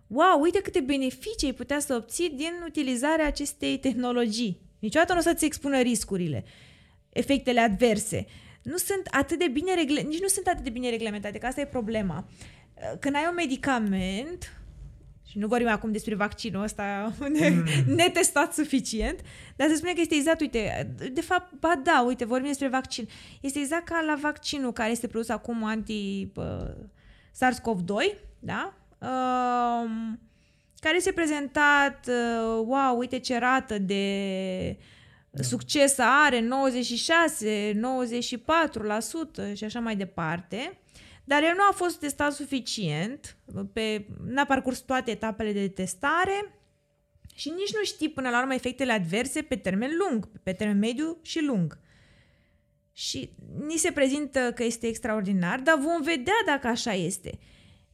Wow, 0.08 0.42
uite 0.42 0.62
câte 0.62 0.80
beneficii 0.80 1.48
ai 1.48 1.54
putea 1.54 1.80
să 1.80 1.96
obții 1.96 2.30
din 2.30 2.52
utilizarea 2.66 3.26
acestei 3.26 3.78
tehnologii. 3.80 4.62
Niciodată 4.80 5.14
nu 5.14 5.20
o 5.20 5.22
să-ți 5.22 5.46
expună 5.46 5.82
riscurile, 5.82 6.46
efectele 7.10 7.60
adverse. 7.60 8.26
Nu 8.62 8.78
sunt 8.78 9.08
atât 9.12 9.40
de 9.40 9.48
bine 9.48 9.74
regle- 9.74 10.02
nici 10.02 10.22
nu 10.22 10.28
sunt 10.28 10.48
atât 10.48 10.64
de 10.64 10.70
bine 10.70 10.90
reglementate, 10.90 11.38
că 11.38 11.46
asta 11.46 11.62
e 11.62 11.66
problema. 11.66 12.28
Când 13.00 13.16
ai 13.16 13.26
un 13.30 13.36
medicament, 13.36 14.57
și 15.30 15.38
nu 15.38 15.48
vorbim 15.48 15.68
acum 15.68 15.92
despre 15.92 16.16
vaccinul 16.16 16.64
ăsta 16.64 17.14
mm. 17.20 17.66
netestat 17.86 18.54
suficient, 18.54 19.20
dar 19.56 19.68
se 19.68 19.76
spune 19.76 19.94
că 19.94 20.02
este 20.02 20.16
exact, 20.16 20.42
uite, 20.42 20.94
de 21.12 21.22
fapt, 21.22 21.54
ba 21.60 21.82
da, 21.84 22.04
uite, 22.08 22.26
vorbim 22.26 22.48
despre 22.48 22.68
vaccin. 22.68 23.08
Este 23.42 23.60
exact 23.60 23.86
ca 23.86 24.04
la 24.06 24.18
vaccinul 24.22 24.74
care 24.74 24.92
este 24.92 25.08
produs 25.08 25.30
acum 25.30 25.64
anti 25.64 26.28
uh, 26.36 26.44
SARS-CoV-2, 27.32 28.18
da? 28.40 28.74
Uh, 28.98 29.90
care 30.80 30.96
este 30.96 31.12
prezentat, 31.12 32.08
uh, 32.08 32.64
wow, 32.66 32.98
uite 32.98 33.20
ce 33.20 33.40
rată 33.40 33.78
de 33.78 34.78
da. 35.30 35.44
succes 35.44 35.98
are, 35.98 36.40
96, 36.40 37.80
94% 39.52 39.56
și 39.56 39.64
așa 39.64 39.80
mai 39.80 39.96
departe. 39.96 40.80
Dar 41.28 41.44
el 41.44 41.54
nu 41.56 41.64
a 41.70 41.72
fost 41.72 42.00
testat 42.00 42.34
suficient, 42.34 43.38
pe, 43.74 44.06
n-a 44.26 44.46
parcurs 44.46 44.80
toate 44.80 45.12
etapele 45.12 45.52
de 45.52 45.68
testare 45.68 46.54
și 47.36 47.50
nici 47.50 47.74
nu 47.74 47.84
știi 47.84 48.10
până 48.10 48.30
la 48.30 48.40
urmă 48.40 48.54
efectele 48.54 48.92
adverse 48.92 49.42
pe 49.42 49.56
termen 49.56 49.92
lung, 49.98 50.30
pe 50.44 50.54
termen 50.54 50.78
mediu 50.78 51.18
și 51.22 51.44
lung. 51.44 51.80
Și 52.94 53.30
ni 53.68 53.78
se 53.78 53.92
prezintă 53.92 54.52
că 54.56 54.64
este 54.64 54.88
extraordinar, 54.88 55.60
dar 55.60 55.78
vom 55.78 56.02
vedea 56.02 56.42
dacă 56.46 56.68
așa 56.68 56.94
este. 56.94 57.40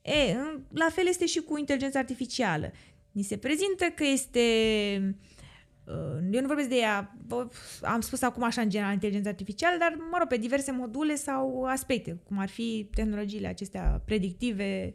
E, 0.02 0.36
la 0.70 0.90
fel 0.90 1.08
este 1.08 1.26
și 1.26 1.40
cu 1.40 1.58
inteligența 1.58 2.00
artificială. 2.00 2.72
Ni 3.12 3.24
se 3.24 3.38
prezintă 3.38 3.86
că 3.86 4.04
este 4.04 4.40
Uh, 5.00 5.33
eu 6.32 6.42
nu 6.42 6.48
vorbesc 6.48 6.70
de 6.70 6.76
ea, 6.76 7.16
am 7.82 8.02
spus 8.02 8.22
acum 8.22 8.44
așa 8.44 8.62
în 8.62 8.70
general 8.70 8.94
inteligența 8.94 9.30
artificială, 9.30 9.78
dar, 9.80 9.98
mă 10.12 10.18
rog, 10.20 10.28
pe 10.28 10.38
diverse 10.38 10.72
module 10.72 11.16
sau 11.16 11.64
aspecte, 11.64 12.20
cum 12.28 12.38
ar 12.38 12.50
fi 12.50 12.90
tehnologiile 12.94 13.48
acestea 13.48 14.02
predictive, 14.06 14.94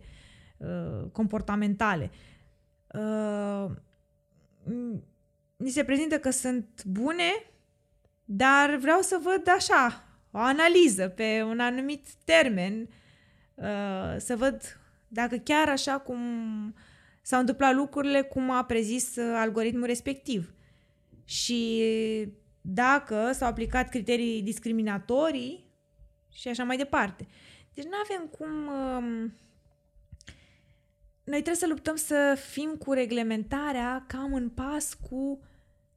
uh, 0.56 1.10
comportamentale. 1.12 2.10
Mi 5.56 5.70
se 5.70 5.84
prezintă 5.84 6.18
că 6.18 6.30
sunt 6.30 6.84
bune, 6.84 7.32
dar 8.24 8.76
vreau 8.76 9.00
să 9.00 9.20
văd 9.22 9.48
așa, 9.56 10.04
o 10.30 10.38
analiză 10.38 11.08
pe 11.08 11.42
un 11.42 11.60
anumit 11.60 12.06
termen, 12.24 12.88
să 14.16 14.34
văd 14.36 14.80
dacă 15.08 15.36
chiar 15.36 15.68
așa 15.68 15.98
cum 15.98 16.20
s-au 17.22 17.40
întâmplat 17.40 17.74
lucrurile, 17.74 18.22
cum 18.22 18.50
a 18.50 18.64
prezis 18.64 19.16
algoritmul 19.16 19.86
respectiv 19.86 20.52
și 21.28 21.82
dacă 22.60 23.30
s-au 23.32 23.48
aplicat 23.48 23.88
criterii 23.88 24.42
discriminatorii 24.42 25.64
și 26.32 26.48
așa 26.48 26.64
mai 26.64 26.76
departe. 26.76 27.26
Deci 27.74 27.84
nu 27.84 27.96
avem 28.04 28.26
cum... 28.26 28.66
Um, 28.66 29.34
noi 31.24 31.42
trebuie 31.42 31.54
să 31.54 31.66
luptăm 31.66 31.96
să 31.96 32.38
fim 32.50 32.74
cu 32.78 32.92
reglementarea 32.92 34.04
cam 34.06 34.34
în 34.34 34.48
pas 34.48 34.94
cu 34.94 35.40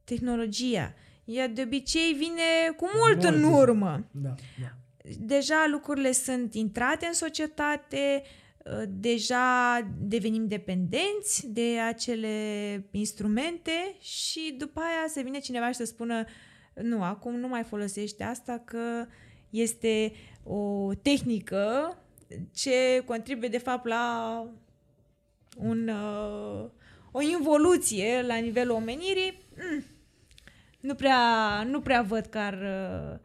tehnologia. 0.04 0.94
Ea 1.24 1.48
de 1.48 1.62
obicei 1.62 2.12
vine 2.12 2.72
cu 2.76 2.88
mult, 2.94 3.22
mult 3.22 3.34
în 3.34 3.42
urmă. 3.42 4.04
Da, 4.10 4.34
da. 4.60 4.72
Deja 5.18 5.66
lucrurile 5.70 6.12
sunt 6.12 6.54
intrate 6.54 7.06
în 7.06 7.12
societate, 7.12 8.22
Uh, 8.22 8.41
deja 8.88 9.80
devenim 10.00 10.48
dependenți 10.48 11.46
de 11.48 11.78
acele 11.78 12.36
instrumente 12.90 13.96
și 14.00 14.54
după 14.58 14.80
aia 14.80 15.08
să 15.08 15.20
vine 15.24 15.38
cineva 15.38 15.68
și 15.68 15.74
să 15.74 15.84
spună 15.84 16.24
nu, 16.74 17.02
acum 17.02 17.34
nu 17.34 17.48
mai 17.48 17.62
folosește 17.62 18.24
asta 18.24 18.62
că 18.64 19.06
este 19.50 20.12
o 20.44 20.90
tehnică 20.94 21.96
ce 22.54 23.02
contribuie 23.06 23.48
de 23.48 23.58
fapt 23.58 23.86
la 23.86 24.46
un, 25.56 25.88
uh, 25.88 26.70
o 27.10 27.20
involuție 27.20 28.22
la 28.26 28.34
nivelul 28.34 28.74
omenirii. 28.74 29.42
Mm, 29.56 29.84
nu 30.80 30.94
prea, 30.94 31.62
nu 31.62 31.80
prea 31.80 32.02
văd 32.02 32.26
că 32.26 32.38
ar, 32.38 32.54
uh, 32.54 33.18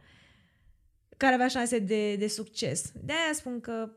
care 1.16 1.34
avea 1.34 1.48
șanse 1.48 1.78
de, 1.78 2.16
de 2.16 2.26
succes. 2.26 2.92
De 3.04 3.12
aia 3.12 3.32
spun 3.32 3.60
că 3.60 3.90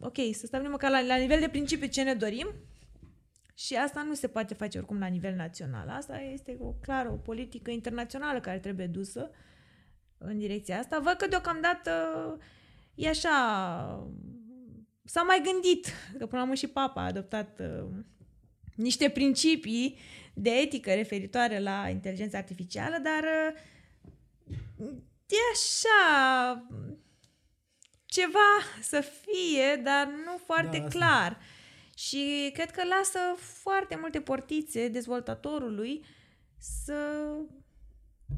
ok, 0.00 0.16
să 0.32 0.46
stabilim 0.46 0.70
măcar 0.70 0.90
la, 0.90 1.00
la 1.00 1.16
nivel 1.16 1.40
de 1.40 1.48
principiu 1.48 1.86
ce 1.86 2.02
ne 2.02 2.14
dorim 2.14 2.54
și 3.54 3.74
asta 3.74 4.02
nu 4.02 4.14
se 4.14 4.28
poate 4.28 4.54
face 4.54 4.78
oricum 4.78 4.98
la 4.98 5.06
nivel 5.06 5.34
național. 5.34 5.88
Asta 5.88 6.20
este 6.20 6.56
o 6.60 6.72
clară 6.72 7.10
o 7.10 7.16
politică 7.16 7.70
internațională 7.70 8.40
care 8.40 8.58
trebuie 8.58 8.86
dusă 8.86 9.30
în 10.18 10.38
direcția 10.38 10.78
asta. 10.78 10.98
Văd 10.98 11.12
că 11.12 11.26
deocamdată 11.26 11.92
e 12.94 13.08
așa... 13.08 13.28
S-a 15.04 15.22
mai 15.22 15.42
gândit, 15.52 15.86
că 16.18 16.26
până 16.26 16.36
la 16.36 16.42
urmă 16.42 16.54
și 16.54 16.66
Papa 16.66 17.00
a 17.02 17.06
adoptat 17.06 17.60
uh, 17.60 17.88
niște 18.74 19.08
principii 19.08 19.98
de 20.34 20.50
etică 20.50 20.94
referitoare 20.94 21.58
la 21.58 21.88
inteligența 21.88 22.38
artificială, 22.38 22.96
dar 23.02 23.24
uh, 24.76 24.88
e 25.26 25.36
așa 25.52 26.66
ceva 28.08 28.50
să 28.82 29.00
fie, 29.00 29.82
dar 29.84 30.06
nu 30.06 30.38
foarte 30.44 30.78
da, 30.78 30.86
clar. 30.86 31.30
Asta. 31.30 31.38
Și 31.96 32.50
cred 32.52 32.70
că 32.70 32.82
lasă 32.98 33.18
foarte 33.38 33.96
multe 34.00 34.20
portițe 34.20 34.88
dezvoltatorului 34.88 36.04
să 36.56 36.94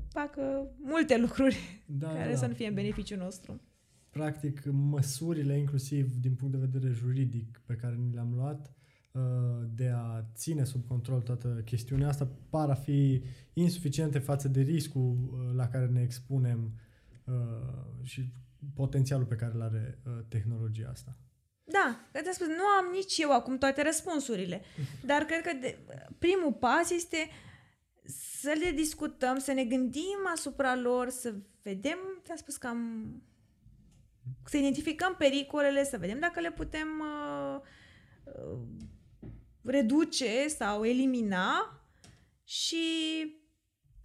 facă 0.08 0.70
multe 0.82 1.18
lucruri 1.18 1.82
da, 1.86 2.12
care 2.12 2.30
da. 2.30 2.36
să 2.36 2.46
nu 2.46 2.54
fie 2.54 2.66
în 2.66 2.74
beneficiul 2.74 3.18
nostru. 3.18 3.60
Practic, 4.10 4.64
măsurile, 4.70 5.58
inclusiv 5.58 6.14
din 6.14 6.34
punct 6.34 6.54
de 6.54 6.66
vedere 6.70 6.92
juridic, 6.92 7.62
pe 7.66 7.74
care 7.74 7.94
ni 7.94 8.12
le-am 8.14 8.32
luat, 8.34 8.74
uh, 9.12 9.22
de 9.74 9.88
a 9.88 10.24
ține 10.34 10.64
sub 10.64 10.86
control 10.86 11.20
toată 11.20 11.62
chestiunea 11.64 12.08
asta, 12.08 12.28
par 12.48 12.70
a 12.70 12.74
fi 12.74 13.22
insuficiente 13.52 14.18
față 14.18 14.48
de 14.48 14.60
riscul 14.60 15.16
uh, 15.32 15.54
la 15.54 15.68
care 15.68 15.86
ne 15.86 16.02
expunem 16.02 16.72
uh, 17.24 17.34
și 18.02 18.32
potențialul 18.74 19.26
pe 19.26 19.36
care 19.36 19.52
îl 19.54 19.62
are 19.62 19.98
uh, 20.06 20.12
tehnologia 20.28 20.88
asta. 20.92 21.16
Da, 21.64 22.08
că 22.12 22.20
te 22.20 22.32
spus, 22.32 22.46
nu 22.46 22.64
am 22.64 22.92
nici 22.92 23.18
eu 23.18 23.32
acum 23.32 23.58
toate 23.58 23.82
răspunsurile, 23.82 24.62
dar 25.10 25.22
cred 25.22 25.40
că 25.40 25.50
de, 25.60 25.78
primul 26.18 26.52
pas 26.52 26.90
este 26.90 27.30
să 28.40 28.52
le 28.64 28.70
discutăm, 28.70 29.38
să 29.38 29.52
ne 29.52 29.64
gândim 29.64 30.18
asupra 30.32 30.76
lor, 30.76 31.08
să 31.08 31.34
vedem, 31.62 31.98
te-am 32.22 32.36
spus 32.36 32.56
că 32.56 32.66
am 32.66 33.12
să 34.44 34.56
identificăm 34.56 35.14
pericolele, 35.18 35.84
să 35.84 35.98
vedem 35.98 36.18
dacă 36.18 36.40
le 36.40 36.50
putem 36.50 36.88
uh, 37.00 37.60
uh, 38.24 38.58
reduce 39.62 40.48
sau 40.48 40.84
elimina 40.84 41.80
și 42.44 42.84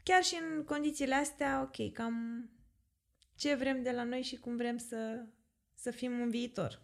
chiar 0.04 0.24
și 0.24 0.40
în 0.42 0.64
condițiile 0.64 1.16
astea, 1.16 1.62
ok, 1.62 1.94
cam 1.94 2.50
ce 3.36 3.56
vrem 3.56 3.84
de 3.84 3.92
la 3.92 4.04
noi 4.04 4.22
și 4.22 4.36
cum 4.36 4.56
vrem 4.56 4.78
să, 4.78 5.26
să 5.74 5.92
fim 5.92 6.12
în 6.22 6.30
viitor. 6.30 6.82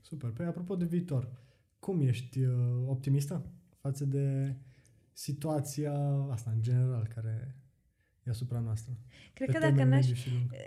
Super. 0.00 0.30
Păi, 0.30 0.46
apropo 0.46 0.76
de 0.76 0.84
viitor, 0.84 1.30
cum 1.78 2.00
ești 2.00 2.40
uh, 2.40 2.84
optimistă 2.86 3.46
față 3.80 4.04
de 4.04 4.56
situația 5.12 5.92
asta, 6.30 6.50
în 6.54 6.62
general, 6.62 7.10
care 7.14 7.56
e 8.22 8.30
asupra 8.30 8.58
noastră? 8.58 8.92
Cred 9.34 9.50
că 9.50 9.58
dacă 9.58 9.84
n-aș... 9.84 10.06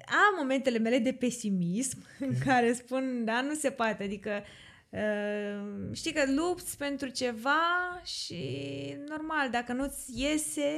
Am 0.05 0.35
momentele 0.37 0.77
mele 0.77 0.99
de 0.99 1.11
pesimism 1.11 1.97
okay. 2.15 2.27
în 2.27 2.37
care 2.47 2.73
spun, 2.73 3.21
da, 3.25 3.41
nu 3.41 3.53
se 3.53 3.69
poate, 3.69 4.03
adică 4.03 4.29
uh, 4.29 4.45
Ehm, 4.49 4.74
știi 5.93 6.13
că 6.13 6.23
lupți 6.31 6.77
pentru 6.77 7.07
ceva 7.07 8.01
și 8.03 8.43
normal, 9.07 9.49
dacă 9.49 9.73
nu-ți 9.73 10.21
iese, 10.21 10.73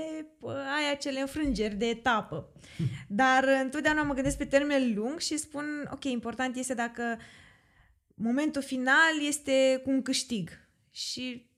ai 0.78 0.92
acele 0.92 1.20
înfrângeri 1.20 1.76
de 1.76 1.86
etapă. 1.86 2.54
Dar 3.08 3.48
întotdeauna 3.64 4.04
mă 4.04 4.14
gândesc 4.14 4.38
pe 4.38 4.46
termen 4.46 4.94
lung 4.96 5.20
și 5.20 5.38
spun, 5.38 5.90
ok, 5.92 6.04
important 6.04 6.56
este 6.56 6.74
dacă 6.74 7.20
momentul 8.16 8.62
final 8.62 9.22
este 9.28 9.82
cu 9.84 9.90
un 9.90 10.02
câștig. 10.02 10.50
Și 10.92 11.50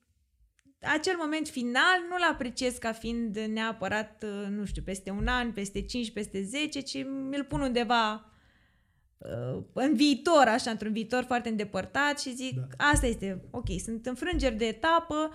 acel 0.81 1.15
moment 1.17 1.47
final 1.47 2.05
nu-l 2.09 2.23
apreciez 2.31 2.77
ca 2.77 2.91
fiind 2.91 3.37
neapărat, 3.37 4.25
nu 4.49 4.65
știu, 4.65 4.81
peste 4.81 5.09
un 5.09 5.27
an, 5.27 5.51
peste 5.51 5.81
5, 5.81 6.11
peste 6.11 6.43
10, 6.43 6.79
ci 6.79 7.03
mi-l 7.03 7.43
pun 7.43 7.61
undeva 7.61 8.13
Uh, 8.13 8.37
în 9.73 9.95
viitor, 9.95 10.43
așa, 10.47 10.71
într-un 10.71 10.91
viitor 10.91 11.23
foarte 11.23 11.49
îndepărtat 11.49 12.19
și 12.19 12.35
zic, 12.35 12.55
da. 12.55 12.85
asta 12.85 13.05
este, 13.05 13.43
ok, 13.49 13.67
sunt 13.83 14.05
înfrângeri 14.05 14.55
de 14.55 14.65
etapă, 14.65 15.33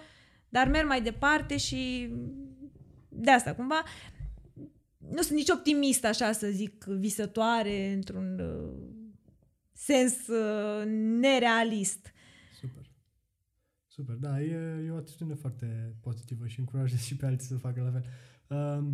dar 0.49 0.69
merg 0.69 0.87
mai 0.87 1.03
departe 1.03 1.57
și 1.57 2.11
de 3.09 3.31
asta, 3.31 3.55
cumva, 3.55 3.83
nu 5.11 5.23
sunt 5.23 5.39
nici 5.39 5.49
optimist, 5.49 6.05
așa 6.05 6.33
să 6.33 6.47
zic, 6.47 6.85
visătoare, 6.85 7.93
într-un 7.93 8.39
uh, 8.39 8.95
sens 9.73 10.27
uh, 10.27 10.85
nerealist. 11.21 12.13
Super. 12.61 12.91
Super, 13.87 14.15
da, 14.15 14.41
e, 14.43 14.85
e 14.87 14.91
o 14.91 14.97
atitudine 14.97 15.35
foarte 15.35 15.97
pozitivă 16.01 16.47
și 16.47 16.59
încurajez 16.59 17.01
și 17.01 17.17
pe 17.17 17.27
alții 17.27 17.49
să 17.49 17.57
facă 17.57 17.83
la 17.83 17.91
fel. 17.91 18.05
Uh, 18.49 18.93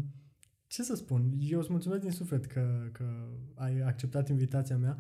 ce 0.71 0.83
să 0.83 0.95
spun, 0.95 1.23
eu 1.51 1.59
îți 1.59 1.71
mulțumesc 1.71 2.01
din 2.01 2.11
suflet 2.11 2.47
că, 2.47 2.89
că 2.93 3.05
ai 3.55 3.81
acceptat 3.87 4.29
invitația 4.29 4.77
mea. 4.77 4.97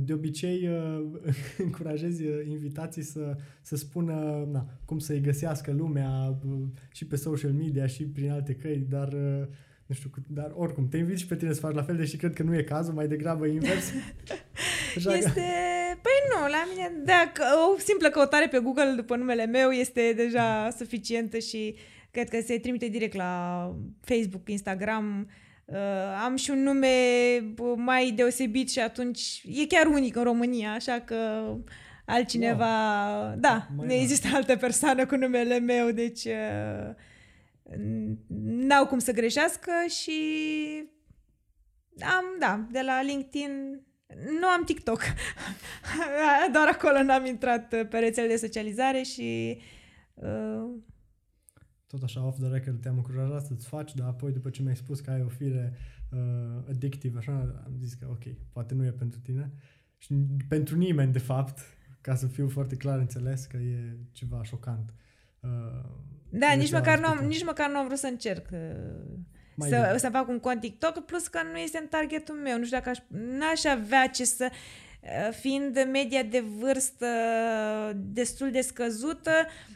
De 0.00 0.12
obicei 0.12 0.68
uh, 0.68 1.04
încurajez 1.64 2.20
uh, 2.20 2.46
invitații 2.46 3.02
să, 3.02 3.36
să 3.60 3.76
spună 3.76 4.48
na, 4.52 4.66
cum 4.84 4.98
să-i 4.98 5.20
găsească 5.20 5.72
lumea 5.72 6.38
uh, 6.46 6.62
și 6.92 7.06
pe 7.06 7.16
social 7.16 7.52
media 7.52 7.86
și 7.86 8.04
prin 8.04 8.30
alte 8.30 8.54
căi, 8.54 8.86
dar 8.88 9.14
nu 9.86 9.94
știu, 9.94 10.10
dar 10.28 10.52
oricum, 10.54 10.88
te 10.88 10.96
invit 10.96 11.18
și 11.18 11.26
pe 11.26 11.36
tine 11.36 11.52
să 11.52 11.60
faci 11.60 11.74
la 11.74 11.82
fel, 11.82 11.96
deși 11.96 12.16
cred 12.16 12.34
că 12.34 12.42
nu 12.42 12.56
e 12.56 12.62
cazul, 12.62 12.94
mai 12.94 13.08
degrabă 13.08 13.46
invers. 13.46 13.92
Așa 14.96 15.16
este... 15.16 15.30
Că... 15.30 15.40
Păi 16.02 16.18
nu, 16.30 16.48
la 16.48 16.66
mine, 16.70 17.04
dacă 17.04 17.42
o 17.74 17.78
simplă 17.78 18.08
căutare 18.08 18.48
pe 18.48 18.58
Google 18.58 18.92
după 18.96 19.16
numele 19.16 19.46
meu 19.46 19.70
este 19.70 20.12
deja 20.16 20.70
suficientă 20.70 21.38
și 21.38 21.74
cred 22.12 22.28
că 22.28 22.40
se 22.40 22.58
trimite 22.58 22.86
direct 22.86 23.14
la 23.14 23.74
Facebook, 24.00 24.48
Instagram. 24.48 25.30
Uh, 25.64 25.76
am 26.24 26.36
și 26.36 26.50
un 26.50 26.62
nume 26.62 26.88
mai 27.76 28.10
deosebit 28.10 28.70
și 28.70 28.78
atunci 28.80 29.42
e 29.44 29.66
chiar 29.66 29.86
unic 29.86 30.16
în 30.16 30.22
România, 30.22 30.72
așa 30.72 31.00
că 31.00 31.52
altcineva... 32.04 33.06
Wow. 33.20 33.34
Da, 33.38 33.66
mai 33.76 33.86
nu 33.86 33.92
există 33.92 34.28
altă 34.32 34.56
persoană 34.56 35.06
cu 35.06 35.16
numele 35.16 35.58
meu, 35.58 35.90
deci 35.90 36.24
uh, 36.24 36.94
n-au 38.44 38.86
cum 38.86 38.98
să 38.98 39.12
greșească 39.12 39.72
și 39.88 40.20
am, 42.00 42.24
da, 42.38 42.66
de 42.70 42.80
la 42.80 43.02
LinkedIn 43.02 43.82
nu 44.40 44.46
am 44.46 44.64
TikTok. 44.64 45.00
Doar 46.52 46.68
acolo 46.68 47.02
n-am 47.02 47.26
intrat 47.26 47.68
pe 47.68 47.98
rețele 47.98 48.26
de 48.26 48.36
socializare 48.36 49.02
și 49.02 49.60
uh, 50.14 50.70
tot 51.92 52.02
așa 52.02 52.24
off 52.26 52.38
the 52.38 52.48
record 52.48 52.80
te-am 52.80 52.96
încurajat 52.96 53.46
să-ți 53.46 53.66
faci, 53.66 53.94
dar 53.94 54.08
apoi 54.08 54.32
după 54.32 54.50
ce 54.50 54.62
mi-ai 54.62 54.76
spus 54.76 55.00
că 55.00 55.10
ai 55.10 55.22
o 55.22 55.28
fire 55.28 55.72
uh, 56.10 56.18
addictive, 56.68 57.18
așa, 57.18 57.62
am 57.64 57.72
zis 57.78 57.94
că 57.94 58.06
ok, 58.10 58.22
poate 58.52 58.74
nu 58.74 58.84
e 58.84 58.90
pentru 58.90 59.20
tine. 59.20 59.52
Și 59.98 60.14
pentru 60.48 60.76
nimeni, 60.76 61.12
de 61.12 61.18
fapt, 61.18 61.58
ca 62.00 62.14
să 62.14 62.26
fiu 62.26 62.48
foarte 62.48 62.76
clar 62.76 62.98
înțeles 62.98 63.44
că 63.44 63.56
e 63.56 63.96
ceva 64.12 64.42
șocant. 64.42 64.94
Uh, 65.40 65.50
da, 66.30 66.52
nici 66.52 66.72
măcar, 66.72 66.98
nu 66.98 67.06
am, 67.06 67.26
nici 67.26 67.44
măcar 67.44 67.70
nu 67.70 67.76
am 67.76 67.86
vrut 67.86 67.98
să 67.98 68.06
încerc 68.06 68.48
uh, 68.52 68.58
mai 69.54 69.68
să, 69.68 69.94
să 69.98 70.08
fac 70.12 70.28
un 70.28 70.38
cont 70.38 70.60
TikTok, 70.60 71.04
plus 71.04 71.26
că 71.26 71.38
nu 71.52 71.58
este 71.58 71.78
în 71.78 71.86
targetul 71.86 72.34
meu. 72.34 72.58
Nu 72.58 72.64
știu 72.64 72.76
dacă 72.76 72.88
aș, 72.88 72.98
n-aș 73.38 73.64
avea 73.64 74.06
ce 74.06 74.24
să... 74.24 74.48
Uh, 74.50 74.56
fiind 75.40 75.88
media 75.92 76.22
de 76.22 76.44
vârstă 76.58 77.06
destul 77.94 78.50
de 78.50 78.60
scăzută, 78.60 79.30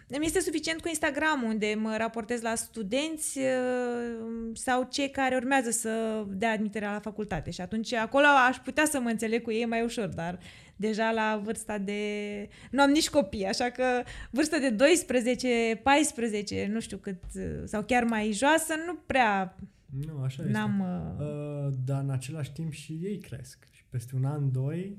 mi 0.08 0.26
este 0.26 0.40
suficient 0.40 0.80
cu 0.80 0.88
Instagram, 0.88 1.42
unde 1.42 1.74
mă 1.78 1.94
raportez 1.96 2.40
la 2.40 2.54
studenți 2.54 3.38
uh, 3.38 3.44
sau 4.52 4.88
cei 4.90 5.10
care 5.10 5.36
urmează 5.36 5.70
să 5.70 6.24
dea 6.28 6.52
admiterea 6.52 6.92
la 6.92 7.00
facultate. 7.00 7.50
Și 7.50 7.60
atunci 7.60 7.92
acolo 7.92 8.26
aș 8.48 8.56
putea 8.56 8.84
să 8.84 9.00
mă 9.00 9.08
înțeleg 9.08 9.42
cu 9.42 9.52
ei 9.52 9.66
mai 9.66 9.82
ușor, 9.82 10.08
dar 10.08 10.38
deja 10.76 11.10
la 11.10 11.40
vârsta 11.44 11.78
de... 11.78 12.00
Nu 12.70 12.82
am 12.82 12.90
nici 12.90 13.10
copii, 13.10 13.46
așa 13.46 13.70
că 13.70 14.02
vârsta 14.30 14.58
de 14.58 14.70
12, 14.70 15.80
14, 15.82 16.68
nu 16.72 16.80
știu 16.80 16.96
cât, 16.96 17.22
sau 17.64 17.82
chiar 17.82 18.04
mai 18.04 18.32
joasă, 18.32 18.74
nu 18.86 18.94
prea... 18.94 19.56
Nu, 20.06 20.22
așa 20.22 20.42
n-am, 20.46 20.80
este. 20.80 21.22
Uh... 21.22 21.66
Uh, 21.66 21.74
dar 21.84 22.02
în 22.02 22.10
același 22.10 22.52
timp 22.52 22.72
și 22.72 22.98
ei 23.02 23.18
cresc. 23.18 23.66
Și 23.70 23.84
peste 23.90 24.16
un 24.16 24.24
an, 24.24 24.52
doi, 24.52 24.96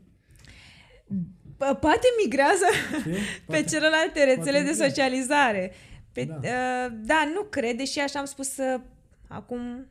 poate 1.58 2.08
migrează 2.24 2.66
pe 3.52 3.64
celelalte 3.64 4.24
rețele 4.24 4.62
de 4.62 4.72
socializare. 4.72 5.74
Pe, 6.12 6.24
da. 6.24 6.36
Uh, 6.36 6.92
da, 7.02 7.32
nu 7.34 7.42
cred, 7.42 7.78
deși 7.78 8.00
așa 8.00 8.20
am 8.20 8.26
spus 8.26 8.58
uh, 8.58 8.82
acum, 9.28 9.88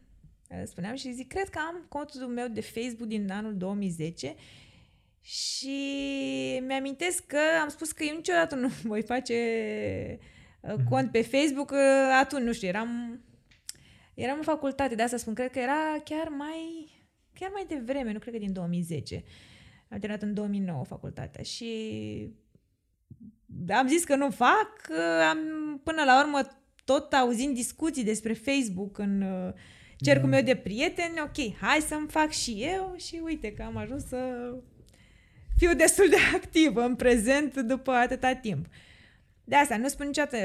uh, 0.50 0.62
spuneam 0.64 0.94
și 0.94 1.12
zic, 1.12 1.28
cred 1.28 1.48
că 1.48 1.58
am 1.68 1.86
contul 1.88 2.26
meu 2.26 2.48
de 2.48 2.60
Facebook 2.60 3.08
din 3.08 3.30
anul 3.30 3.56
2010 3.56 4.34
și 5.20 5.78
mi-amintesc 6.66 7.26
că 7.26 7.38
am 7.62 7.68
spus 7.68 7.92
că 7.92 8.04
eu 8.04 8.14
niciodată 8.14 8.54
nu 8.54 8.68
voi 8.92 9.02
face 9.02 9.34
uh, 10.60 10.74
mhm. 10.76 10.88
cont 10.88 11.10
pe 11.10 11.22
Facebook, 11.22 11.70
uh, 11.70 11.78
atunci, 12.20 12.42
nu 12.42 12.52
știu, 12.52 12.68
eram, 12.68 13.20
eram 14.14 14.36
în 14.36 14.42
facultate, 14.42 14.94
de 14.94 15.02
asta 15.02 15.16
spun, 15.16 15.34
cred 15.34 15.50
că 15.50 15.58
era 15.58 16.00
chiar 16.04 16.28
mai, 16.28 16.90
chiar 17.32 17.50
mai 17.52 17.64
devreme, 17.68 18.12
nu 18.12 18.18
cred 18.18 18.32
că 18.32 18.38
din 18.38 18.52
2010. 18.52 19.24
Am 19.88 19.98
terminat 19.98 20.22
în 20.22 20.34
2009 20.34 20.84
facultatea 20.84 21.42
și 21.42 21.70
am 23.68 23.86
zis 23.88 24.04
că 24.04 24.16
nu 24.16 24.30
fac, 24.30 24.90
am, 25.30 25.38
până 25.84 26.02
la 26.04 26.22
urmă 26.22 26.40
tot 26.84 27.12
auzind 27.12 27.54
discuții 27.54 28.04
despre 28.04 28.32
Facebook 28.32 28.98
în 28.98 29.22
uh, 29.22 29.52
cercul 29.96 30.30
da. 30.30 30.36
meu 30.36 30.44
de 30.44 30.54
prieteni, 30.54 31.20
ok, 31.20 31.56
hai 31.60 31.78
să-mi 31.80 32.08
fac 32.08 32.30
și 32.30 32.62
eu 32.62 32.94
și 32.96 33.20
uite 33.24 33.52
că 33.52 33.62
am 33.62 33.76
ajuns 33.76 34.06
să 34.06 34.52
fiu 35.56 35.74
destul 35.74 36.08
de 36.08 36.16
activă 36.34 36.82
în 36.82 36.96
prezent 36.96 37.60
după 37.60 37.90
atâta 37.90 38.34
timp. 38.34 38.66
De 39.44 39.54
asta 39.54 39.76
nu 39.76 39.88
spun 39.88 40.06
niciodată 40.06 40.36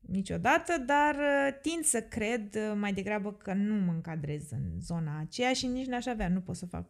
niciodată, 0.00 0.82
dar 0.86 1.14
uh, 1.14 1.58
tind 1.62 1.84
să 1.84 2.02
cred 2.02 2.54
uh, 2.54 2.72
mai 2.76 2.92
degrabă 2.92 3.32
că 3.32 3.52
nu 3.52 3.74
mă 3.74 3.92
încadrez 3.92 4.50
în 4.50 4.80
zona 4.80 5.18
aceea 5.20 5.52
și 5.52 5.66
nici 5.66 5.86
n-aș 5.86 6.06
avea, 6.06 6.28
nu 6.28 6.40
pot 6.40 6.56
să 6.56 6.66
fac 6.66 6.86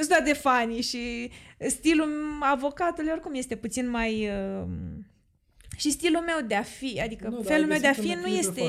nu 0.00 0.06
sunt 0.06 0.24
de 0.24 0.32
fani 0.32 0.80
și 0.80 1.30
stilul 1.58 2.38
avocatului 2.40 3.10
oricum 3.10 3.34
este 3.34 3.56
puțin 3.56 3.88
mai... 3.88 4.28
Uh, 4.28 4.68
și 5.76 5.90
stilul 5.90 6.22
meu 6.22 6.40
de 6.46 6.54
a 6.54 6.62
fi, 6.62 7.00
adică 7.00 7.28
nu, 7.28 7.42
felul 7.42 7.66
meu 7.66 7.78
de 7.78 7.86
a 7.86 7.92
fi 7.92 8.12
nu 8.14 8.26
este... 8.26 8.62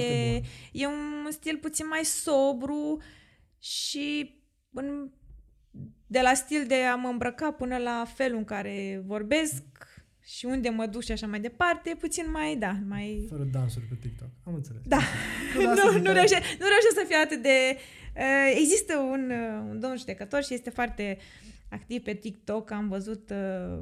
E 0.71 0.87
un 0.87 1.27
stil 1.29 1.57
puțin 1.57 1.87
mai 1.87 2.03
sobru 2.03 3.01
și 3.59 4.35
în, 4.73 5.09
de 6.07 6.21
la 6.21 6.33
stil 6.33 6.65
de 6.67 6.75
a 6.75 6.95
mă 6.95 7.07
îmbrăca 7.07 7.51
până 7.51 7.77
la 7.77 8.05
felul 8.15 8.37
în 8.37 8.45
care 8.45 9.03
vorbesc 9.05 9.63
și 10.23 10.45
unde 10.45 10.69
mă 10.69 10.85
duc 10.85 11.01
și 11.01 11.11
așa 11.11 11.27
mai 11.27 11.39
departe, 11.39 11.89
e 11.89 11.95
puțin 11.95 12.31
mai, 12.31 12.55
da, 12.55 12.77
mai... 12.87 13.25
Fără 13.29 13.43
dansuri 13.43 13.85
pe 13.85 13.95
TikTok, 14.01 14.29
am 14.43 14.53
înțeles. 14.53 14.81
Da, 14.85 14.99
nu, 15.55 15.61
nu, 15.79 15.91
nu, 15.91 16.11
reușesc, 16.11 16.43
nu 16.59 16.65
reușesc 16.73 16.95
să 16.95 17.03
fiu 17.07 17.17
atât 17.23 17.41
de 17.41 17.77
Uh, 18.15 18.57
există 18.59 18.97
un, 18.97 19.31
uh, 19.31 19.69
un 19.69 19.79
domn 19.79 19.97
judecător 19.97 20.43
și 20.43 20.53
este 20.53 20.69
foarte 20.69 21.17
activ 21.69 22.03
pe 22.03 22.13
TikTok. 22.13 22.71
Am 22.71 22.87
văzut... 22.87 23.29
Uh, 23.29 23.79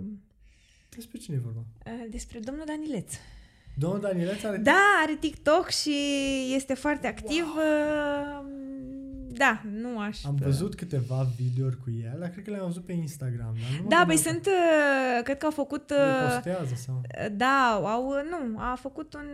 despre 0.90 1.18
cine 1.18 1.36
e 1.36 1.40
vorba? 1.44 1.64
Despre 2.10 2.40
domnul 2.40 2.66
Danileț. 2.66 3.14
Domnul 3.76 4.00
Danileț 4.00 4.44
are... 4.44 4.58
Da, 4.58 5.00
are 5.04 5.16
TikTok 5.16 5.70
și 5.70 5.94
este 6.54 6.74
foarte 6.74 7.08
activ. 7.08 7.44
Wow 7.44 8.99
da, 9.40 9.62
nu 9.72 10.00
aș... 10.00 10.24
Am 10.24 10.36
văzut 10.36 10.76
câteva 10.76 11.28
videouri 11.38 11.78
cu 11.78 11.90
el, 12.04 12.18
dar 12.20 12.30
cred 12.30 12.44
că 12.44 12.52
le-am 12.52 12.66
văzut 12.66 12.86
pe 12.86 12.92
Instagram. 12.92 13.54
Dar 13.54 13.82
nu 13.82 13.88
da, 13.88 14.04
păi 14.08 14.18
sunt, 14.18 14.46
uh, 14.46 15.24
cred 15.24 15.38
că 15.38 15.46
au 15.46 15.52
făcut... 15.52 15.90
Uh, 15.92 16.32
postează 16.34 16.76
sau... 16.76 17.02
Da, 17.32 17.82
au, 17.84 18.08
nu, 18.08 18.60
a 18.60 18.78
făcut 18.82 19.14
un, 19.14 19.28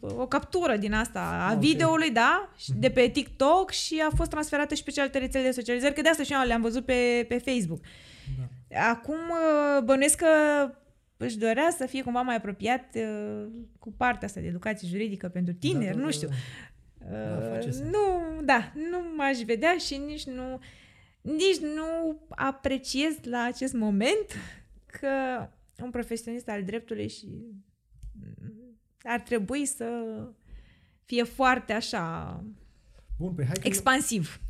uh, 0.00 0.16
o 0.16 0.26
captură 0.26 0.76
din 0.76 0.92
asta 0.92 1.20
a 1.20 1.44
okay. 1.44 1.58
videoului, 1.58 2.10
da, 2.10 2.50
mhm. 2.68 2.80
de 2.80 2.90
pe 2.90 3.08
TikTok 3.08 3.70
și 3.70 4.02
a 4.10 4.16
fost 4.16 4.30
transferată 4.30 4.74
și 4.74 4.82
pe 4.82 4.90
celelalte 4.90 5.18
rețele 5.18 5.44
de 5.44 5.50
socializare, 5.50 5.92
că 5.92 6.02
de 6.02 6.08
asta 6.08 6.22
și 6.22 6.32
eu 6.32 6.46
le-am 6.46 6.62
văzut 6.62 6.84
pe, 6.84 7.24
pe 7.28 7.38
Facebook. 7.38 7.80
Da. 8.38 8.88
Acum 8.90 9.20
bănuiesc 9.84 10.16
că 10.16 10.26
își 11.16 11.38
dorea 11.38 11.68
să 11.76 11.86
fie 11.86 12.02
cumva 12.02 12.20
mai 12.20 12.36
apropiat 12.36 12.84
uh, 12.94 13.46
cu 13.78 13.92
partea 13.96 14.26
asta 14.26 14.40
de 14.40 14.46
educație 14.46 14.88
juridică 14.88 15.28
pentru 15.28 15.54
tineri, 15.54 15.94
da, 15.94 15.98
da, 15.98 16.04
nu 16.04 16.10
știu. 16.10 16.28
Da, 17.10 17.18
da. 17.18 17.48
Da, 17.48 17.58
uh, 17.58 17.74
nu, 17.74 18.42
da, 18.44 18.72
nu 18.90 18.98
m-aș 19.16 19.38
vedea 19.38 19.76
și 19.76 19.96
nici 19.96 20.24
nu, 20.24 20.60
nici 21.20 21.58
nu 21.58 22.20
apreciez 22.28 23.14
la 23.22 23.42
acest 23.42 23.72
moment 23.72 24.26
că 24.86 25.08
un 25.82 25.90
profesionist 25.90 26.48
al 26.48 26.64
dreptului 26.64 27.08
și 27.08 27.26
ar 29.02 29.20
trebui 29.20 29.66
să 29.66 29.86
fie 31.04 31.22
foarte 31.22 31.72
așa 31.72 32.44
Bun, 33.18 33.32
păi 33.32 33.44
hai 33.44 33.54
că 33.60 33.66
expansiv. 33.66 34.40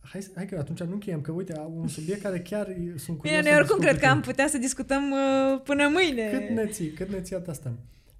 Hai, 0.00 0.26
hai 0.34 0.46
că 0.46 0.58
atunci 0.58 0.80
nu 0.82 0.92
încheiem, 0.92 1.20
că 1.20 1.32
uite, 1.32 1.60
un 1.74 1.88
subiect 1.88 2.22
care 2.22 2.40
chiar 2.40 2.66
sunt 2.96 3.18
curios 3.18 3.38
Bine, 3.38 3.50
noi 3.50 3.60
oricum 3.60 3.78
cred 3.78 3.98
că 3.98 4.06
am 4.06 4.20
putea 4.20 4.46
să 4.46 4.58
discutăm 4.58 5.10
uh, 5.10 5.60
până 5.64 5.88
mâine. 5.88 6.30
Cât 6.30 6.48
ne 6.48 6.66
ții, 6.66 6.90
cât 6.90 7.10
ne 7.10 7.20
ții 7.20 7.36
asta. 7.46 7.72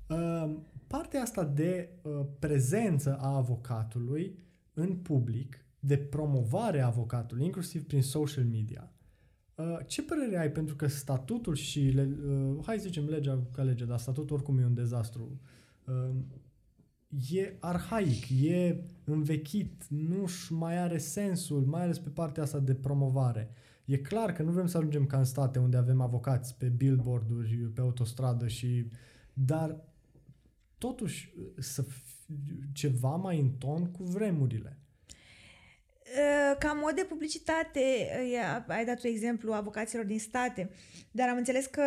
Uh, 0.07 0.51
partea 0.93 1.23
asta 1.23 1.45
de 1.45 1.89
uh, 2.03 2.27
prezență 2.39 3.17
a 3.21 3.37
avocatului 3.37 4.39
în 4.75 4.97
public, 4.97 5.65
de 5.81 5.97
promovare 5.97 6.81
a 6.81 6.87
avocatului, 6.87 7.45
inclusiv 7.45 7.87
prin 7.87 8.03
social 8.03 8.45
media, 8.45 8.93
uh, 9.55 9.79
ce 9.87 10.03
părere 10.03 10.39
ai? 10.39 10.51
Pentru 10.51 10.77
că 10.77 10.87
statutul 10.87 11.55
și, 11.55 11.81
le, 11.81 12.09
uh, 12.27 12.59
hai 12.65 12.77
să 12.79 12.87
zicem 12.87 13.05
legea 13.05 13.43
ca 13.53 13.63
lege, 13.63 13.85
dar 13.85 13.99
statutul 13.99 14.37
oricum 14.37 14.59
e 14.59 14.65
un 14.65 14.75
dezastru, 14.75 15.41
uh, 15.87 16.15
e 17.31 17.57
arhaic, 17.61 18.31
e 18.43 18.85
învechit, 19.05 19.87
nu 19.89 20.25
mai 20.49 20.79
are 20.79 20.99
sensul, 20.99 21.65
mai 21.65 21.83
ales 21.83 21.99
pe 21.99 22.09
partea 22.09 22.43
asta 22.43 22.59
de 22.59 22.75
promovare. 22.75 23.51
E 23.85 23.97
clar 23.97 24.33
că 24.33 24.43
nu 24.43 24.51
vrem 24.51 24.67
să 24.67 24.77
ajungem 24.77 25.07
ca 25.07 25.19
în 25.19 25.25
state 25.25 25.59
unde 25.59 25.77
avem 25.77 26.01
avocați 26.01 26.57
pe 26.57 26.67
billboard-uri, 26.67 27.57
pe 27.57 27.81
autostradă 27.81 28.47
și... 28.47 28.87
Dar 29.35 29.92
totuși 30.83 31.33
să 31.59 31.85
ceva 32.73 33.17
mai 33.17 33.39
în 33.39 33.51
ton 33.51 33.91
cu 33.91 34.03
vremurile. 34.03 34.79
Ă, 36.51 36.57
ca 36.59 36.73
mod 36.73 36.95
de 36.95 37.05
publicitate, 37.09 37.81
ai 38.67 38.85
dat 38.85 39.05
un 39.05 39.11
exemplu 39.11 39.53
avocaților 39.53 40.05
din 40.05 40.19
state, 40.19 40.71
dar 41.11 41.29
am 41.29 41.37
înțeles 41.37 41.67
că 41.67 41.83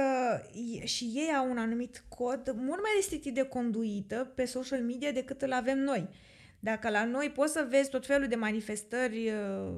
și 0.83 1.03
ei 1.03 1.33
au 1.37 1.49
un 1.49 1.57
anumit 1.57 2.03
cod 2.07 2.53
mult 2.55 2.81
mai 2.81 2.91
restrictiv 2.95 3.33
de 3.33 3.43
conduită 3.43 4.31
pe 4.35 4.45
social 4.45 4.81
media 4.81 5.11
decât 5.11 5.41
îl 5.41 5.51
avem 5.51 5.79
noi. 5.79 6.09
Dacă 6.59 6.89
la 6.89 7.05
noi 7.05 7.31
poți 7.31 7.53
să 7.53 7.67
vezi 7.69 7.89
tot 7.89 8.05
felul 8.05 8.27
de 8.27 8.35
manifestări 8.35 9.31
ă, 9.31 9.73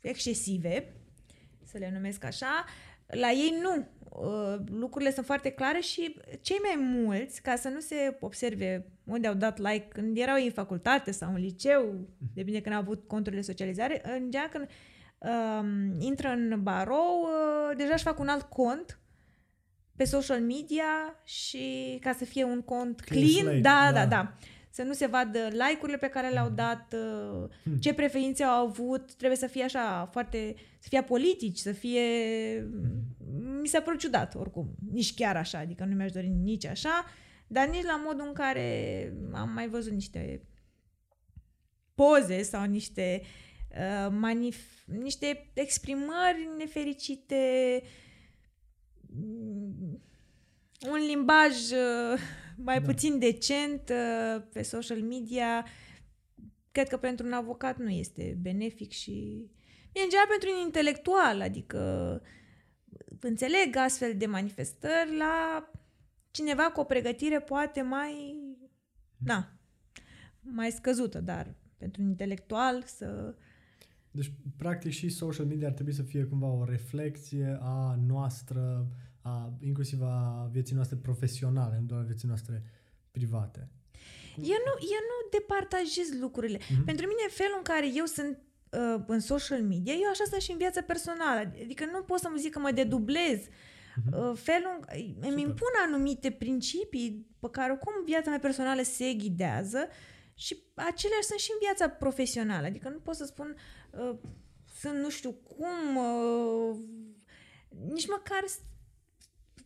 excesive, 0.00 0.92
să 1.64 1.78
le 1.78 1.90
numesc 1.92 2.24
așa, 2.24 2.64
la 3.06 3.30
ei 3.30 3.54
nu. 3.62 3.88
Uh, 4.08 4.60
lucrurile 4.70 5.12
sunt 5.12 5.26
foarte 5.26 5.50
clare 5.50 5.80
și 5.80 6.16
cei 6.40 6.58
mai 6.62 6.86
mulți, 6.88 7.42
ca 7.42 7.56
să 7.56 7.68
nu 7.68 7.80
se 7.80 8.16
observe 8.20 8.86
unde 9.04 9.26
au 9.26 9.34
dat 9.34 9.58
like 9.58 9.88
când 9.88 10.16
erau 10.16 10.36
în 10.44 10.50
facultate 10.50 11.10
sau 11.10 11.32
în 11.34 11.40
liceu, 11.40 12.08
depinde 12.34 12.60
când 12.60 12.74
au 12.74 12.80
avut 12.80 13.06
conturile 13.06 13.40
de 13.40 13.46
socializare, 13.46 14.00
în 14.04 14.30
general 14.30 14.50
când 14.52 14.68
um, 15.18 16.00
intră 16.00 16.28
în 16.28 16.62
barou, 16.62 17.22
uh, 17.22 17.76
deja 17.76 17.92
își 17.92 18.02
fac 18.02 18.18
un 18.18 18.28
alt 18.28 18.42
cont 18.42 18.98
pe 19.96 20.04
social 20.04 20.40
media 20.40 21.20
și 21.24 21.98
ca 22.00 22.12
să 22.12 22.24
fie 22.24 22.44
un 22.44 22.62
cont 22.62 23.00
clean, 23.00 23.24
clean 23.24 23.44
slate, 23.44 23.60
da, 23.60 23.90
da, 23.92 23.92
da, 23.92 24.06
da 24.06 24.34
să 24.76 24.82
nu 24.82 24.92
se 24.92 25.06
vadă 25.06 25.48
like-urile 25.50 25.98
pe 25.98 26.08
care 26.08 26.28
le-au 26.28 26.48
mm. 26.48 26.54
dat, 26.54 26.94
uh, 26.94 27.48
hmm. 27.62 27.76
ce 27.76 27.94
preferințe 27.94 28.42
au 28.42 28.66
avut, 28.66 29.14
trebuie 29.14 29.38
să 29.38 29.46
fie 29.46 29.62
așa 29.62 30.08
foarte, 30.12 30.54
să 30.78 30.88
fie 30.88 31.02
politici, 31.02 31.58
să 31.58 31.72
fie... 31.72 32.02
Mi 33.60 33.68
s-a 33.68 33.80
părut 33.80 33.98
ciudat 33.98 34.34
oricum, 34.34 34.74
nici 34.92 35.14
chiar 35.14 35.36
așa, 35.36 35.58
adică 35.58 35.84
nu 35.84 35.94
mi-aș 35.94 36.12
dori 36.12 36.28
nici 36.28 36.66
așa, 36.66 37.04
dar 37.46 37.68
nici 37.68 37.84
la 37.84 38.02
modul 38.04 38.26
în 38.26 38.32
care 38.32 39.12
am 39.32 39.50
mai 39.50 39.68
văzut 39.68 39.92
niște 39.92 40.42
poze 41.94 42.42
sau 42.42 42.64
niște 42.64 43.22
uh, 43.70 44.12
manif- 44.12 44.84
niște 44.84 45.50
exprimări 45.54 46.48
nefericite, 46.58 47.82
mm, 49.00 50.02
un 50.90 50.98
limbaj 51.06 51.54
uh, 51.54 52.20
mai 52.56 52.80
da. 52.80 52.86
puțin 52.86 53.18
decent 53.18 53.88
uh, 53.88 54.42
pe 54.52 54.62
social 54.62 55.00
media, 55.00 55.66
cred 56.72 56.88
că 56.88 56.96
pentru 56.96 57.26
un 57.26 57.32
avocat 57.32 57.78
nu 57.78 57.90
este 57.90 58.38
benefic 58.40 58.90
și 58.90 59.50
în 59.92 60.08
general 60.08 60.26
pentru 60.28 60.48
un 60.58 60.64
intelectual, 60.64 61.40
adică 61.40 62.22
înțeleg 63.20 63.76
astfel 63.76 64.14
de 64.16 64.26
manifestări 64.26 65.16
la 65.18 65.68
cineva 66.30 66.62
cu 66.62 66.80
o 66.80 66.84
pregătire 66.84 67.40
poate 67.40 67.82
mai, 67.82 68.36
da, 69.16 69.52
mai 70.40 70.70
scăzută, 70.70 71.20
dar 71.20 71.54
pentru 71.76 72.02
un 72.02 72.08
intelectual 72.08 72.82
să... 72.82 73.34
Deci, 74.10 74.32
practic, 74.56 74.90
și 74.90 75.08
social 75.08 75.46
media 75.46 75.66
ar 75.66 75.72
trebui 75.72 75.92
să 75.92 76.02
fie 76.02 76.24
cumva 76.24 76.46
o 76.46 76.64
reflexie 76.64 77.58
a 77.60 77.98
noastră, 78.06 78.86
a, 79.26 79.52
inclusiv 79.60 80.02
a 80.02 80.48
vieții 80.52 80.74
noastre 80.74 80.96
profesionale, 80.96 81.78
nu 81.80 81.86
doar 81.86 82.00
a 82.00 82.04
vieții 82.04 82.28
noastre 82.28 82.62
private. 83.10 83.68
Eu 84.36 84.60
nu, 84.66 84.72
eu 84.94 85.02
nu 85.10 85.16
departajez 85.30 86.08
lucrurile. 86.20 86.58
Mm-hmm. 86.58 86.84
Pentru 86.84 87.06
mine, 87.06 87.24
felul 87.30 87.54
în 87.56 87.62
care 87.62 87.86
eu 87.94 88.04
sunt 88.04 88.38
uh, 88.70 89.04
în 89.06 89.20
social 89.20 89.62
media, 89.62 89.92
eu 89.92 90.10
așa 90.10 90.24
sunt 90.30 90.40
și 90.40 90.50
în 90.50 90.58
viața 90.58 90.82
personală. 90.82 91.40
Adică 91.64 91.84
nu 91.84 92.02
pot 92.02 92.18
să 92.18 92.28
mă 92.30 92.36
zic 92.38 92.52
că 92.52 92.58
mă 92.58 92.70
dedublez. 92.70 93.38
Mm-hmm. 93.38 94.12
Uh, 94.12 94.32
felul, 94.34 94.76
Super. 94.78 95.30
îmi 95.30 95.42
impun 95.42 95.72
anumite 95.86 96.30
principii 96.30 97.26
pe 97.40 97.48
care 97.50 97.72
oricum 97.72 97.92
viața 98.04 98.30
mea 98.30 98.38
personală 98.38 98.82
se 98.82 99.14
ghidează 99.14 99.88
și 100.34 100.62
aceleași 100.74 101.28
sunt 101.30 101.38
și 101.38 101.50
în 101.52 101.58
viața 101.60 101.88
profesională. 101.88 102.66
Adică 102.66 102.88
nu 102.88 102.98
pot 102.98 103.14
să 103.14 103.24
spun 103.24 103.56
uh, 103.90 104.16
sunt 104.78 104.98
nu 104.98 105.10
știu 105.10 105.32
cum, 105.32 105.96
uh, 105.96 106.76
nici 107.88 108.08
măcar 108.08 108.44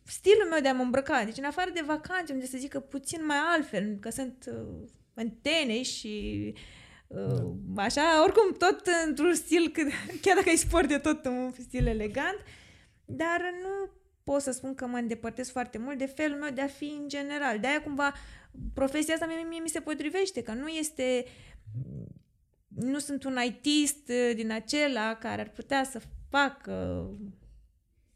stilul 0.05 0.47
meu 0.49 0.59
de 0.59 0.67
a 0.67 0.73
mă 0.73 0.83
îmbrăca. 0.83 1.23
Deci 1.23 1.37
în 1.37 1.43
afară 1.43 1.69
de 1.73 1.83
vacanțe, 1.85 2.33
unde 2.33 2.45
să 2.45 2.57
zică 2.57 2.79
puțin 2.79 3.25
mai 3.25 3.37
altfel, 3.55 3.97
că 3.99 4.09
sunt 4.09 4.45
uh, 4.47 4.87
în 5.13 5.29
tenis 5.29 5.87
și 5.87 6.53
uh, 7.07 7.51
da. 7.53 7.81
așa, 7.81 8.23
oricum 8.23 8.53
tot 8.57 8.81
într-un 9.07 9.33
stil, 9.33 9.69
cât, 9.69 9.87
chiar 10.21 10.35
dacă 10.35 10.49
e 10.49 10.55
sport 10.55 10.87
de 10.87 10.97
tot 10.97 11.25
un 11.25 11.53
stil 11.59 11.87
elegant, 11.87 12.39
dar 13.05 13.41
nu 13.61 13.91
pot 14.23 14.41
să 14.41 14.51
spun 14.51 14.75
că 14.75 14.85
mă 14.85 14.97
îndepărtez 14.97 15.49
foarte 15.49 15.77
mult 15.77 15.97
de 15.97 16.05
felul 16.05 16.37
meu 16.37 16.49
de 16.49 16.61
a 16.61 16.67
fi 16.67 16.97
în 17.01 17.07
general. 17.07 17.59
De-aia 17.59 17.81
cumva 17.81 18.13
profesia 18.73 19.13
asta 19.13 19.25
mie, 19.25 19.45
mie 19.49 19.59
mi 19.59 19.69
se 19.69 19.79
potrivește, 19.79 20.41
că 20.41 20.53
nu 20.53 20.67
este 20.67 21.25
nu 22.67 22.99
sunt 22.99 23.23
un 23.23 23.37
ITist 23.45 24.09
uh, 24.09 24.35
din 24.35 24.51
acela 24.51 25.15
care 25.15 25.41
ar 25.41 25.49
putea 25.49 25.83
să 25.83 26.01
facă 26.29 27.07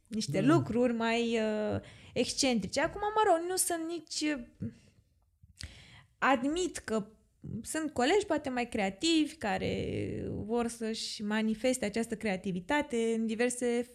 niște 0.08 0.42
da. 0.42 0.54
lucruri 0.54 0.94
mai 0.94 1.40
uh, 1.40 1.80
excentrice. 2.14 2.82
Acum, 2.82 3.02
mă 3.02 3.24
rog, 3.28 3.50
nu 3.50 3.56
sunt 3.56 3.82
nici... 3.88 4.36
Uh, 4.36 4.70
admit 6.18 6.78
că 6.78 7.08
sunt 7.62 7.94
colegi 7.94 8.26
poate 8.26 8.50
mai 8.50 8.70
creativi 8.70 9.36
care 9.36 10.24
vor 10.30 10.68
să-și 10.68 11.24
manifeste 11.24 11.86
această 11.86 12.16
creativitate 12.16 13.14
în 13.18 13.26
diverse 13.26 13.90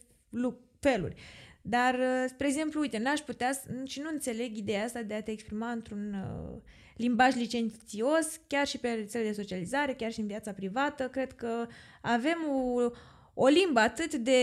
feluri. 0.80 1.14
Dar, 1.62 1.94
uh, 1.94 2.24
spre 2.28 2.46
exemplu, 2.46 2.80
uite, 2.80 2.98
n-aș 2.98 3.20
putea 3.20 3.50
și 3.84 4.00
nu 4.00 4.08
înțeleg 4.12 4.56
ideea 4.56 4.84
asta 4.84 5.02
de 5.02 5.14
a 5.14 5.22
te 5.22 5.30
exprima 5.30 5.70
într-un 5.70 6.14
uh, 6.14 6.60
limbaj 6.96 7.34
licențios, 7.34 8.40
chiar 8.46 8.66
și 8.66 8.78
pe 8.78 8.88
rețele 8.92 9.24
de 9.24 9.32
socializare, 9.32 9.94
chiar 9.94 10.12
și 10.12 10.20
în 10.20 10.26
viața 10.26 10.52
privată. 10.52 11.08
Cred 11.08 11.32
că 11.32 11.66
avem 12.02 12.38
o, 12.48 12.90
o 13.34 13.46
limbă 13.46 13.80
atât 13.80 14.14
de 14.14 14.40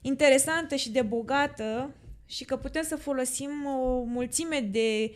interesantă 0.00 0.74
și 0.74 0.90
de 0.90 1.02
bogată 1.02 1.94
și 2.26 2.44
că 2.44 2.56
putem 2.56 2.82
să 2.82 2.96
folosim 2.96 3.66
o 3.66 4.02
mulțime 4.02 4.60
de 4.60 5.14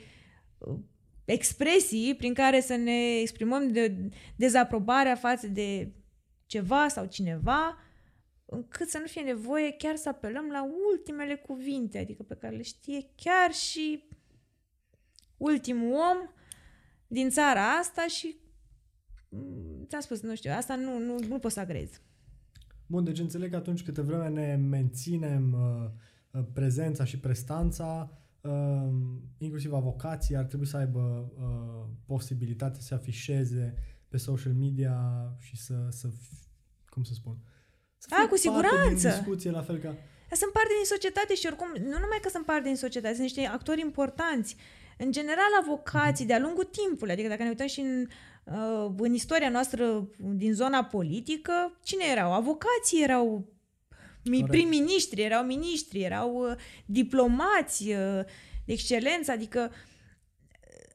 uh, 0.58 0.78
expresii 1.24 2.14
prin 2.14 2.34
care 2.34 2.60
să 2.60 2.74
ne 2.74 3.18
exprimăm 3.20 3.72
de 3.72 4.10
dezaprobarea 4.36 5.14
față 5.14 5.46
de 5.46 5.92
ceva 6.46 6.88
sau 6.88 7.06
cineva, 7.06 7.78
încât 8.44 8.88
să 8.88 8.98
nu 8.98 9.06
fie 9.06 9.22
nevoie 9.22 9.72
chiar 9.72 9.96
să 9.96 10.08
apelăm 10.08 10.50
la 10.50 10.68
ultimele 10.90 11.34
cuvinte, 11.34 11.98
adică 11.98 12.22
pe 12.22 12.36
care 12.36 12.56
le 12.56 12.62
știe 12.62 13.06
chiar 13.14 13.52
și 13.52 14.04
ultimul 15.36 15.92
om 15.92 16.30
din 17.06 17.30
țara 17.30 17.70
asta 17.70 18.06
și 18.06 18.36
mm, 19.28 19.86
ți-am 19.88 20.00
spus, 20.00 20.20
nu 20.20 20.34
știu, 20.34 20.52
asta 20.52 20.74
nu, 20.74 20.98
nu, 20.98 21.18
nu 21.18 21.38
pot 21.38 21.52
să 21.52 21.60
agrez. 21.60 22.00
Bun, 22.86 23.04
deci 23.04 23.18
înțeleg 23.18 23.50
că 23.50 23.56
atunci 23.56 23.82
câte 23.82 24.00
vreme 24.00 24.28
ne 24.28 24.56
menținem 24.56 25.52
uh, 25.52 25.90
uh, 26.30 26.46
prezența 26.52 27.04
și 27.04 27.18
prestanța, 27.18 28.10
uh, 28.40 28.88
inclusiv 29.38 29.72
avocații 29.72 30.36
ar 30.36 30.44
trebui 30.44 30.66
să 30.66 30.76
aibă 30.76 31.32
uh, 31.38 31.88
posibilitatea 32.06 32.80
să 32.80 32.86
se 32.86 32.94
afișeze 32.94 33.74
pe 34.08 34.16
social 34.16 34.52
media 34.52 34.96
și 35.38 35.56
să, 35.56 35.74
să 35.90 36.08
cum 36.88 37.02
să 37.02 37.12
spun, 37.14 37.38
să 37.96 38.08
A, 38.24 38.28
cu 38.28 38.36
siguranță! 38.36 39.08
Din 39.08 39.18
discuție, 39.18 39.50
la 39.50 39.62
fel 39.62 39.78
ca... 39.78 39.96
Sunt 40.30 40.52
parte 40.52 40.72
din 40.78 40.84
societate 40.84 41.34
și 41.34 41.46
oricum, 41.46 41.68
nu 41.78 41.98
numai 42.04 42.18
că 42.22 42.28
sunt 42.28 42.44
parte 42.44 42.62
din 42.62 42.76
societate, 42.76 43.14
sunt 43.14 43.26
niște 43.26 43.46
actori 43.46 43.80
importanți. 43.80 44.56
În 44.98 45.12
general, 45.12 45.52
avocații, 45.62 46.26
de-a 46.26 46.38
lungul 46.38 46.64
timpului, 46.64 47.12
adică 47.12 47.28
dacă 47.28 47.42
ne 47.42 47.48
uităm 47.48 47.66
și 47.66 47.80
în 47.80 48.06
Uh, 48.06 48.33
în 48.96 49.14
istoria 49.14 49.48
noastră 49.48 50.08
din 50.18 50.54
zona 50.54 50.84
politică, 50.84 51.78
cine 51.82 52.04
erau? 52.10 52.32
Avocații 52.32 53.02
erau 53.02 53.54
prim-ministri, 54.46 55.22
erau 55.22 55.44
miniștri, 55.44 56.02
erau 56.02 56.50
uh, 56.50 56.56
diplomați 56.86 57.82
uh, 57.82 58.24
de 58.64 58.72
excelență, 58.72 59.30
adică 59.30 59.72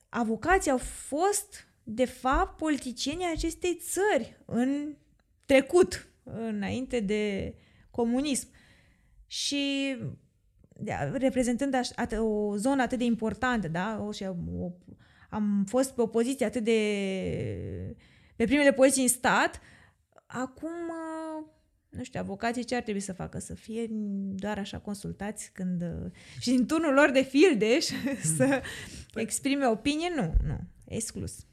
avocații 0.10 0.72
au 0.72 0.78
fost, 0.78 1.68
de 1.84 2.06
fapt, 2.06 2.58
politicienii 2.58 3.32
acestei 3.36 3.80
țări 3.82 4.38
în 4.46 4.96
trecut, 5.46 6.08
înainte 6.24 7.00
de 7.00 7.54
comunism. 7.92 8.48
Și 9.28 9.96
reprezentând 11.12 11.76
o 12.18 12.56
zonă 12.56 12.82
atât 12.82 12.98
de 12.98 13.04
importantă, 13.04 13.68
da? 13.68 14.04
O, 14.08 14.12
și 14.12 14.24
o 14.24 14.72
am 15.30 15.66
fost 15.68 15.94
pe 15.94 16.02
o 16.02 16.08
poziție 16.08 16.46
atât 16.46 16.64
de... 16.64 17.96
pe 18.36 18.46
primele 18.46 18.74
poziții 18.74 19.02
în 19.02 19.08
stat, 19.08 19.62
acum, 20.26 20.92
nu 21.90 22.04
știu, 22.04 22.20
avocații 22.20 22.64
ce 22.64 22.76
ar 22.76 22.82
trebui 22.82 23.02
să 23.02 23.14
facă? 23.14 23.40
Să 23.40 23.54
fie 23.54 23.88
doar 24.36 24.58
așa 24.58 24.78
consultați 24.78 25.52
când... 25.54 25.84
și 26.40 26.50
în 26.50 26.66
turnul 26.66 26.94
lor 26.94 27.12
de 27.12 27.22
fildeș 27.22 27.86
să 28.38 28.62
păi... 29.12 29.24
exprime 29.24 29.66
opinie? 29.66 30.12
Nu, 30.16 30.34
nu, 30.48 30.60
exclus. 30.86 31.46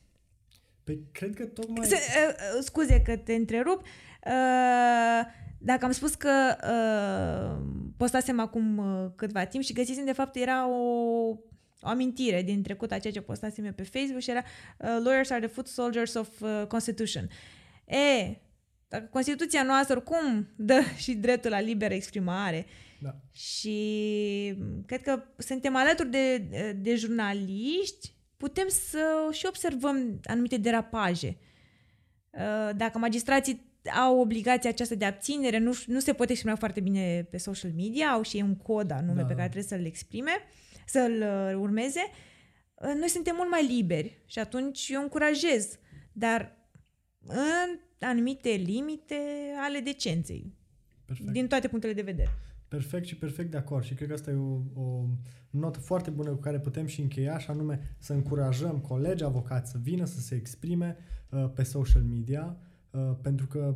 Păi 0.84 1.00
cred 1.12 1.34
că 1.34 1.44
tocmai... 1.44 1.86
S- 1.86 1.90
uh, 1.90 2.62
scuze 2.62 3.02
că 3.02 3.16
te 3.16 3.34
întrerup. 3.34 3.82
Uh, 4.26 5.26
dacă 5.58 5.84
am 5.84 5.90
spus 5.90 6.14
că 6.14 6.56
uh, 6.62 7.66
postasem 7.96 8.40
acum 8.40 8.78
uh, 8.78 9.10
câtva 9.16 9.44
timp 9.44 9.62
și 9.62 9.72
găsisem, 9.72 10.04
de 10.04 10.12
fapt, 10.12 10.36
era 10.36 10.68
o 10.68 11.36
o 11.80 11.88
amintire 11.88 12.42
din 12.42 12.62
trecut 12.62 12.92
a 12.92 12.98
ceea 12.98 13.12
ce 13.12 13.20
postasem 13.20 13.64
eu 13.64 13.72
pe 13.72 13.82
Facebook 13.82 14.20
și 14.20 14.30
era 14.30 14.42
uh, 14.78 14.98
Lawyers 15.04 15.30
are 15.30 15.40
the 15.40 15.54
foot 15.54 15.66
soldiers 15.66 16.14
of 16.14 16.40
uh, 16.40 16.62
Constitution. 16.68 17.28
E, 17.84 18.36
dacă 18.88 19.08
Constituția 19.10 19.62
noastră 19.62 19.96
oricum 19.96 20.48
dă 20.56 20.80
și 21.04 21.14
dreptul 21.14 21.50
la 21.50 21.60
liberă 21.60 21.94
exprimare 21.94 22.66
da. 23.00 23.14
și 23.32 24.54
cred 24.86 25.02
că 25.02 25.22
suntem 25.38 25.76
alături 25.76 26.10
de, 26.10 26.38
de 26.76 26.94
jurnaliști, 26.94 28.14
putem 28.36 28.66
să 28.68 29.28
și 29.30 29.46
observăm 29.46 30.20
anumite 30.24 30.56
derapaje. 30.56 31.36
Uh, 32.30 32.76
dacă 32.76 32.98
magistrații 32.98 33.64
au 34.04 34.20
obligația 34.20 34.70
aceasta 34.70 34.94
de 34.94 35.04
abținere, 35.04 35.58
nu, 35.58 35.72
nu 35.86 36.00
se 36.00 36.12
poate 36.12 36.32
exprima 36.32 36.56
foarte 36.56 36.80
bine 36.80 37.26
pe 37.30 37.36
social 37.36 37.70
media, 37.76 38.10
au 38.10 38.22
și 38.22 38.36
ei 38.36 38.42
un 38.42 38.56
cod 38.56 38.90
anume 38.90 39.20
da. 39.20 39.26
pe 39.26 39.34
care 39.34 39.48
trebuie 39.48 39.78
să-l 39.78 39.84
exprime. 39.84 40.32
Uh, 40.32 40.65
să-l 40.86 41.22
uh, 41.22 41.54
urmeze, 41.60 42.00
uh, 42.74 42.94
noi 42.98 43.08
suntem 43.08 43.34
mult 43.36 43.50
mai 43.50 43.66
liberi 43.66 44.22
și 44.26 44.38
atunci 44.38 44.88
eu 44.88 45.02
încurajez, 45.02 45.78
dar 46.12 46.56
în 47.26 47.78
anumite 48.00 48.48
limite 48.48 49.16
ale 49.66 49.78
decenței, 49.80 50.54
perfect. 51.04 51.30
din 51.30 51.46
toate 51.46 51.68
punctele 51.68 51.92
de 51.92 52.02
vedere. 52.02 52.30
Perfect 52.68 53.06
și 53.06 53.16
perfect 53.16 53.50
de 53.50 53.56
acord 53.56 53.84
și 53.84 53.94
cred 53.94 54.08
că 54.08 54.14
asta 54.14 54.30
e 54.30 54.34
o, 54.34 54.80
o 54.80 55.04
notă 55.50 55.78
foarte 55.78 56.10
bună 56.10 56.30
cu 56.30 56.40
care 56.40 56.60
putem 56.60 56.86
și 56.86 57.00
încheia 57.00 57.38
și 57.38 57.50
anume 57.50 57.96
să 57.98 58.12
încurajăm 58.12 58.78
colegi 58.78 59.24
avocați 59.24 59.70
să 59.70 59.78
vină 59.82 60.04
să 60.04 60.20
se 60.20 60.34
exprime 60.34 60.96
uh, 61.28 61.50
pe 61.54 61.62
social 61.62 62.02
media 62.02 62.56
uh, 62.90 63.16
pentru 63.22 63.46
că 63.46 63.74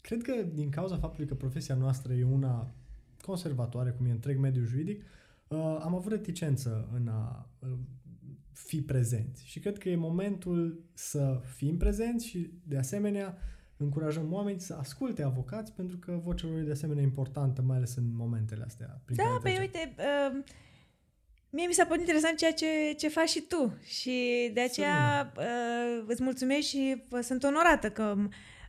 cred 0.00 0.22
că 0.22 0.32
din 0.54 0.70
cauza 0.70 0.96
faptului 0.96 1.28
că 1.28 1.34
profesia 1.34 1.74
noastră 1.74 2.12
e 2.12 2.24
una 2.24 2.74
conservatoare, 3.20 3.90
cum 3.90 4.06
e 4.06 4.10
întreg 4.10 4.38
mediul 4.38 4.66
juridic, 4.66 5.00
uh, 5.00 5.06
Uh, 5.48 5.78
am 5.80 5.94
avut 5.94 6.12
reticență 6.12 6.88
în 6.94 7.08
a 7.08 7.48
uh, 7.58 7.68
fi 8.52 8.82
prezenți. 8.82 9.46
Și 9.46 9.60
cred 9.60 9.78
că 9.78 9.88
e 9.88 9.96
momentul 9.96 10.84
să 10.94 11.40
fim 11.56 11.76
prezenți 11.76 12.26
și, 12.26 12.50
de 12.62 12.78
asemenea, 12.78 13.38
încurajăm 13.76 14.32
oameni 14.32 14.60
să 14.60 14.74
asculte 14.74 15.22
avocați 15.22 15.72
pentru 15.72 15.96
că 15.96 16.20
vocea 16.22 16.46
lor 16.46 16.58
e 16.58 16.62
de 16.62 16.70
asemenea 16.70 17.02
importantă, 17.02 17.62
mai 17.62 17.76
ales 17.76 17.96
în 17.96 18.04
momentele 18.16 18.64
astea. 18.64 19.00
Prin 19.04 19.16
Da, 19.16 19.22
care 19.22 19.38
păi 19.42 19.52
trecem. 19.54 19.62
uite, 19.62 19.94
uh, 19.98 20.42
mie 21.50 21.66
mi 21.66 21.72
s-a 21.72 21.84
părut 21.84 22.00
interesant 22.00 22.36
ceea 22.36 22.52
ce, 22.52 22.66
ce 22.96 23.08
faci 23.08 23.28
și 23.28 23.40
tu 23.40 23.78
și 23.82 24.50
de 24.54 24.60
aceea 24.60 25.32
uh, 25.36 26.04
îți 26.06 26.22
mulțumesc 26.22 26.66
și 26.66 27.02
uh, 27.10 27.20
sunt 27.22 27.42
onorată 27.42 27.90
că 27.90 28.16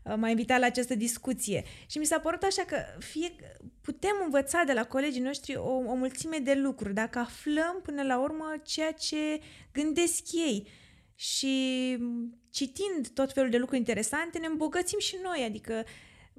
uh, 0.10 0.16
m-ai 0.18 0.30
invitat 0.30 0.60
la 0.60 0.66
această 0.66 0.96
discuție. 0.96 1.64
Și 1.88 1.98
mi 1.98 2.06
s-a 2.06 2.20
părut 2.20 2.44
așa 2.44 2.64
că 2.64 2.78
fie, 3.00 3.36
putem 3.82 4.14
învăța 4.24 4.64
de 4.66 4.74
la 4.74 4.84
colegii 4.84 5.22
noștri 5.22 5.56
o, 5.56 5.72
o 5.72 5.94
mulțime 5.96 6.38
de 6.38 6.54
lucruri 6.54 6.94
dacă 6.94 7.20
aflăm 7.20 7.80
până 7.84 8.04
la 8.04 8.20
urmă 8.20 8.54
ceea 8.64 8.92
ce 8.92 9.40
gândesc 9.72 10.24
ei. 10.34 10.68
Și 11.16 11.98
citind 12.50 13.08
tot 13.14 13.34
felul 13.34 13.50
de 13.50 13.58
lucruri 13.58 13.80
interesante, 13.80 14.38
ne 14.38 14.48
îmbogățim 14.48 15.00
și 15.00 15.16
noi, 15.24 15.44
adică 15.46 15.84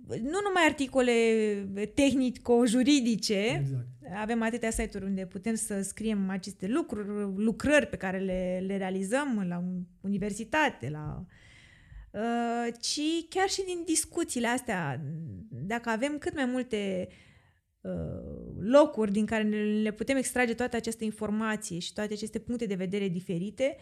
nu 0.06 0.38
numai 0.44 0.62
articole 0.66 1.12
tehnico-juridice, 1.94 3.60
Exact. 3.60 3.86
avem 4.14 4.42
atâtea 4.42 4.70
site-uri 4.70 5.06
unde 5.06 5.26
putem 5.26 5.54
să 5.54 5.82
scriem 5.82 6.30
aceste 6.30 6.66
lucruri, 6.66 7.08
lucrări 7.36 7.86
pe 7.86 7.96
care 7.96 8.18
le, 8.18 8.62
le 8.66 8.76
realizăm 8.76 9.44
la 9.48 9.58
un- 9.58 9.82
universitate, 10.00 10.88
la 10.90 11.16
uh, 11.20 11.26
ci 12.80 13.26
chiar 13.28 13.48
și 13.48 13.64
din 13.64 13.82
discuțiile 13.86 14.46
astea, 14.46 15.00
dacă 15.48 15.88
avem 15.88 16.18
cât 16.18 16.34
mai 16.34 16.44
multe 16.44 17.08
uh, 17.80 17.92
locuri 18.60 19.12
din 19.12 19.26
care 19.26 19.42
ne- 19.42 19.80
le 19.82 19.92
putem 19.92 20.16
extrage 20.16 20.54
toată 20.54 20.76
această 20.76 21.04
informație 21.04 21.78
și 21.78 21.92
toate 21.92 22.12
aceste 22.12 22.38
puncte 22.38 22.66
de 22.66 22.74
vedere 22.74 23.08
diferite, 23.08 23.76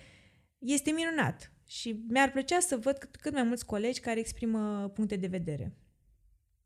este 0.59 0.91
minunat. 0.91 1.53
Și 1.67 2.05
mi-ar 2.09 2.31
plăcea 2.31 2.61
să 2.61 2.77
văd 2.77 2.97
cât, 2.97 3.17
cât 3.17 3.33
mai 3.33 3.43
mulți 3.43 3.67
colegi 3.67 4.01
care 4.01 4.19
exprimă 4.19 4.91
puncte 4.95 5.17
de 5.17 5.27
vedere. 5.27 5.77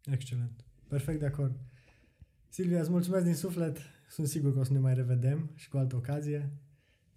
Excelent. 0.05 0.65
Perfect 0.89 1.21
de 1.21 1.27
acord. 1.27 1.57
Silvia, 2.49 2.81
îți 2.81 2.91
mulțumesc 2.91 3.25
din 3.25 3.35
suflet. 3.35 3.79
Sunt 4.09 4.27
sigur 4.27 4.53
că 4.53 4.59
o 4.59 4.65
să 4.65 4.73
ne 4.73 4.79
mai 4.79 4.95
revedem 4.95 5.51
și 5.55 5.69
cu 5.69 5.77
altă 5.77 5.97
ocazie. 5.97 6.53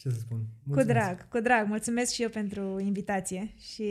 Ce 0.03 0.09
să 0.09 0.19
spun? 0.19 0.39
Cu 0.71 0.81
drag, 0.83 1.27
cu 1.27 1.39
drag. 1.39 1.67
Mulțumesc 1.67 2.13
și 2.13 2.21
eu 2.21 2.29
pentru 2.29 2.79
invitație 2.79 3.53
și 3.59 3.83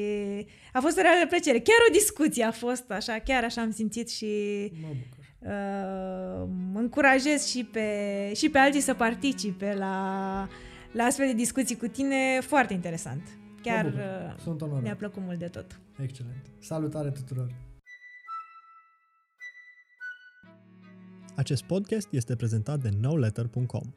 a 0.73 0.81
fost 0.81 0.99
o 0.99 1.01
reală 1.01 1.27
plăcere. 1.29 1.59
Chiar 1.59 1.77
o 1.89 1.93
discuție 1.93 2.45
a 2.45 2.51
fost 2.51 2.91
așa, 2.91 3.19
chiar 3.19 3.45
așa 3.45 3.61
am 3.61 3.71
simțit 3.71 4.11
și 4.11 4.27
Mă 4.81 4.87
bucur. 4.89 5.25
uh, 5.39 6.49
mă 6.73 6.79
încurajez 6.79 7.47
și 7.47 7.65
pe, 7.65 7.87
și 8.35 8.49
pe 8.51 8.59
alții 8.59 8.81
să 8.81 8.95
participe 8.95 9.75
la, 9.75 10.49
la 10.93 11.05
astfel 11.05 11.27
de 11.27 11.33
discuții 11.35 11.77
cu 11.77 11.87
tine. 11.87 12.41
Foarte 12.41 12.73
interesant. 12.73 13.23
Chiar 13.63 13.85
Mă 13.85 13.91
bucur. 13.91 14.05
uh, 14.35 14.41
Sunt 14.43 14.61
mi-a 14.61 14.71
onorat. 14.71 14.97
plăcut 14.97 15.23
mult 15.23 15.39
de 15.39 15.47
tot. 15.49 15.81
Excelent. 16.03 16.51
Salutare 16.59 17.11
tuturor. 17.11 17.51
Acest 21.37 21.63
podcast 21.63 22.09
este 22.11 22.37
prezentat 22.37 22.79
de 22.81 22.89
nowletter.com, 23.01 23.93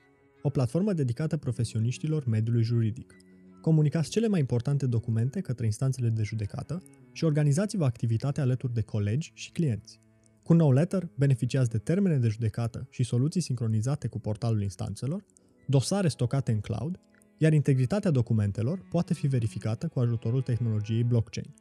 o 0.46 0.50
platformă 0.50 0.94
dedicată 0.94 1.38
profesioniștilor 1.38 2.26
mediului 2.26 2.64
juridic. 2.64 3.16
Comunicați 3.62 4.10
cele 4.10 4.28
mai 4.28 4.40
importante 4.40 4.86
documente 4.86 5.42
către 5.42 5.66
instanțele 5.66 6.10
de 6.10 6.24
judecată 6.24 6.84
și 7.12 7.24
organizați-vă 7.24 7.86
activitatea 7.86 8.44
alături 8.44 8.74
de 8.74 8.82
colegi 8.82 9.32
și 9.34 9.52
clienți. 9.52 10.00
Cu 10.44 10.54
NoLetter 10.54 11.10
beneficiați 11.16 11.70
de 11.70 11.78
termene 11.78 12.18
de 12.18 12.28
judecată 12.28 12.88
și 12.90 13.04
soluții 13.04 13.42
sincronizate 13.42 14.08
cu 14.08 14.20
portalul 14.20 14.62
instanțelor, 14.62 15.26
dosare 15.68 16.08
stocate 16.08 16.52
în 16.52 16.60
cloud, 16.60 17.00
iar 17.38 17.54
integritatea 17.54 18.12
documentelor 18.12 18.86
poate 18.90 19.14
fi 19.14 19.28
verificată 19.28 19.88
cu 19.88 20.00
ajutorul 20.00 20.42
tehnologiei 20.42 21.04
blockchain. 21.04 21.54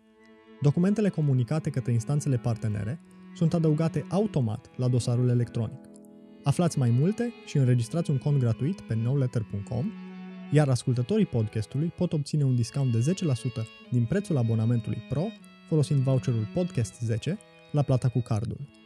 Documentele 0.61 1.09
comunicate 1.09 1.71
către 1.71 1.93
instanțele 1.93 2.37
partenere 2.37 3.01
sunt 3.35 3.55
adăugate 3.55 4.07
automat 4.09 4.71
la 4.77 4.89
dosarul 4.89 5.29
electronic. 5.29 5.94
Aflați 6.45 6.79
mai 6.79 6.91
multe 6.91 7.33
și 7.47 7.57
înregistrați 7.57 8.11
un 8.11 8.19
cont 8.19 8.39
gratuit 8.39 8.81
pe 8.81 8.95
nowletter.com, 8.95 9.93
iar 10.51 10.69
ascultătorii 10.69 11.27
podcastului 11.27 11.93
pot 11.97 12.13
obține 12.13 12.45
un 12.45 12.55
discount 12.55 12.93
de 12.93 13.15
10% 13.63 13.67
din 13.91 14.05
prețul 14.05 14.37
abonamentului 14.37 15.03
Pro 15.09 15.25
folosind 15.69 16.01
voucherul 16.01 16.49
Podcast 16.55 17.01
10 17.01 17.39
la 17.73 17.83
plata 17.83 18.09
cu 18.09 18.21
cardul. 18.21 18.84